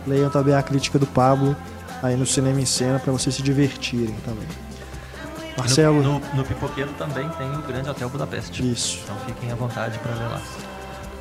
Leiam 0.07 0.29
também 0.29 0.53
a 0.53 0.61
crítica 0.61 0.99
do 0.99 1.07
Pablo 1.07 1.55
aí 2.01 2.15
no 2.15 2.25
Cinema 2.25 2.59
em 2.59 2.65
Cena 2.65 2.99
para 2.99 3.11
vocês 3.13 3.33
se 3.35 3.41
divertirem 3.41 4.15
também. 4.25 4.47
Marcelo. 5.57 6.01
No, 6.01 6.13
no, 6.19 6.21
no 6.35 6.43
Pipoqueiro 6.43 6.91
também 6.97 7.27
tem 7.29 7.49
o 7.51 7.61
Grande 7.61 7.89
Hotel 7.89 8.09
Budapeste. 8.09 8.69
Isso. 8.71 8.99
Então 9.03 9.15
fiquem 9.25 9.51
à 9.51 9.55
vontade 9.55 9.97
para 9.99 10.11
ver 10.13 10.25
lá. 10.25 10.41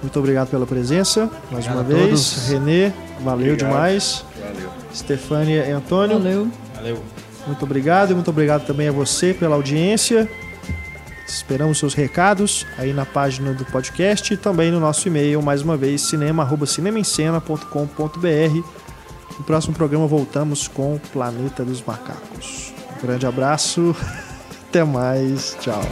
Muito 0.02 0.18
obrigado 0.18 0.48
pela 0.48 0.66
presença, 0.66 1.30
mais 1.50 1.64
Obrigado 1.66 1.74
uma 1.76 1.82
vez. 1.84 2.08
todos. 2.08 2.48
Renê, 2.48 2.90
valeu 3.20 3.52
Obrigado. 3.52 3.58
demais. 3.58 4.24
Valeu. 4.40 4.70
Stefânia 4.92 5.64
e 5.66 5.70
Antônio, 5.70 6.18
Valeu. 6.18 6.48
Valeu. 6.74 7.04
muito 7.46 7.62
obrigado. 7.64 8.10
E 8.10 8.14
muito 8.14 8.28
obrigado 8.30 8.66
também 8.66 8.88
a 8.88 8.92
você 8.92 9.32
pela 9.32 9.54
audiência. 9.54 10.28
Esperamos 11.26 11.78
seus 11.78 11.94
recados 11.94 12.66
aí 12.76 12.92
na 12.92 13.06
página 13.06 13.52
do 13.52 13.64
podcast 13.64 14.34
e 14.34 14.36
também 14.36 14.70
no 14.70 14.80
nosso 14.80 15.08
e-mail, 15.08 15.40
mais 15.40 15.62
uma 15.62 15.76
vez, 15.76 16.02
cinema.cinemaencena.com.br. 16.02 18.82
No 19.38 19.44
próximo 19.44 19.74
programa 19.74 20.06
voltamos 20.06 20.68
com 20.68 20.98
Planeta 21.12 21.64
dos 21.64 21.82
Macacos. 21.82 22.74
Um 22.96 23.06
grande 23.06 23.26
abraço, 23.26 23.96
até 24.68 24.84
mais, 24.84 25.56
tchau. 25.60 25.82